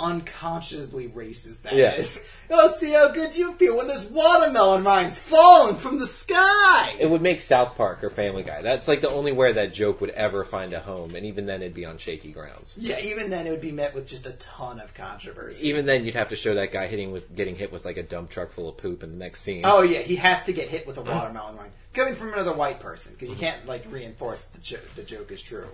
unconsciously 0.00 1.08
racist 1.08 1.62
that 1.62 1.74
Yeah. 1.74 2.02
Oh, 2.50 2.72
see 2.72 2.92
how 2.92 3.08
good 3.08 3.36
you 3.36 3.52
feel 3.52 3.76
when 3.76 3.88
this 3.88 4.10
watermelon 4.10 4.84
rine's 4.84 5.18
falling 5.18 5.76
from 5.76 5.98
the 5.98 6.06
sky. 6.06 6.96
It 6.98 7.08
would 7.08 7.22
make 7.22 7.40
South 7.40 7.76
Park 7.76 8.02
or 8.02 8.10
Family 8.10 8.42
Guy. 8.42 8.62
That's 8.62 8.88
like 8.88 9.00
the 9.00 9.10
only 9.10 9.32
where 9.32 9.52
that 9.52 9.72
joke 9.72 10.00
would 10.00 10.10
ever 10.10 10.44
find 10.44 10.72
a 10.72 10.80
home, 10.80 11.14
and 11.14 11.26
even 11.26 11.46
then 11.46 11.62
it'd 11.62 11.74
be 11.74 11.84
on 11.84 11.98
shaky 11.98 12.32
grounds. 12.32 12.76
yeah, 12.78 12.98
even 13.00 13.30
then 13.30 13.46
it 13.46 13.50
would 13.50 13.60
be 13.60 13.72
met 13.72 13.94
with 13.94 14.06
just 14.06 14.26
a 14.26 14.32
ton 14.32 14.80
of 14.80 14.94
controversy. 14.94 15.68
Even 15.68 15.86
then, 15.86 16.04
you'd 16.04 16.14
have 16.14 16.30
to 16.30 16.36
show 16.36 16.54
that 16.54 16.72
guy 16.72 16.86
hitting 16.86 17.12
with 17.12 17.34
getting 17.36 17.56
hit 17.56 17.70
with 17.72 17.84
like 17.84 17.96
a 17.96 18.02
dump 18.02 18.30
truck 18.30 18.50
full 18.50 18.68
of 18.68 18.76
poop 18.76 19.02
in 19.02 19.10
the 19.10 19.16
next 19.18 19.40
scene. 19.40 19.62
Oh 19.64 19.82
yeah, 19.82 20.00
he 20.00 20.16
has 20.16 20.42
to 20.44 20.52
get 20.52 20.68
hit 20.68 20.86
with 20.86 20.98
a 20.98 21.02
watermelon 21.02 21.56
rind 21.56 21.72
coming 21.92 22.14
from 22.14 22.32
another 22.32 22.52
white 22.52 22.80
person 22.80 23.12
because 23.12 23.30
you 23.30 23.36
can't 23.36 23.66
like 23.66 23.84
reinforce 23.90 24.44
the 24.44 24.60
joke. 24.60 24.94
The 24.94 25.02
joke 25.02 25.30
is 25.30 25.42
true. 25.42 25.68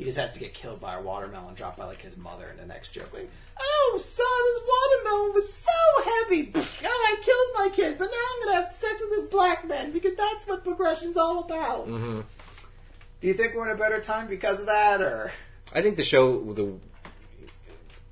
He 0.00 0.06
just 0.06 0.16
has 0.16 0.32
to 0.32 0.40
get 0.40 0.54
killed 0.54 0.80
by 0.80 0.94
a 0.94 1.02
watermelon 1.02 1.52
dropped 1.52 1.76
by 1.76 1.84
like 1.84 2.00
his 2.00 2.16
mother 2.16 2.48
in 2.48 2.56
the 2.56 2.64
next 2.64 2.88
joke. 2.88 3.12
Like, 3.12 3.28
oh 3.60 3.98
son, 4.00 4.24
this 4.46 5.04
watermelon 5.12 5.34
was 5.34 5.52
so 5.52 5.70
heavy. 6.04 6.44
God, 6.44 6.64
I 6.86 7.16
killed 7.22 7.48
my 7.54 7.68
kid, 7.76 7.98
but 7.98 8.06
now 8.06 8.16
I'm 8.16 8.42
gonna 8.42 8.56
have 8.56 8.68
sex 8.68 9.02
with 9.02 9.10
this 9.10 9.26
black 9.26 9.68
man 9.68 9.90
because 9.90 10.16
that's 10.16 10.48
what 10.48 10.64
progression's 10.64 11.18
all 11.18 11.40
about. 11.40 11.86
Mm-hmm. 11.86 12.20
Do 13.20 13.28
you 13.28 13.34
think 13.34 13.54
we're 13.54 13.68
in 13.68 13.76
a 13.76 13.78
better 13.78 14.00
time 14.00 14.26
because 14.26 14.58
of 14.58 14.64
that, 14.64 15.02
or 15.02 15.32
I 15.74 15.82
think 15.82 15.98
the 15.98 16.02
show 16.02 16.50
the. 16.54 16.78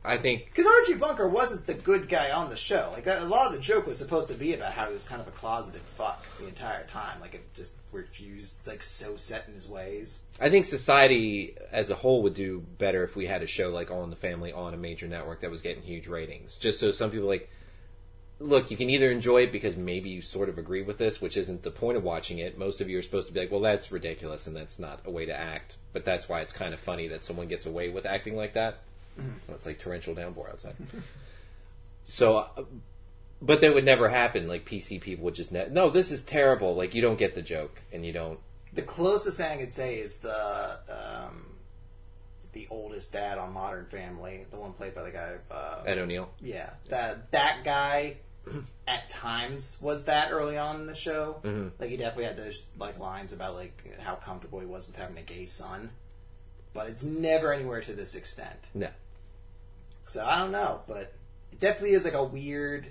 I 0.05 0.16
think 0.16 0.46
because 0.46 0.66
Archie 0.66 0.94
Bunker 0.94 1.28
wasn't 1.28 1.66
the 1.66 1.74
good 1.74 2.09
guy 2.09 2.30
on 2.30 2.51
the 2.51 2.57
show? 2.57 2.90
Like 2.92 3.07
a 3.07 3.24
lot 3.24 3.46
of 3.46 3.53
the 3.53 3.59
joke 3.59 3.86
was 3.86 3.99
supposed 3.99 4.28
to 4.28 4.34
be 4.34 4.55
about 4.55 4.72
how 4.72 4.86
he 4.86 4.94
was 4.94 5.05
kind 5.05 5.20
of 5.20 5.26
a 5.28 5.32
closeted 5.32 5.82
fuck 5.82 6.24
the 6.38 6.46
entire 6.46 6.84
time. 6.84 7.20
Like 7.20 7.34
it 7.34 7.55
just 7.55 7.74
refused, 7.92 8.66
like 8.66 8.82
so 8.82 9.16
set 9.16 9.46
in 9.49 9.55
his 9.55 9.68
ways. 9.68 10.22
I 10.40 10.51
think 10.51 10.66
society 10.66 11.57
as 11.72 11.90
a 11.90 11.96
whole 11.96 12.22
would 12.22 12.34
do 12.34 12.64
better 12.78 13.03
if 13.03 13.16
we 13.16 13.26
had 13.26 13.42
a 13.42 13.46
show 13.46 13.70
like 13.70 13.90
All 13.90 14.05
in 14.05 14.11
the 14.11 14.16
Family 14.16 14.53
on 14.53 14.72
a 14.72 14.78
major 14.78 15.09
network 15.09 15.40
that 15.40 15.51
was 15.51 15.62
getting 15.62 15.82
huge 15.82 16.07
ratings. 16.07 16.59
Just 16.59 16.78
so 16.78 16.90
some 16.90 17.11
people 17.11 17.28
like 17.28 17.51
look, 18.40 18.70
you 18.70 18.76
can 18.76 18.90
either 18.90 19.11
enjoy 19.11 19.42
it 19.42 19.53
because 19.53 19.76
maybe 19.76 20.11
you 20.11 20.22
sort 20.22 20.49
of 20.49 20.59
agree 20.59 20.82
with 20.82 20.99
this, 20.99 21.20
which 21.20 21.36
isn't 21.36 21.62
the 21.62 21.70
point 21.70 21.96
of 21.96 22.05
watching 22.05 22.38
it. 22.38 22.57
Most 22.57 22.80
of 22.80 22.88
you 22.88 22.99
are 22.99 23.03
supposed 23.03 23.28
to 23.28 23.34
be 23.34 23.40
like, 23.40 23.51
well, 23.51 23.61
that's 23.61 23.90
ridiculous 23.90 24.46
and 24.46 24.55
that's 24.55 24.78
not 24.78 25.01
a 25.05 25.11
way 25.11 25.26
to 25.26 25.36
act. 25.36 25.76
But 25.92 26.05
that's 26.05 26.28
why 26.28 26.40
it's 26.40 26.53
kind 26.53 26.72
of 26.72 26.80
funny 26.80 27.09
that 27.09 27.24
someone 27.24 27.49
gets 27.49 27.66
away 27.66 27.88
with 27.88 28.07
acting 28.07 28.36
like 28.36 28.55
that. 28.55 28.78
It's 29.48 29.66
like 29.66 29.78
torrential 29.78 30.14
downpour 30.14 30.48
outside. 30.50 30.76
so, 32.04 32.36
uh, 32.38 32.64
but 33.40 33.60
that 33.60 33.74
would 33.74 33.84
never 33.84 34.08
happen. 34.08 34.48
Like 34.48 34.64
PC 34.64 35.00
people 35.00 35.24
would 35.26 35.34
just 35.34 35.52
ne- 35.52 35.68
no, 35.70 35.90
this 35.90 36.10
is 36.10 36.22
terrible. 36.22 36.74
Like 36.74 36.94
you 36.94 37.02
don't 37.02 37.18
get 37.18 37.34
the 37.34 37.42
joke 37.42 37.82
and 37.92 38.04
you 38.04 38.12
don't. 38.12 38.38
The 38.72 38.82
closest 38.82 39.36
thing 39.38 39.50
I 39.52 39.56
could 39.56 39.72
say 39.72 39.96
is 39.96 40.18
the 40.18 40.78
um, 40.88 41.46
the 42.52 42.66
oldest 42.70 43.12
dad 43.12 43.38
on 43.38 43.52
Modern 43.52 43.86
Family, 43.86 44.44
the 44.50 44.56
one 44.56 44.72
played 44.72 44.94
by 44.94 45.02
the 45.04 45.10
guy. 45.10 45.34
Uh, 45.50 45.82
Ed 45.86 45.98
O'Neill. 45.98 46.28
yeah, 46.40 46.70
that 46.88 47.30
that 47.32 47.58
guy 47.64 48.16
at 48.86 49.10
times 49.10 49.76
was 49.80 50.04
that 50.04 50.30
early 50.32 50.56
on 50.56 50.76
in 50.80 50.86
the 50.86 50.94
show. 50.94 51.40
Mhm. 51.44 51.72
Like 51.78 51.90
he 51.90 51.96
definitely 51.96 52.24
had 52.24 52.36
those 52.36 52.64
like 52.78 52.98
lines 52.98 53.32
about 53.32 53.54
like 53.54 53.98
how 54.00 54.14
comfortable 54.14 54.60
he 54.60 54.66
was 54.66 54.86
with 54.86 54.96
having 54.96 55.18
a 55.18 55.22
gay 55.22 55.44
son, 55.46 55.90
but 56.72 56.88
it's 56.88 57.04
never 57.04 57.52
anywhere 57.52 57.80
to 57.82 57.92
this 57.92 58.14
extent. 58.14 58.58
No. 58.74 58.88
So 60.03 60.24
I 60.24 60.38
don't 60.38 60.53
know, 60.53 60.80
but 60.86 61.14
it 61.53 61.61
definitely 61.61 61.92
is 61.92 62.05
like 62.05 62.14
a 62.14 62.24
weird, 62.24 62.88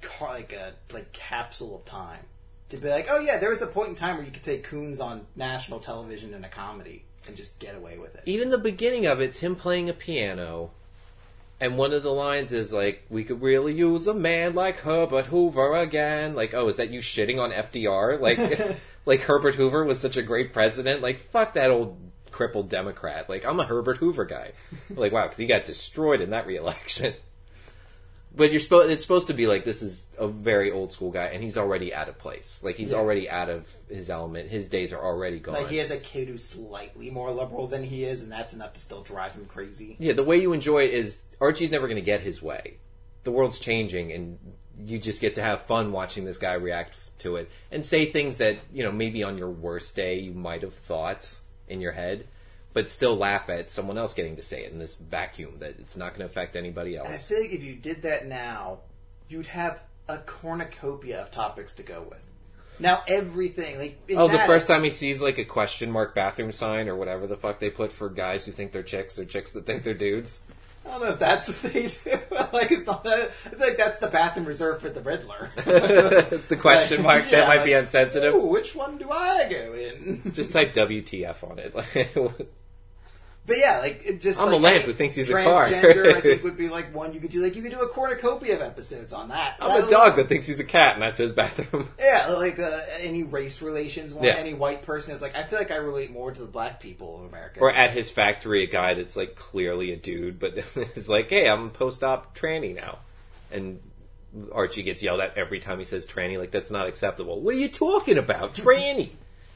car, 0.00 0.30
like 0.34 0.52
a 0.52 0.72
like 0.92 1.12
capsule 1.12 1.76
of 1.76 1.84
time. 1.84 2.24
To 2.70 2.76
be 2.76 2.88
like, 2.88 3.08
oh 3.10 3.18
yeah, 3.18 3.38
there 3.38 3.50
was 3.50 3.62
a 3.62 3.66
point 3.66 3.88
in 3.88 3.94
time 3.96 4.16
where 4.16 4.24
you 4.24 4.30
could 4.30 4.44
say 4.44 4.58
Coons 4.58 5.00
on 5.00 5.26
national 5.34 5.80
television 5.80 6.34
in 6.34 6.44
a 6.44 6.48
comedy 6.48 7.04
and 7.26 7.36
just 7.36 7.58
get 7.58 7.74
away 7.74 7.98
with 7.98 8.14
it. 8.14 8.22
even 8.26 8.50
the 8.50 8.58
beginning 8.58 9.06
of 9.06 9.20
it's 9.20 9.40
him 9.40 9.54
playing 9.54 9.88
a 9.88 9.92
piano 9.92 10.70
and 11.60 11.76
one 11.76 11.92
of 11.92 12.02
the 12.02 12.12
lines 12.12 12.52
is 12.52 12.72
like 12.72 13.04
we 13.10 13.22
could 13.22 13.42
really 13.42 13.74
use 13.74 14.06
a 14.06 14.14
man 14.14 14.54
like 14.54 14.78
herbert 14.78 15.26
hoover 15.26 15.76
again. 15.76 16.34
Like 16.34 16.54
oh 16.54 16.68
is 16.68 16.76
that 16.76 16.90
you 16.90 17.00
shitting 17.00 17.38
on 17.38 17.52
fdr 17.52 18.18
like 18.18 18.38
like 19.06 19.20
herbert 19.20 19.54
hoover 19.54 19.84
was 19.84 20.00
such 20.00 20.16
a 20.16 20.22
great 20.22 20.52
president. 20.52 21.02
Like 21.02 21.20
fuck 21.30 21.54
that 21.54 21.70
old 21.70 21.98
crippled 22.40 22.70
democrat. 22.70 23.28
Like 23.28 23.44
i'm 23.44 23.60
a 23.60 23.64
herbert 23.64 23.98
hoover 23.98 24.24
guy. 24.24 24.52
Like 24.96 25.12
wow 25.12 25.24
because 25.24 25.36
he 25.38 25.46
got 25.46 25.66
destroyed 25.66 26.20
in 26.22 26.30
that 26.30 26.46
reelection. 26.46 27.14
But 28.32 28.52
you're 28.52 28.60
supposed 28.60 28.90
it's 28.92 29.02
supposed 29.02 29.26
to 29.26 29.34
be 29.34 29.46
like 29.48 29.64
this 29.64 29.82
is 29.82 30.08
a 30.16 30.28
very 30.28 30.70
old 30.70 30.92
school 30.92 31.10
guy 31.10 31.26
and 31.26 31.42
he's 31.42 31.58
already 31.58 31.92
out 31.92 32.08
of 32.08 32.16
place. 32.16 32.60
Like 32.62 32.76
he's 32.76 32.92
Yeah. 32.92 32.98
already 32.98 33.28
out 33.28 33.48
of 33.50 33.66
his 33.88 34.08
element. 34.08 34.48
His 34.48 34.68
days 34.68 34.92
are 34.92 35.00
already 35.00 35.40
gone. 35.40 35.56
Like 35.56 35.68
he 35.68 35.78
has 35.78 35.90
a 35.90 35.96
kid 35.96 36.28
who's 36.28 36.44
slightly 36.44 37.10
more 37.10 37.32
liberal 37.32 37.66
than 37.66 37.82
he 37.82 38.04
is, 38.04 38.22
and 38.22 38.30
that's 38.30 38.52
enough 38.54 38.72
to 38.74 38.80
still 38.80 39.02
drive 39.02 39.32
him 39.32 39.46
crazy. 39.46 39.96
Yeah, 39.98 40.12
the 40.12 40.22
way 40.22 40.36
you 40.40 40.52
enjoy 40.52 40.84
it 40.84 40.94
is 40.94 41.24
Archie's 41.40 41.72
never 41.72 41.88
going 41.88 41.96
to 41.96 42.02
get 42.12 42.20
his 42.20 42.40
way. 42.40 42.76
The 43.24 43.32
world's 43.32 43.58
changing, 43.58 44.12
and 44.12 44.38
you 44.78 44.98
just 45.00 45.20
get 45.20 45.34
to 45.34 45.42
have 45.42 45.62
fun 45.62 45.90
watching 45.90 46.24
this 46.24 46.38
guy 46.38 46.52
react 46.54 46.96
to 47.18 47.34
it 47.36 47.50
and 47.72 47.84
say 47.84 48.06
things 48.06 48.36
that 48.36 48.56
you 48.72 48.84
know 48.84 48.92
maybe 48.92 49.24
on 49.24 49.38
your 49.38 49.50
worst 49.50 49.96
day 49.96 50.20
you 50.20 50.32
might 50.32 50.62
have 50.62 50.74
thought 50.74 51.34
in 51.70 51.80
your 51.80 51.92
head, 51.92 52.26
but 52.72 52.90
still 52.90 53.16
laugh 53.16 53.48
at 53.48 53.70
someone 53.70 53.98
else 53.98 54.14
getting 54.14 54.36
to 54.36 54.42
say 54.42 54.64
it 54.64 54.72
in 54.72 54.78
this 54.78 54.94
vacuum 54.96 55.58
that 55.58 55.78
it's 55.78 55.96
not 55.96 56.10
going 56.10 56.20
to 56.20 56.26
affect 56.26 56.56
anybody 56.56 56.96
And 56.96 57.14
I 57.14 57.16
feel 57.16 57.40
like 57.40 57.52
if 57.52 57.62
you 57.62 57.74
did 57.74 58.02
that 58.02 58.26
now, 58.26 58.80
you'd 59.28 59.46
have 59.46 59.80
a 60.08 60.18
cornucopia 60.18 61.22
of 61.22 61.30
topics 61.30 61.74
to 61.74 61.82
go 61.82 62.04
with. 62.08 62.20
Now 62.78 63.02
everything, 63.06 63.78
like 63.78 63.98
Oh, 64.16 64.28
the 64.28 64.38
first 64.38 64.66
time 64.66 64.82
he 64.84 64.90
sees 64.90 65.20
like 65.20 65.38
a 65.38 65.44
question 65.44 65.90
mark 65.90 66.14
bathroom 66.14 66.50
sign 66.50 66.88
or 66.88 66.96
whatever 66.96 67.26
the 67.26 67.36
fuck 67.36 67.60
they 67.60 67.70
put 67.70 67.92
for 67.92 68.08
guys 68.08 68.46
who 68.46 68.52
think 68.52 68.72
they're 68.72 68.82
chicks 68.82 69.18
or 69.18 69.24
chicks 69.24 69.52
that 69.52 69.66
think 69.66 69.82
they're 69.82 69.92
dudes. 69.94 70.40
I 70.84 70.92
don't 70.92 71.00
know 71.02 71.08
if 71.08 71.18
that's 71.18 71.48
what 71.48 71.72
they 71.72 71.86
do. 71.86 72.18
like 72.52 72.70
it's 72.72 72.86
not 72.86 73.04
that. 73.04 73.30
Like 73.58 73.76
that's 73.76 73.98
the 73.98 74.08
bathroom 74.08 74.46
reserved 74.46 74.82
for 74.82 74.88
the 74.88 75.00
Riddler. 75.00 75.50
the 75.56 76.58
question 76.58 77.02
mark 77.02 77.24
Yeah, 77.30 77.40
that 77.40 77.48
might 77.48 77.64
be 77.64 77.74
like, 77.74 77.84
insensitive. 77.84 78.34
Ooh, 78.34 78.46
which 78.46 78.74
one 78.74 78.96
do 78.98 79.10
I 79.10 79.46
go 79.48 79.74
in? 79.74 80.32
Just 80.32 80.52
type 80.52 80.72
WTF 80.72 81.48
on 81.48 81.58
it. 81.58 82.46
But 83.50 83.58
yeah, 83.58 83.80
like 83.80 84.02
it 84.06 84.20
just 84.20 84.38
I'm 84.40 84.46
like, 84.46 84.54
a 84.54 84.62
lamp 84.62 84.82
I- 84.82 84.86
who 84.86 84.92
thinks 84.92 85.16
he's 85.16 85.28
a 85.28 85.32
car. 85.42 85.66
Transgender, 85.66 86.14
I 86.14 86.20
think 86.20 86.42
would 86.44 86.56
be 86.56 86.68
like 86.68 86.94
one 86.94 87.12
you 87.12 87.18
could 87.20 87.30
do. 87.32 87.42
Like 87.42 87.56
you 87.56 87.62
could 87.62 87.72
do 87.72 87.80
a 87.80 87.88
cornucopia 87.88 88.54
of 88.54 88.62
episodes 88.62 89.12
on 89.12 89.28
that. 89.30 89.56
I'm 89.60 89.80
That 89.80 89.88
a 89.88 89.90
dog 89.90 90.16
that 90.16 90.28
thinks 90.28 90.46
he's 90.46 90.60
a 90.60 90.64
cat, 90.64 90.94
and 90.94 91.02
that's 91.02 91.18
his 91.18 91.32
bathroom. 91.32 91.88
Yeah, 91.98 92.28
like 92.38 92.58
uh, 92.60 92.80
any 93.00 93.24
race 93.24 93.60
relations 93.60 94.14
one, 94.14 94.24
Yeah. 94.24 94.34
any 94.36 94.54
white 94.54 94.82
person 94.82 95.12
is 95.12 95.20
like. 95.20 95.34
I 95.36 95.42
feel 95.42 95.58
like 95.58 95.70
I 95.72 95.76
relate 95.76 96.10
more 96.12 96.30
to 96.32 96.40
the 96.40 96.46
black 96.46 96.78
people 96.80 97.18
of 97.20 97.26
America. 97.26 97.58
Or 97.60 97.72
at 97.72 97.90
his 97.90 98.10
factory, 98.10 98.62
a 98.62 98.66
guy 98.68 98.94
that's 98.94 99.16
like 99.16 99.34
clearly 99.34 99.92
a 99.92 99.96
dude, 99.96 100.38
but 100.38 100.56
is 100.76 101.08
like, 101.08 101.28
"Hey, 101.30 101.48
I'm 101.48 101.70
post-op 101.70 102.36
tranny 102.38 102.74
now," 102.74 102.98
and 103.50 103.80
Archie 104.52 104.82
gets 104.84 105.02
yelled 105.02 105.20
at 105.20 105.36
every 105.36 105.58
time 105.58 105.78
he 105.78 105.84
says 105.84 106.06
tranny. 106.06 106.38
Like 106.38 106.52
that's 106.52 106.70
not 106.70 106.86
acceptable. 106.86 107.40
What 107.40 107.54
are 107.54 107.58
you 107.58 107.68
talking 107.68 108.16
about, 108.18 108.54
tranny? 108.54 109.10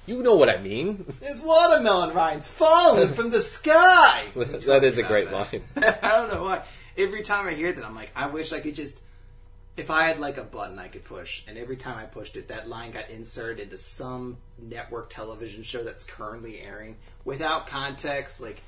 You 0.07 0.23
know 0.23 0.35
what 0.35 0.49
I 0.51 0.59
mean. 0.59 1.05
There's 1.21 1.41
watermelon 1.41 2.15
rinds 2.15 2.49
falling 2.49 3.09
from 3.15 3.31
the 3.31 3.41
sky. 3.41 4.27
that 4.35 4.85
is 4.85 4.99
a 4.99 5.03
great 5.03 5.31
that. 5.31 5.53
line. 5.53 5.63
I 6.03 6.09
don't 6.11 6.35
know 6.35 6.45
why. 6.45 6.63
Every 6.97 7.23
time 7.23 7.47
I 7.47 7.53
hear 7.53 7.73
that, 7.73 7.85
I'm 7.85 7.95
like, 7.95 8.11
I 8.15 8.27
wish 8.29 8.53
I 8.53 8.61
could 8.61 8.75
just. 8.75 9.01
If 9.77 9.91
I 9.91 10.07
had 10.07 10.21
like 10.21 10.37
a 10.37 10.45
button 10.45 10.79
I 10.79 10.87
could 10.87 11.05
push, 11.05 11.43
and 11.49 11.59
every 11.59 11.77
time 11.77 11.99
I 11.99 12.05
pushed 12.05 12.37
it, 12.37 12.47
that 12.49 12.69
line 12.69 12.93
got 12.93 13.11
inserted 13.11 13.65
into 13.65 13.77
some 13.77 14.37
network 14.57 15.11
television 15.11 15.65
show 15.65 15.83
that's 15.83 16.05
currently 16.05 16.61
airing 16.61 16.97
without 17.25 17.67
context. 17.67 18.41
Like 18.41 18.61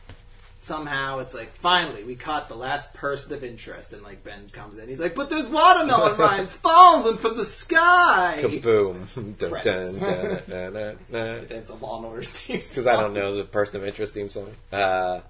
somehow 0.66 1.20
it's 1.20 1.34
like, 1.34 1.52
finally, 1.52 2.02
we 2.02 2.16
caught 2.16 2.48
the 2.48 2.56
last 2.56 2.92
person 2.92 3.32
of 3.32 3.44
interest, 3.44 3.92
and 3.92 4.02
like 4.02 4.24
Ben 4.24 4.48
comes 4.52 4.76
in, 4.76 4.88
he's 4.88 5.00
like, 5.00 5.14
but 5.14 5.30
there's 5.30 5.48
watermelon 5.48 6.16
rinds 6.18 6.52
falling 6.52 7.16
from 7.16 7.36
the 7.36 7.44
sky. 7.44 8.40
Kaboom! 8.42 9.06
dun, 9.38 9.50
Credits. 9.50 9.98
dun, 9.98 10.42
dun, 10.48 10.72
dun, 10.72 10.98
dun. 11.10 11.46
It's 11.50 11.70
a 11.70 11.74
Law 11.74 11.98
and 11.98 12.06
Order 12.06 12.22
theme 12.22 12.56
because 12.56 12.86
I 12.86 12.96
don't 12.96 13.14
know 13.14 13.36
the 13.36 13.44
person 13.44 13.80
of 13.80 13.86
interest 13.86 14.12
theme 14.12 14.28
song. 14.28 14.50
Uh, 14.72 15.20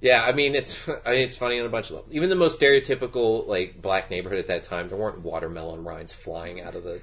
yeah, 0.00 0.24
I 0.24 0.32
mean 0.32 0.54
it's 0.54 0.88
I 0.88 1.10
mean 1.10 1.20
it's 1.20 1.36
funny 1.36 1.58
on 1.58 1.66
a 1.66 1.68
bunch 1.68 1.86
of 1.86 1.96
levels. 1.96 2.12
Even 2.14 2.28
the 2.28 2.36
most 2.36 2.60
stereotypical 2.60 3.46
like 3.48 3.82
black 3.82 4.10
neighborhood 4.10 4.38
at 4.38 4.46
that 4.46 4.62
time, 4.62 4.88
there 4.88 4.96
weren't 4.96 5.20
watermelon 5.20 5.84
rinds 5.84 6.12
flying 6.12 6.60
out 6.60 6.74
of 6.76 6.84
the. 6.84 7.00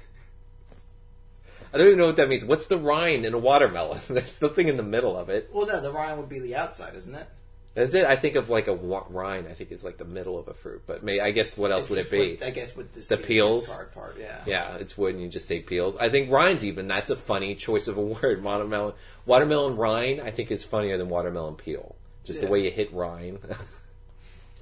I 1.76 1.78
don't 1.78 1.88
even 1.88 1.98
know 1.98 2.06
what 2.06 2.16
that 2.16 2.28
means. 2.30 2.44
What's 2.44 2.68
the 2.68 2.78
rind 2.78 3.26
in 3.26 3.34
a 3.34 3.38
watermelon? 3.38 4.00
There's 4.08 4.40
nothing 4.40 4.68
in 4.68 4.76
the 4.78 4.82
middle 4.82 5.16
of 5.16 5.28
it. 5.28 5.50
Well, 5.52 5.66
no, 5.66 5.80
the 5.80 5.92
rind 5.92 6.18
would 6.18 6.28
be 6.30 6.38
the 6.38 6.56
outside, 6.56 6.94
isn't 6.94 7.14
it? 7.14 7.26
Is 7.74 7.94
it? 7.94 8.06
I 8.06 8.16
think 8.16 8.36
of 8.36 8.48
like 8.48 8.68
a 8.68 8.72
wa- 8.72 9.04
rind. 9.10 9.46
I 9.48 9.52
think 9.52 9.70
it's 9.70 9.84
like 9.84 9.98
the 9.98 10.06
middle 10.06 10.38
of 10.38 10.48
a 10.48 10.54
fruit. 10.54 10.84
But 10.86 11.02
may, 11.04 11.20
I 11.20 11.30
guess 11.32 11.58
what 11.58 11.70
else 11.70 11.84
It's 11.84 11.90
would 11.90 11.98
it 11.98 12.00
just 12.00 12.10
be? 12.10 12.34
what- 12.36 12.42
I 12.46 12.50
guess 12.50 12.74
with 12.74 12.94
this 12.94 13.08
The 13.08 13.18
peels? 13.18 13.66
discard 13.66 13.92
part, 13.92 14.16
yeah. 14.18 14.40
Yeah, 14.46 14.76
it's 14.76 14.96
wood 14.96 15.12
and 15.14 15.22
you 15.22 15.28
just 15.28 15.46
say 15.46 15.60
peels. 15.60 15.94
I 15.98 16.08
think 16.08 16.30
rinds 16.30 16.64
even. 16.64 16.88
That's 16.88 17.10
a 17.10 17.16
funny 17.16 17.54
choice 17.54 17.86
of 17.86 17.98
a 17.98 18.00
word. 18.22 18.42
Watermelon, 18.42 18.94
watermelon 19.26 19.76
rind. 19.76 20.22
I 20.22 20.30
think 20.30 20.50
is 20.50 20.64
funnier 20.64 20.96
than 20.96 21.10
watermelon 21.10 21.56
peel. 21.56 21.94
Just 22.24 22.40
the 22.40 22.46
Yeah. 22.46 22.52
way 22.52 22.60
you 22.64 22.70
hit 22.70 22.90
rind. 22.94 23.40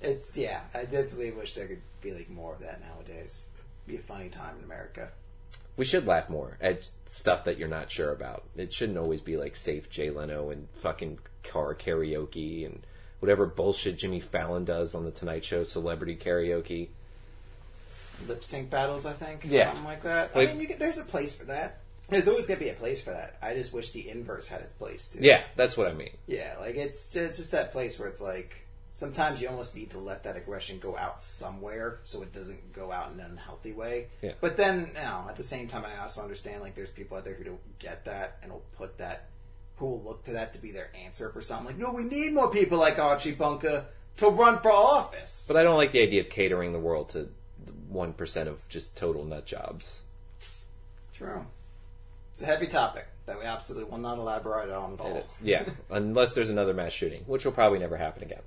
It's 0.02 0.36
yeah. 0.36 0.60
I 0.74 0.82
definitely 0.84 1.30
wish 1.30 1.54
there 1.54 1.66
could 1.66 1.80
be 2.02 2.12
like 2.12 2.28
more 2.28 2.52
of 2.52 2.60
that 2.60 2.80
nowadays. 2.82 3.46
Be 3.86 3.96
a 3.96 4.00
funny 4.00 4.28
time 4.28 4.56
in 4.58 4.64
America. 4.64 5.08
We 5.76 5.84
should 5.84 6.06
laugh 6.06 6.28
more 6.30 6.56
at 6.60 6.88
stuff 7.06 7.44
that 7.44 7.58
you're 7.58 7.68
not 7.68 7.90
sure 7.90 8.12
about. 8.12 8.44
It 8.56 8.72
shouldn't 8.72 8.98
always 8.98 9.20
be 9.20 9.36
like 9.36 9.56
safe 9.56 9.90
Jay 9.90 10.10
Leno 10.10 10.50
and 10.50 10.68
fucking 10.76 11.18
car 11.42 11.74
karaoke 11.74 12.64
and 12.64 12.86
whatever 13.20 13.46
bullshit 13.46 13.96
Jimmy 13.98 14.20
Fallon 14.20 14.64
does 14.64 14.94
on 14.94 15.04
the 15.04 15.10
Tonight 15.10 15.44
Show, 15.44 15.64
celebrity 15.64 16.16
karaoke. 16.16 16.88
Lip 18.28 18.44
sync 18.44 18.70
battles, 18.70 19.06
I 19.06 19.12
think. 19.12 19.42
Yeah. 19.44 19.66
something 19.68 19.84
like 19.84 20.02
that. 20.04 20.34
Like- 20.36 20.48
I 20.50 20.52
mean, 20.52 20.60
you 20.62 20.68
can, 20.68 20.78
there's 20.78 20.98
a 20.98 21.04
place 21.04 21.34
for 21.34 21.44
that. 21.46 21.80
There's 22.08 22.28
always 22.28 22.46
gonna 22.46 22.60
be 22.60 22.68
a 22.68 22.74
place 22.74 23.02
for 23.02 23.10
that. 23.10 23.38
I 23.42 23.54
just 23.54 23.72
wish 23.72 23.90
the 23.92 24.08
inverse 24.10 24.48
had 24.48 24.60
its 24.60 24.74
place 24.74 25.08
too. 25.08 25.20
Yeah, 25.22 25.42
that's 25.56 25.74
what 25.76 25.88
I 25.88 25.94
mean. 25.94 26.10
Yeah, 26.26 26.54
like 26.60 26.74
it's 26.76 27.16
it's 27.16 27.38
just 27.38 27.52
that 27.52 27.72
place 27.72 27.98
where 27.98 28.08
it's 28.08 28.20
like 28.20 28.63
sometimes 28.94 29.42
you 29.42 29.48
almost 29.48 29.74
need 29.74 29.90
to 29.90 29.98
let 29.98 30.22
that 30.24 30.36
aggression 30.36 30.78
go 30.78 30.96
out 30.96 31.22
somewhere 31.22 31.98
so 32.04 32.22
it 32.22 32.32
doesn't 32.32 32.72
go 32.72 32.92
out 32.92 33.12
in 33.12 33.20
an 33.20 33.32
unhealthy 33.32 33.72
way. 33.72 34.06
Yeah. 34.22 34.32
But 34.40 34.56
then, 34.56 34.90
you 34.94 35.02
know, 35.02 35.26
at 35.28 35.36
the 35.36 35.44
same 35.44 35.68
time, 35.68 35.84
I 35.84 36.00
also 36.00 36.22
understand 36.22 36.62
like 36.62 36.74
there's 36.74 36.90
people 36.90 37.16
out 37.16 37.24
there 37.24 37.34
who 37.34 37.44
don't 37.44 37.78
get 37.78 38.04
that 38.06 38.38
and 38.42 38.52
will 38.52 38.64
put 38.76 38.98
that, 38.98 39.26
who 39.76 39.86
will 39.86 40.02
look 40.02 40.24
to 40.24 40.32
that 40.32 40.54
to 40.54 40.60
be 40.60 40.70
their 40.70 40.90
answer 41.04 41.28
for 41.30 41.42
something. 41.42 41.66
Like, 41.66 41.78
no, 41.78 41.92
we 41.92 42.04
need 42.04 42.32
more 42.32 42.50
people 42.50 42.78
like 42.78 42.98
Archie 42.98 43.32
Bunker 43.32 43.86
to 44.18 44.28
run 44.28 44.60
for 44.60 44.72
office. 44.72 45.44
But 45.46 45.56
I 45.56 45.64
don't 45.64 45.76
like 45.76 45.92
the 45.92 46.02
idea 46.02 46.20
of 46.20 46.30
catering 46.30 46.72
the 46.72 46.78
world 46.78 47.10
to 47.10 47.28
one 47.88 48.12
percent 48.12 48.48
of 48.48 48.66
just 48.68 48.96
total 48.96 49.24
nut 49.24 49.44
jobs. 49.44 50.02
True. 51.12 51.46
It's 52.32 52.42
a 52.42 52.46
heavy 52.46 52.66
topic 52.66 53.06
that 53.26 53.38
we 53.38 53.44
absolutely 53.44 53.90
will 53.90 53.98
not 53.98 54.18
elaborate 54.18 54.70
on 54.70 54.94
at 54.94 55.00
all. 55.00 55.24
Yeah, 55.42 55.64
unless 55.90 56.34
there's 56.34 56.50
another 56.50 56.74
mass 56.74 56.92
shooting, 56.92 57.22
which 57.26 57.44
will 57.44 57.52
probably 57.52 57.78
never 57.78 57.96
happen 57.96 58.22
again. 58.22 58.42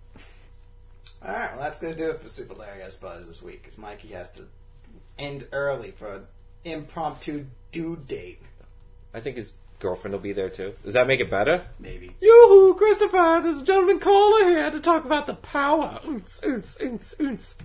All 1.27 1.33
right, 1.33 1.51
well, 1.55 1.63
that's 1.63 1.79
going 1.79 1.93
to 1.93 2.01
do 2.01 2.09
it 2.09 2.21
for 2.21 2.29
Super 2.29 2.53
Larios 2.53 3.01
Buzz 3.01 3.27
this 3.27 3.41
week 3.41 3.61
because 3.61 3.77
Mikey 3.77 4.07
has 4.09 4.31
to 4.33 4.43
end 5.19 5.45
early 5.51 5.91
for 5.91 6.15
an 6.15 6.27
impromptu 6.63 7.47
due 7.73 7.97
date. 7.97 8.41
I 9.13 9.19
think 9.19 9.35
his 9.35 9.51
girlfriend 9.79 10.13
will 10.13 10.21
be 10.21 10.31
there 10.31 10.49
too. 10.49 10.73
Does 10.85 10.93
that 10.93 11.05
make 11.05 11.19
it 11.19 11.29
better? 11.29 11.65
Maybe. 11.79 12.15
Yoo-hoo, 12.21 12.75
Christopher, 12.75 13.41
this 13.43 13.57
is 13.57 13.63
Gentleman 13.63 13.99
Caller 13.99 14.47
here 14.47 14.71
to 14.71 14.79
talk 14.79 15.03
about 15.03 15.27
the 15.27 15.33
power. 15.33 15.99
Oons, 16.07 16.39
oons, 16.45 16.77
oons, 16.81 17.15
oons. 17.19 17.55